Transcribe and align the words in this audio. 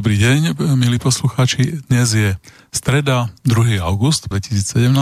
dobrý 0.00 0.16
deň, 0.16 0.56
milí 0.80 0.96
poslucháči. 0.96 1.84
Dnes 1.92 2.16
je 2.16 2.32
streda, 2.72 3.28
2. 3.44 3.84
august 3.84 4.32
2017 4.32 4.96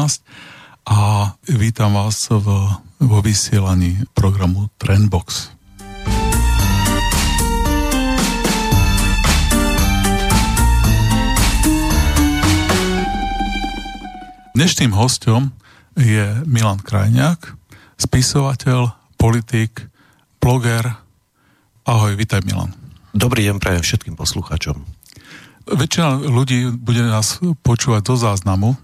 a 0.90 1.30
vítam 1.46 1.94
vás 1.94 2.26
v, 2.26 2.66
vo 2.98 3.18
vysielaní 3.22 4.02
programu 4.10 4.66
Trendbox. 4.74 5.54
Dnešným 14.58 14.90
hostom 14.98 15.54
je 15.95 16.42
Milan 16.42 16.82
Krajňák, 16.82 17.54
spisovateľ, 18.02 18.98
politik, 19.15 19.87
bloger. 20.42 20.90
Ahoj, 21.87 22.18
vítaj 22.18 22.42
Milan. 22.42 22.88
Dobrý 23.18 23.50
deň 23.50 23.58
prajem 23.58 23.82
všetkým 23.82 24.14
poslucháčom. 24.14 24.78
Väčšina 25.66 26.22
ľudí 26.22 26.70
bude 26.70 27.02
nás 27.02 27.42
počúvať 27.66 28.06
do 28.06 28.14
záznamu, 28.14 28.78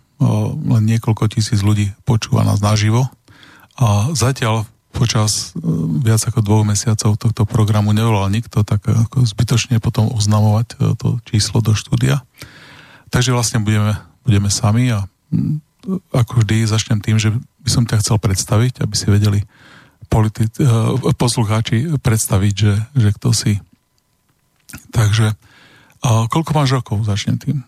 len 0.59 0.83
niekoľko 0.91 1.31
tisíc 1.31 1.63
ľudí 1.63 1.95
počúva 2.03 2.43
nás 2.43 2.59
naživo 2.59 3.07
a 3.79 4.11
zatiaľ 4.11 4.67
počas 4.91 5.55
e, 5.55 5.71
viac 6.03 6.19
ako 6.27 6.43
dvoch 6.43 6.67
mesiacov 6.67 7.15
tohto 7.15 7.47
programu 7.47 7.95
nevolal 7.95 8.27
nikto, 8.27 8.67
tak 8.67 8.83
ako 8.87 9.23
zbytočne 9.23 9.79
potom 9.79 10.11
oznamovať 10.11 10.67
e, 10.71 10.99
to 10.99 11.23
číslo 11.31 11.63
do 11.63 11.79
štúdia. 11.79 12.27
Takže 13.15 13.31
vlastne 13.31 13.63
budeme, 13.63 13.99
budeme 14.27 14.51
sami 14.51 14.91
a 14.91 15.07
ako 16.11 16.43
vždy 16.43 16.67
začnem 16.67 16.99
tým, 16.99 17.23
že 17.23 17.31
by 17.63 17.71
som 17.71 17.87
ťa 17.87 18.03
chcel 18.03 18.19
predstaviť, 18.19 18.83
aby 18.83 18.95
si 18.99 19.07
vedeli 19.11 19.47
politi- 20.11 20.51
e, 20.59 21.15
poslucháči 21.15 21.99
predstaviť, 22.03 22.55
že, 22.55 22.75
že 22.99 23.09
kto 23.15 23.31
si 23.31 23.63
Takže 24.93 25.35
a 26.05 26.29
koľko 26.29 26.53
máš 26.53 26.77
rokov? 26.77 27.01
Začnem 27.09 27.41
tým. 27.41 27.65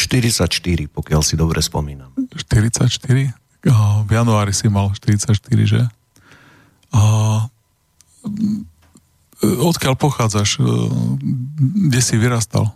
44, 0.00 0.48
pokiaľ 0.88 1.20
si 1.20 1.36
dobre 1.36 1.60
spomínam. 1.60 2.08
44? 2.32 2.88
A 3.68 4.00
v 4.00 4.10
januári 4.10 4.56
si 4.56 4.72
mal 4.72 4.96
44, 4.96 5.36
že? 5.68 5.82
A 6.96 7.02
odkiaľ 9.44 9.94
pochádzaš? 10.00 10.64
Kde 11.60 12.00
si 12.00 12.16
vyrastal? 12.16 12.72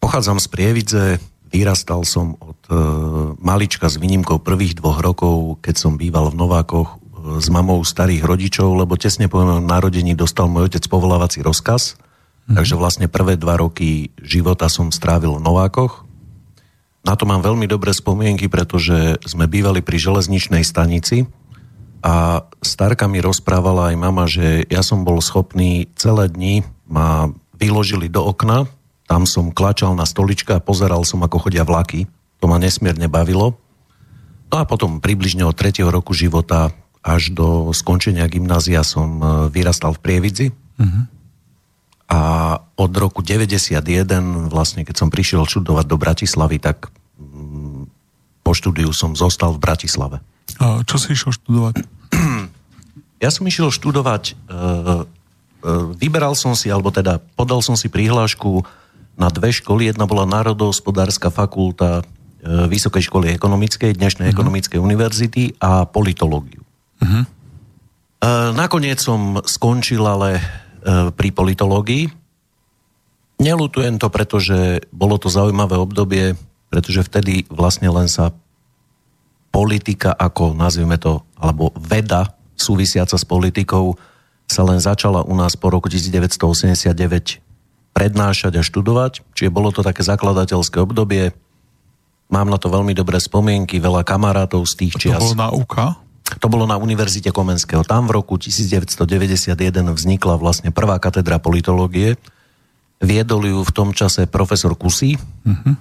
Pochádzam 0.00 0.40
z 0.40 0.46
Prievidze, 0.48 1.04
vyrastal 1.52 2.06
som 2.08 2.38
od 2.40 2.60
e, 2.70 2.74
malička 3.42 3.90
s 3.90 3.98
výnimkou 3.98 4.40
prvých 4.40 4.78
dvoch 4.78 5.02
rokov, 5.02 5.58
keď 5.60 5.74
som 5.74 5.98
býval 5.98 6.30
v 6.30 6.38
Novákoch 6.38 6.88
e, 6.88 6.96
s 7.42 7.50
mamou 7.50 7.82
starých 7.82 8.22
rodičov, 8.22 8.78
lebo 8.78 8.94
tesne 8.94 9.26
po 9.26 9.42
mojom 9.42 9.66
narodení 9.66 10.14
dostal 10.14 10.46
môj 10.46 10.70
otec 10.70 10.86
povolávací 10.86 11.42
rozkaz 11.42 11.98
Mm. 12.48 12.56
Takže 12.56 12.74
vlastne 12.80 13.06
prvé 13.12 13.36
dva 13.36 13.60
roky 13.60 14.10
života 14.18 14.72
som 14.72 14.88
strávil 14.88 15.36
v 15.36 15.44
Novákoch. 15.44 16.08
Na 17.04 17.14
to 17.14 17.28
mám 17.28 17.44
veľmi 17.44 17.68
dobré 17.68 17.92
spomienky, 17.92 18.48
pretože 18.48 19.20
sme 19.24 19.48
bývali 19.48 19.84
pri 19.84 19.96
železničnej 20.00 20.64
stanici 20.64 21.28
a 22.02 22.46
starka 22.64 23.06
mi 23.06 23.20
rozprávala 23.20 23.92
aj 23.92 23.96
mama, 23.96 24.24
že 24.26 24.64
ja 24.68 24.82
som 24.82 25.04
bol 25.04 25.20
schopný 25.20 25.88
celé 25.94 26.28
dni 26.32 26.64
ma 26.88 27.28
vyložili 27.60 28.08
do 28.08 28.24
okna, 28.24 28.64
tam 29.08 29.24
som 29.24 29.52
klačal 29.52 29.96
na 29.96 30.04
stolička 30.04 30.60
a 30.60 30.64
pozeral 30.64 31.04
som, 31.04 31.20
ako 31.24 31.48
chodia 31.48 31.64
vlaky. 31.64 32.08
To 32.40 32.48
ma 32.48 32.60
nesmierne 32.60 33.08
bavilo. 33.08 33.56
No 34.48 34.56
a 34.60 34.64
potom 34.68 35.00
približne 35.00 35.44
od 35.44 35.56
3. 35.56 35.84
roku 35.88 36.12
života 36.12 36.72
až 37.00 37.32
do 37.32 37.72
skončenia 37.72 38.28
gymnázia 38.28 38.84
som 38.84 39.20
e, 39.20 39.24
vyrastal 39.48 39.96
v 39.96 40.02
Prievidzi. 40.04 40.46
Mm-hmm. 40.52 41.17
A 42.08 42.20
od 42.80 42.92
roku 42.96 43.20
91, 43.20 44.48
vlastne 44.48 44.80
keď 44.88 44.96
som 44.96 45.12
prišiel 45.12 45.44
študovať 45.44 45.84
do 45.84 45.96
Bratislavy, 46.00 46.56
tak 46.56 46.88
mm, 47.20 47.84
po 48.40 48.52
štúdiu 48.56 48.96
som 48.96 49.12
zostal 49.12 49.52
v 49.52 49.60
Bratislave. 49.60 50.16
A 50.56 50.80
čo 50.88 50.96
si 50.96 51.12
išiel 51.12 51.36
študovať? 51.36 51.74
Ja 53.18 53.34
som 53.34 53.50
išiel 53.50 53.74
študovať, 53.74 54.30
e, 54.30 54.32
e, 54.32 54.62
vyberal 55.98 56.38
som 56.38 56.54
si, 56.54 56.70
alebo 56.70 56.94
teda 56.94 57.18
podal 57.34 57.58
som 57.66 57.74
si 57.74 57.90
prihlášku 57.90 58.62
na 59.18 59.26
dve 59.26 59.50
školy. 59.50 59.90
Jedna 59.90 60.06
bola 60.06 60.22
Národohospodárska 60.22 61.34
fakulta 61.34 62.06
e, 62.06 62.70
Vysokej 62.70 63.10
školy 63.10 63.34
ekonomickej, 63.34 63.98
dnešnej 63.98 64.30
uh-huh. 64.30 64.38
ekonomickej 64.38 64.78
univerzity 64.78 65.58
a 65.58 65.82
politológiu. 65.82 66.62
Uh-huh. 67.02 67.26
Nakoniec 68.54 69.02
som 69.02 69.42
skončil 69.46 70.02
ale 70.02 70.42
pri 71.14 71.28
politológii. 71.32 72.10
Nelutujem 73.38 74.02
to, 74.02 74.10
pretože 74.10 74.82
bolo 74.90 75.14
to 75.18 75.30
zaujímavé 75.30 75.78
obdobie, 75.78 76.34
pretože 76.68 77.06
vtedy 77.06 77.46
vlastne 77.46 77.86
len 77.86 78.10
sa 78.10 78.34
politika 79.54 80.12
ako, 80.12 80.58
nazvime 80.58 80.98
to, 80.98 81.22
alebo 81.38 81.70
veda 81.78 82.34
súvisiaca 82.58 83.14
s 83.14 83.24
politikou 83.24 83.94
sa 84.48 84.64
len 84.64 84.80
začala 84.80 85.22
u 85.22 85.34
nás 85.36 85.54
po 85.54 85.70
roku 85.70 85.86
1989 85.92 87.44
prednášať 87.92 88.52
a 88.58 88.62
študovať, 88.64 89.22
čiže 89.36 89.54
bolo 89.54 89.70
to 89.70 89.84
také 89.84 90.02
zakladateľské 90.02 90.80
obdobie. 90.80 91.34
Mám 92.28 92.48
na 92.52 92.58
to 92.60 92.68
veľmi 92.72 92.92
dobré 92.92 93.20
spomienky, 93.20 93.80
veľa 93.80 94.04
kamarátov 94.04 94.64
z 94.68 94.74
tých 94.84 94.94
čias. 94.96 95.20
To 95.20 95.32
bolo 95.32 95.38
na 95.38 95.48
UK? 95.52 95.76
To 96.36 96.46
bolo 96.52 96.68
na 96.68 96.76
Univerzite 96.76 97.32
Komenského. 97.32 97.88
Tam 97.88 98.04
v 98.04 98.20
roku 98.20 98.36
1991 98.36 99.56
vznikla 99.96 100.36
vlastne 100.36 100.68
prvá 100.68 101.00
katedra 101.00 101.40
politológie. 101.40 102.20
Viedol 103.00 103.48
ju 103.48 103.58
v 103.64 103.72
tom 103.72 103.96
čase 103.96 104.28
profesor 104.28 104.76
Kusy, 104.76 105.16
uh-huh. 105.16 105.74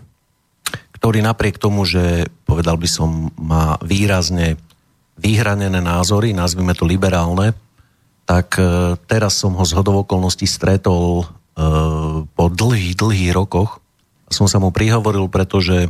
ktorý 0.96 1.20
napriek 1.20 1.60
tomu, 1.60 1.84
že 1.84 2.32
povedal 2.48 2.80
by 2.80 2.88
som, 2.88 3.36
má 3.36 3.76
výrazne 3.84 4.56
vyhranené 5.20 5.84
názory, 5.84 6.32
nazvime 6.32 6.78
to 6.78 6.86
liberálne, 6.86 7.52
tak 8.30 8.56
e, 8.62 8.96
teraz 9.10 9.40
som 9.40 9.58
ho 9.58 9.66
z 9.66 9.74
hodovokolností 9.74 10.46
stretol 10.46 11.24
e, 11.24 11.26
po 12.28 12.46
dlhých, 12.54 12.94
dlhých 12.94 13.32
rokoch. 13.34 13.82
Som 14.30 14.46
sa 14.46 14.62
mu 14.62 14.70
prihovoril, 14.70 15.26
pretože 15.26 15.90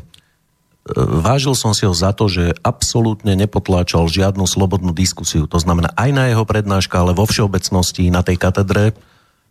vážil 0.96 1.54
som 1.58 1.76
si 1.76 1.84
ho 1.84 1.92
za 1.92 2.16
to, 2.16 2.32
že 2.32 2.56
absolútne 2.64 3.36
nepotláčal 3.36 4.08
žiadnu 4.08 4.48
slobodnú 4.48 4.96
diskusiu. 4.96 5.50
To 5.52 5.60
znamená 5.60 5.92
aj 6.00 6.10
na 6.16 6.24
jeho 6.32 6.48
prednáška, 6.48 7.02
ale 7.02 7.18
vo 7.18 7.28
všeobecnosti 7.28 8.08
na 8.08 8.24
tej 8.24 8.40
katedre 8.40 8.96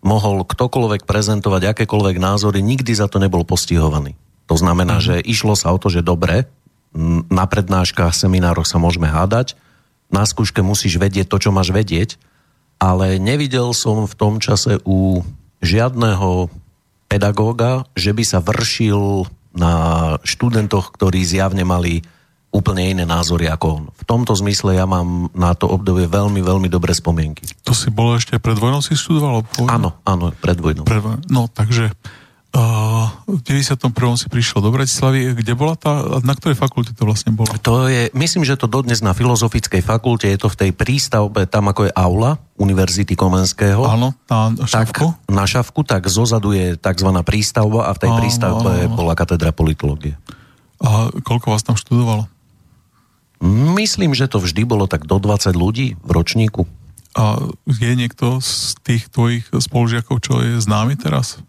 mohol 0.05 0.45
ktokoľvek 0.47 1.05
prezentovať 1.05 1.73
akékoľvek 1.75 2.17
názory, 2.21 2.63
nikdy 2.63 2.93
za 2.95 3.11
to 3.11 3.19
nebol 3.19 3.43
postihovaný. 3.43 4.15
To 4.47 4.55
znamená, 4.55 5.03
mm. 5.03 5.05
že 5.05 5.15
išlo 5.27 5.59
sa 5.59 5.75
o 5.75 5.79
to, 5.81 5.91
že 5.91 6.07
dobre, 6.07 6.47
na 7.29 7.45
prednáškach, 7.45 8.17
seminároch 8.17 8.65
sa 8.65 8.81
môžeme 8.81 9.11
hádať, 9.11 9.59
na 10.09 10.23
skúške 10.23 10.63
musíš 10.63 10.97
vedieť 10.97 11.27
to, 11.27 11.37
čo 11.43 11.51
máš 11.51 11.75
vedieť, 11.75 12.17
ale 12.79 13.19
nevidel 13.19 13.75
som 13.75 14.07
v 14.07 14.15
tom 14.15 14.39
čase 14.39 14.79
u 14.87 15.27
žiadneho 15.61 16.49
pedagóga, 17.11 17.85
že 17.99 18.15
by 18.15 18.25
sa 18.25 18.39
vršil 18.39 19.27
na 19.57 19.73
študentoch, 20.23 20.93
ktorí 20.95 21.25
zjavne 21.25 21.65
mali 21.65 22.05
úplne 22.55 22.89
iné 22.89 23.05
názory 23.05 23.51
ako 23.53 23.67
on. 23.69 23.85
V 23.93 24.03
tomto 24.09 24.33
zmysle 24.33 24.81
ja 24.81 24.89
mám 24.89 25.29
na 25.37 25.53
to 25.53 25.69
obdobie 25.69 26.09
veľmi, 26.09 26.41
veľmi 26.41 26.69
dobré 26.73 26.97
spomienky. 26.97 27.45
To 27.69 27.77
si 27.77 27.93
bolo 27.93 28.17
ešte 28.17 28.41
pred 28.41 28.57
vojnou 28.57 28.81
si 28.81 28.97
študoval? 28.97 29.45
Áno, 29.69 30.01
áno, 30.09 30.33
pred 30.33 30.57
vojnou. 30.57 30.89
Pred. 30.89 31.29
No, 31.29 31.53
takže 31.53 31.93
v 33.27 33.41
91. 33.45 33.93
si 34.17 34.27
prišiel 34.33 34.65
do 34.65 34.73
Bratislavy. 34.73 35.37
Kde 35.37 35.53
bola 35.53 35.77
tá, 35.77 36.21
na 36.25 36.33
ktorej 36.33 36.57
fakulte 36.57 36.97
to 36.97 37.05
vlastne 37.05 37.37
bolo? 37.37 37.53
To 37.61 37.91
je, 37.91 38.09
myslím, 38.17 38.49
že 38.49 38.57
to 38.57 38.65
dodnes 38.65 39.05
na 39.05 39.13
Filozofickej 39.13 39.85
fakulte, 39.85 40.31
je 40.31 40.41
to 40.41 40.49
v 40.49 40.57
tej 40.57 40.71
prístavbe, 40.73 41.45
tam 41.45 41.69
ako 41.69 41.91
je 41.91 41.93
aula 41.93 42.41
Univerzity 42.57 43.13
Komenského. 43.13 43.85
Áno, 43.85 44.17
na 44.33 44.65
šavku. 44.65 45.13
Tak, 45.13 45.29
na 45.29 45.45
šavku, 45.45 45.81
tak 45.85 46.09
zozadu 46.09 46.57
je 46.57 46.81
tzv. 46.81 47.09
prístavba 47.21 47.89
a 47.89 47.91
v 47.93 48.01
tej 48.01 48.11
áno, 48.15 48.19
prístavbe 48.25 48.73
áno, 48.73 48.85
áno. 48.89 48.97
bola 48.97 49.13
katedra 49.13 49.53
politológie. 49.53 50.17
A 50.81 51.13
koľko 51.13 51.53
vás 51.53 51.65
tam 51.65 51.77
študovalo? 51.77 52.29
Myslím, 53.77 54.17
že 54.17 54.33
to 54.33 54.41
vždy 54.41 54.65
bolo 54.65 54.89
tak 54.89 55.05
do 55.05 55.21
20 55.21 55.53
ľudí 55.53 56.01
v 56.01 56.11
ročníku. 56.11 56.65
A 57.17 57.41
je 57.69 57.93
niekto 57.97 58.41
z 58.45 58.77
tých 58.85 59.09
tvojich 59.13 59.45
spolužiakov, 59.53 60.21
čo 60.25 60.41
je 60.41 60.61
známy 60.61 60.97
teraz? 60.97 61.41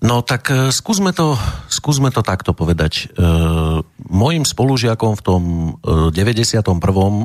No 0.00 0.24
tak 0.24 0.48
e, 0.48 0.72
skúsme 0.72 1.12
to, 1.12 1.36
skúsme 1.68 2.08
to 2.08 2.24
takto 2.24 2.56
povedať. 2.56 3.12
E, 3.12 3.24
mojim 4.08 4.48
spolužiakom 4.48 5.12
v 5.20 5.22
tom 5.22 5.42
e, 5.84 6.16
91. 6.16 6.64
E, 6.64 7.24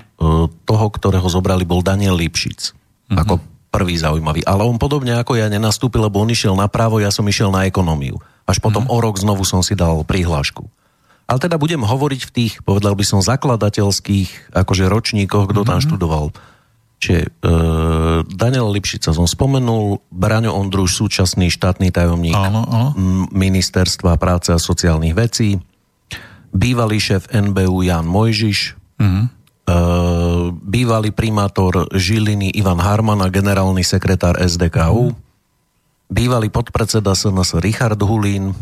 toho, 0.51 0.86
ktorého 0.92 1.27
zobrali, 1.31 1.63
bol 1.63 1.80
Daniel 1.80 2.19
Lipšic. 2.19 2.75
Mm-hmm. 2.75 3.19
Ako 3.24 3.33
prvý 3.72 3.95
zaujímavý. 3.95 4.44
Ale 4.44 4.68
on 4.68 4.75
podobne 4.75 5.16
ako 5.16 5.39
ja 5.39 5.48
nenastúpil, 5.48 6.04
lebo 6.04 6.19
on 6.19 6.31
išiel 6.31 6.56
na 6.56 6.68
právo, 6.68 7.00
ja 7.00 7.12
som 7.12 7.24
išiel 7.27 7.48
na 7.48 7.63
ekonómiu. 7.63 8.19
Až 8.44 8.60
potom 8.60 8.83
mm-hmm. 8.83 9.00
o 9.00 9.04
rok 9.04 9.16
znovu 9.24 9.44
som 9.48 9.63
si 9.63 9.75
dal 9.75 10.04
prihlášku. 10.04 10.68
Ale 11.25 11.42
teda 11.42 11.57
budem 11.57 11.81
hovoriť 11.81 12.22
v 12.27 12.31
tých, 12.31 12.54
povedal 12.62 12.94
by 12.94 13.04
som, 13.07 13.24
zakladateľských 13.24 14.54
akože 14.54 14.86
ročníkoch, 14.86 15.48
kto 15.48 15.63
mm-hmm. 15.63 15.72
tam 15.72 15.80
študoval. 15.80 16.25
Čiže 17.00 17.21
e, 17.21 17.30
Daniel 18.24 18.71
Lipšica 18.71 19.12
som 19.12 19.27
spomenul, 19.27 20.00
Braňo 20.09 20.56
Ondruš, 20.56 20.95
súčasný 20.95 21.51
štátny 21.51 21.92
tajomník 21.92 22.36
áno, 22.36 22.63
áno. 22.65 22.89
Ministerstva 23.36 24.15
práce 24.15 24.56
a 24.56 24.59
sociálnych 24.59 25.13
vecí, 25.15 25.59
bývalý 26.56 26.97
šéf 26.97 27.27
NBU 27.36 27.92
Jan 27.92 28.07
Mojžiš, 28.07 28.59
uh-huh. 28.97 29.25
e, 29.27 29.30
bývalý 30.56 31.12
primátor 31.12 31.92
Žiliny 31.92 32.56
Ivan 32.56 32.80
Harman 32.80 33.19
a 33.19 33.27
generálny 33.27 33.83
sekretár 33.83 34.39
SDKU, 34.39 35.12
uh-huh. 35.12 35.19
bývalý 36.07 36.48
podpredseda 36.48 37.12
SNS 37.12 37.59
Richard 37.59 38.00
Hulín, 38.00 38.50
e, 38.50 38.56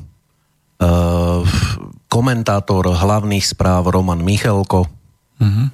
komentátor 2.09 2.97
hlavných 2.97 3.45
správ 3.45 3.93
Roman 3.93 4.25
Michelko, 4.25 4.89
uh-huh 5.37 5.69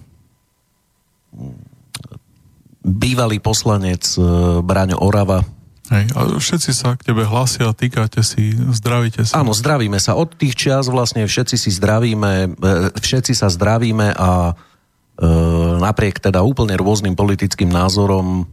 bývalý 2.89 3.37
poslanec 3.37 4.17
e, 4.17 4.21
Braňo 4.65 4.97
Orava. 4.97 5.45
Hej, 5.89 6.13
a 6.13 6.37
všetci 6.37 6.71
sa 6.73 6.93
k 6.93 7.01
tebe 7.01 7.25
hlásia, 7.25 7.73
týkate 7.73 8.21
si, 8.21 8.53
zdravíte 8.53 9.25
sa. 9.25 9.41
Áno, 9.41 9.57
zdravíme 9.57 9.97
sa. 9.97 10.13
Od 10.13 10.29
tých 10.37 10.53
čias 10.53 10.85
vlastne 10.85 11.25
všetci 11.25 11.55
si 11.57 11.69
zdravíme, 11.73 12.33
e, 12.57 12.93
všetci 12.97 13.33
sa 13.37 13.49
zdravíme 13.49 14.13
a 14.13 14.53
e, 14.53 14.53
napriek 15.81 16.21
teda 16.21 16.41
úplne 16.45 16.77
rôznym 16.77 17.13
politickým 17.13 17.69
názorom 17.69 18.49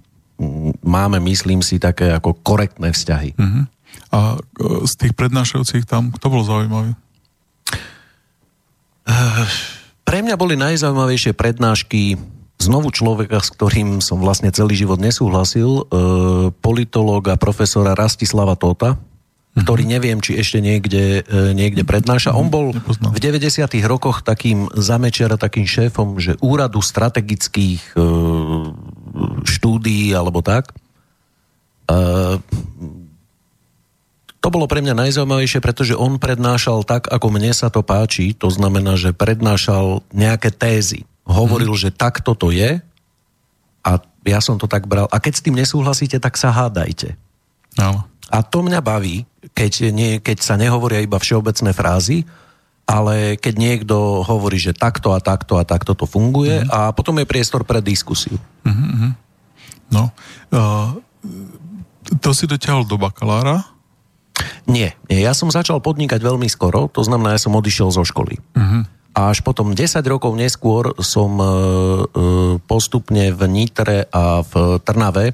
máme, 0.85 1.17
myslím 1.25 1.65
si, 1.65 1.81
také 1.81 2.13
ako 2.13 2.37
korektné 2.45 2.93
vzťahy. 2.93 3.41
Uh-huh. 3.41 3.65
A 4.13 4.19
z 4.85 4.93
tých 5.01 5.13
prednášajúcich 5.17 5.89
tam, 5.89 6.13
kto 6.13 6.27
bol 6.29 6.45
zaujímavý? 6.45 6.93
Pre 10.07 10.19
mňa 10.21 10.37
boli 10.37 10.55
najzaujímavejšie 10.61 11.33
prednášky 11.33 12.21
znovu 12.57 12.89
človeka, 12.89 13.41
s 13.45 13.53
ktorým 13.53 14.01
som 14.01 14.21
vlastne 14.21 14.49
celý 14.53 14.77
život 14.77 14.97
nesúhlasil, 15.01 15.69
e, 15.69 15.83
politológa 16.65 17.37
profesora 17.37 17.93
Rastislava 17.93 18.57
Tota, 18.57 18.97
mm-hmm. 18.97 19.61
ktorý 19.63 19.85
neviem, 19.85 20.19
či 20.25 20.41
ešte 20.41 20.65
niekde, 20.65 21.21
e, 21.25 21.53
niekde 21.53 21.85
prednáša. 21.85 22.33
On 22.33 22.49
bol 22.49 22.73
v 22.73 23.19
90. 23.21 23.69
rokoch 23.85 24.25
takým 24.25 24.73
zamečera, 24.73 25.37
takým 25.37 25.69
šéfom, 25.69 26.17
že 26.17 26.41
úradu 26.41 26.81
strategických 26.81 27.93
e, 27.93 28.01
štúdií 29.45 30.17
alebo 30.17 30.41
tak. 30.41 30.73
To 34.43 34.49
bolo 34.51 34.67
pre 34.67 34.83
mňa 34.83 35.07
najzaujímavejšie, 35.07 35.63
pretože 35.63 35.95
on 35.95 36.19
prednášal 36.19 36.83
tak, 36.83 37.07
ako 37.07 37.31
mne 37.31 37.55
sa 37.55 37.71
to 37.71 37.87
páči. 37.87 38.35
To 38.43 38.51
znamená, 38.51 38.99
že 38.99 39.15
prednášal 39.15 40.03
nejaké 40.11 40.51
tézy 40.51 41.07
hovoril, 41.27 41.75
hmm. 41.75 41.83
že 41.83 41.91
takto 41.91 42.39
to 42.39 42.55
je 42.55 42.79
a 43.87 43.91
ja 44.27 44.39
som 44.43 44.59
to 44.59 44.67
tak 44.67 44.91
bral. 44.91 45.07
A 45.11 45.23
keď 45.23 45.33
s 45.39 45.45
tým 45.45 45.55
nesúhlasíte, 45.59 46.19
tak 46.19 46.35
sa 46.35 46.51
hádajte. 46.51 47.15
No. 47.79 48.03
A 48.27 48.43
to 48.43 48.63
mňa 48.67 48.83
baví, 48.83 49.23
keď, 49.55 49.95
nie, 49.95 50.19
keď 50.19 50.43
sa 50.43 50.59
nehovoria 50.59 50.99
iba 50.99 51.19
všeobecné 51.19 51.71
frázy, 51.71 52.27
ale 52.87 53.39
keď 53.39 53.55
niekto 53.55 54.23
hovorí, 54.23 54.59
že 54.59 54.75
takto 54.75 55.15
a 55.15 55.23
takto 55.23 55.59
a 55.59 55.67
takto 55.67 55.95
to 55.95 56.07
funguje 56.07 56.63
mm. 56.63 56.71
a 56.71 56.91
potom 56.95 57.19
je 57.19 57.27
priestor 57.27 57.67
pre 57.67 57.83
diskusiu. 57.83 58.39
Mm-hmm. 58.63 59.11
No, 59.91 60.11
uh, 60.55 60.95
to 62.23 62.31
si 62.35 62.47
dotiahol 62.47 62.87
do 62.87 62.99
bakalára? 62.99 63.67
Nie, 64.67 64.99
nie, 65.11 65.23
ja 65.23 65.35
som 65.35 65.51
začal 65.51 65.83
podnikať 65.83 66.23
veľmi 66.23 66.47
skoro, 66.51 66.91
to 66.91 67.03
znamená, 67.03 67.35
ja 67.35 67.43
som 67.43 67.55
odišiel 67.55 67.91
zo 67.91 68.03
školy. 68.03 68.39
Mm-hmm. 68.55 68.83
A 69.17 69.33
až 69.33 69.41
potom 69.41 69.73
10 69.73 69.97
rokov 70.05 70.37
neskôr 70.37 70.93
som 71.01 71.41
e, 71.41 71.45
e, 71.45 71.51
postupne 72.69 73.33
v 73.33 73.43
Nitre 73.49 74.05
a 74.13 74.45
v 74.45 74.77
Trnave 74.85 75.33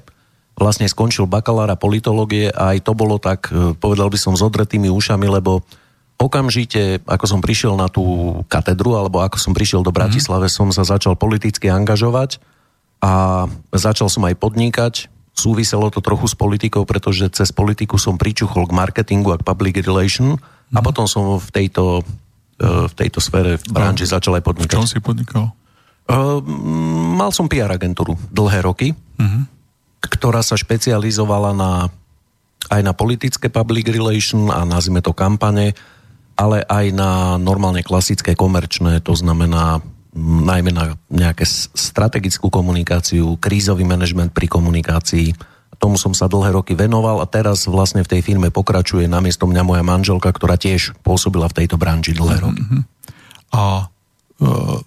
vlastne 0.54 0.86
skončil 0.86 1.26
bakalára 1.26 1.74
politológie 1.74 2.54
a 2.54 2.78
aj 2.78 2.86
to 2.86 2.92
bolo 2.94 3.18
tak, 3.18 3.50
e, 3.50 3.74
povedal 3.74 4.06
by 4.06 4.14
som, 4.14 4.38
s 4.38 4.42
odretými 4.46 4.86
ušami, 4.86 5.26
lebo 5.26 5.66
okamžite, 6.14 7.02
ako 7.02 7.26
som 7.26 7.40
prišiel 7.42 7.74
na 7.74 7.90
tú 7.90 8.38
katedru, 8.46 8.94
alebo 8.94 9.18
ako 9.18 9.42
som 9.42 9.50
prišiel 9.50 9.82
do 9.82 9.90
mhm. 9.90 9.98
Bratislave, 9.98 10.46
mm. 10.46 10.54
som 10.54 10.70
sa 10.70 10.86
začal 10.86 11.18
politicky 11.18 11.66
angažovať 11.66 12.38
a 13.02 13.44
začal 13.74 14.06
som 14.06 14.22
aj 14.30 14.38
podnikať. 14.38 14.94
Súviselo 15.34 15.90
to 15.90 15.98
trochu 15.98 16.30
s 16.30 16.38
politikou, 16.38 16.86
pretože 16.86 17.26
cez 17.34 17.50
politiku 17.50 17.98
som 17.98 18.14
pričuchol 18.14 18.70
k 18.70 18.76
marketingu 18.78 19.34
a 19.34 19.40
k 19.40 19.46
public 19.48 19.82
relation 19.82 20.38
mm. 20.38 20.78
a 20.78 20.78
mhm. 20.78 20.84
potom 20.86 21.10
som 21.10 21.42
v 21.42 21.48
tejto 21.50 22.06
v 22.62 22.92
tejto 22.94 23.18
sfére, 23.18 23.58
v 23.58 23.66
branži 23.74 24.06
no. 24.06 24.12
začal 24.14 24.38
aj 24.38 24.44
podnikať. 24.46 24.78
Čom 24.78 24.88
si 24.88 25.02
podnikal? 25.02 25.50
Uh, 26.06 26.38
mal 27.18 27.30
som 27.34 27.50
PR 27.50 27.70
agentúru 27.74 28.18
dlhé 28.30 28.62
roky, 28.62 28.94
uh-huh. 28.94 29.42
ktorá 30.02 30.42
sa 30.42 30.58
špecializovala 30.58 31.54
na, 31.54 31.90
aj 32.70 32.80
na 32.82 32.92
politické 32.94 33.50
public 33.50 33.90
relation 33.90 34.50
a 34.50 34.66
nazvime 34.66 35.02
to 35.02 35.14
kampane, 35.14 35.74
ale 36.34 36.64
aj 36.66 36.86
na 36.94 37.36
normálne 37.38 37.86
klasické 37.86 38.34
komerčné, 38.34 38.98
to 39.04 39.14
znamená 39.14 39.78
najmä 40.20 40.74
na 40.76 40.92
nejaké 41.08 41.48
strategickú 41.72 42.52
komunikáciu, 42.52 43.40
krízový 43.40 43.88
manažment 43.88 44.34
pri 44.36 44.44
komunikácii, 44.44 45.32
tomu 45.82 45.98
som 45.98 46.14
sa 46.14 46.30
dlhé 46.30 46.54
roky 46.54 46.78
venoval 46.78 47.18
a 47.18 47.26
teraz 47.26 47.66
vlastne 47.66 48.06
v 48.06 48.10
tej 48.14 48.22
firme 48.22 48.54
pokračuje 48.54 49.10
namiesto 49.10 49.50
mňa 49.50 49.62
moja 49.66 49.82
manželka, 49.82 50.30
ktorá 50.30 50.54
tiež 50.54 50.94
pôsobila 51.02 51.50
v 51.50 51.58
tejto 51.58 51.74
branži 51.74 52.14
dlhé 52.14 52.38
roky. 52.38 52.62
Mm-hmm. 52.62 52.82
A 53.50 53.62
e, 53.82 53.84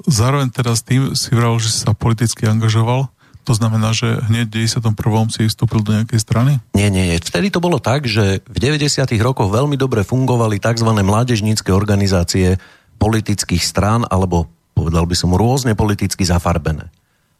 zároveň 0.07 0.55
teraz 0.55 0.87
tým 0.87 1.11
si 1.11 1.35
vral, 1.35 1.59
že 1.59 1.75
sa 1.75 1.91
politicky 1.91 2.47
angažoval, 2.47 3.11
to 3.45 3.53
znamená, 3.53 3.93
že 3.93 4.25
hneď 4.25 4.49
v 4.49 4.65
91. 4.65 4.97
si 5.29 5.45
vstúpil 5.45 5.85
do 5.85 5.93
nejakej 5.93 6.17
strany? 6.17 6.57
Nie, 6.73 6.89
nie, 6.89 7.13
nie. 7.13 7.21
Vtedy 7.21 7.53
to 7.53 7.61
bolo 7.61 7.77
tak, 7.77 8.09
že 8.09 8.41
v 8.41 8.57
90. 8.57 9.05
rokoch 9.21 9.53
veľmi 9.53 9.77
dobre 9.77 10.01
fungovali 10.01 10.57
tzv. 10.57 10.89
mládežnícke 10.89 11.69
organizácie 11.69 12.57
politických 12.97 13.61
strán, 13.61 14.01
alebo 14.09 14.49
povedal 14.73 15.05
by 15.05 15.13
som 15.13 15.37
rôzne 15.37 15.77
politicky 15.77 16.25
zafarbené. 16.25 16.89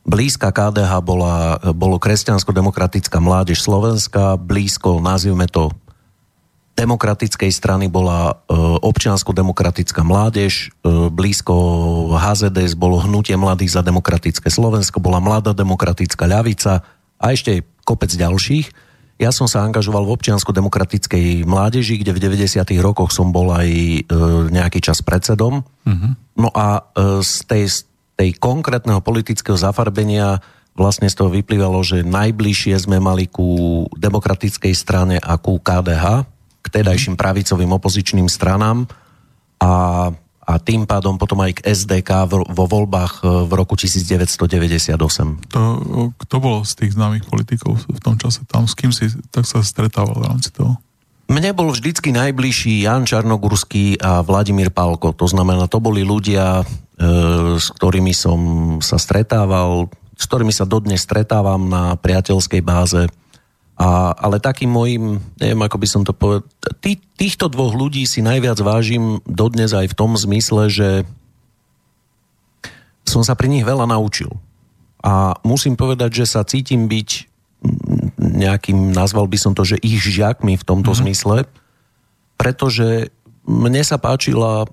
Blízka 0.06 0.54
KDH 0.54 1.02
bola, 1.02 1.58
bolo 1.74 1.98
kresťansko-demokratická 1.98 3.18
mládež 3.18 3.66
Slovenska, 3.66 4.38
blízko, 4.38 5.02
nazvime 5.02 5.50
to, 5.50 5.74
demokratickej 6.76 7.52
strany 7.56 7.88
bola 7.88 8.36
e, 8.46 8.54
občiansko-demokratická 8.84 10.04
mládež, 10.04 10.70
e, 10.84 11.08
blízko 11.08 11.56
HZDS 12.20 12.76
bolo 12.76 13.00
Hnutie 13.00 13.40
mladých 13.40 13.80
za 13.80 13.82
demokratické 13.82 14.52
Slovensko, 14.52 15.00
bola 15.00 15.24
Mladá 15.24 15.56
demokratická 15.56 16.28
ľavica 16.28 16.84
a 17.16 17.26
ešte 17.32 17.64
kopec 17.88 18.12
ďalších. 18.12 18.68
Ja 19.16 19.32
som 19.32 19.48
sa 19.48 19.64
angažoval 19.64 20.04
v 20.04 20.20
občiansko-demokratickej 20.20 21.48
mládeži, 21.48 22.04
kde 22.04 22.12
v 22.12 22.20
90. 22.44 22.68
rokoch 22.84 23.16
som 23.16 23.32
bol 23.32 23.56
aj 23.56 23.70
e, 23.72 24.00
nejaký 24.52 24.84
čas 24.84 25.00
predsedom. 25.00 25.64
Mm-hmm. 25.88 26.12
No 26.44 26.52
a 26.52 26.84
e, 26.92 27.24
z 27.24 27.34
tej 27.48 27.64
tej 28.16 28.36
konkrétneho 28.40 29.04
politického 29.04 29.60
zafarbenia 29.60 30.40
vlastne 30.76 31.08
z 31.08 31.16
toho 31.16 31.32
vyplývalo, 31.32 31.80
že 31.84 32.04
najbližšie 32.04 32.76
sme 32.76 33.00
mali 33.00 33.32
ku 33.32 33.84
demokratickej 33.96 34.74
strane 34.76 35.16
a 35.20 35.40
ku 35.40 35.60
KDH, 35.60 36.28
k 36.60 36.68
tedajším 36.68 37.16
pravicovým 37.16 37.72
opozičným 37.80 38.28
stranám 38.28 38.84
a, 39.64 40.10
a 40.44 40.54
tým 40.60 40.84
pádom 40.84 41.16
potom 41.16 41.40
aj 41.40 41.62
k 41.62 41.72
SDK 41.72 42.28
vo, 42.28 42.44
vo 42.44 42.66
voľbách 42.68 43.24
e, 43.24 43.48
v 43.48 43.52
roku 43.56 43.80
1998. 43.80 45.00
To, 45.56 45.62
kto 46.20 46.36
bol 46.44 46.68
z 46.68 46.74
tých 46.76 46.92
známych 47.00 47.24
politikov 47.30 47.80
v 47.88 48.02
tom 48.04 48.20
čase 48.20 48.44
tam? 48.50 48.68
S 48.68 48.76
kým 48.76 48.92
si 48.92 49.08
tak 49.32 49.48
sa 49.48 49.64
stretával 49.64 50.20
v 50.20 50.28
rámci 50.28 50.52
toho? 50.52 50.76
Mne 51.26 51.58
bol 51.58 51.74
vždycky 51.74 52.14
najbližší 52.14 52.86
Jan 52.86 53.10
Čarnogurský 53.10 53.98
a 53.98 54.22
Vladimír 54.22 54.70
Pálko. 54.70 55.12
To 55.18 55.26
znamená, 55.26 55.66
to 55.66 55.82
boli 55.82 56.06
ľudia, 56.06 56.62
E, 56.96 57.08
s 57.60 57.76
ktorými 57.76 58.16
som 58.16 58.40
sa 58.80 58.96
stretával, 58.96 59.92
s 60.16 60.24
ktorými 60.32 60.56
sa 60.56 60.64
dodnes 60.64 61.04
stretávam 61.04 61.68
na 61.68 62.00
priateľskej 62.00 62.64
báze. 62.64 63.04
A, 63.76 64.16
ale 64.16 64.40
takým 64.40 64.72
môjim, 64.72 65.20
neviem 65.36 65.60
ako 65.60 65.76
by 65.76 65.88
som 65.92 66.02
to 66.08 66.16
povedal, 66.16 66.48
tý, 66.80 66.96
týchto 67.20 67.52
dvoch 67.52 67.76
ľudí 67.76 68.08
si 68.08 68.24
najviac 68.24 68.56
vážim 68.64 69.20
dodnes 69.28 69.76
aj 69.76 69.92
v 69.92 69.98
tom 70.00 70.16
zmysle, 70.16 70.72
že 70.72 70.90
som 73.04 73.28
sa 73.28 73.36
pri 73.36 73.52
nich 73.52 73.68
veľa 73.68 73.92
naučil. 73.92 74.32
A 75.04 75.36
musím 75.44 75.76
povedať, 75.76 76.24
že 76.24 76.32
sa 76.32 76.48
cítim 76.48 76.88
byť 76.88 77.10
nejakým, 78.36 78.92
nazval 78.92 79.26
by 79.32 79.38
som 79.40 79.56
to, 79.56 79.64
že 79.64 79.80
ich 79.80 80.04
žiakmi 80.04 80.60
v 80.60 80.68
tomto 80.68 80.92
mm-hmm. 80.92 81.08
zmysle, 81.08 81.38
pretože 82.36 83.10
mne 83.48 83.82
sa 83.82 83.96
páčila 83.96 84.68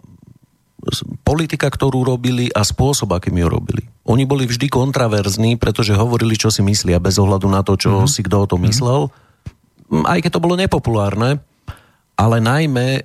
politika, 1.23 1.71
ktorú 1.71 2.03
robili 2.03 2.51
a 2.51 2.67
spôsob, 2.67 3.15
akým 3.15 3.39
ju 3.39 3.47
robili. 3.47 3.87
Oni 4.03 4.27
boli 4.27 4.51
vždy 4.51 4.67
kontraverzní, 4.67 5.55
pretože 5.55 5.95
hovorili, 5.95 6.35
čo 6.35 6.51
si 6.51 6.59
myslia, 6.67 6.99
bez 6.99 7.23
ohľadu 7.23 7.47
na 7.47 7.63
to, 7.63 7.79
čo 7.79 8.03
mm-hmm. 8.03 8.11
si 8.11 8.21
kto 8.27 8.37
o 8.43 8.51
tom 8.51 8.67
mhm. 8.67 8.69
myslel. 8.69 9.01
Aj 10.03 10.19
keď 10.19 10.31
to 10.39 10.43
bolo 10.43 10.59
nepopulárne, 10.59 11.39
ale 12.19 12.37
najmä 12.43 12.89
e, 12.99 13.03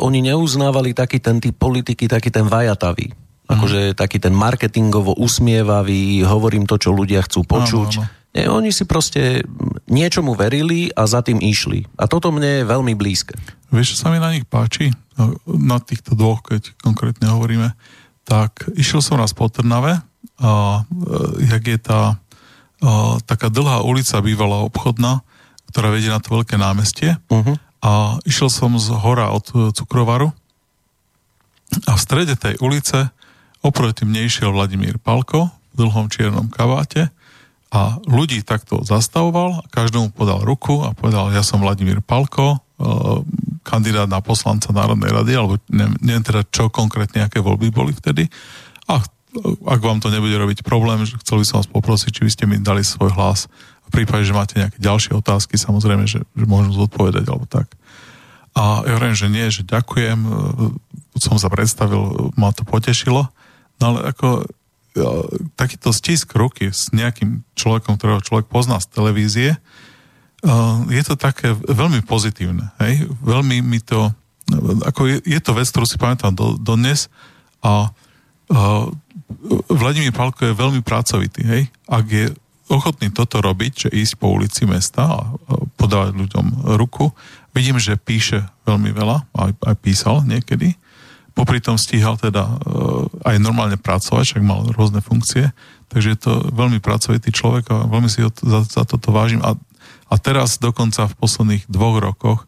oni 0.00 0.32
neuznávali 0.32 0.96
taký 0.96 1.18
ten 1.18 1.42
typ 1.42 1.56
politiky, 1.58 2.06
taký 2.06 2.30
ten 2.30 2.46
vajatavý. 2.46 3.12
Akože 3.46 3.94
taký 3.94 4.18
ten 4.18 4.34
marketingovo 4.34 5.14
usmievavý, 5.22 6.26
hovorím 6.26 6.66
to, 6.66 6.82
čo 6.82 6.90
ľudia 6.90 7.22
chcú 7.22 7.46
počuť. 7.46 7.90
Áno, 8.02 8.02
áno. 8.02 8.15
Nie, 8.36 8.52
oni 8.52 8.68
si 8.68 8.84
proste 8.84 9.40
niečomu 9.88 10.36
verili 10.36 10.92
a 10.92 11.08
za 11.08 11.24
tým 11.24 11.40
išli. 11.40 11.88
A 11.96 12.04
toto 12.04 12.28
mne 12.28 12.60
je 12.60 12.68
veľmi 12.68 12.92
blízke. 12.92 13.32
Vieš, 13.72 13.96
čo 13.96 14.04
sa 14.04 14.12
mi 14.12 14.20
na 14.20 14.36
nich 14.36 14.44
páči? 14.44 14.92
No, 15.16 15.40
na 15.48 15.80
týchto 15.80 16.12
dvoch, 16.12 16.44
keď 16.44 16.76
konkrétne 16.84 17.32
hovoríme, 17.32 17.72
tak 18.28 18.68
išiel 18.76 19.00
som 19.00 19.16
raz 19.16 19.32
po 19.32 19.48
Trnave 19.48 20.04
a 20.36 20.84
e, 20.84 21.48
jak 21.48 21.64
je 21.64 21.78
tá 21.80 22.00
a, 22.12 23.16
taká 23.24 23.48
dlhá 23.48 23.80
ulica 23.80 24.20
bývalá 24.20 24.60
obchodná, 24.68 25.24
ktorá 25.72 25.88
vedie 25.88 26.12
na 26.12 26.20
to 26.20 26.36
veľké 26.36 26.60
námestie 26.60 27.16
uh-huh. 27.32 27.56
a 27.80 28.20
išiel 28.28 28.52
som 28.52 28.76
z 28.76 28.92
hora 28.92 29.32
od 29.32 29.72
cukrovaru 29.72 30.28
a 31.88 31.92
v 31.96 32.00
strede 32.04 32.36
tej 32.36 32.60
ulice 32.60 33.08
Oproti 33.66 34.06
mne 34.06 34.30
išiel 34.30 34.54
Vladimír 34.54 34.94
Palko 35.00 35.50
v 35.74 35.74
dlhom 35.74 36.06
čiernom 36.06 36.46
kaváte 36.46 37.10
a 37.76 38.00
ľudí 38.08 38.40
takto 38.40 38.80
zastavoval, 38.80 39.60
každému 39.68 40.16
podal 40.16 40.40
ruku 40.40 40.80
a 40.80 40.96
povedal, 40.96 41.28
ja 41.28 41.44
som 41.44 41.60
Vladimír 41.60 42.00
Palko, 42.00 42.56
e, 42.56 42.58
kandidát 43.60 44.08
na 44.08 44.24
poslanca 44.24 44.72
Národnej 44.72 45.12
rady, 45.12 45.32
alebo 45.36 45.60
neviem, 45.68 45.92
neviem 46.00 46.24
teda, 46.24 46.40
čo 46.48 46.72
konkrétne, 46.72 47.28
aké 47.28 47.44
voľby 47.44 47.68
boli 47.68 47.92
vtedy. 47.92 48.32
A 48.88 49.04
ak 49.68 49.80
vám 49.84 50.00
to 50.00 50.08
nebude 50.08 50.32
robiť 50.32 50.64
problém, 50.64 51.04
chcel 51.04 51.36
by 51.36 51.44
som 51.44 51.56
vás 51.60 51.68
poprosiť, 51.68 52.10
či 52.16 52.22
by 52.24 52.30
ste 52.32 52.44
mi 52.48 52.56
dali 52.56 52.80
svoj 52.80 53.12
hlas. 53.12 53.52
V 53.84 53.90
prípade, 53.92 54.24
že 54.24 54.32
máte 54.32 54.56
nejaké 54.56 54.80
ďalšie 54.80 55.12
otázky, 55.12 55.60
samozrejme, 55.60 56.08
že, 56.08 56.24
že 56.24 56.44
môžem 56.48 56.72
zodpovedať, 56.72 57.28
alebo 57.28 57.44
tak. 57.44 57.76
A 58.56 58.88
ja 58.88 58.96
hovorím, 58.96 59.12
že 59.12 59.28
nie, 59.28 59.52
že 59.52 59.68
ďakujem, 59.68 60.18
e, 60.24 60.30
som 61.20 61.36
sa 61.36 61.52
predstavil, 61.52 62.32
ma 62.40 62.56
to 62.56 62.64
potešilo. 62.64 63.28
No 63.76 63.84
ale 63.92 64.16
ako 64.16 64.48
takýto 65.54 65.92
stisk 65.92 66.32
ruky 66.34 66.72
s 66.72 66.90
nejakým 66.92 67.44
človekom, 67.52 68.00
ktorého 68.00 68.24
človek 68.24 68.48
pozná 68.48 68.80
z 68.80 68.86
televízie, 68.90 69.50
je 70.88 71.02
to 71.02 71.14
také 71.18 71.56
veľmi 71.56 72.04
pozitívne. 72.04 72.70
Hej? 72.78 73.08
Veľmi 73.24 73.64
mi 73.64 73.80
to, 73.82 74.12
ako 74.84 75.10
je, 75.10 75.16
je 75.24 75.40
to 75.42 75.56
vec, 75.56 75.66
ktorú 75.68 75.86
si 75.88 75.98
pamätám 75.98 76.32
do, 76.36 76.54
dodnes 76.60 77.10
a, 77.64 77.90
a 78.52 78.60
Vladimír 79.66 80.14
Palko 80.14 80.46
je 80.46 80.54
veľmi 80.54 80.80
pracovitý. 80.86 81.42
Hej? 81.42 81.62
Ak 81.90 82.06
je 82.06 82.30
ochotný 82.70 83.10
toto 83.10 83.42
robiť, 83.42 83.88
že 83.88 83.94
ísť 83.94 84.14
po 84.18 84.34
ulici 84.34 84.66
mesta 84.66 85.06
a 85.06 85.18
podávať 85.78 86.14
ľuďom 86.14 86.46
ruku, 86.78 87.10
vidím, 87.54 87.78
že 87.78 87.98
píše 87.98 88.46
veľmi 88.66 88.90
veľa, 88.94 89.26
aj, 89.34 89.50
aj 89.54 89.74
písal 89.82 90.22
niekedy, 90.26 90.78
popri 91.36 91.60
tom 91.60 91.76
stíhal 91.76 92.16
teda 92.16 92.48
uh, 92.48 93.04
aj 93.28 93.36
normálne 93.36 93.76
pracovať, 93.76 94.24
však 94.24 94.42
mal 94.42 94.64
rôzne 94.72 95.04
funkcie, 95.04 95.52
takže 95.92 96.08
je 96.16 96.18
to 96.18 96.32
veľmi 96.56 96.80
pracovitý 96.80 97.28
človek 97.28 97.68
a 97.68 97.84
veľmi 97.84 98.08
si 98.08 98.24
ho 98.24 98.32
za, 98.32 98.64
za 98.64 98.82
toto 98.88 99.12
vážim. 99.12 99.44
A, 99.44 99.52
a 100.08 100.14
teraz 100.16 100.56
dokonca 100.56 101.04
v 101.04 101.18
posledných 101.20 101.68
dvoch 101.68 102.00
rokoch 102.00 102.40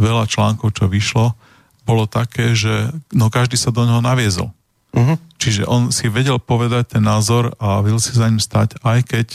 veľa 0.00 0.24
článkov, 0.24 0.72
čo 0.72 0.88
vyšlo, 0.88 1.36
bolo 1.84 2.08
také, 2.08 2.56
že 2.56 2.88
no 3.12 3.28
každý 3.28 3.60
sa 3.60 3.68
do 3.68 3.84
neho 3.84 4.00
naviezol. 4.00 4.48
Uh-huh. 4.90 5.16
Čiže 5.38 5.68
on 5.70 5.94
si 5.94 6.10
vedel 6.10 6.40
povedať 6.42 6.98
ten 6.98 7.04
názor 7.04 7.54
a 7.62 7.78
vedel 7.84 8.02
si 8.02 8.16
za 8.16 8.26
ním 8.26 8.42
stať, 8.42 8.80
aj 8.82 9.06
keď 9.06 9.26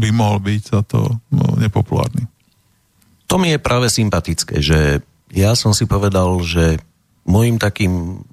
by 0.00 0.08
mohol 0.14 0.40
byť 0.40 0.62
za 0.64 0.80
to 0.86 1.20
no, 1.28 1.46
nepopulárny. 1.60 2.24
To 3.28 3.36
mi 3.36 3.52
je 3.52 3.62
práve 3.62 3.86
sympatické, 3.92 4.58
že 4.58 5.04
ja 5.30 5.54
som 5.54 5.70
si 5.70 5.86
povedal, 5.86 6.40
že 6.42 6.82
môjim 7.30 7.56
takým 7.62 8.26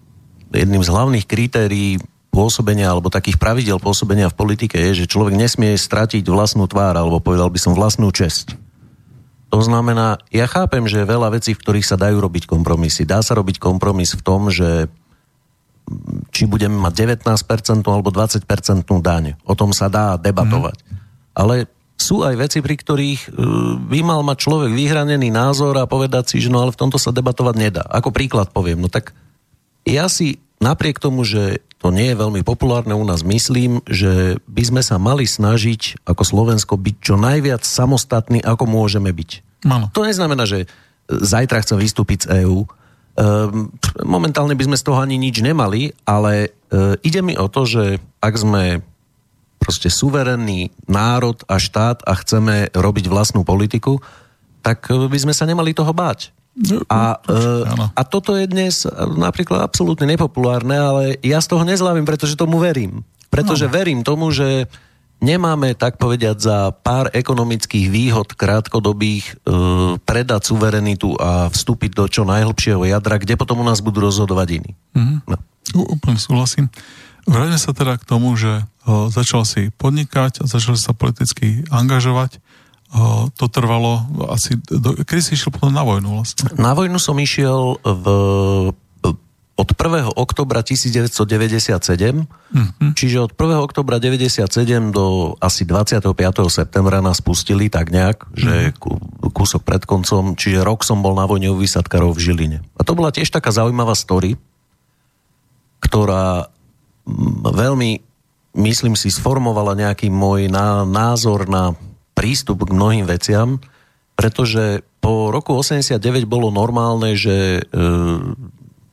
jedným 0.50 0.82
z 0.82 0.90
hlavných 0.90 1.26
kritérií 1.30 2.02
pôsobenia 2.34 2.94
alebo 2.94 3.14
takých 3.14 3.42
pravidel 3.42 3.78
pôsobenia 3.82 4.30
v 4.30 4.38
politike 4.38 4.78
je, 4.78 5.06
že 5.06 5.12
človek 5.12 5.34
nesmie 5.34 5.74
stratiť 5.78 6.26
vlastnú 6.30 6.66
tvár 6.70 6.98
alebo 6.98 7.22
povedal 7.22 7.50
by 7.50 7.60
som 7.62 7.74
vlastnú 7.74 8.10
česť. 8.10 8.58
To 9.48 9.64
znamená, 9.64 10.20
ja 10.28 10.44
chápem, 10.44 10.84
že 10.92 11.02
je 11.02 11.12
veľa 11.14 11.32
vecí, 11.32 11.56
v 11.56 11.62
ktorých 11.64 11.88
sa 11.88 11.96
dajú 11.96 12.20
robiť 12.20 12.52
kompromisy. 12.52 13.08
Dá 13.08 13.24
sa 13.24 13.32
robiť 13.32 13.64
kompromis 13.64 14.12
v 14.12 14.22
tom, 14.22 14.52
že 14.52 14.92
či 16.36 16.44
budeme 16.44 16.76
mať 16.76 17.24
19% 17.24 17.24
alebo 17.88 18.12
20% 18.12 18.44
daň. 19.00 19.40
O 19.48 19.56
tom 19.56 19.72
sa 19.72 19.88
dá 19.88 20.20
debatovať. 20.20 20.84
Mm. 20.84 20.96
Ale 21.32 21.56
sú 21.98 22.22
aj 22.22 22.36
veci, 22.38 22.62
pri 22.62 22.76
ktorých 22.78 23.22
e, 23.26 23.30
by 23.90 24.00
mal 24.06 24.22
mať 24.22 24.38
človek 24.46 24.72
vyhranený 24.72 25.34
názor 25.34 25.76
a 25.82 25.90
povedať 25.90 26.32
si, 26.32 26.38
že 26.38 26.54
no 26.54 26.62
ale 26.62 26.72
v 26.72 26.80
tomto 26.86 27.02
sa 27.02 27.10
debatovať 27.10 27.56
nedá. 27.58 27.84
Ako 27.90 28.14
príklad 28.14 28.54
poviem, 28.54 28.78
no 28.78 28.88
tak 28.88 29.18
ja 29.84 30.06
si 30.06 30.38
napriek 30.62 31.02
tomu, 31.02 31.26
že 31.26 31.66
to 31.78 31.94
nie 31.94 32.14
je 32.14 32.18
veľmi 32.18 32.42
populárne 32.42 32.94
u 32.98 33.06
nás, 33.06 33.22
myslím, 33.22 33.86
že 33.86 34.42
by 34.50 34.64
sme 34.66 34.82
sa 34.82 34.98
mali 34.98 35.30
snažiť 35.30 36.06
ako 36.10 36.24
Slovensko 36.26 36.74
byť 36.78 36.96
čo 37.02 37.16
najviac 37.18 37.62
samostatní, 37.62 38.42
ako 38.42 38.66
môžeme 38.66 39.14
byť. 39.14 39.62
Ano. 39.70 39.90
To 39.94 40.06
neznamená, 40.06 40.50
že 40.50 40.66
zajtra 41.10 41.62
chcem 41.62 41.78
vystúpiť 41.78 42.26
z 42.26 42.46
EÚ. 42.46 42.66
Ehm, 42.66 43.74
momentálne 44.06 44.54
by 44.54 44.64
sme 44.70 44.78
z 44.78 44.86
toho 44.86 44.98
ani 45.02 45.18
nič 45.18 45.42
nemali, 45.42 45.94
ale 46.06 46.34
e, 46.46 46.50
ide 47.02 47.22
mi 47.22 47.34
o 47.38 47.50
to, 47.50 47.66
že 47.66 47.84
ak 48.22 48.34
sme 48.38 48.82
proste 49.68 49.92
suverénny 49.92 50.72
národ 50.88 51.36
a 51.52 51.60
štát 51.60 52.08
a 52.08 52.16
chceme 52.16 52.72
robiť 52.72 53.12
vlastnú 53.12 53.44
politiku, 53.44 54.00
tak 54.64 54.88
eh, 54.88 54.96
by 54.96 55.20
sme 55.20 55.36
sa 55.36 55.44
nemali 55.44 55.76
toho 55.76 55.92
báť. 55.92 56.32
No, 56.58 56.82
a, 56.90 57.22
uh, 57.22 57.94
a 57.94 58.02
toto 58.02 58.34
je 58.34 58.50
dnes 58.50 58.82
napríklad 58.98 59.62
absolútne 59.62 60.10
nepopulárne, 60.10 60.74
ale 60.74 61.04
ja 61.22 61.38
z 61.38 61.54
toho 61.54 61.62
nezlávim, 61.62 62.02
pretože 62.02 62.34
tomu 62.34 62.58
verím. 62.58 63.06
Pretože 63.30 63.70
no. 63.70 63.78
verím 63.78 64.02
tomu, 64.02 64.34
že 64.34 64.66
nemáme, 65.22 65.78
tak 65.78 66.02
povediať, 66.02 66.38
za 66.42 66.74
pár 66.74 67.14
ekonomických 67.14 67.94
výhod 67.94 68.34
krátkodobých 68.34 69.38
uh, 69.46 70.02
predať 70.02 70.50
suverenitu 70.50 71.14
a 71.22 71.46
vstúpiť 71.54 71.94
do 71.94 72.10
čo 72.10 72.26
najhlbšieho 72.26 72.82
jadra, 72.90 73.22
kde 73.22 73.38
potom 73.38 73.62
u 73.62 73.66
nás 73.70 73.78
budú 73.78 74.10
rozhodovať 74.10 74.48
iní. 74.58 74.72
Mm-hmm. 74.98 75.18
No. 75.30 75.38
Úplne 75.78 76.18
súhlasím. 76.18 76.74
Vráťme 77.28 77.60
sa 77.60 77.76
teda 77.76 78.00
k 78.00 78.08
tomu, 78.08 78.34
že 78.40 78.64
o, 78.88 79.12
začal 79.12 79.44
si 79.44 79.68
podnikať 79.76 80.42
a 80.42 80.44
začal 80.48 80.80
sa 80.80 80.96
politicky 80.96 81.68
angažovať. 81.68 82.40
O, 82.96 83.28
to 83.36 83.52
trvalo 83.52 84.08
asi... 84.32 84.56
Do, 84.56 84.96
kedy 84.96 85.20
si 85.20 85.36
išiel 85.36 85.52
potom 85.52 85.76
na 85.76 85.84
vojnu 85.84 86.08
vlastne? 86.24 86.48
Na 86.56 86.72
vojnu 86.72 86.96
som 86.96 87.20
išiel 87.20 87.84
v, 87.84 88.06
od 89.58 89.70
1. 89.74 90.14
oktobra 90.16 90.62
1997, 90.62 91.68
mm-hmm. 91.76 92.90
čiže 92.94 93.18
od 93.26 93.34
1. 93.34 93.60
oktobra 93.60 93.98
97 93.98 94.48
do 94.94 95.34
asi 95.42 95.66
25. 95.66 96.14
septembra 96.48 97.02
nás 97.02 97.20
pustili 97.20 97.68
tak 97.68 97.90
nejak, 97.90 98.24
že 98.38 98.72
mm-hmm. 98.72 99.34
kúsok 99.34 99.66
pred 99.66 99.84
koncom, 99.84 100.38
čiže 100.38 100.62
rok 100.62 100.86
som 100.86 101.02
bol 101.02 101.18
na 101.18 101.26
vojne 101.26 101.50
u 101.50 101.58
vysadkarov 101.58 102.16
v 102.16 102.24
Žiline. 102.24 102.60
A 102.78 102.86
to 102.86 102.94
bola 102.94 103.10
tiež 103.10 103.34
taká 103.34 103.50
zaujímavá 103.50 103.98
story, 103.98 104.38
ktorá 105.82 106.54
veľmi, 107.48 107.92
myslím 108.60 108.96
si, 109.00 109.08
sformovala 109.10 109.74
nejaký 109.74 110.12
môj 110.12 110.52
názor 110.88 111.48
na 111.48 111.74
prístup 112.18 112.68
k 112.68 112.74
mnohým 112.76 113.06
veciam, 113.08 113.62
pretože 114.18 114.82
po 114.98 115.30
roku 115.30 115.54
89 115.54 116.26
bolo 116.26 116.50
normálne, 116.50 117.14
že 117.14 117.62
e, 117.62 117.82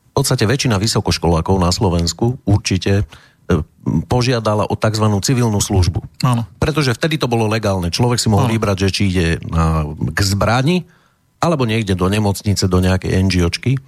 v 0.05 0.11
podstate 0.13 0.45
väčšina 0.45 0.77
vysokoškolákov 0.77 1.57
na 1.57 1.73
Slovensku 1.73 2.37
určite 2.45 3.03
e, 3.03 3.03
požiadala 4.05 4.69
o 4.69 4.77
tzv. 4.77 5.05
civilnú 5.25 5.57
službu. 5.57 5.99
Áno. 6.21 6.45
Pretože 6.61 6.93
vtedy 6.93 7.17
to 7.17 7.25
bolo 7.25 7.49
legálne. 7.49 7.89
Človek 7.89 8.21
si 8.21 8.29
mohol 8.29 8.47
Áno. 8.47 8.53
vybrať, 8.53 8.77
že 8.85 8.89
či 8.93 9.01
ide 9.09 9.27
na, 9.49 9.83
k 9.89 10.19
zbrani, 10.21 10.85
alebo 11.41 11.65
niekde 11.65 11.97
do 11.97 12.07
nemocnice, 12.07 12.69
do 12.69 12.79
nejakej 12.79 13.11
NGOčky. 13.25 13.81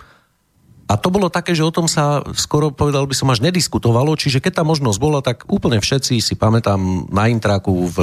A 0.87 0.95
to 0.95 1.11
bolo 1.11 1.27
také, 1.27 1.51
že 1.51 1.67
o 1.67 1.75
tom 1.75 1.91
sa 1.91 2.23
skoro 2.31 2.71
povedal 2.71 3.03
by 3.03 3.11
som 3.11 3.27
až 3.27 3.43
nediskutovalo, 3.43 4.15
čiže 4.15 4.39
keď 4.39 4.59
tá 4.59 4.63
možnosť 4.63 4.99
bola, 5.03 5.19
tak 5.19 5.43
úplne 5.51 5.83
všetci 5.83 6.23
si 6.23 6.33
pamätám 6.39 7.11
na 7.11 7.27
intraku 7.27 7.91
v 7.91 7.97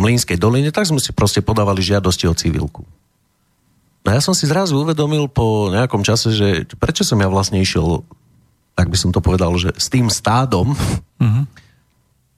Mlínskej 0.00 0.40
doline, 0.40 0.72
tak 0.72 0.88
sme 0.88 0.96
si 0.96 1.12
proste 1.12 1.44
podávali 1.44 1.84
žiadosti 1.84 2.24
o 2.24 2.32
civilku. 2.32 2.88
No 4.00 4.16
ja 4.16 4.24
som 4.24 4.32
si 4.32 4.48
zrazu 4.48 4.80
uvedomil 4.80 5.28
po 5.28 5.68
nejakom 5.68 6.00
čase, 6.00 6.32
že 6.32 6.64
prečo 6.80 7.04
som 7.04 7.20
ja 7.20 7.28
vlastne 7.28 7.60
išiel, 7.60 8.00
tak 8.72 8.88
by 8.88 8.96
som 8.96 9.12
to 9.12 9.20
povedal, 9.20 9.52
že 9.60 9.76
s 9.76 9.92
tým 9.92 10.08
stádom, 10.08 10.72
mm-hmm. 11.20 11.44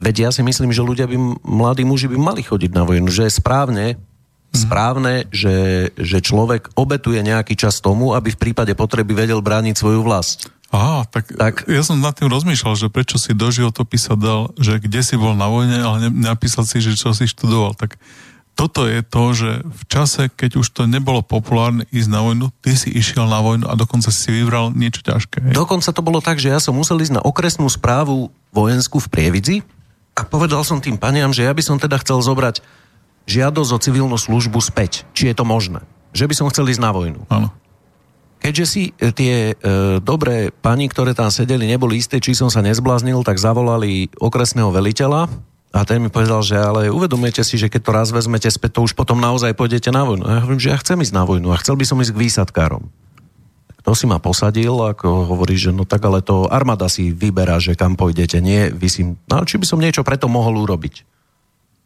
veď 0.03 0.15
ja 0.27 0.31
si 0.35 0.43
myslím, 0.43 0.75
že 0.75 0.83
ľudia 0.83 1.07
by, 1.07 1.15
mladí 1.47 1.87
muži 1.87 2.11
by 2.11 2.19
mali 2.19 2.43
chodiť 2.43 2.75
na 2.75 2.83
vojnu, 2.83 3.07
že 3.07 3.31
je 3.31 3.39
správne 3.39 4.03
správne, 4.53 5.27
že, 5.33 5.89
že 5.97 6.21
človek 6.21 6.77
obetuje 6.77 7.25
nejaký 7.25 7.57
čas 7.57 7.81
tomu, 7.81 8.13
aby 8.13 8.33
v 8.33 8.41
prípade 8.41 8.77
potreby 8.77 9.17
vedel 9.17 9.41
brániť 9.41 9.75
svoju 9.75 10.05
vlast. 10.05 10.53
Aha, 10.73 11.05
tak, 11.05 11.29
tak 11.37 11.69
ja 11.69 11.85
som 11.85 12.01
nad 12.01 12.17
tým 12.17 12.33
rozmýšľal, 12.33 12.81
že 12.81 12.89
prečo 12.89 13.21
si 13.21 13.37
do 13.37 13.53
životopisu 13.53 14.17
dal, 14.17 14.57
že 14.57 14.81
kde 14.81 15.05
si 15.05 15.21
bol 15.21 15.37
na 15.37 15.49
vojne, 15.49 15.77
ale 15.77 16.09
ne, 16.09 16.11
napísal 16.33 16.65
si, 16.65 16.81
že 16.81 16.97
čo 16.97 17.13
si 17.13 17.29
študoval. 17.29 17.77
Tak 17.77 18.01
toto 18.57 18.85
je 18.89 19.01
to, 19.05 19.25
že 19.33 19.51
v 19.65 19.83
čase, 19.89 20.23
keď 20.33 20.61
už 20.61 20.69
to 20.73 20.89
nebolo 20.89 21.21
populárne 21.25 21.89
ísť 21.93 22.09
na 22.09 22.21
vojnu, 22.25 22.47
ty 22.65 22.73
si 22.77 22.89
išiel 22.89 23.29
na 23.29 23.41
vojnu 23.41 23.69
a 23.69 23.77
dokonca 23.77 24.09
si 24.09 24.33
vybral 24.33 24.73
niečo 24.73 25.05
ťažké. 25.05 25.53
Hej? 25.53 25.55
Dokonca 25.57 25.93
to 25.93 26.05
bolo 26.05 26.25
tak, 26.25 26.41
že 26.41 26.53
ja 26.53 26.61
som 26.61 26.77
musel 26.77 27.01
ísť 27.01 27.21
na 27.21 27.23
okresnú 27.25 27.69
správu 27.69 28.33
vojenskú 28.53 28.97
v 29.01 29.09
Prievidzi 29.13 29.57
a 30.17 30.25
povedal 30.25 30.65
som 30.65 30.81
tým 30.81 31.01
paniam, 31.01 31.33
že 31.33 31.45
ja 31.45 31.53
by 31.53 31.61
som 31.65 31.81
teda 31.81 31.97
chcel 32.01 32.21
zobrať 32.21 32.61
žiadosť 33.27 33.71
o 33.75 33.79
civilnú 33.83 34.17
službu 34.19 34.59
späť. 34.59 35.07
Či 35.15 35.33
je 35.33 35.37
to 35.39 35.45
možné. 35.47 35.83
Že 36.13 36.29
by 36.29 36.35
som 36.35 36.51
chcel 36.51 36.69
ísť 36.69 36.83
na 36.83 36.91
vojnu. 36.93 37.21
Áno. 37.33 37.49
Keďže 38.43 38.65
si 38.67 38.83
e, 38.99 39.15
tie 39.15 39.55
e, 39.55 40.03
dobré 40.03 40.51
pani, 40.51 40.91
ktoré 40.91 41.15
tam 41.15 41.31
sedeli, 41.31 41.71
neboli 41.71 42.03
isté, 42.03 42.19
či 42.19 42.35
som 42.35 42.51
sa 42.51 42.59
nezbláznil, 42.59 43.23
tak 43.23 43.39
zavolali 43.39 44.11
okresného 44.19 44.75
veliteľa 44.75 45.31
a 45.73 45.89
ten 45.89 46.05
mi 46.05 46.13
povedal, 46.13 46.45
že 46.45 46.59
ale 46.59 46.93
uvedomujete 46.93 47.41
si, 47.47 47.57
že 47.57 47.73
keď 47.73 47.81
to 47.81 47.97
raz 47.97 48.09
vezmete 48.13 48.51
späť, 48.51 48.77
to 48.77 48.85
už 48.85 48.93
potom 48.93 49.17
naozaj 49.23 49.57
pôjdete 49.57 49.89
na 49.89 50.05
vojnu. 50.05 50.27
A 50.29 50.31
ja 50.37 50.41
hovorím, 50.45 50.61
že 50.61 50.69
ja 50.69 50.77
chcem 50.77 51.01
ísť 51.01 51.17
na 51.17 51.25
vojnu 51.25 51.49
a 51.49 51.61
chcel 51.63 51.81
by 51.81 51.85
som 51.89 52.03
ísť 52.03 52.13
k 52.13 52.23
výsadkárom. 52.29 52.85
To 53.83 53.99
si 53.99 54.07
ma 54.07 54.23
posadil, 54.23 54.75
ako 54.75 55.27
hovorí, 55.27 55.59
že 55.59 55.75
no 55.75 55.83
tak 55.83 56.05
ale 56.07 56.23
to 56.23 56.47
armáda 56.47 56.87
si 56.87 57.11
vyberá, 57.11 57.59
že 57.59 57.75
kam 57.75 57.99
pôjdete, 57.99 58.39
nie 58.39 58.71
vy 58.71 58.89
si... 58.91 59.03
No 59.27 59.43
či 59.43 59.59
by 59.59 59.67
som 59.67 59.83
niečo 59.83 60.07
preto 60.07 60.31
mohol 60.31 60.61
urobiť. 60.61 61.03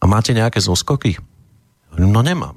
A 0.00 0.04
máte 0.04 0.36
nejaké 0.36 0.60
zoskoky? 0.60 1.16
No 1.96 2.20
nemám. 2.20 2.56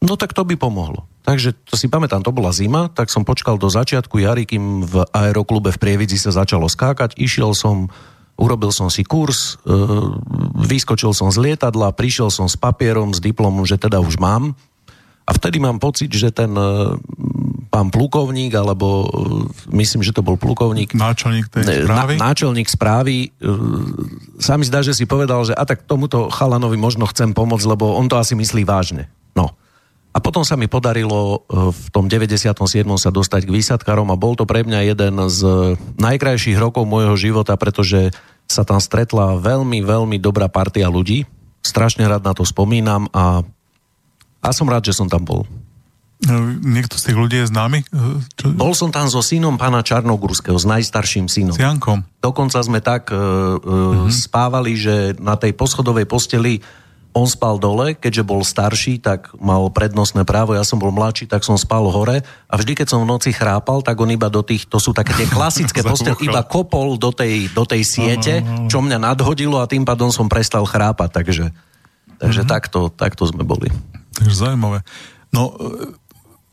No 0.00 0.16
tak 0.16 0.32
to 0.32 0.48
by 0.48 0.56
pomohlo. 0.56 1.04
Takže 1.20 1.52
to 1.68 1.76
si 1.76 1.92
pamätám, 1.92 2.24
to 2.24 2.32
bola 2.32 2.48
zima, 2.48 2.88
tak 2.88 3.12
som 3.12 3.28
počkal 3.28 3.60
do 3.60 3.68
začiatku 3.68 4.16
jary, 4.24 4.48
kým 4.48 4.88
v 4.88 5.04
aeroklube 5.12 5.68
v 5.68 5.80
Prievidzi 5.80 6.16
sa 6.16 6.32
začalo 6.32 6.64
skákať. 6.64 7.20
Išiel 7.20 7.52
som, 7.52 7.92
urobil 8.40 8.72
som 8.72 8.88
si 8.88 9.04
kurz, 9.04 9.60
e, 9.68 9.76
vyskočil 10.64 11.12
som 11.12 11.28
z 11.28 11.36
lietadla, 11.44 11.92
prišiel 11.92 12.32
som 12.32 12.48
s 12.48 12.56
papierom, 12.56 13.12
s 13.12 13.20
diplomom, 13.20 13.68
že 13.68 13.76
teda 13.76 14.00
už 14.00 14.16
mám. 14.16 14.56
A 15.28 15.30
vtedy 15.36 15.60
mám 15.60 15.76
pocit, 15.76 16.08
že 16.08 16.32
ten 16.32 16.56
e, 16.56 16.96
pán 17.70 17.88
plukovník, 17.94 18.50
alebo 18.52 19.06
e, 19.06 19.78
myslím, 19.78 20.02
že 20.02 20.10
to 20.10 20.26
bol 20.26 20.34
plukovník. 20.34 20.92
Náčelník 20.92 21.46
tej 21.48 21.86
správy? 21.86 22.14
Na, 22.18 22.34
náčelník 22.34 22.68
správy. 22.68 23.30
Sa 24.42 24.58
mi 24.58 24.66
zdá, 24.66 24.82
že 24.82 24.92
si 24.92 25.06
povedal, 25.06 25.46
že 25.46 25.54
a 25.54 25.62
tak 25.62 25.86
tomuto 25.86 26.26
chalanovi 26.34 26.74
možno 26.74 27.06
chcem 27.06 27.30
pomôcť, 27.30 27.66
lebo 27.70 27.94
on 27.94 28.10
to 28.10 28.18
asi 28.18 28.34
myslí 28.34 28.66
vážne. 28.66 29.06
No. 29.38 29.54
A 30.10 30.18
potom 30.18 30.42
sa 30.42 30.58
mi 30.58 30.66
podarilo 30.66 31.46
e, 31.46 31.70
v 31.70 31.86
tom 31.94 32.10
97. 32.10 32.58
sa 32.98 33.14
dostať 33.14 33.46
k 33.46 33.54
výsadkarom 33.54 34.10
a 34.10 34.18
bol 34.18 34.34
to 34.34 34.42
pre 34.42 34.66
mňa 34.66 34.90
jeden 34.90 35.14
z 35.30 35.40
najkrajších 36.02 36.58
rokov 36.58 36.82
môjho 36.90 37.14
života, 37.14 37.54
pretože 37.54 38.10
sa 38.50 38.66
tam 38.66 38.82
stretla 38.82 39.38
veľmi, 39.38 39.78
veľmi 39.86 40.18
dobrá 40.18 40.50
partia 40.50 40.90
ľudí. 40.90 41.22
Strašne 41.62 42.02
rád 42.10 42.26
na 42.26 42.34
to 42.34 42.42
spomínam 42.42 43.06
a, 43.14 43.46
a 44.42 44.48
som 44.50 44.66
rád, 44.66 44.90
že 44.90 44.98
som 44.98 45.06
tam 45.06 45.22
bol. 45.22 45.46
No, 46.20 46.52
niekto 46.60 47.00
z 47.00 47.10
tých 47.10 47.16
ľudí 47.16 47.36
je 47.40 47.48
známy? 47.48 47.80
E, 47.80 47.86
čo? 48.36 48.52
Bol 48.52 48.76
som 48.76 48.92
tam 48.92 49.08
so 49.08 49.24
synom 49.24 49.56
pána 49.56 49.80
Čarnogurského, 49.80 50.52
s 50.60 50.68
najstarším 50.68 51.32
synom. 51.32 51.56
S 51.56 51.60
Jankom. 51.60 52.04
Dokonca 52.20 52.60
sme 52.60 52.84
tak 52.84 53.08
uh, 53.08 53.16
uh-huh. 53.56 54.12
spávali, 54.12 54.76
že 54.76 55.16
na 55.16 55.40
tej 55.40 55.56
poschodovej 55.56 56.04
posteli 56.04 56.60
on 57.10 57.26
spal 57.26 57.58
dole, 57.58 57.98
keďže 57.98 58.22
bol 58.22 58.46
starší, 58.46 59.02
tak 59.02 59.34
mal 59.42 59.66
prednostné 59.74 60.22
právo, 60.22 60.54
ja 60.54 60.62
som 60.62 60.78
bol 60.78 60.94
mladší, 60.94 61.26
tak 61.26 61.42
som 61.42 61.58
spal 61.58 61.90
hore 61.90 62.22
a 62.46 62.54
vždy, 62.54 62.78
keď 62.78 62.86
som 62.86 63.02
v 63.02 63.10
noci 63.10 63.34
chrápal, 63.34 63.82
tak 63.82 63.98
on 63.98 64.14
iba 64.14 64.30
do 64.30 64.46
tých, 64.46 64.70
to 64.70 64.78
sú 64.78 64.94
také 64.94 65.16
tie 65.18 65.26
klasické 65.36 65.82
postel, 65.90 66.14
iba 66.22 66.44
kopol 66.46 67.00
do 67.00 67.10
tej, 67.10 67.50
do 67.50 67.66
tej 67.66 67.82
siete, 67.82 68.44
čo 68.70 68.78
mňa 68.78 69.02
nadhodilo 69.02 69.58
a 69.58 69.66
tým 69.66 69.82
pádom 69.82 70.14
som 70.14 70.30
prestal 70.30 70.62
chrápať, 70.68 71.10
takže, 71.10 71.46
takže 72.22 72.46
uh-huh. 72.46 72.52
takto, 72.52 72.80
takto 72.94 73.26
sme 73.26 73.42
boli. 73.42 73.72
Takže 74.14 74.36
zaujímavé. 74.36 74.86
No, 75.34 75.54
e, 75.58 75.98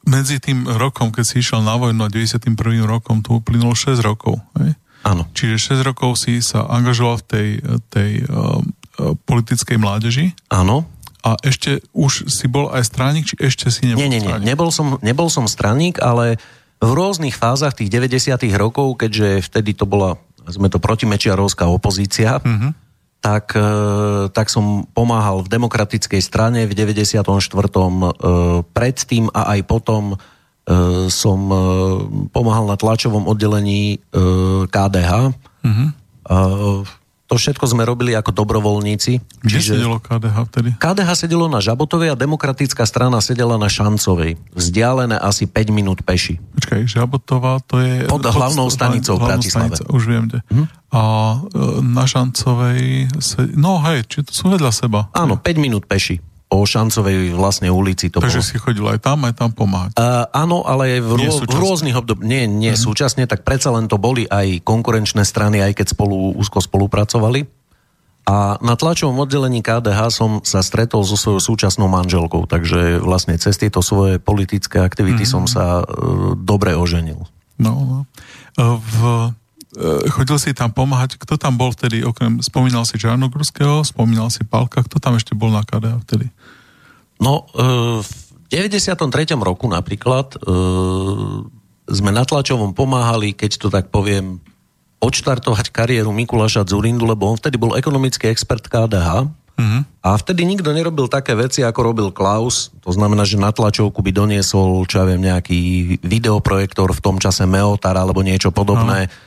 medzi 0.08 0.40
tým 0.40 0.64
rokom, 0.66 1.12
keď 1.12 1.24
si 1.28 1.36
išiel 1.44 1.60
na 1.62 1.76
vojnu 1.76 2.00
a 2.00 2.10
91. 2.10 2.56
rokom, 2.88 3.20
tu 3.20 3.38
uplynulo 3.38 3.76
6 3.76 4.00
rokov. 4.00 4.40
Hej? 4.56 4.80
Áno. 5.04 5.28
Čiže 5.36 5.78
6 5.78 5.88
rokov 5.88 6.18
si 6.24 6.40
sa 6.40 6.66
angažoval 6.66 7.22
v 7.22 7.26
tej, 7.28 7.50
tej 7.92 8.12
uh, 8.26 8.64
politickej 9.28 9.78
mládeži. 9.78 10.34
Áno. 10.48 10.88
A 11.28 11.36
ešte 11.44 11.84
už 11.92 12.32
si 12.32 12.48
bol 12.48 12.72
aj 12.72 12.88
straník, 12.88 13.28
či 13.28 13.36
ešte 13.36 13.68
si 13.68 13.84
nebol 13.84 14.00
Nie, 14.00 14.08
nie, 14.08 14.24
nie. 14.24 14.32
Nebol 14.48 14.72
som, 14.72 14.96
nebol 15.04 15.28
som 15.28 15.44
straník, 15.44 16.00
ale 16.00 16.40
v 16.80 16.92
rôznych 16.94 17.36
fázach 17.36 17.76
tých 17.76 17.92
90 17.92 18.38
rokov, 18.56 18.96
keďže 18.96 19.44
vtedy 19.44 19.76
to 19.76 19.84
bola, 19.84 20.16
sme 20.48 20.72
to 20.72 20.80
protimečiarovská 20.80 21.68
opozícia, 21.68 22.40
uh-huh. 22.40 22.72
Tak, 23.20 23.58
e, 23.58 23.70
tak 24.32 24.48
som 24.48 24.86
pomáhal 24.94 25.44
v 25.44 25.52
demokratickej 25.52 26.22
strane 26.22 26.60
v 26.70 26.74
94. 26.74 27.26
E, 27.26 28.12
predtým 28.72 29.28
a 29.34 29.58
aj 29.58 29.60
potom 29.66 30.14
e, 30.14 30.18
som 31.12 31.40
pomáhal 32.32 32.66
na 32.70 32.78
tlačovom 32.78 33.26
oddelení 33.28 34.04
KDH. 34.68 35.12
Uh-huh. 35.64 35.88
To 37.28 37.36
všetko 37.36 37.68
sme 37.68 37.84
robili 37.84 38.16
ako 38.16 38.32
dobrovoľníci. 38.32 39.44
Kde 39.44 39.60
čiže... 39.60 39.76
sedelo 39.76 40.00
KDH 40.00 40.36
vtedy? 40.48 40.70
KDH 40.80 41.10
sedelo 41.28 41.52
na 41.52 41.60
Žabotovej 41.60 42.12
a 42.12 42.16
demokratická 42.16 42.88
strana 42.88 43.20
sedela 43.20 43.60
na 43.60 43.68
Šancovej. 43.68 44.40
Vzdialené 44.56 45.20
asi 45.20 45.44
5 45.44 45.76
minút 45.76 46.00
peši. 46.08 46.40
Počkaj, 46.40 46.88
Žabotová 46.88 47.60
to 47.68 47.84
je... 47.84 48.08
Pod 48.08 48.24
hlavnou 48.24 48.72
stanicou 48.72 49.20
v 49.20 49.28
Bratislave. 49.28 49.76
Stanica, 49.76 49.92
už 49.92 50.04
viem, 50.08 50.24
kde. 50.32 50.40
Hm? 50.48 50.66
A 50.96 51.02
e, 51.04 51.38
na 51.84 52.06
Šancovej... 52.08 53.12
Se... 53.20 53.44
No 53.60 53.84
hej, 53.84 54.08
či 54.08 54.24
to 54.24 54.32
sú 54.32 54.48
vedľa 54.48 54.72
seba. 54.72 55.12
Áno, 55.12 55.36
5 55.36 55.60
minút 55.60 55.84
peši 55.84 56.24
po 56.48 56.64
Šancovej 56.64 57.36
vlastne 57.36 57.68
ulici. 57.68 58.08
To 58.08 58.24
Takže 58.24 58.40
bolo. 58.40 58.48
si 58.48 58.56
chodil 58.56 58.86
aj 58.88 59.00
tam, 59.04 59.28
aj 59.28 59.36
tam 59.36 59.52
pomáhať. 59.52 60.00
Uh, 60.00 60.24
áno, 60.32 60.64
ale 60.64 61.04
v, 61.04 61.28
rô, 61.28 61.44
v 61.44 61.58
rôznych 61.60 61.96
obdob... 61.96 62.24
Nie, 62.24 62.48
nie 62.48 62.72
uh-huh. 62.72 62.88
súčasne, 62.88 63.28
tak 63.28 63.44
predsa 63.44 63.76
len 63.76 63.92
to 63.92 64.00
boli 64.00 64.24
aj 64.24 64.64
konkurenčné 64.64 65.28
strany, 65.28 65.60
aj 65.60 65.76
keď 65.76 65.92
spolu 65.92 66.34
úzko 66.40 66.64
spolupracovali. 66.64 67.46
A 68.28 68.60
na 68.60 68.76
tlačovom 68.76 69.24
oddelení 69.24 69.64
KDH 69.64 70.00
som 70.12 70.32
sa 70.44 70.60
stretol 70.60 71.04
so 71.08 71.16
svojou 71.16 71.40
súčasnou 71.40 71.88
manželkou, 71.88 72.44
takže 72.44 73.00
vlastne 73.00 73.40
cez 73.40 73.56
tieto 73.56 73.80
svoje 73.80 74.20
politické 74.20 74.84
aktivity 74.84 75.28
uh-huh. 75.28 75.36
som 75.36 75.44
sa 75.48 75.84
uh, 75.84 76.36
dobre 76.36 76.76
oženil. 76.76 77.28
No, 77.60 77.74
no. 77.84 78.00
V 78.60 78.96
E, 79.32 79.47
chodil 80.10 80.38
si 80.42 80.52
tam 80.58 80.74
pomáhať, 80.74 81.22
kto 81.22 81.38
tam 81.38 81.54
bol 81.56 81.70
vtedy, 81.70 82.02
okrem, 82.02 82.42
spomínal 82.42 82.84
si 82.84 82.98
Čarnogorského, 82.98 83.86
spomínal 83.86 84.34
si 84.34 84.42
Palka, 84.42 84.82
kto 84.82 84.98
tam 84.98 85.14
ešte 85.16 85.38
bol 85.38 85.54
na 85.54 85.62
KDH 85.62 85.96
vtedy? 86.02 86.28
No, 87.22 87.46
e, 87.54 88.02
v 88.02 88.12
93. 88.50 89.38
roku 89.38 89.70
napríklad 89.70 90.34
e, 90.34 90.38
sme 91.94 92.10
na 92.10 92.26
tlačovom 92.26 92.74
pomáhali, 92.74 93.38
keď 93.38 93.52
to 93.62 93.68
tak 93.70 93.94
poviem, 93.94 94.42
odštartovať 94.98 95.70
kariéru 95.70 96.10
Mikuláša 96.10 96.66
Zurindu, 96.66 97.06
lebo 97.06 97.30
on 97.30 97.38
vtedy 97.38 97.62
bol 97.62 97.78
ekonomický 97.78 98.34
expert 98.34 98.66
KDH 98.66 99.30
uh-huh. 99.30 99.82
a 100.02 100.10
vtedy 100.18 100.42
nikto 100.42 100.74
nerobil 100.74 101.06
také 101.06 101.38
veci, 101.38 101.62
ako 101.62 101.94
robil 101.94 102.10
Klaus. 102.10 102.74
To 102.82 102.90
znamená, 102.90 103.22
že 103.22 103.38
na 103.38 103.54
tlačovku 103.54 104.02
by 104.02 104.10
doniesol, 104.10 104.90
čo 104.90 105.02
ja 105.02 105.06
viem, 105.06 105.22
nejaký 105.22 106.02
videoprojektor 106.02 106.90
v 106.98 107.04
tom 107.04 107.22
čase 107.22 107.46
Meotar 107.46 107.94
alebo 107.94 108.26
niečo 108.26 108.50
podobné. 108.50 109.06
Uh-huh 109.06 109.26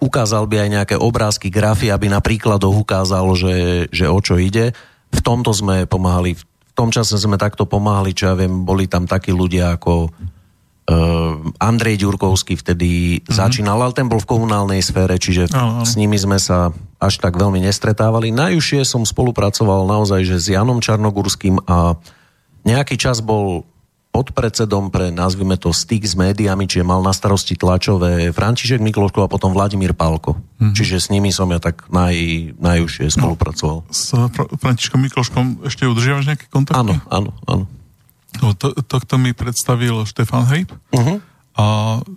ukázal 0.00 0.44
by 0.44 0.56
aj 0.60 0.68
nejaké 0.68 0.96
obrázky, 1.00 1.48
grafy, 1.48 1.88
aby 1.88 2.12
na 2.12 2.20
príkladoch 2.20 2.84
ukázal, 2.84 3.24
že, 3.32 3.88
že 3.88 4.04
o 4.04 4.20
čo 4.20 4.36
ide. 4.36 4.76
V 5.08 5.20
tomto 5.24 5.56
sme 5.56 5.88
pomáhali, 5.88 6.36
v 6.36 6.72
tom 6.76 6.92
čase 6.92 7.16
sme 7.16 7.40
takto 7.40 7.64
pomáhali, 7.64 8.12
čo 8.12 8.28
ja 8.28 8.34
viem, 8.36 8.68
boli 8.68 8.84
tam 8.84 9.08
takí 9.08 9.32
ľudia 9.32 9.80
ako 9.80 10.12
uh, 10.84 11.64
Andrej 11.64 12.04
Ďurkovský 12.04 12.60
vtedy 12.60 13.20
mm-hmm. 13.20 13.32
začínal, 13.32 13.80
ale 13.80 13.96
ten 13.96 14.10
bol 14.10 14.20
v 14.20 14.28
komunálnej 14.28 14.84
sfére, 14.84 15.16
čiže 15.16 15.48
no. 15.54 15.80
s 15.80 15.96
nimi 15.96 16.20
sme 16.20 16.36
sa 16.36 16.68
až 17.00 17.20
tak 17.20 17.40
veľmi 17.40 17.64
nestretávali. 17.64 18.36
Najúžšie 18.36 18.84
som 18.84 19.08
spolupracoval 19.08 19.88
naozaj 19.88 20.28
že 20.28 20.36
s 20.40 20.46
Janom 20.52 20.84
Čarnogurským 20.84 21.64
a 21.64 21.96
nejaký 22.64 22.96
čas 23.00 23.20
bol 23.20 23.64
podpredsedom 24.14 24.94
pre, 24.94 25.10
nazvime 25.10 25.58
to, 25.58 25.74
styk 25.74 26.06
s 26.06 26.14
médiami, 26.14 26.70
čiže 26.70 26.86
mal 26.86 27.02
na 27.02 27.10
starosti 27.10 27.58
tlačové 27.58 28.30
František 28.30 28.78
Mikloško 28.78 29.26
a 29.26 29.28
potom 29.28 29.50
Vladimír 29.50 29.90
Pálko. 29.90 30.38
Mm-hmm. 30.38 30.74
Čiže 30.78 30.96
s 31.02 31.10
nimi 31.10 31.34
som 31.34 31.50
ja 31.50 31.58
tak 31.58 31.90
naj, 31.90 32.14
najúžšie 32.54 33.10
no, 33.10 33.14
spolupracoval. 33.18 33.78
No, 33.82 33.90
s 33.90 34.14
Františkom 34.62 35.02
Mikloškom 35.02 35.44
ešte 35.66 35.90
udržiavaš 35.90 36.30
nejaké 36.30 36.46
kontakty? 36.46 36.78
Áno, 36.78 36.94
áno, 37.10 37.34
áno. 37.50 37.64
No, 38.38 38.54
to, 38.54 38.70
tohto 38.86 39.18
mi 39.18 39.34
predstavil 39.34 40.06
Štefan 40.06 40.46
Hejb. 40.46 40.70
Uh-huh. 40.94 41.18
A 41.58 41.64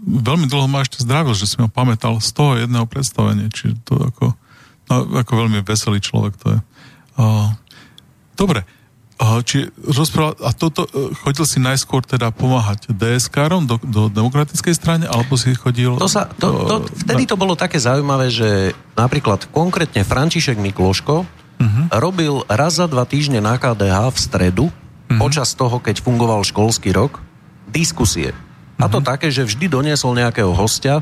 veľmi 0.05 0.45
dlho 0.49 0.69
ma 0.69 0.85
ešte 0.85 1.01
zdravil, 1.01 1.33
že 1.33 1.49
si 1.49 1.57
ma 1.57 1.69
pamätal 1.69 2.21
z 2.21 2.29
toho 2.29 2.61
jedného 2.61 2.85
predstavenia. 2.85 3.49
Čiže 3.49 3.73
to 3.85 3.93
ako, 3.97 4.37
no, 4.89 4.95
ako 5.17 5.31
veľmi 5.33 5.65
veselý 5.65 5.97
človek 5.97 6.33
to 6.37 6.47
je. 6.57 6.59
Uh, 7.17 7.49
dobre, 8.37 8.65
a, 9.17 9.41
či 9.41 9.65
rozprával, 9.81 10.37
a 10.45 10.53
toto, 10.53 10.85
e, 10.85 11.09
chodil 11.25 11.45
si 11.49 11.57
najskôr 11.57 12.05
teda 12.05 12.29
pomáhať 12.29 12.85
DSK-rom 12.93 13.65
do, 13.65 13.81
do 13.81 14.13
demokratickej 14.13 14.73
strane, 14.77 15.05
alebo 15.09 15.33
si 15.33 15.57
chodil... 15.57 15.97
To 15.97 16.05
sa, 16.05 16.29
to, 16.37 16.47
to, 16.69 16.75
vtedy 17.01 17.25
to 17.25 17.33
bolo 17.33 17.57
také 17.57 17.81
zaujímavé, 17.81 18.29
že 18.29 18.77
napríklad 18.93 19.49
konkrétne 19.49 20.05
František 20.05 20.61
Mikloško 20.61 21.25
uh-huh. 21.25 21.85
robil 21.97 22.45
raz 22.45 22.77
za 22.77 22.85
dva 22.85 23.09
týždne 23.09 23.41
na 23.41 23.57
KDH 23.57 24.13
v 24.13 24.17
stredu, 24.21 24.65
uh-huh. 24.69 25.17
počas 25.17 25.57
toho, 25.57 25.81
keď 25.81 26.05
fungoval 26.05 26.45
školský 26.45 26.93
rok, 26.93 27.17
diskusie. 27.73 28.37
Uh-huh. 28.37 28.85
A 28.85 28.91
to 28.93 29.01
také, 29.01 29.33
že 29.33 29.49
vždy 29.49 29.65
doniesol 29.65 30.13
nejakého 30.13 30.53
hostia, 30.53 31.01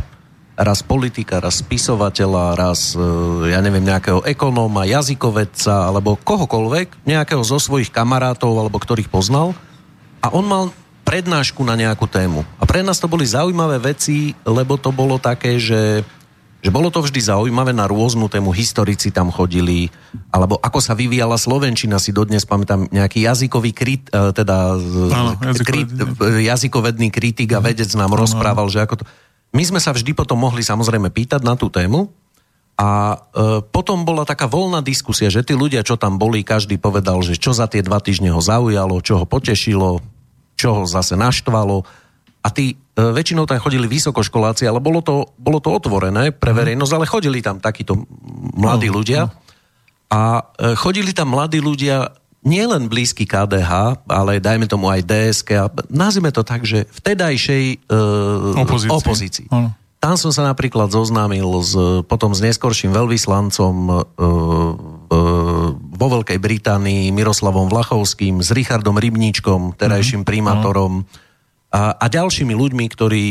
raz 0.55 0.79
politika, 0.79 1.43
raz 1.43 1.59
spisovateľa, 1.59 2.55
raz, 2.55 2.95
e, 2.95 3.51
ja 3.51 3.59
neviem, 3.59 3.83
nejakého 3.83 4.23
ekonóma, 4.23 4.87
jazykovedca, 4.87 5.91
alebo 5.91 6.15
kohokoľvek, 6.15 7.03
nejakého 7.03 7.43
zo 7.43 7.59
svojich 7.59 7.91
kamarátov, 7.91 8.55
alebo 8.55 8.79
ktorých 8.79 9.11
poznal. 9.11 9.51
A 10.23 10.31
on 10.31 10.47
mal 10.47 10.63
prednášku 11.05 11.61
na 11.61 11.77
nejakú 11.77 12.09
tému. 12.09 12.41
A 12.57 12.63
pre 12.65 12.81
nás 12.81 12.97
to 12.97 13.05
boli 13.05 13.27
zaujímavé 13.27 13.77
veci, 13.77 14.33
lebo 14.47 14.79
to 14.79 14.89
bolo 14.89 15.21
také, 15.21 15.61
že 15.61 16.01
že 16.65 16.73
bolo 16.73 16.89
to 16.89 17.05
vždy 17.05 17.21
zaujímavé 17.21 17.77
na 17.77 17.85
rôznu 17.85 18.25
tému, 18.25 18.49
historici 18.49 19.13
tam 19.13 19.29
chodili, 19.29 19.93
alebo 20.33 20.57
ako 20.57 20.81
sa 20.81 20.97
vyvíjala 20.97 21.37
Slovenčina, 21.37 22.01
si 22.01 22.09
dodnes 22.09 22.41
pamätám 22.41 22.89
nejaký 22.89 23.21
jazykový 23.21 23.69
krit, 23.69 24.09
e, 24.09 24.33
teda 24.33 24.73
Áno, 25.13 25.37
krit, 25.61 25.93
jazykovedný 26.41 27.13
kritik 27.13 27.53
a 27.53 27.61
vedec 27.61 27.93
nám 27.93 28.17
ano. 28.17 28.25
rozprával, 28.25 28.65
že 28.73 28.81
ako 28.81 28.97
to... 28.97 29.03
My 29.55 29.63
sme 29.63 29.79
sa 29.79 29.95
vždy 29.95 30.11
potom 30.11 30.35
mohli 30.35 30.59
samozrejme 30.59 31.07
pýtať 31.15 31.41
na 31.47 31.55
tú 31.55 31.71
tému 31.71 32.11
a 32.75 33.15
e, 33.15 33.63
potom 33.63 34.03
bola 34.03 34.27
taká 34.27 34.51
voľná 34.51 34.83
diskusia, 34.83 35.31
že 35.31 35.47
tí 35.47 35.55
ľudia, 35.55 35.79
čo 35.79 35.95
tam 35.95 36.19
boli, 36.19 36.43
každý 36.43 36.75
povedal, 36.75 37.23
že 37.23 37.39
čo 37.39 37.55
za 37.55 37.71
tie 37.71 37.79
dva 37.79 38.03
týždne 38.03 38.35
ho 38.35 38.43
zaujalo, 38.43 38.99
čo 38.99 39.23
ho 39.23 39.25
potešilo, 39.25 40.03
čo 40.59 40.67
ho 40.75 40.83
zase 40.83 41.15
naštvalo 41.15 41.87
a 42.43 42.47
tí 42.51 42.75
e, 42.75 42.99
väčšinou 42.99 43.47
tam 43.47 43.63
chodili 43.63 43.87
vysokoškoláci, 43.87 44.67
ale 44.67 44.83
bolo 44.83 44.99
to, 44.99 45.31
bolo 45.39 45.63
to 45.63 45.71
otvorené 45.71 46.35
pre 46.35 46.51
mhm. 46.51 46.57
verejnosť, 46.59 46.93
ale 46.93 47.07
chodili 47.07 47.39
tam 47.39 47.63
takíto 47.63 48.03
mladí 48.59 48.91
ľudia. 48.91 49.31
A 50.11 50.43
e, 50.59 50.75
chodili 50.75 51.15
tam 51.15 51.31
mladí 51.31 51.63
ľudia 51.63 52.11
nielen 52.45 52.85
blízky 52.85 53.25
KDH, 53.25 54.05
ale 54.05 54.37
dajme 54.37 54.69
tomu 54.69 54.87
aj 54.93 55.01
DSK. 55.01 55.49
A 55.57 55.67
nazvime 55.89 56.29
to 56.29 56.45
tak, 56.45 56.61
že 56.63 56.85
vtedajšej 57.01 57.89
uh, 57.89 58.61
opozícii. 58.61 58.93
opozícii. 58.93 59.47
Tam 59.97 60.21
som 60.21 60.29
sa 60.29 60.45
napríklad 60.45 60.93
zoznámil 60.93 61.49
s, 61.65 61.73
potom 62.05 62.29
s 62.37 62.39
neskorším 62.45 62.93
veľvyslancom 62.93 63.75
uh, 63.89 64.05
uh, 64.21 65.69
vo 65.73 66.07
Veľkej 66.13 66.37
Británii 66.37 67.09
Miroslavom 67.09 67.65
Vlachovským, 67.73 68.45
s 68.45 68.53
Richardom 68.53 69.01
Rybníčkom, 69.01 69.73
terajším 69.73 70.21
uh-huh. 70.21 70.29
primátorom. 70.29 71.09
A, 71.73 71.97
a 71.97 72.05
ďalšími 72.07 72.53
ľuďmi, 72.55 72.85
ktorí 72.87 73.25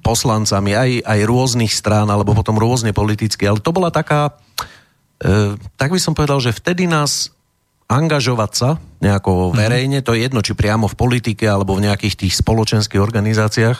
poslancami 0.00 0.74
aj, 0.74 0.90
aj 1.06 1.20
rôznych 1.28 1.70
strán, 1.70 2.08
alebo 2.10 2.34
potom 2.34 2.58
rôzne 2.58 2.90
politicky, 2.90 3.46
ale 3.46 3.62
to 3.62 3.70
bola 3.70 3.94
taká, 3.94 4.34
e, 5.22 5.54
tak 5.78 5.94
by 5.94 6.00
som 6.02 6.10
povedal, 6.10 6.42
že 6.42 6.50
vtedy 6.50 6.90
nás 6.90 7.30
angažovať 7.86 8.52
sa 8.52 8.70
nejako 8.98 9.52
mhm. 9.52 9.56
verejne, 9.56 9.98
to 10.02 10.14
je 10.14 10.26
jedno, 10.26 10.42
či 10.42 10.58
priamo 10.58 10.90
v 10.90 10.98
politike, 10.98 11.46
alebo 11.46 11.78
v 11.78 11.86
nejakých 11.86 12.26
tých 12.26 12.34
spoločenských 12.42 12.98
organizáciách, 12.98 13.78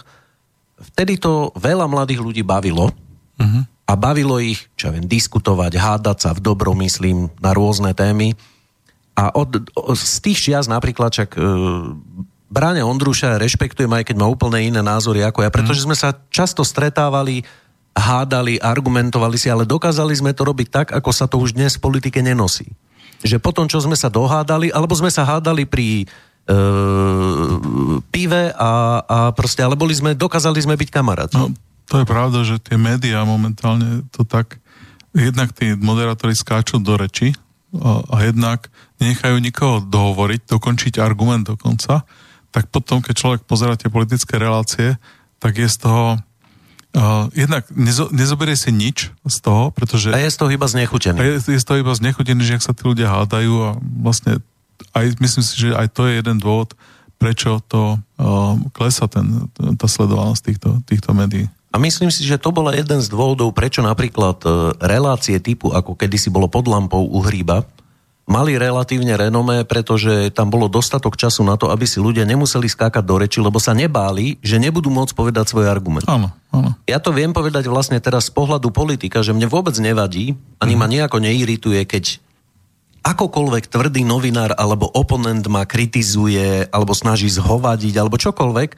vtedy 0.93 1.19
to 1.19 1.51
veľa 1.57 1.89
mladých 1.89 2.21
ľudí 2.21 2.43
bavilo 2.45 2.93
uh-huh. 2.93 3.63
a 3.89 3.93
bavilo 3.97 4.37
ich, 4.37 4.69
čo 4.77 4.93
viem, 4.93 5.09
diskutovať, 5.09 5.73
hádať 5.73 6.19
sa 6.21 6.31
v 6.37 6.45
dobrom, 6.45 6.77
myslím, 6.85 7.33
na 7.41 7.57
rôzne 7.57 7.97
témy. 7.97 8.37
A 9.17 9.33
od, 9.33 9.65
od, 9.73 9.97
z 9.97 10.21
tých 10.21 10.39
čias 10.39 10.69
napríklad 10.69 11.09
čak 11.09 11.33
e, 11.33 11.41
Bráne 12.53 12.85
Ondruša 12.85 13.41
rešpektujem, 13.41 13.89
aj 13.89 14.13
keď 14.13 14.17
má 14.21 14.29
úplne 14.29 14.61
iné 14.61 14.85
názory 14.85 15.25
ako 15.25 15.41
ja, 15.41 15.51
pretože 15.51 15.89
sme 15.89 15.97
sa 15.97 16.13
často 16.29 16.61
stretávali, 16.61 17.41
hádali, 17.97 18.61
argumentovali 18.61 19.41
si, 19.41 19.49
ale 19.49 19.65
dokázali 19.65 20.13
sme 20.13 20.37
to 20.37 20.45
robiť 20.45 20.69
tak, 20.69 20.87
ako 20.93 21.11
sa 21.17 21.25
to 21.25 21.41
už 21.41 21.57
dnes 21.57 21.81
v 21.81 21.85
politike 21.89 22.21
nenosí. 22.21 22.69
Že 23.27 23.43
potom, 23.43 23.67
čo 23.67 23.83
sme 23.83 23.99
sa 23.99 24.07
dohádali, 24.07 24.71
alebo 24.71 24.95
sme 24.95 25.11
sa 25.11 25.27
hádali 25.27 25.67
pri 25.67 26.07
e, 26.07 26.57
pive 28.15 28.55
a, 28.55 29.03
a 29.03 29.19
proste, 29.35 29.67
ale 29.67 29.75
boli 29.75 29.93
sme, 29.93 30.15
dokázali 30.15 30.63
sme 30.63 30.79
byť 30.79 30.89
kamaráti. 30.95 31.35
No, 31.35 31.51
to 31.91 32.03
je 32.03 32.07
pravda, 32.07 32.47
že 32.47 32.63
tie 32.63 32.79
médiá 32.79 33.27
momentálne 33.27 34.07
to 34.15 34.23
tak, 34.23 34.63
jednak 35.11 35.51
tí 35.53 35.75
moderátori 35.75 36.39
skáču 36.39 36.79
do 36.79 36.95
reči 36.95 37.35
a, 37.83 38.07
a 38.07 38.17
jednak 38.23 38.71
nechajú 39.03 39.43
nikoho 39.43 39.83
dohovoriť, 39.83 40.47
dokončiť 40.47 41.03
argument 41.03 41.51
dokonca 41.51 42.07
tak 42.57 42.73
potom, 42.73 43.05
keď 43.05 43.15
človek 43.21 43.43
pozera 43.45 43.77
tie 43.77 43.93
politické 43.93 44.41
relácie, 44.41 44.97
tak 45.37 45.61
je 45.61 45.69
z 45.69 45.77
toho 45.77 46.17
Uh, 46.97 47.29
jednak 47.37 47.69
nezo, 47.77 48.09
nezoberie 48.09 48.57
si 48.57 48.73
nič 48.73 49.13
z 49.13 49.39
toho, 49.45 49.69
pretože... 49.69 50.09
A 50.09 50.17
je 50.17 50.33
z 50.33 50.39
toho 50.41 50.49
iba 50.49 50.65
znechutený. 50.65 51.21
Je, 51.21 51.53
je 51.53 51.61
z 51.61 51.67
toho 51.69 51.85
iba 51.85 51.93
znechutený, 51.93 52.41
že 52.41 52.57
ak 52.57 52.65
sa 52.65 52.73
tí 52.73 52.89
ľudia 52.89 53.13
hádajú 53.13 53.53
a 53.69 53.71
vlastne 54.01 54.41
aj, 54.97 55.21
myslím 55.21 55.45
si, 55.45 55.55
že 55.61 55.77
aj 55.77 55.93
to 55.93 56.09
je 56.09 56.25
jeden 56.25 56.41
dôvod, 56.41 56.73
prečo 57.21 57.61
to 57.69 58.01
uh, 58.01 58.57
klesa 58.73 59.13
ten, 59.13 59.45
tá 59.77 59.85
sledovanosť 59.85 60.41
týchto, 60.41 60.69
týchto 60.89 61.13
médií. 61.13 61.53
A 61.69 61.77
myslím 61.77 62.09
si, 62.09 62.25
že 62.25 62.41
to 62.41 62.49
bola 62.49 62.73
jeden 62.73 63.05
z 63.05 63.13
dôvodov, 63.13 63.53
prečo 63.53 63.85
napríklad 63.85 64.41
uh, 64.49 64.73
relácie 64.81 65.37
typu, 65.37 65.77
ako 65.77 66.01
kedysi 66.01 66.33
bolo 66.33 66.49
pod 66.49 66.65
lampou 66.65 67.05
u 67.05 67.21
Hríba, 67.21 67.69
mali 68.27 68.59
relatívne 68.59 69.15
renomé, 69.15 69.63
pretože 69.63 70.35
tam 70.35 70.51
bolo 70.51 70.67
dostatok 70.67 71.15
času 71.15 71.47
na 71.47 71.55
to, 71.55 71.71
aby 71.71 71.87
si 71.87 72.03
ľudia 72.03 72.27
nemuseli 72.27 72.67
skákať 72.67 73.07
do 73.07 73.17
reči, 73.23 73.39
lebo 73.39 73.63
sa 73.63 73.71
nebáli, 73.71 74.43
že 74.43 74.59
nebudú 74.59 74.91
môcť 74.91 75.15
povedať 75.15 75.47
svoj 75.47 75.71
argument. 75.71 76.05
Áno, 76.11 76.35
áno. 76.51 76.75
Ja 76.91 76.99
to 76.99 77.15
viem 77.15 77.31
povedať 77.31 77.71
vlastne 77.71 78.03
teraz 78.03 78.27
z 78.29 78.35
pohľadu 78.35 78.75
politika, 78.75 79.23
že 79.23 79.31
mne 79.31 79.47
vôbec 79.47 79.79
nevadí, 79.79 80.35
ani 80.59 80.75
mm. 80.75 80.81
ma 80.83 80.87
nejako 80.91 81.23
neirituje, 81.23 81.87
keď 81.87 82.19
akokoľvek 83.07 83.71
tvrdý 83.71 84.03
novinár 84.03 84.59
alebo 84.59 84.91
oponent 84.91 85.47
ma 85.47 85.63
kritizuje, 85.63 86.67
alebo 86.75 86.91
snaží 86.99 87.31
zhovadiť, 87.31 87.95
alebo 87.95 88.19
čokoľvek, 88.19 88.71
e, 88.75 88.77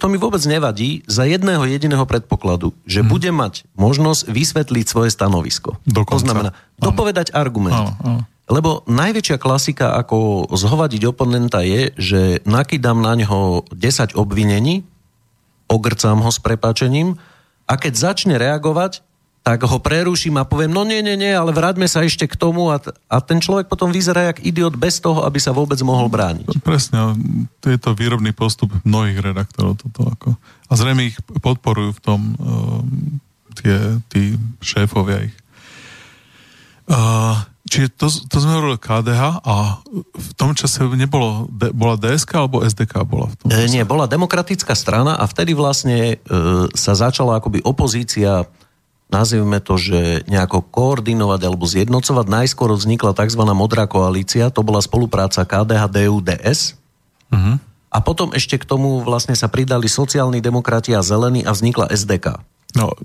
to 0.00 0.08
mi 0.08 0.16
vôbec 0.16 0.40
nevadí 0.48 1.04
za 1.04 1.28
jedného 1.28 1.60
jediného 1.68 2.08
predpokladu, 2.08 2.72
že 2.88 3.04
mm. 3.04 3.08
bude 3.12 3.30
mať 3.36 3.68
možnosť 3.76 4.32
vysvetliť 4.32 4.84
svoje 4.88 5.12
stanovisko. 5.12 5.76
Dokonca. 5.84 6.16
To 6.16 6.24
znamená, 6.24 6.50
dopovedať 6.80 7.36
argument. 7.36 7.76
Áno, 7.76 7.92
áno. 8.00 8.20
Lebo 8.52 8.84
najväčšia 8.84 9.40
klasika, 9.40 9.96
ako 9.96 10.44
zhovadiť 10.52 11.08
oponenta 11.08 11.64
je, 11.64 11.88
že 11.96 12.20
nakydám 12.44 13.00
na 13.00 13.16
ňo 13.16 13.64
10 13.72 14.12
obvinení, 14.12 14.84
ogrcám 15.72 16.20
ho 16.20 16.28
s 16.28 16.36
prepáčením 16.36 17.16
a 17.64 17.80
keď 17.80 18.12
začne 18.12 18.36
reagovať, 18.36 19.00
tak 19.42 19.66
ho 19.66 19.78
preruším 19.82 20.38
a 20.38 20.46
poviem, 20.46 20.70
no 20.70 20.86
nie, 20.86 21.02
nie, 21.02 21.18
nie, 21.18 21.32
ale 21.34 21.50
vráťme 21.50 21.90
sa 21.90 22.06
ešte 22.06 22.30
k 22.30 22.38
tomu 22.38 22.70
a, 22.70 22.78
t- 22.78 22.94
a 23.10 23.18
ten 23.18 23.42
človek 23.42 23.66
potom 23.66 23.90
vyzerá 23.90 24.30
jak 24.30 24.38
idiot 24.38 24.78
bez 24.78 25.02
toho, 25.02 25.26
aby 25.26 25.42
sa 25.42 25.50
vôbec 25.50 25.80
mohol 25.82 26.06
brániť. 26.06 26.62
Presne, 26.62 27.18
to 27.58 27.66
je 27.72 27.78
to 27.80 27.90
výrobný 27.96 28.30
postup 28.30 28.70
mnohých 28.86 29.18
redaktorov. 29.18 29.82
Toto 29.82 30.06
ako. 30.06 30.38
A 30.70 30.72
zrejme 30.78 31.10
ich 31.10 31.18
podporujú 31.42 31.90
v 31.98 32.00
tom 32.06 32.20
uh, 32.38 32.86
tie, 33.58 33.98
tí 34.14 34.38
šéfovia 34.62 35.26
ich. 35.26 35.34
Uh, 36.86 37.42
Čiže 37.72 37.88
to, 37.96 38.12
to 38.28 38.36
sme 38.36 38.52
hovorili 38.52 38.76
KDH 38.76 39.48
a 39.48 39.80
v 40.12 40.30
tom 40.36 40.52
čase 40.52 40.84
nebolo, 40.92 41.48
de, 41.48 41.72
bola 41.72 41.96
DSK 41.96 42.28
alebo 42.36 42.60
SDK 42.60 43.00
bola 43.08 43.32
v 43.32 43.34
tom 43.40 43.46
čase? 43.48 43.72
Nie, 43.72 43.88
bola 43.88 44.04
demokratická 44.04 44.76
strana 44.76 45.16
a 45.16 45.24
vtedy 45.24 45.56
vlastne 45.56 46.20
e, 46.20 46.28
sa 46.76 46.92
začala 46.92 47.40
akoby 47.40 47.64
opozícia 47.64 48.44
nazvime 49.12 49.60
to, 49.60 49.76
že 49.76 50.24
nejako 50.24 50.64
koordinovať 50.72 51.40
alebo 51.44 51.68
zjednocovať. 51.68 52.26
Najskôr 52.32 52.72
vznikla 52.72 53.12
tzv. 53.12 53.44
modrá 53.52 53.84
koalícia, 53.84 54.48
to 54.48 54.64
bola 54.64 54.80
spolupráca 54.80 55.44
KDH, 55.44 55.82
DU, 55.92 56.16
DS. 56.24 56.80
Uh-huh. 57.28 57.60
A 57.92 57.98
potom 58.00 58.32
ešte 58.32 58.56
k 58.56 58.64
tomu 58.64 59.04
vlastne 59.04 59.36
sa 59.36 59.52
pridali 59.52 59.84
sociálni 59.84 60.40
demokrati 60.40 60.96
a 60.96 61.04
zelení 61.04 61.44
a 61.44 61.52
vznikla 61.52 61.92
SDK. 61.92 62.40
No, 62.72 62.96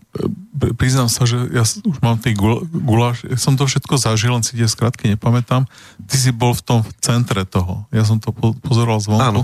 priznám 0.80 1.12
sa, 1.12 1.28
že 1.28 1.44
ja 1.52 1.68
už 1.68 2.00
mám 2.00 2.16
tých 2.24 2.40
guláš, 2.72 3.28
som 3.36 3.60
to 3.60 3.68
všetko 3.68 4.00
zažil, 4.00 4.32
len 4.32 4.44
si 4.44 4.56
tie 4.56 4.64
skratky 4.64 5.12
nepamätám. 5.12 5.68
Ty 6.08 6.16
si 6.16 6.32
bol 6.32 6.56
v 6.56 6.64
tom 6.64 6.80
v 6.88 6.92
centre 7.04 7.44
toho. 7.44 7.84
Ja 7.92 8.08
som 8.08 8.24
to 8.24 8.32
pozoroval 8.64 9.04
zvonku. 9.04 9.44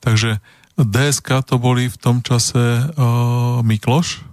Takže 0.00 0.40
DSK 0.78 1.44
to 1.44 1.60
boli 1.60 1.90
v 1.92 1.96
tom 2.00 2.24
čase 2.24 2.56
uh, 2.56 3.60
Mikloš? 3.60 4.24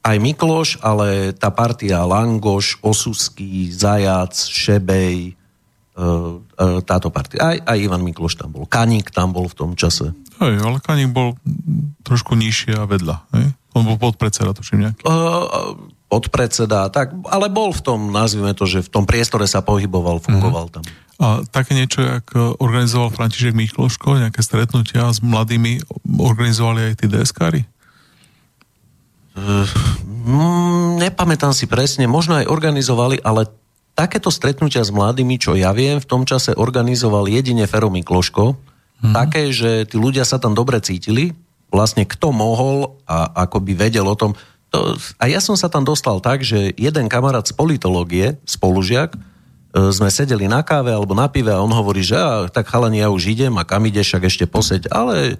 Aj 0.00 0.16
Mikloš, 0.16 0.80
ale 0.80 1.36
tá 1.36 1.52
partia 1.52 2.00
Langoš, 2.08 2.80
Osusky, 2.80 3.68
Zajac, 3.68 4.32
Šebej, 4.32 5.36
uh, 6.00 6.40
uh, 6.40 6.80
táto 6.88 7.12
partia. 7.12 7.52
Aj, 7.52 7.56
aj 7.60 7.78
Ivan 7.84 8.00
Mikloš 8.00 8.40
tam 8.40 8.56
bol. 8.56 8.64
Kaník 8.64 9.12
tam 9.12 9.36
bol 9.36 9.44
v 9.44 9.58
tom 9.60 9.70
čase. 9.76 10.16
Hej, 10.40 10.56
ale 10.64 10.80
Kaník 10.80 11.12
bol 11.12 11.36
trošku 12.00 12.32
nižšie 12.32 12.80
a 12.80 12.88
vedľa. 12.88 13.28
Hej? 13.36 13.59
On 13.74 13.86
bol 13.86 13.98
podpredseda, 13.98 14.50
tuším 14.50 14.88
nejaký. 14.88 15.02
Uh, 15.06 15.90
podpredseda, 16.10 16.90
tak, 16.90 17.14
ale 17.30 17.46
bol 17.46 17.70
v 17.70 17.82
tom, 17.86 18.10
nazvime 18.10 18.50
to, 18.50 18.66
že 18.66 18.82
v 18.82 18.90
tom 18.90 19.04
priestore 19.06 19.46
sa 19.46 19.62
pohyboval, 19.62 20.18
fungoval 20.18 20.66
uh-huh. 20.66 20.82
tam. 20.82 20.84
A 21.20 21.44
také 21.46 21.76
niečo, 21.76 22.00
jak 22.00 22.32
organizoval 22.58 23.12
František 23.12 23.52
Michloško, 23.52 24.18
nejaké 24.18 24.40
stretnutia 24.40 25.06
s 25.12 25.20
mladými, 25.20 25.84
organizovali 26.18 26.90
aj 26.90 26.94
tí 26.98 27.06
DSK-ry? 27.06 27.62
Uh, 29.36 29.68
mm, 30.02 30.98
nepamätám 30.98 31.54
si 31.54 31.70
presne, 31.70 32.10
možno 32.10 32.40
aj 32.40 32.50
organizovali, 32.50 33.22
ale 33.22 33.46
takéto 33.94 34.32
stretnutia 34.32 34.80
s 34.80 34.90
mladými, 34.90 35.36
čo 35.36 35.54
ja 35.54 35.76
viem, 35.76 36.00
v 36.00 36.08
tom 36.08 36.24
čase 36.24 36.56
organizoval 36.56 37.28
jedine 37.28 37.68
Fero 37.68 37.92
Mikloško, 37.92 38.56
mm. 39.04 39.12
také, 39.12 39.52
že 39.52 39.84
tí 39.86 40.00
ľudia 40.00 40.24
sa 40.24 40.40
tam 40.40 40.56
dobre 40.56 40.80
cítili, 40.80 41.36
vlastne 41.70 42.04
kto 42.04 42.34
mohol 42.34 43.00
a 43.06 43.46
ako 43.46 43.62
by 43.62 43.72
vedel 43.74 44.06
o 44.06 44.18
tom. 44.18 44.34
To, 44.70 44.94
a 45.18 45.24
ja 45.26 45.42
som 45.42 45.58
sa 45.58 45.66
tam 45.66 45.82
dostal 45.82 46.22
tak, 46.22 46.46
že 46.46 46.74
jeden 46.78 47.10
kamarát 47.10 47.46
z 47.46 47.54
politológie, 47.54 48.38
spolužiak, 48.46 49.14
e, 49.14 49.18
sme 49.90 50.10
sedeli 50.10 50.46
na 50.46 50.62
káve 50.62 50.94
alebo 50.94 51.14
na 51.14 51.26
pive 51.26 51.50
a 51.50 51.62
on 51.62 51.74
hovorí, 51.74 52.06
že 52.06 52.14
a, 52.14 52.46
tak 52.46 52.70
chalani, 52.70 53.02
ja 53.02 53.10
už 53.10 53.34
idem 53.34 53.54
a 53.58 53.66
kam 53.66 53.82
ideš, 53.86 54.14
však 54.14 54.24
ešte 54.30 54.44
poseď, 54.46 54.90
ale 54.94 55.38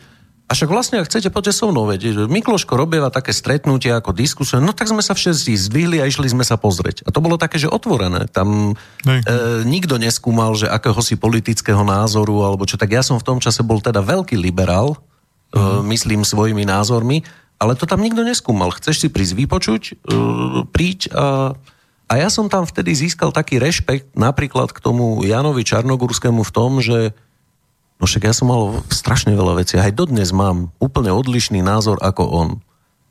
a 0.51 0.55
však 0.59 0.67
vlastne, 0.67 0.99
ak 0.99 1.07
chcete, 1.07 1.31
poďte 1.31 1.63
so 1.63 1.71
mnou, 1.71 1.87
veď 1.87 2.27
Mikloško 2.27 2.75
robieva 2.75 3.07
také 3.07 3.31
stretnutie 3.31 3.95
ako 3.95 4.11
diskusie, 4.11 4.59
no 4.59 4.75
tak 4.75 4.91
sme 4.91 4.99
sa 4.99 5.15
všetci 5.15 5.55
zdvihli 5.55 6.03
a 6.03 6.11
išli 6.11 6.27
sme 6.27 6.43
sa 6.43 6.59
pozrieť. 6.59 7.07
A 7.07 7.15
to 7.15 7.23
bolo 7.23 7.39
také, 7.39 7.63
že 7.63 7.71
otvorené. 7.71 8.27
Tam 8.27 8.75
e, 8.75 9.23
nikto 9.63 9.95
neskúmal, 9.95 10.59
že 10.59 10.67
akého 10.67 10.99
si 11.07 11.15
politického 11.15 11.87
názoru, 11.87 12.43
alebo 12.43 12.67
čo. 12.67 12.75
Tak 12.75 12.91
ja 12.91 13.07
som 13.07 13.23
v 13.23 13.27
tom 13.31 13.39
čase 13.39 13.63
bol 13.63 13.79
teda 13.79 14.03
veľký 14.03 14.35
liberál, 14.35 14.99
uh, 15.55 15.83
myslím 15.87 16.23
svojimi 16.27 16.67
názormi, 16.67 17.23
ale 17.61 17.77
to 17.77 17.85
tam 17.85 18.01
nikto 18.01 18.25
neskúmal. 18.25 18.73
Chceš 18.73 19.07
si 19.07 19.09
prísť 19.13 19.35
vypočuť, 19.37 19.83
uh, 20.09 20.65
príď 20.71 21.13
a, 21.13 21.53
a 22.11 22.13
ja 22.19 22.29
som 22.33 22.51
tam 22.51 22.67
vtedy 22.67 22.95
získal 22.97 23.31
taký 23.31 23.61
rešpekt 23.61 24.17
napríklad 24.19 24.75
k 24.75 24.83
tomu 24.83 25.23
Janovi 25.23 25.63
Čarnogurskému 25.63 26.43
v 26.43 26.55
tom, 26.55 26.83
že 26.83 27.15
no 28.01 28.05
však 28.09 28.27
ja 28.27 28.35
som 28.35 28.49
mal 28.49 28.81
strašne 28.89 29.37
veľa 29.37 29.61
vecí, 29.61 29.77
aj 29.77 29.93
dodnes 29.93 30.33
mám 30.33 30.73
úplne 30.81 31.13
odlišný 31.13 31.61
názor 31.61 32.01
ako 32.01 32.25
on. 32.27 32.51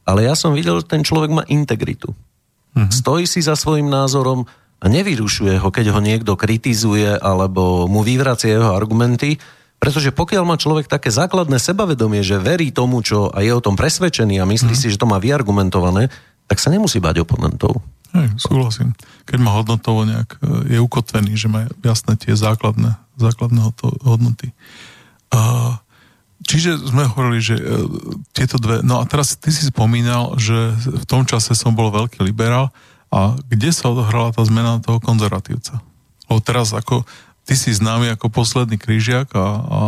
Ale 0.10 0.26
ja 0.26 0.34
som 0.34 0.58
videl, 0.58 0.82
že 0.82 0.90
ten 0.90 1.06
človek 1.06 1.30
má 1.30 1.46
integritu. 1.46 2.18
Uh-huh. 2.74 2.90
Stojí 2.90 3.30
si 3.30 3.46
za 3.46 3.54
svojim 3.54 3.86
názorom 3.86 4.50
a 4.82 4.86
nevyrušuje 4.90 5.62
ho, 5.62 5.70
keď 5.70 5.94
ho 5.94 6.02
niekto 6.02 6.34
kritizuje 6.34 7.14
alebo 7.22 7.86
mu 7.86 8.02
vyvracia 8.02 8.58
jeho 8.58 8.74
argumenty, 8.74 9.38
pretože 9.80 10.12
pokiaľ 10.12 10.44
má 10.44 10.60
človek 10.60 10.92
také 10.92 11.08
základné 11.08 11.56
sebavedomie, 11.56 12.20
že 12.20 12.36
verí 12.36 12.70
tomu, 12.76 13.00
čo 13.00 13.32
a 13.32 13.40
je 13.40 13.56
o 13.56 13.64
tom 13.64 13.80
presvedčený 13.80 14.44
a 14.44 14.46
myslí 14.46 14.76
mm. 14.76 14.80
si, 14.80 14.92
že 14.92 15.00
to 15.00 15.08
má 15.08 15.18
vyargumentované, 15.24 16.12
tak 16.52 16.60
sa 16.60 16.68
nemusí 16.68 17.00
bať 17.00 17.24
oponentov. 17.24 17.80
Hej, 18.12 18.28
súhlasím. 18.42 18.98
Keď 19.30 19.38
má 19.40 19.56
hodnotovo 19.56 20.04
nejak, 20.04 20.42
e, 20.42 20.76
je 20.76 20.80
ukotvený, 20.82 21.38
že 21.40 21.48
má 21.48 21.70
jasné 21.86 22.20
tie 22.20 22.34
základné, 22.36 22.98
základné 23.22 23.72
hodnoty. 24.02 24.52
čiže 26.42 26.76
sme 26.90 27.06
hovorili, 27.06 27.40
že 27.40 27.56
e, 27.56 27.64
tieto 28.34 28.58
dve... 28.58 28.82
No 28.82 29.00
a 29.00 29.06
teraz 29.06 29.38
ty 29.38 29.54
si 29.54 29.70
spomínal, 29.70 30.36
že 30.42 30.74
v 30.76 31.06
tom 31.06 31.24
čase 31.30 31.54
som 31.54 31.78
bol 31.78 31.94
veľký 31.94 32.26
liberál 32.26 32.74
a 33.14 33.38
kde 33.46 33.70
sa 33.70 33.94
odohrala 33.94 34.34
tá 34.34 34.42
zmena 34.42 34.82
toho 34.82 34.98
konzervatívca? 34.98 35.80
Lebo 36.26 36.42
teraz 36.42 36.74
ako 36.74 37.06
ty 37.50 37.58
si 37.58 37.74
známy 37.74 38.14
ako 38.14 38.30
posledný 38.30 38.78
kryžiak 38.78 39.34
a, 39.34 39.42
a 39.42 39.82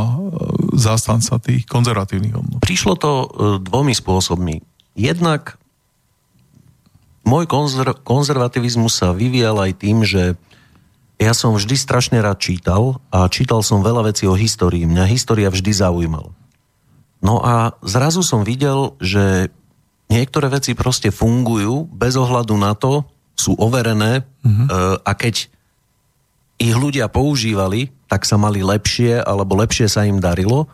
zástanca 0.73 1.37
tých 1.37 1.69
konzervatívnych 1.69 2.33
hodnot. 2.33 2.65
Prišlo 2.65 2.97
to 2.97 3.11
e, 3.13 3.25
dvomi 3.61 3.93
spôsobmi. 3.93 4.65
Jednak 4.97 5.61
môj 7.21 7.45
konzer- 7.45 8.01
konzervativizmus 8.01 8.97
sa 8.97 9.13
vyvíjal 9.13 9.61
aj 9.61 9.71
tým, 9.77 10.01
že 10.01 10.33
ja 11.21 11.37
som 11.37 11.53
vždy 11.53 11.77
strašne 11.77 12.17
rád 12.17 12.41
čítal 12.41 12.97
a 13.13 13.29
čítal 13.29 13.61
som 13.61 13.85
veľa 13.85 14.09
vecí 14.09 14.25
o 14.25 14.33
histórii. 14.33 14.89
Mňa 14.89 15.05
história 15.05 15.53
vždy 15.53 15.69
zaujímala. 15.69 16.33
No 17.21 17.45
a 17.45 17.77
zrazu 17.85 18.25
som 18.25 18.41
videl, 18.41 18.97
že 18.97 19.53
niektoré 20.09 20.49
veci 20.49 20.73
proste 20.73 21.13
fungujú 21.13 21.85
bez 21.93 22.17
ohľadu 22.17 22.57
na 22.57 22.73
to, 22.73 23.05
sú 23.37 23.53
overené 23.53 24.25
mm-hmm. 24.41 24.67
a 25.05 25.11
keď 25.13 25.45
ich 26.61 26.77
ľudia 26.77 27.09
používali, 27.09 27.89
tak 28.05 28.29
sa 28.29 28.37
mali 28.37 28.61
lepšie, 28.61 29.25
alebo 29.25 29.57
lepšie 29.57 29.89
sa 29.89 30.05
im 30.05 30.21
darilo, 30.21 30.69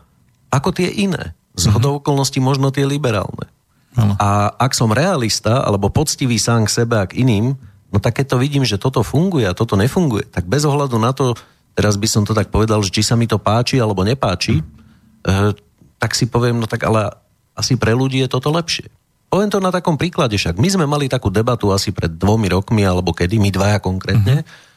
ako 0.52 0.76
tie 0.76 0.92
iné. 0.92 1.32
Z 1.56 1.72
mm-hmm. 1.72 2.04
okolností 2.04 2.38
možno 2.44 2.68
tie 2.68 2.84
liberálne. 2.84 3.48
Ano. 3.96 4.14
A 4.20 4.52
ak 4.52 4.76
som 4.76 4.92
realista, 4.92 5.64
alebo 5.64 5.88
poctivý 5.88 6.36
sám 6.36 6.68
k 6.68 6.84
sebe 6.84 7.00
a 7.00 7.08
k 7.08 7.24
iným, 7.24 7.56
no 7.88 7.98
tak 7.98 8.20
keď 8.20 8.36
to 8.36 8.42
vidím, 8.42 8.68
že 8.68 8.76
toto 8.76 9.00
funguje 9.00 9.48
a 9.48 9.56
toto 9.56 9.74
nefunguje, 9.74 10.28
tak 10.28 10.44
bez 10.44 10.68
ohľadu 10.68 11.00
na 11.00 11.10
to, 11.16 11.32
teraz 11.72 11.96
by 11.96 12.06
som 12.06 12.22
to 12.22 12.36
tak 12.36 12.52
povedal, 12.52 12.84
že 12.84 12.92
či 12.92 13.02
sa 13.02 13.16
mi 13.16 13.24
to 13.24 13.40
páči 13.40 13.80
alebo 13.80 14.04
nepáči, 14.04 14.60
mm. 14.60 15.56
tak 15.98 16.12
si 16.14 16.28
poviem, 16.28 16.60
no 16.60 16.68
tak 16.68 16.84
ale 16.84 17.10
asi 17.58 17.74
pre 17.74 17.96
ľudí 17.96 18.22
je 18.22 18.30
toto 18.30 18.52
lepšie. 18.54 18.86
Poviem 19.28 19.50
to 19.50 19.58
na 19.58 19.74
takom 19.74 19.98
príklade, 19.98 20.38
však 20.38 20.56
my 20.56 20.68
sme 20.68 20.86
mali 20.88 21.10
takú 21.10 21.28
debatu 21.28 21.74
asi 21.74 21.90
pred 21.90 22.12
dvomi 22.12 22.48
rokmi, 22.48 22.86
alebo 22.86 23.12
kedy, 23.12 23.36
my 23.40 23.50
dvaja 23.50 23.82
konkrétne, 23.82 24.46
Eh, 24.46 24.67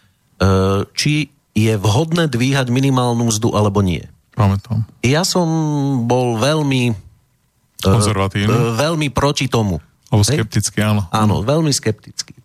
či 0.97 1.29
je 1.51 1.73
vhodné 1.75 2.31
dvíhať 2.31 2.71
minimálnu 2.71 3.27
mzdu 3.27 3.53
alebo 3.53 3.83
nie. 3.83 4.07
Pamätám. 4.33 4.87
Ja 5.03 5.27
som 5.27 5.47
bol 6.07 6.39
veľmi 6.39 6.83
eh, 6.89 6.95
konzervatívny. 7.83 8.49
Uh, 8.49 8.73
veľmi 8.79 9.11
proti 9.11 9.51
tomu. 9.51 9.83
Alebo 10.11 10.23
skeptický, 10.27 10.83
áno. 10.83 11.07
Áno, 11.11 11.43
veľmi 11.43 11.71
skeptický. 11.71 12.35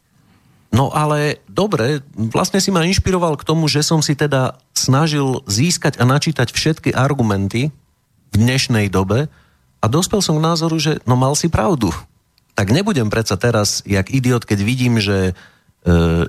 No 0.70 0.92
ale 0.92 1.40
dobre, 1.48 2.04
vlastne 2.14 2.60
si 2.60 2.68
ma 2.74 2.84
inšpiroval 2.84 3.38
k 3.38 3.46
tomu, 3.46 3.70
že 3.70 3.80
som 3.86 4.02
si 4.02 4.18
teda 4.18 4.58
snažil 4.76 5.40
získať 5.48 5.96
a 5.98 6.04
načítať 6.04 6.52
všetky 6.52 6.92
argumenty 6.92 7.72
v 8.30 8.36
dnešnej 8.36 8.90
dobe 8.92 9.30
a 9.80 9.86
dospel 9.86 10.20
som 10.20 10.36
k 10.36 10.46
názoru, 10.46 10.76
že 10.76 10.98
no 11.08 11.16
mal 11.16 11.32
si 11.38 11.48
pravdu. 11.48 11.94
Tak 12.58 12.74
nebudem 12.74 13.08
predsa 13.08 13.38
teraz, 13.38 13.80
jak 13.86 14.10
idiot, 14.10 14.44
keď 14.44 14.58
vidím, 14.62 14.98
že 15.00 15.32
E, 15.32 15.55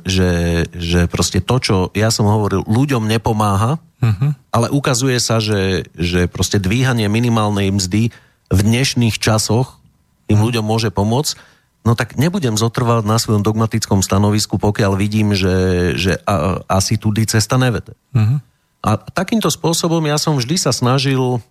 že, 0.05 0.31
že 0.69 1.09
proste 1.09 1.41
to, 1.41 1.55
čo 1.57 1.75
ja 1.97 2.13
som 2.13 2.29
hovoril, 2.29 2.61
ľuďom 2.69 3.09
nepomáha, 3.09 3.81
uh-huh. 3.81 4.31
ale 4.53 4.69
ukazuje 4.69 5.17
sa, 5.17 5.41
že, 5.41 5.89
že 5.97 6.29
proste 6.29 6.61
dvíhanie 6.61 7.09
minimálnej 7.09 7.73
mzdy 7.73 8.13
v 8.53 8.59
dnešných 8.61 9.17
časoch 9.17 9.81
tým 10.29 10.37
uh-huh. 10.37 10.47
ľuďom 10.53 10.65
môže 10.65 10.93
pomôcť, 10.93 11.33
no 11.81 11.97
tak 11.97 12.21
nebudem 12.21 12.53
zotrvať 12.53 13.09
na 13.09 13.17
svojom 13.17 13.41
dogmatickom 13.41 14.05
stanovisku, 14.05 14.61
pokiaľ 14.61 14.93
vidím, 14.93 15.33
že, 15.33 15.97
že 15.97 16.21
a, 16.29 16.61
asi 16.69 17.01
tudy 17.01 17.25
cesta 17.25 17.57
nevede. 17.57 17.97
Uh-huh. 18.13 18.37
A 18.85 19.01
takýmto 19.09 19.49
spôsobom 19.49 20.05
ja 20.05 20.21
som 20.21 20.37
vždy 20.37 20.55
sa 20.61 20.69
snažil 20.69 21.41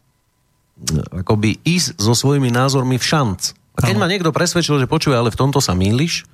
akoby 1.11 1.59
ísť 1.67 1.99
so 1.99 2.15
svojimi 2.15 2.55
názormi 2.55 3.01
v 3.01 3.05
šanc. 3.05 3.57
A 3.77 3.85
keď 3.85 3.97
ma 3.99 4.09
niekto 4.09 4.33
presvedčil, 4.33 4.79
že 4.79 4.89
počuje, 4.89 5.17
ale 5.17 5.33
v 5.33 5.41
tomto 5.41 5.61
sa 5.61 5.77
mýliš, 5.77 6.25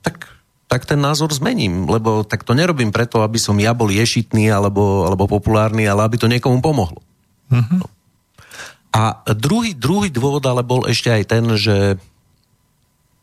tak 0.00 0.37
tak 0.68 0.84
ten 0.84 1.00
názor 1.00 1.32
zmením, 1.32 1.88
lebo 1.88 2.22
tak 2.28 2.44
to 2.44 2.52
nerobím 2.52 2.92
preto, 2.92 3.24
aby 3.24 3.40
som 3.40 3.56
ja 3.56 3.72
bol 3.72 3.88
ješitný 3.88 4.52
alebo, 4.52 5.08
alebo 5.08 5.24
populárny, 5.24 5.88
ale 5.88 6.04
aby 6.04 6.20
to 6.20 6.28
niekomu 6.28 6.60
pomohlo. 6.60 7.00
Uh-huh. 7.48 7.80
A 8.92 9.24
druhý, 9.32 9.72
druhý 9.72 10.12
dôvod 10.12 10.44
ale 10.44 10.60
bol 10.60 10.84
ešte 10.84 11.08
aj 11.08 11.24
ten, 11.24 11.44
že 11.56 11.96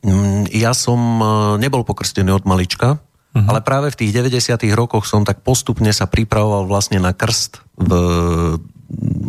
mm, 0.02 0.50
ja 0.58 0.74
som 0.74 0.98
e, 0.98 1.26
nebol 1.62 1.86
pokrstený 1.86 2.34
od 2.34 2.50
malička, 2.50 2.98
uh-huh. 2.98 3.46
ale 3.46 3.62
práve 3.62 3.94
v 3.94 4.00
tých 4.02 4.12
90 4.18 4.66
rokoch 4.74 5.06
som 5.06 5.22
tak 5.22 5.46
postupne 5.46 5.94
sa 5.94 6.10
pripravoval 6.10 6.66
vlastne 6.66 6.98
na 6.98 7.14
krst 7.14 7.62
v, 7.78 7.92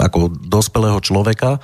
ako 0.01 0.33
dospelého 0.33 1.05
človeka 1.05 1.61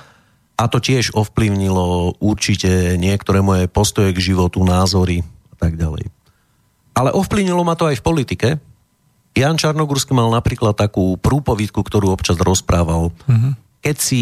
a 0.53 0.63
to 0.69 0.77
tiež 0.77 1.17
ovplyvnilo 1.17 2.21
určite 2.21 2.93
niektoré 3.01 3.41
moje 3.41 3.65
postoje 3.65 4.13
k 4.13 4.21
životu, 4.21 4.61
názory 4.61 5.25
a 5.49 5.55
tak 5.57 5.81
ďalej. 5.81 6.13
Ale 6.93 7.09
ovplyvnilo 7.13 7.65
ma 7.65 7.73
to 7.73 7.89
aj 7.89 7.97
v 7.99 8.05
politike. 8.05 8.47
Jan 9.33 9.57
Čarnogurský 9.57 10.13
mal 10.13 10.29
napríklad 10.29 10.77
takú 10.77 11.17
prúpovidku, 11.17 11.81
ktorú 11.81 12.13
občas 12.13 12.37
rozprával. 12.37 13.09
Mm-hmm. 13.25 13.53
Keď 13.81 13.97
si 13.97 14.21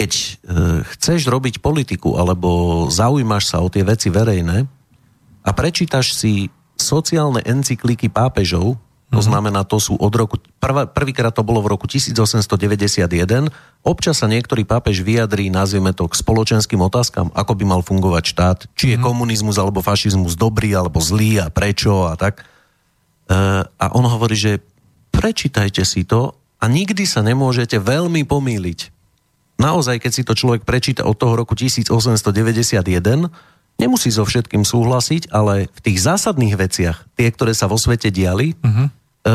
keď 0.00 0.12
e, 0.16 0.28
chceš 0.96 1.28
robiť 1.28 1.60
politiku 1.60 2.16
alebo 2.16 2.88
zaujímaš 2.88 3.52
sa 3.52 3.60
o 3.60 3.68
tie 3.68 3.84
veci 3.84 4.08
verejné 4.08 4.64
a 5.44 5.50
prečítaš 5.52 6.16
si 6.16 6.48
sociálne 6.80 7.44
encykliky 7.44 8.08
pápežov, 8.08 8.80
to 9.10 9.18
mhm. 9.18 9.26
znamená, 9.26 9.66
to 9.66 9.82
sú 9.82 9.98
od 9.98 10.14
roku, 10.14 10.38
prv, 10.62 10.86
prvýkrát 10.86 11.34
to 11.34 11.42
bolo 11.42 11.58
v 11.66 11.74
roku 11.74 11.90
1891, 11.90 13.50
občas 13.82 14.22
sa 14.22 14.30
niektorý 14.30 14.62
pápež 14.62 15.02
vyjadrí, 15.02 15.50
nazvieme 15.50 15.90
to, 15.90 16.06
k 16.06 16.14
spoločenským 16.14 16.78
otázkam, 16.78 17.34
ako 17.34 17.52
by 17.58 17.64
mal 17.66 17.82
fungovať 17.82 18.24
štát, 18.30 18.58
či 18.78 18.94
je 18.94 18.96
mm. 18.96 19.02
komunizmus 19.02 19.58
alebo 19.58 19.82
fašizmus 19.82 20.38
dobrý 20.38 20.78
alebo 20.78 21.02
zlý 21.02 21.42
a 21.42 21.50
prečo 21.50 22.06
a 22.06 22.14
tak. 22.14 22.46
E, 23.26 23.34
a 23.66 23.86
on 23.98 24.06
hovorí, 24.06 24.38
že 24.38 24.62
prečítajte 25.10 25.82
si 25.82 26.06
to 26.06 26.38
a 26.62 26.70
nikdy 26.70 27.02
sa 27.02 27.26
nemôžete 27.26 27.82
veľmi 27.82 28.22
pomýliť. 28.22 28.94
Naozaj, 29.58 30.06
keď 30.06 30.12
si 30.14 30.22
to 30.22 30.38
človek 30.38 30.62
prečíta 30.62 31.02
od 31.02 31.18
toho 31.18 31.34
roku 31.34 31.58
1891, 31.58 32.78
nemusí 33.74 34.08
so 34.14 34.22
všetkým 34.22 34.62
súhlasiť, 34.62 35.34
ale 35.34 35.66
v 35.66 35.80
tých 35.82 35.98
zásadných 35.98 36.54
veciach, 36.54 37.10
tie, 37.18 37.28
ktoré 37.34 37.58
sa 37.58 37.66
vo 37.66 37.74
svete 37.74 38.14
diali, 38.14 38.54
uh-huh 38.54 38.99
e, 39.24 39.34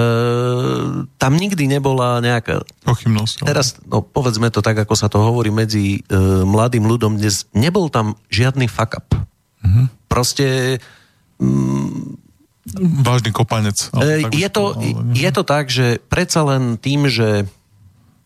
tam 1.18 1.34
nikdy 1.36 1.70
nebola 1.70 2.22
nejaká... 2.22 2.66
Pochybnosť. 2.86 3.44
Ale... 3.44 3.48
Teraz, 3.52 3.68
no, 3.86 4.02
povedzme 4.02 4.50
to 4.50 4.66
tak, 4.66 4.78
ako 4.82 4.96
sa 4.98 5.08
to 5.12 5.22
hovorí 5.22 5.50
medzi 5.54 6.00
e, 6.06 6.20
mladým 6.46 6.86
ľudom 6.86 7.18
dnes, 7.20 7.50
nebol 7.54 7.90
tam 7.90 8.18
žiadny 8.30 8.70
fuck 8.70 8.98
up. 8.98 9.10
Mm-hmm. 9.66 9.86
Proste... 10.10 10.78
Mm, 11.42 12.18
vážny 13.06 13.30
kopanec. 13.30 13.78
E, 13.94 14.26
je, 14.34 14.50
to, 14.50 14.74
je 15.14 15.30
to 15.30 15.44
tak, 15.46 15.70
že 15.70 16.02
predsa 16.10 16.42
len 16.46 16.82
tým, 16.82 17.06
že 17.06 17.46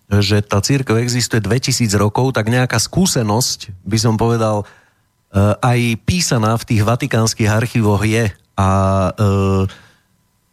že 0.09 0.41
tá 0.41 0.57
církev 0.57 0.97
existuje 0.97 1.37
2000 1.37 1.85
rokov, 1.93 2.33
tak 2.33 2.49
nejaká 2.49 2.81
skúsenosť, 2.81 3.85
by 3.85 3.97
som 4.01 4.17
povedal, 4.17 4.65
e, 4.65 5.53
aj 5.61 5.79
písaná 6.01 6.57
v 6.57 6.65
tých 6.65 6.81
vatikánskych 6.81 7.45
archívoch 7.45 8.01
je. 8.01 8.33
A, 8.57 8.69
e, 9.13 9.69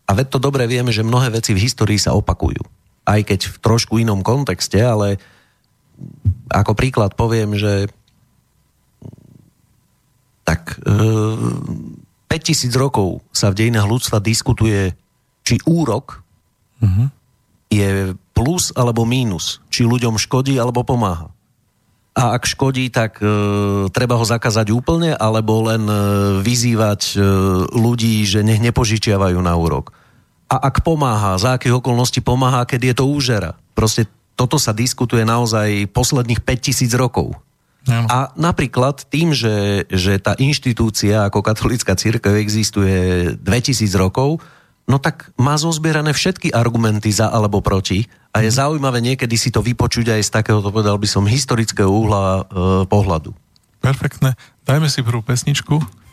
a 0.07 0.11
veď 0.15 0.27
to 0.31 0.39
dobre 0.39 0.71
vieme, 0.71 0.95
že 0.95 1.03
mnohé 1.03 1.35
veci 1.35 1.51
v 1.51 1.67
histórii 1.67 1.99
sa 1.99 2.15
opakujú. 2.15 2.63
Aj 3.07 3.21
keď 3.23 3.51
v 3.51 3.57
trošku 3.59 3.99
inom 3.99 4.23
kontexte, 4.23 4.79
ale 4.79 5.19
ako 6.51 6.73
príklad 6.79 7.19
poviem, 7.19 7.59
že 7.59 7.91
tak 10.47 10.79
e, 10.79 10.95
5000 12.31 12.71
rokov 12.79 13.19
sa 13.35 13.51
v 13.51 13.67
dejinách 13.67 13.87
ľudstva 13.91 14.23
diskutuje, 14.23 14.95
či 15.43 15.59
úrok 15.67 16.23
uh-huh. 16.83 17.11
je 17.71 18.15
plus 18.31 18.71
alebo 18.79 19.03
mínus. 19.03 19.59
Či 19.71 19.87
ľuďom 19.87 20.19
škodí 20.19 20.55
alebo 20.59 20.87
pomáha. 20.87 21.35
A 22.17 22.33
ak 22.33 22.49
škodí, 22.49 22.89
tak 22.89 23.21
e, 23.21 23.29
treba 23.93 24.17
ho 24.17 24.25
zakázať 24.25 24.73
úplne, 24.73 25.13
alebo 25.13 25.61
len 25.69 25.85
e, 25.85 25.95
vyzývať 26.41 27.13
e, 27.13 27.17
ľudí, 27.77 28.25
že 28.25 28.41
nech 28.41 28.65
nepožičiavajú 28.65 29.37
na 29.37 29.53
úrok. 29.53 29.93
A 30.49 30.57
ak 30.57 30.81
pomáha, 30.81 31.37
za 31.37 31.61
akých 31.61 31.85
okolností 31.85 32.25
pomáha, 32.25 32.65
keď 32.65 32.81
je 32.81 32.95
to 32.97 33.05
úžera. 33.05 33.53
Proste 33.77 34.09
toto 34.33 34.57
sa 34.57 34.73
diskutuje 34.73 35.29
naozaj 35.29 35.93
posledných 35.93 36.41
5000 36.41 36.89
rokov. 36.97 37.37
Ja. 37.85 38.03
A 38.09 38.19
napríklad 38.35 39.05
tým, 39.13 39.37
že, 39.37 39.85
že 39.93 40.17
tá 40.17 40.35
inštitúcia 40.41 41.29
ako 41.29 41.45
katolická 41.45 41.95
církev 41.95 42.33
existuje 42.41 43.33
2000 43.39 43.93
rokov, 44.01 44.41
no 44.87 44.97
tak 45.03 45.35
má 45.37 45.59
zozbierané 45.59 46.15
všetky 46.15 46.55
argumenty 46.55 47.11
za 47.11 47.29
alebo 47.31 47.59
proti 47.61 48.07
a 48.31 48.43
je 48.43 48.51
zaujímavé 48.55 49.03
niekedy 49.03 49.35
si 49.35 49.51
to 49.51 49.61
vypočuť 49.61 50.17
aj 50.17 50.23
z 50.23 50.31
takého, 50.31 50.63
to 50.63 50.71
povedal 50.71 50.97
by 50.97 51.09
som, 51.11 51.27
historického 51.27 51.91
uhla 51.91 52.25
e, 52.25 52.43
pohľadu. 52.87 53.35
Perfektne. 53.83 54.39
Dajme 54.67 54.91
si 54.91 55.03
prvú 55.03 55.23
pesničku. 55.23 56.06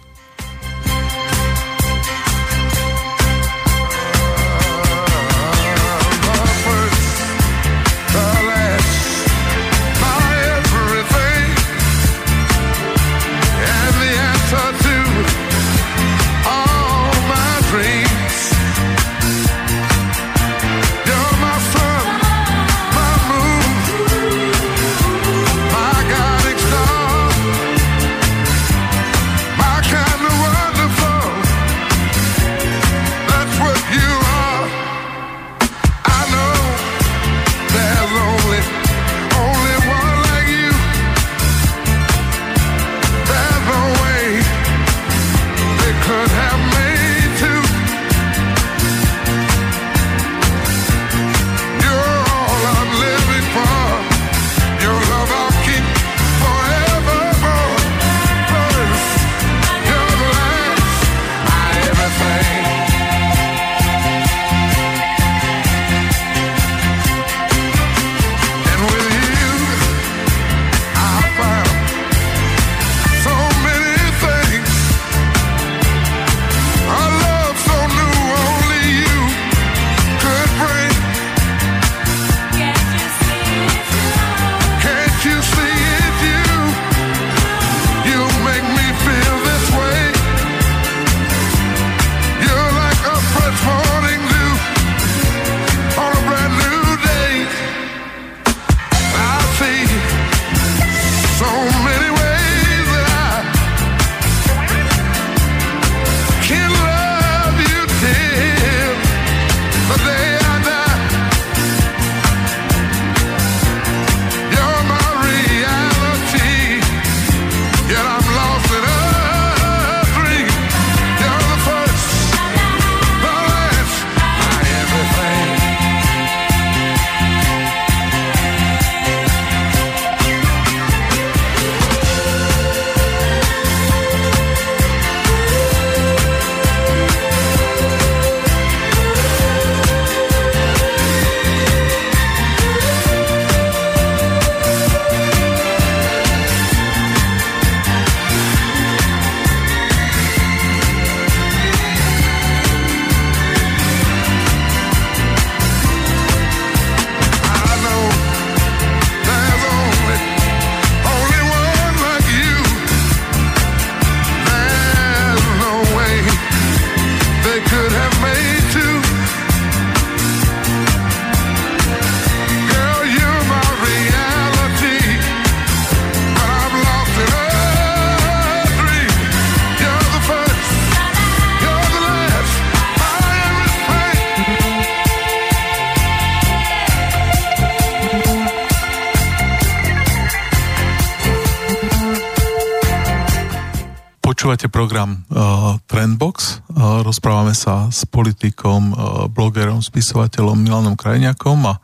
Program 194.70 195.26
uh, 195.34 195.80
Trendbox. 195.90 196.62
Uh, 196.70 197.02
rozprávame 197.02 197.58
sa 197.58 197.90
s 197.90 198.06
politikom, 198.06 198.94
uh, 198.94 198.98
blogerom, 199.26 199.82
spisovateľom 199.82 200.60
Milanom 200.60 200.94
Krajňakom 200.94 201.58
a 201.66 201.82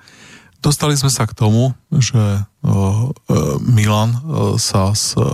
dostali 0.61 0.93
sme 0.93 1.09
sa 1.09 1.25
k 1.25 1.33
tomu, 1.33 1.73
že 1.89 2.19
uh, 2.19 2.39
uh, 2.61 3.57
Milan 3.65 4.13
uh, 4.13 4.55
sa 4.61 4.93
z 4.93 5.17
uh, 5.17 5.25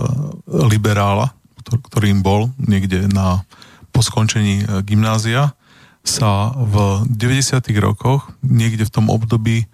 liberála, 0.70 1.36
ktorým 1.66 2.24
bol 2.24 2.48
niekde 2.56 3.10
na, 3.12 3.44
po 3.92 4.00
skončení 4.00 4.64
uh, 4.64 4.80
gymnázia, 4.80 5.52
sa 6.06 6.54
v 6.54 7.02
90. 7.10 7.60
rokoch, 7.82 8.30
niekde 8.40 8.86
v 8.86 8.94
tom 8.94 9.10
období, 9.10 9.66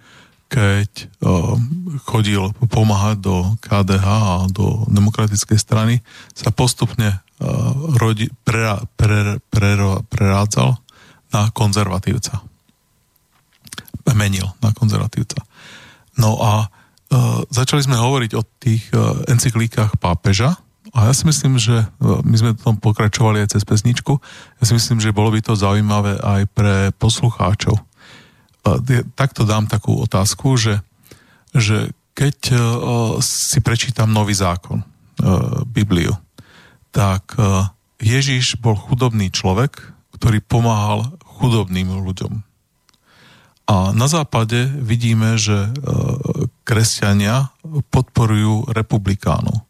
keď 0.53 1.09
chodil 2.05 2.53
pomáhať 2.69 3.17
do 3.25 3.57
KDH 3.57 4.05
a 4.05 4.35
do 4.53 4.85
demokratickej 4.85 5.57
strany, 5.57 6.05
sa 6.37 6.53
postupne 6.53 7.25
rodi, 7.97 8.29
pre, 8.45 8.77
pre, 8.93 9.41
pre, 9.49 9.71
prerádzal 10.05 10.77
na 11.33 11.49
konzervatívca. 11.49 12.45
Menil 14.13 14.45
na 14.61 14.69
konzervatívca. 14.77 15.41
No 16.21 16.37
a 16.37 16.69
začali 17.49 17.81
sme 17.81 17.97
hovoriť 17.97 18.31
o 18.37 18.45
tých 18.61 18.93
encyklíkach 19.25 19.97
pápeža 19.97 20.61
a 20.93 21.09
ja 21.09 21.13
si 21.17 21.25
myslím, 21.25 21.57
že 21.57 21.89
my 22.01 22.35
sme 22.37 22.51
tom 22.53 22.77
pokračovali 22.77 23.41
aj 23.41 23.57
cez 23.57 23.65
pesničku. 23.65 24.21
Ja 24.61 24.63
si 24.69 24.77
myslím, 24.77 25.01
že 25.01 25.09
bolo 25.09 25.33
by 25.33 25.41
to 25.41 25.57
zaujímavé 25.57 26.21
aj 26.21 26.41
pre 26.53 26.93
poslucháčov. 27.01 27.81
Takto 29.19 29.43
dám 29.43 29.67
takú 29.67 29.99
otázku, 29.99 30.55
že, 30.55 30.79
že 31.51 31.91
keď 32.15 32.37
uh, 32.51 32.59
si 33.19 33.59
prečítam 33.59 34.11
nový 34.11 34.31
zákon, 34.31 34.79
uh, 34.79 35.61
Bibliu, 35.67 36.15
tak 36.95 37.35
uh, 37.35 37.67
Ježiš 37.99 38.59
bol 38.59 38.79
chudobný 38.79 39.31
človek, 39.31 39.93
ktorý 40.15 40.39
pomáhal 40.39 41.11
chudobným 41.23 41.91
ľuďom. 42.03 42.53
A 43.63 43.95
na 43.95 44.11
západe 44.11 44.67
vidíme, 44.67 45.39
že 45.39 45.55
e, 45.55 45.69
kresťania 46.67 47.55
podporujú 47.87 48.67
republikánu. 48.75 49.63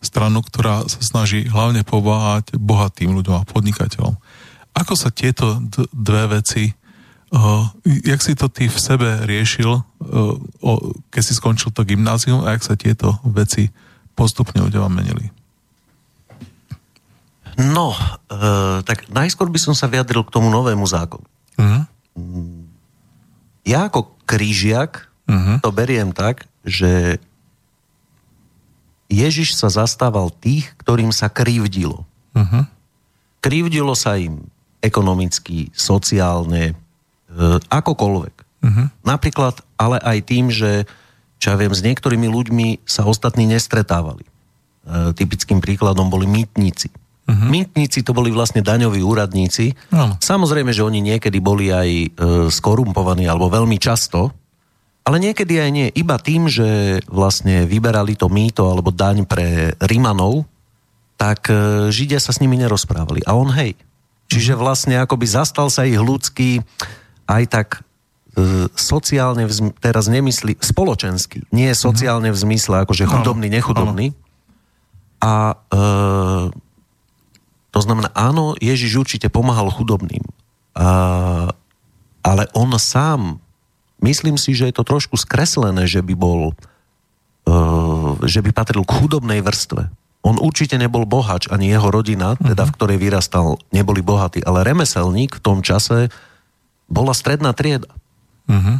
Stranu, 0.00 0.40
ktorá 0.40 0.88
sa 0.88 1.00
snaží 1.04 1.44
hlavne 1.48 1.84
pomáhať 1.84 2.56
bohatým 2.56 3.12
ľuďom 3.12 3.36
a 3.40 3.48
podnikateľom. 3.48 4.16
Ako 4.76 4.96
sa 4.96 5.12
tieto 5.12 5.60
dve 5.92 6.40
veci, 6.40 6.72
uh, 7.34 7.66
jak 7.84 8.22
si 8.22 8.38
to 8.38 8.46
ty 8.46 8.70
v 8.70 8.78
sebe 8.78 9.26
riešil, 9.26 9.70
uh, 9.74 10.34
o, 10.62 10.72
keď 11.10 11.22
si 11.26 11.34
skončil 11.34 11.74
to 11.74 11.82
gymnázium 11.82 12.46
a 12.46 12.54
jak 12.54 12.62
sa 12.62 12.78
tieto 12.78 13.18
veci 13.26 13.74
postupne 14.14 14.62
u 14.62 14.70
teba 14.70 14.86
menili? 14.86 15.34
No, 17.58 17.90
uh, 17.94 18.82
tak 18.86 19.10
najskôr 19.10 19.50
by 19.50 19.58
som 19.58 19.74
sa 19.74 19.90
vyjadril 19.90 20.22
k 20.22 20.34
tomu 20.34 20.50
novému 20.50 20.86
zákonu. 20.86 21.26
Uh-huh 21.58 21.84
ja 23.64 23.88
ako 23.88 24.12
krížiak 24.28 25.08
uh-huh. 25.26 25.58
to 25.64 25.72
beriem 25.72 26.12
tak, 26.12 26.44
že 26.62 27.18
Ježiš 29.08 29.56
sa 29.56 29.72
zastával 29.72 30.32
tých, 30.32 30.72
ktorým 30.80 31.12
sa 31.12 31.32
krivdilo. 31.32 32.04
Uh-huh. 32.36 32.64
Krivdilo 33.40 33.92
sa 33.96 34.16
im 34.20 34.48
ekonomicky, 34.84 35.72
sociálne, 35.72 36.72
e, 36.72 36.74
akokoľvek. 37.68 38.34
Uh-huh. 38.64 38.86
Napríklad, 39.04 39.60
ale 39.76 40.00
aj 40.00 40.18
tým, 40.24 40.48
že 40.48 40.88
čo 41.42 41.52
ja 41.52 41.60
viem, 41.60 41.76
s 41.76 41.84
niektorými 41.84 42.24
ľuďmi 42.24 42.88
sa 42.88 43.04
ostatní 43.04 43.44
nestretávali. 43.44 44.24
E, 44.24 44.30
typickým 45.12 45.60
príkladom 45.60 46.08
boli 46.08 46.24
mýtnici. 46.24 46.88
Uh-huh. 47.24 47.48
Mintníci 47.52 48.00
to 48.00 48.16
boli 48.16 48.32
vlastne 48.32 48.64
daňoví 48.64 49.04
úradníci. 49.04 49.76
Uh-huh. 49.92 50.16
Samozrejme, 50.16 50.72
že 50.72 50.80
oni 50.80 51.04
niekedy 51.04 51.44
boli 51.44 51.68
aj 51.68 51.88
e, 51.88 52.08
skorumpovaní, 52.48 53.28
alebo 53.28 53.52
veľmi 53.52 53.76
často, 53.76 54.32
ale 55.04 55.20
niekedy 55.20 55.60
aj 55.60 55.70
nie. 55.72 55.88
Iba 55.92 56.16
tým, 56.16 56.48
že 56.48 57.00
vlastne 57.12 57.68
vyberali 57.68 58.16
to 58.16 58.32
mýto 58.32 58.64
alebo 58.64 58.88
daň 58.88 59.28
pre 59.28 59.76
Rimanov, 59.84 60.48
tak 61.20 61.52
e, 61.52 61.92
Židia 61.92 62.16
sa 62.16 62.32
s 62.32 62.40
nimi 62.40 62.56
nerozprávali. 62.56 63.20
A 63.28 63.36
on 63.36 63.52
hej. 63.52 63.76
Čiže 64.32 64.56
mhm. 64.56 64.60
vlastne 64.60 64.94
akoby 64.96 65.28
zastal 65.28 65.68
sa 65.68 65.84
ich 65.84 66.00
ľudský 66.00 66.64
aj 67.24 67.42
tak 67.48 67.68
e, 68.36 68.68
sociálne, 68.74 69.48
vzm- 69.48 69.74
teraz 69.78 70.08
nemyslí, 70.08 70.60
spoločensky, 70.60 71.44
nie 71.52 71.70
sociálne 71.72 72.32
v 72.32 72.38
zmysle 72.38 72.84
akože 72.84 73.08
chudobný, 73.08 73.48
nechudobný. 73.48 74.16
A 75.24 75.56
e, 75.56 75.82
to 77.74 77.80
znamená, 77.82 78.14
áno, 78.14 78.54
Ježiš 78.62 79.02
určite 79.02 79.26
pomáhal 79.26 79.66
chudobným. 79.66 80.22
A, 80.78 81.50
ale 82.22 82.46
on 82.54 82.70
sám, 82.78 83.42
myslím 83.98 84.38
si, 84.38 84.54
že 84.54 84.70
je 84.70 84.74
to 84.78 84.86
trošku 84.86 85.18
skreslené, 85.18 85.90
že 85.90 85.98
by 85.98 86.14
bol, 86.14 86.54
uh, 87.50 88.14
že 88.22 88.46
by 88.46 88.54
patril 88.54 88.86
k 88.86 88.94
chudobnej 88.94 89.42
vrstve. 89.42 89.90
On 90.22 90.38
určite 90.38 90.78
nebol 90.78 91.02
bohač, 91.02 91.50
ani 91.50 91.74
jeho 91.74 91.90
rodina, 91.90 92.38
teda 92.38 92.62
v 92.62 92.70
mhm. 92.70 92.76
ktorej 92.78 92.98
vyrastal, 93.02 93.58
neboli 93.74 94.06
bohatí, 94.06 94.38
ale 94.46 94.62
remeselník 94.62 95.42
v 95.42 95.42
tom 95.42 95.58
čase 95.66 96.14
bola 96.94 97.10
stredná 97.10 97.50
trieda. 97.50 97.90
Uh-huh. 98.46 98.78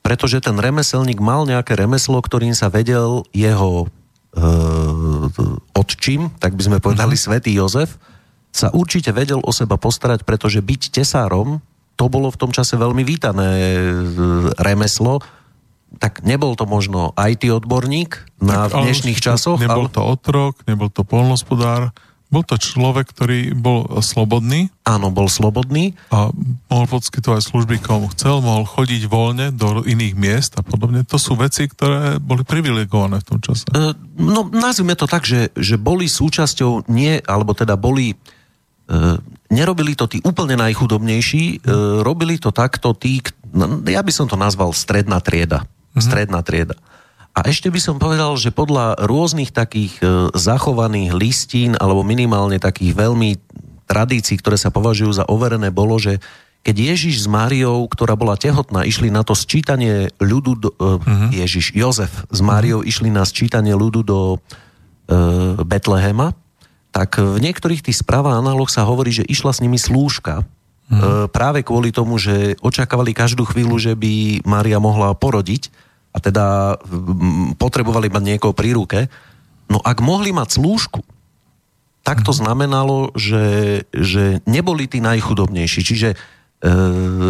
Pretože 0.00 0.40
ten 0.40 0.56
remeselník 0.56 1.20
mal 1.20 1.44
nejaké 1.44 1.76
remeslo, 1.76 2.16
ktorým 2.24 2.56
sa 2.56 2.72
vedel 2.72 3.28
jeho 3.36 3.84
uh, 3.84 5.76
odčím, 5.76 6.32
tak 6.40 6.56
by 6.56 6.62
sme 6.64 6.78
povedali 6.80 7.20
uh-huh. 7.20 7.26
svätý 7.28 7.52
Jozef, 7.52 8.00
sa 8.50 8.72
určite 8.74 9.14
vedel 9.14 9.38
o 9.44 9.52
seba 9.54 9.78
postarať, 9.78 10.26
pretože 10.26 10.58
byť 10.58 10.90
tesárom, 10.90 11.62
to 11.94 12.04
bolo 12.10 12.32
v 12.32 12.40
tom 12.40 12.50
čase 12.50 12.74
veľmi 12.74 13.06
vítané 13.06 13.50
e, 13.52 13.74
remeslo, 14.58 15.22
tak 16.02 16.26
nebol 16.26 16.58
to 16.58 16.66
možno 16.66 17.14
IT 17.14 17.46
odborník 17.46 18.26
na 18.42 18.66
tak, 18.66 18.88
dnešných 18.88 19.22
časoch. 19.22 19.58
Nebol 19.58 19.86
ale... 19.86 19.94
to 19.94 20.02
otrok, 20.02 20.54
nebol 20.66 20.90
to 20.90 21.06
polnospodár, 21.06 21.94
bol 22.30 22.46
to 22.46 22.56
človek, 22.56 23.10
ktorý 23.10 23.52
bol 23.58 24.00
slobodný. 24.00 24.70
Áno, 24.86 25.10
bol 25.10 25.26
slobodný. 25.26 25.98
A 26.14 26.30
mohol 26.70 26.86
poskytovať 26.86 27.42
služby 27.42 27.82
komu 27.82 28.06
chcel, 28.14 28.38
mohol 28.38 28.64
chodiť 28.64 29.10
voľne 29.10 29.50
do 29.50 29.82
iných 29.82 30.14
miest 30.14 30.54
a 30.54 30.62
podobne. 30.62 31.02
To 31.10 31.18
sú 31.18 31.34
veci, 31.34 31.66
ktoré 31.66 32.22
boli 32.22 32.46
privilegované 32.46 33.18
v 33.20 33.26
tom 33.26 33.38
čase. 33.42 33.66
E, 33.74 33.92
no, 34.16 34.46
nazvime 34.46 34.94
to 34.94 35.10
tak, 35.10 35.26
že, 35.26 35.50
že 35.58 35.74
boli 35.74 36.06
súčasťou 36.06 36.86
nie, 36.86 37.18
alebo 37.26 37.50
teda 37.50 37.74
boli 37.74 38.14
E, 38.90 39.22
nerobili 39.54 39.94
to 39.94 40.10
tí 40.10 40.18
úplne 40.26 40.58
najchudobnejší, 40.58 41.62
e, 41.62 41.78
robili 42.02 42.42
to 42.42 42.50
takto 42.50 42.90
tí, 42.90 43.22
no, 43.54 43.78
ja 43.86 44.02
by 44.02 44.10
som 44.10 44.26
to 44.26 44.34
nazval 44.34 44.74
stredná 44.74 45.22
trieda. 45.22 45.62
Mm-hmm. 45.62 46.02
Stredná 46.02 46.42
trieda. 46.42 46.74
A 47.30 47.46
ešte 47.46 47.70
by 47.70 47.80
som 47.80 47.96
povedal, 48.02 48.34
že 48.34 48.50
podľa 48.50 49.06
rôznych 49.06 49.54
takých 49.54 50.02
e, 50.02 50.34
zachovaných 50.34 51.14
listín, 51.14 51.78
alebo 51.78 52.02
minimálne 52.02 52.58
takých 52.58 52.92
veľmi 52.98 53.38
tradícií, 53.86 54.38
ktoré 54.42 54.58
sa 54.58 54.74
považujú 54.74 55.22
za 55.22 55.24
overené, 55.30 55.70
bolo, 55.70 55.98
že 55.98 56.18
keď 56.60 56.76
Ježiš 56.92 57.24
s 57.24 57.26
Máriou, 57.30 57.88
ktorá 57.88 58.18
bola 58.18 58.36
tehotná, 58.36 58.84
išli 58.84 59.08
na 59.08 59.24
to 59.24 59.32
sčítanie 59.32 60.12
ľudu, 60.20 60.52
do, 60.60 60.68
uh-huh. 60.76 61.32
Ježiš, 61.32 61.72
Jozef 61.72 62.12
s 62.28 62.40
Máriou 62.44 62.84
uh-huh. 62.84 62.90
išli 62.90 63.08
na 63.08 63.24
sčítanie 63.24 63.72
ľudu 63.72 64.00
do 64.04 64.20
uh, 64.36 65.56
Betlehema, 65.64 66.36
tak 66.92 67.16
v 67.16 67.40
niektorých 67.40 67.86
tých 67.86 68.04
správach 68.04 68.36
análoh 68.42 68.68
sa 68.68 68.84
hovorí, 68.84 69.14
že 69.14 69.24
išla 69.24 69.56
s 69.56 69.62
nimi 69.62 69.78
slúžka, 69.78 70.42
hmm. 70.90 71.30
práve 71.30 71.62
kvôli 71.62 71.94
tomu, 71.94 72.18
že 72.18 72.58
očakávali 72.58 73.14
každú 73.14 73.46
chvíľu, 73.46 73.78
že 73.78 73.94
by 73.94 74.42
Mária 74.42 74.82
mohla 74.82 75.14
porodiť 75.14 75.70
a 76.10 76.18
teda 76.18 76.76
potrebovali 77.54 78.10
mať 78.10 78.22
niekoho 78.22 78.54
pri 78.54 78.70
ruke. 78.74 78.98
No 79.70 79.78
ak 79.78 80.02
mohli 80.02 80.34
mať 80.34 80.58
slúžku, 80.58 81.06
tak 82.02 82.26
to 82.26 82.34
hmm. 82.34 82.40
znamenalo, 82.42 83.14
že, 83.14 83.86
že 83.94 84.42
neboli 84.48 84.90
tí 84.90 84.98
najchudobnejší. 84.98 85.80
Čiže 85.84 86.08
e, 86.12 86.16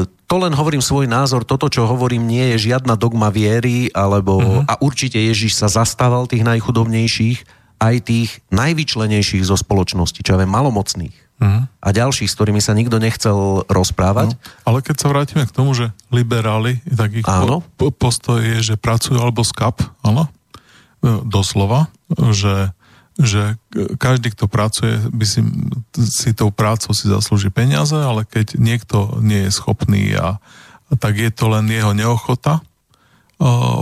to 0.06 0.34
len 0.40 0.54
hovorím 0.56 0.80
svoj 0.80 1.10
názor, 1.10 1.44
toto, 1.44 1.68
čo 1.68 1.84
hovorím, 1.84 2.24
nie 2.24 2.54
je 2.56 2.70
žiadna 2.72 2.96
dogma 2.96 3.28
viery, 3.28 3.90
alebo, 3.92 4.38
uh-huh. 4.40 4.62
a 4.64 4.78
určite 4.80 5.18
Ježiš 5.18 5.58
sa 5.58 5.68
zastával 5.68 6.30
tých 6.30 6.46
najchudobnejších, 6.46 7.38
aj 7.82 7.96
tých 8.06 8.30
najvyčlenejších 8.54 9.42
zo 9.44 9.58
spoločnosti, 9.58 10.22
čo 10.22 10.36
ja 10.36 10.40
viem, 10.40 10.52
malomocných 10.52 11.29
uh-huh. 11.40 11.64
a 11.66 11.88
ďalších, 11.90 12.28
s 12.28 12.36
ktorými 12.36 12.60
sa 12.60 12.76
nikto 12.76 13.00
nechcel 13.00 13.64
rozprávať. 13.66 14.36
No, 14.36 14.40
ale 14.68 14.78
keď 14.84 14.96
sa 15.00 15.10
vrátime 15.10 15.48
k 15.48 15.56
tomu, 15.56 15.72
že 15.72 15.90
liberáli, 16.12 16.84
tak 16.84 17.16
ich 17.16 17.26
áno. 17.26 17.64
Po, 17.80 17.88
postoj 17.90 18.38
je, 18.44 18.60
že 18.60 18.74
pracujú 18.76 19.16
alebo 19.16 19.40
skap, 19.42 19.80
áno, 20.04 20.28
e, 21.02 21.10
doslova, 21.24 21.88
že, 22.30 22.70
že 23.16 23.56
každý, 23.96 24.36
kto 24.36 24.46
pracuje, 24.46 25.00
by 25.10 25.24
si, 25.24 25.40
si 25.96 26.30
tou 26.36 26.52
prácou 26.52 26.92
si 26.92 27.08
zaslúži 27.08 27.48
peniaze, 27.48 27.96
ale 27.96 28.28
keď 28.28 28.60
niekto 28.60 29.18
nie 29.24 29.48
je 29.48 29.56
schopný 29.56 30.12
a 30.14 30.38
tak 31.00 31.16
je 31.16 31.30
to 31.30 31.48
len 31.48 31.70
jeho 31.70 31.94
neochota 31.94 32.60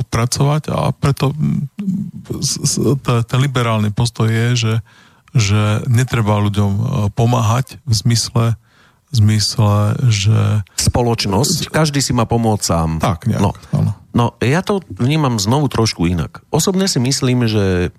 pracovať 0.07 0.71
a 0.71 0.95
preto 0.95 1.35
ten 3.27 3.39
liberálny 3.43 3.91
postoj 3.91 4.31
je, 4.31 4.49
že, 4.55 4.75
že 5.39 5.87
netreba 5.87 6.43
ľuďom 6.43 6.73
pomáhať 7.15 7.79
v 7.87 7.93
zmysle, 7.95 8.45
v 9.09 9.15
zmysle, 9.15 9.97
že... 10.11 10.39
Spoločnosť, 10.77 11.73
každý 11.73 12.05
si 12.05 12.13
má 12.13 12.29
pomôcť 12.29 12.65
sám. 12.65 12.91
Tak, 13.01 13.25
nejak, 13.25 13.41
no. 13.41 13.51
Áno. 13.73 13.93
no, 14.13 14.27
ja 14.43 14.61
to 14.61 14.85
vnímam 14.93 15.41
znovu 15.41 15.71
trošku 15.73 16.05
inak. 16.05 16.45
Osobne 16.53 16.85
si 16.91 17.01
myslím, 17.01 17.49
že 17.49 17.95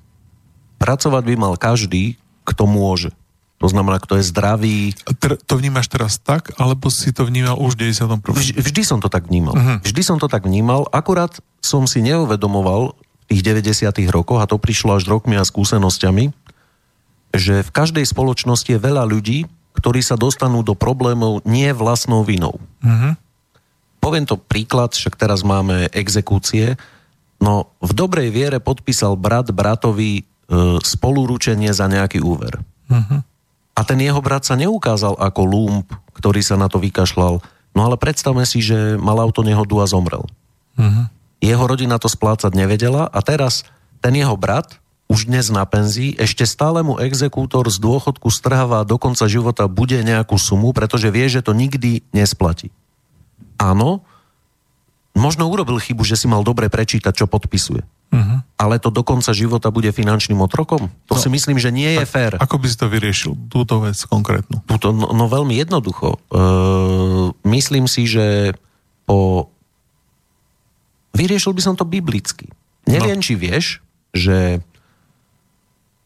pracovať 0.77 1.23
by 1.25 1.35
mal 1.39 1.53
každý, 1.57 2.19
kto 2.45 2.69
môže. 2.69 3.09
To 3.59 3.67
znamená, 3.67 3.99
kto 3.99 4.15
je 4.15 4.23
zdravý. 4.23 4.95
To 5.19 5.59
vnímaš 5.59 5.91
teraz 5.91 6.15
tak, 6.15 6.55
alebo 6.55 6.87
si 6.87 7.11
to 7.11 7.27
vnímal 7.27 7.59
už 7.59 7.75
v 7.75 7.91
91. 7.91 8.23
Vždy, 8.23 8.53
vždy 8.55 8.81
som 8.87 9.03
to 9.03 9.11
tak 9.11 9.27
vnímal. 9.27 9.51
Uh-huh. 9.51 9.77
Vždy 9.83 10.01
som 10.01 10.15
to 10.15 10.31
tak 10.31 10.47
vnímal, 10.47 10.87
akurát 10.95 11.35
som 11.59 11.83
si 11.83 11.99
neuvedomoval 11.99 12.95
v 12.95 13.23
tých 13.35 13.43
90. 13.43 13.91
rokoch, 14.09 14.39
a 14.39 14.47
to 14.47 14.55
prišlo 14.55 14.95
až 14.95 15.11
rokmi 15.11 15.35
a 15.35 15.43
skúsenosťami, 15.43 16.31
že 17.34 17.61
v 17.61 17.73
každej 17.73 18.05
spoločnosti 18.05 18.69
je 18.69 18.82
veľa 18.82 19.05
ľudí, 19.05 19.45
ktorí 19.77 20.01
sa 20.03 20.19
dostanú 20.19 20.65
do 20.65 20.75
problémov 20.75 21.45
nie 21.47 21.69
vlastnou 21.71 22.25
vinou. 22.25 22.59
Mhm. 22.84 23.15
Poviem 23.99 24.25
to 24.25 24.39
príklad, 24.39 24.95
však 24.95 25.19
teraz 25.19 25.43
máme 25.43 25.91
exekúcie. 25.91 26.80
No, 27.39 27.71
v 27.84 27.91
dobrej 27.91 28.32
viere 28.32 28.59
podpísal 28.63 29.19
brat 29.19 29.51
bratovi 29.51 30.23
e, 30.23 30.23
spoluručenie 30.80 31.71
za 31.75 31.88
nejaký 31.91 32.23
úver. 32.23 32.59
Mhm. 32.88 33.23
A 33.75 33.82
ten 33.88 33.99
jeho 34.03 34.19
brat 34.19 34.43
sa 34.43 34.59
neukázal 34.59 35.15
ako 35.15 35.41
lump, 35.47 35.88
ktorý 36.11 36.43
sa 36.43 36.59
na 36.59 36.67
to 36.67 36.84
vykašľal. 36.84 37.39
No 37.71 37.80
ale 37.80 37.95
predstavme 37.95 38.43
si, 38.43 38.59
že 38.59 38.99
mal 38.99 39.15
auto 39.23 39.39
nehodu 39.39 39.75
a 39.80 39.88
zomrel. 39.88 40.27
Mhm. 40.75 41.07
Jeho 41.39 41.63
rodina 41.63 41.95
to 41.95 42.11
splácať 42.11 42.51
nevedela 42.51 43.07
a 43.07 43.19
teraz 43.23 43.63
ten 44.03 44.15
jeho 44.15 44.36
brat, 44.36 44.75
už 45.10 45.26
dnes 45.26 45.49
na 45.49 45.66
penzii, 45.66 46.14
ešte 46.22 46.45
stále 46.45 46.86
mu 46.86 47.01
exekútor 47.01 47.66
z 47.66 47.82
dôchodku 47.82 48.30
strháva 48.30 48.86
do 48.86 49.01
konca 49.01 49.26
života 49.26 49.66
bude 49.66 49.97
nejakú 50.05 50.38
sumu, 50.38 50.70
pretože 50.70 51.10
vie, 51.10 51.26
že 51.26 51.41
to 51.41 51.57
nikdy 51.57 52.05
nesplatí. 52.14 52.70
Áno, 53.57 54.05
možno 55.18 55.49
urobil 55.49 55.82
chybu, 55.82 56.05
že 56.05 56.14
si 56.14 56.30
mal 56.30 56.45
dobre 56.45 56.70
prečítať, 56.70 57.12
čo 57.12 57.26
podpisuje. 57.26 57.82
Mhm. 58.14 58.57
Ale 58.62 58.78
to 58.78 58.93
do 58.93 59.01
konca 59.01 59.34
života 59.34 59.74
bude 59.74 59.89
finančným 59.89 60.38
otrokom? 60.41 60.93
To 61.10 61.18
No, 61.18 61.22
si 61.22 61.30
myslím, 61.34 61.57
že 61.57 61.74
nie 61.74 61.89
je 61.97 62.05
fér. 62.05 62.38
Ako 62.38 62.62
by 62.62 62.66
si 62.70 62.78
to 62.78 62.86
vyriešil, 62.86 63.34
túto 63.49 63.82
vec 63.82 63.97
konkrétnu? 64.05 64.62
Tuto, 64.70 64.93
no, 64.93 65.10
no 65.10 65.26
veľmi 65.26 65.57
jednoducho. 65.57 66.18
E, 66.18 66.39
myslím 67.49 67.89
si, 67.89 68.05
že 68.05 68.53
po... 69.10 69.49
Vyriešil 71.18 71.53
by 71.53 71.62
som 71.66 71.74
to 71.74 71.86
biblicky. 71.86 72.49
Neviem, 72.86 73.22
no. 73.22 73.26
či 73.26 73.34
vieš, 73.34 73.82
že 74.14 74.62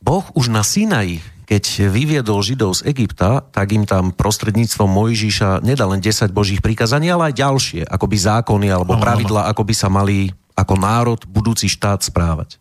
Boh 0.03 0.27
už 0.35 0.51
na 0.51 0.67
Sinaji, 0.67 1.23
keď 1.47 1.87
vyviedol 1.87 2.43
Židov 2.43 2.83
z 2.83 2.91
Egypta, 2.91 3.39
tak 3.39 3.71
im 3.71 3.87
tam 3.87 4.11
prostredníctvom 4.11 4.89
Mojžiša 4.91 5.63
nedá 5.63 5.87
len 5.87 6.03
10 6.03 6.27
božích 6.35 6.59
prikázaní, 6.59 7.07
ale 7.07 7.31
aj 7.31 7.39
ďalšie, 7.39 7.81
akoby 7.87 8.17
zákony 8.19 8.67
alebo 8.67 8.99
pravidla, 8.99 9.47
ako 9.47 9.63
by 9.63 9.73
sa 9.75 9.87
mali 9.87 10.27
ako 10.59 10.75
národ, 10.75 11.19
budúci 11.23 11.71
štát 11.71 12.03
správať. 12.03 12.59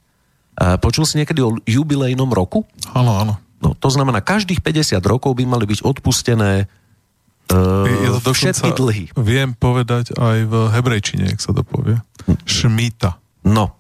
E, 0.54 0.76
počul 0.78 1.02
si 1.02 1.18
niekedy 1.18 1.42
o 1.42 1.58
jubilejnom 1.66 2.30
roku? 2.30 2.62
Áno, 2.94 3.18
áno. 3.18 3.34
No, 3.62 3.74
to 3.78 3.90
znamená, 3.90 4.22
každých 4.22 4.62
50 4.62 4.98
rokov 5.06 5.38
by 5.38 5.46
mali 5.46 5.70
byť 5.70 5.86
odpustené 5.86 6.66
uh, 6.66 8.18
to 8.18 8.18
dokonca, 8.18 8.34
všetky 8.34 8.70
dlhy. 8.74 9.04
Viem 9.14 9.54
povedať 9.54 10.18
aj 10.18 10.38
v 10.50 10.54
hebrejčine, 10.74 11.30
jak 11.30 11.38
sa 11.38 11.54
to 11.54 11.62
povie. 11.62 11.94
Šmita. 12.42 13.22
No. 13.46 13.78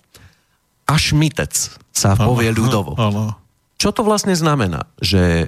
A 0.86 0.94
šmitec 0.94 1.50
sa 1.90 2.14
povie 2.14 2.54
ľudovo. 2.54 2.94
Áno. 2.94 3.41
Čo 3.82 3.90
to 3.90 4.06
vlastne 4.06 4.30
znamená? 4.38 4.86
Že 5.02 5.22
e, 5.42 5.46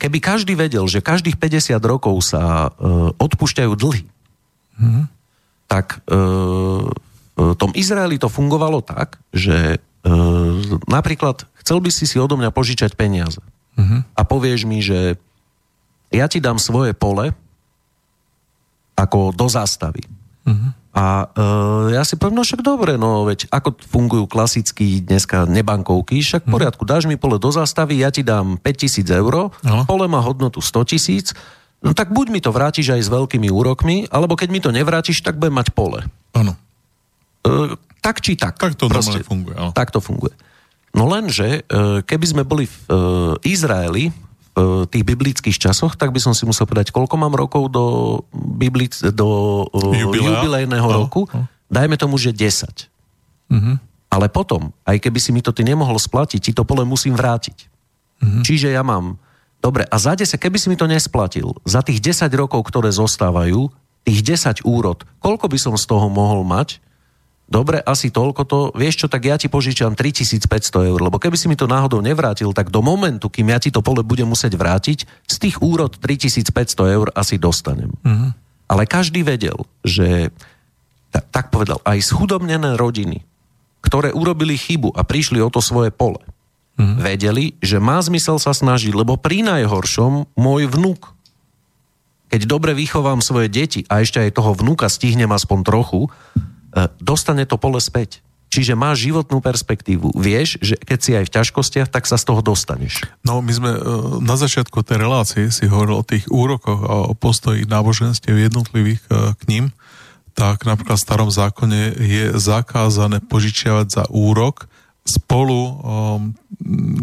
keby 0.00 0.18
každý 0.24 0.56
vedel, 0.56 0.88
že 0.88 1.04
každých 1.04 1.36
50 1.36 1.76
rokov 1.84 2.16
sa 2.24 2.72
e, 2.72 3.12
odpúšťajú 3.20 3.72
dlhy, 3.76 4.08
Mhm. 4.80 5.02
tak 5.68 6.00
e, 6.08 6.16
v 7.36 7.52
tom 7.60 7.76
Izraeli 7.76 8.16
to 8.16 8.32
fungovalo 8.32 8.80
tak, 8.80 9.20
že 9.34 9.82
napríklad 10.86 11.48
chcel 11.64 11.80
by 11.80 11.88
si 11.88 12.04
si 12.04 12.20
odo 12.20 12.36
mňa 12.36 12.52
požičať 12.52 12.92
peniaze 12.94 13.40
Mhm. 13.74 14.16
a 14.16 14.20
povieš 14.22 14.64
mi, 14.64 14.78
že 14.80 15.16
ja 16.14 16.30
ti 16.30 16.38
dám 16.38 16.62
svoje 16.62 16.94
pole 16.94 17.34
ako 18.94 19.34
do 19.34 19.50
zástavy. 19.50 20.06
Mhm. 20.46 20.83
A 20.94 21.26
e, 21.26 21.98
ja 21.98 22.06
si 22.06 22.14
poviem, 22.14 22.38
no 22.38 22.46
však 22.46 22.62
dobre, 22.62 22.94
no 22.94 23.26
veď 23.26 23.50
ako 23.50 23.74
fungujú 23.82 24.30
klasicky 24.30 25.02
dneska 25.02 25.42
nebankovky, 25.42 26.22
však 26.22 26.46
v 26.46 26.54
poriadku, 26.54 26.86
dáš 26.86 27.10
mi 27.10 27.18
pole 27.18 27.42
do 27.42 27.50
zástavy, 27.50 27.98
ja 27.98 28.14
ti 28.14 28.22
dám 28.22 28.62
5000 28.62 29.02
eur, 29.10 29.50
Áno. 29.66 29.82
pole 29.90 30.06
má 30.06 30.22
hodnotu 30.22 30.62
100 30.62 30.90
tisíc, 30.94 31.26
no 31.82 31.98
tak 31.98 32.14
buď 32.14 32.26
mi 32.30 32.38
to 32.38 32.54
vrátiš 32.54 32.94
aj 32.94 33.02
s 33.02 33.10
veľkými 33.10 33.50
úrokmi, 33.50 34.06
alebo 34.06 34.38
keď 34.38 34.48
mi 34.54 34.62
to 34.62 34.70
nevrátiš, 34.70 35.18
tak 35.18 35.34
budem 35.34 35.58
mať 35.58 35.74
pole. 35.74 36.06
Áno. 36.30 36.54
E, 37.42 37.74
tak 37.98 38.22
či 38.22 38.38
tak. 38.38 38.54
Tak 38.54 38.78
to 38.78 38.86
normálne 38.86 39.26
funguje, 39.26 39.54
áno. 39.58 39.74
Tak 39.74 39.90
to 39.90 39.98
funguje. 39.98 40.38
No 40.94 41.10
lenže, 41.10 41.66
e, 41.66 42.06
keby 42.06 42.26
sme 42.30 42.42
boli 42.46 42.70
v 42.70 42.76
e, 42.86 42.94
Izraeli 43.50 44.14
tých 44.86 45.02
biblických 45.02 45.58
časoch, 45.58 45.98
tak 45.98 46.14
by 46.14 46.22
som 46.22 46.30
si 46.30 46.46
musel 46.46 46.62
povedať, 46.64 46.94
koľko 46.94 47.14
mám 47.18 47.34
rokov 47.34 47.74
do, 47.74 47.84
biblic, 48.32 48.94
do 49.10 49.62
e, 49.74 49.98
Jubilea? 49.98 50.38
jubilejného 50.40 50.86
No, 50.86 50.98
roku. 51.04 51.26
no. 51.34 51.50
Dajme 51.66 51.98
tomu, 51.98 52.14
že 52.16 52.30
10. 52.30 52.86
Mhm. 53.50 53.82
Ale 54.14 54.30
potom, 54.30 54.70
aj 54.86 55.02
keby 55.02 55.18
si 55.18 55.34
mi 55.34 55.42
to 55.42 55.50
ty 55.50 55.66
nemohol 55.66 55.98
splatiť, 55.98 56.38
ti 56.38 56.52
to 56.54 56.62
pole 56.62 56.86
musím 56.86 57.18
vrátiť. 57.18 57.66
Mhm. 58.22 58.40
Čiže 58.46 58.70
ja 58.70 58.86
mám... 58.86 59.18
Dobre, 59.58 59.88
a 59.88 59.96
za 59.96 60.12
10, 60.12 60.36
keby 60.38 60.60
si 60.60 60.68
mi 60.68 60.76
to 60.76 60.84
nesplatil, 60.84 61.56
za 61.64 61.80
tých 61.80 61.98
10 61.98 62.28
rokov, 62.36 62.68
ktoré 62.68 62.92
zostávajú, 62.92 63.72
tých 64.04 64.20
10 64.20 64.60
úrod, 64.68 65.02
koľko 65.24 65.48
by 65.48 65.58
som 65.58 65.74
z 65.80 65.88
toho 65.88 66.06
mohol 66.12 66.44
mať? 66.44 66.78
Dobre, 67.44 67.76
asi 67.76 68.08
toľko 68.08 68.42
to. 68.48 68.58
Vieš 68.72 69.04
čo, 69.04 69.06
tak 69.06 69.28
ja 69.28 69.36
ti 69.36 69.52
požičam 69.52 69.92
3500 69.92 70.88
eur, 70.88 70.96
lebo 70.96 71.20
keby 71.20 71.36
si 71.36 71.44
mi 71.44 71.60
to 71.60 71.68
náhodou 71.68 72.00
nevrátil, 72.00 72.56
tak 72.56 72.72
do 72.72 72.80
momentu, 72.80 73.28
kým 73.28 73.52
ja 73.52 73.60
ti 73.60 73.68
to 73.68 73.84
pole 73.84 74.00
budem 74.00 74.24
musieť 74.24 74.56
vrátiť, 74.56 75.04
z 75.28 75.36
tých 75.36 75.60
úrod 75.60 75.92
3500 76.00 76.88
eur 76.88 77.12
asi 77.12 77.36
dostanem. 77.36 77.92
Mhm. 78.00 78.28
Ale 78.64 78.88
každý 78.88 79.20
vedel, 79.20 79.68
že 79.84 80.32
ta- 81.12 81.20
tak 81.20 81.52
povedal, 81.52 81.84
aj 81.84 82.00
schudobnené 82.00 82.80
rodiny, 82.80 83.20
ktoré 83.84 84.08
urobili 84.16 84.56
chybu 84.56 84.96
a 84.96 85.04
prišli 85.04 85.36
o 85.44 85.52
to 85.52 85.60
svoje 85.60 85.92
pole, 85.92 86.24
Mhm. 86.80 86.96
vedeli, 86.96 87.44
že 87.60 87.76
má 87.76 88.00
zmysel 88.00 88.40
sa 88.40 88.56
snažiť, 88.56 88.96
lebo 88.96 89.20
pri 89.20 89.44
najhoršom 89.44 90.32
môj 90.34 90.64
vnúk, 90.66 91.12
keď 92.32 92.50
dobre 92.50 92.72
vychovám 92.74 93.20
svoje 93.20 93.52
deti 93.52 93.84
a 93.86 94.00
ešte 94.00 94.18
aj 94.18 94.34
toho 94.34 94.56
vnúka 94.56 94.88
stihnem 94.88 95.28
aspoň 95.30 95.60
trochu, 95.62 96.08
dostane 97.00 97.46
to 97.46 97.56
pole 97.56 97.78
späť. 97.78 98.20
Čiže 98.54 98.78
máš 98.78 99.10
životnú 99.10 99.42
perspektívu. 99.42 100.14
Vieš, 100.14 100.62
že 100.62 100.78
keď 100.78 100.98
si 101.02 101.10
aj 101.18 101.24
v 101.26 101.34
ťažkostiach, 101.34 101.88
tak 101.90 102.06
sa 102.06 102.14
z 102.14 102.30
toho 102.30 102.38
dostaneš. 102.38 103.02
No, 103.26 103.42
my 103.42 103.50
sme 103.50 103.70
e, 103.74 103.80
na 104.22 104.38
začiatku 104.38 104.86
tej 104.86 105.02
relácie 105.02 105.50
si 105.50 105.66
hovorili 105.66 105.98
o 105.98 106.06
tých 106.06 106.30
úrokoch 106.30 106.80
a 106.86 106.94
o 107.10 107.14
postoji 107.18 107.66
náboženstiev 107.66 108.38
jednotlivých 108.38 109.02
e, 109.10 109.34
k 109.34 109.42
ním. 109.50 109.64
Tak 110.38 110.70
napríklad 110.70 111.02
v 111.02 111.06
starom 111.06 111.30
zákone 111.34 111.98
je 111.98 112.24
zakázané 112.38 113.18
požičiavať 113.26 113.86
za 113.90 114.04
úrok 114.14 114.70
spolu 115.04 115.60
um, 115.68 115.74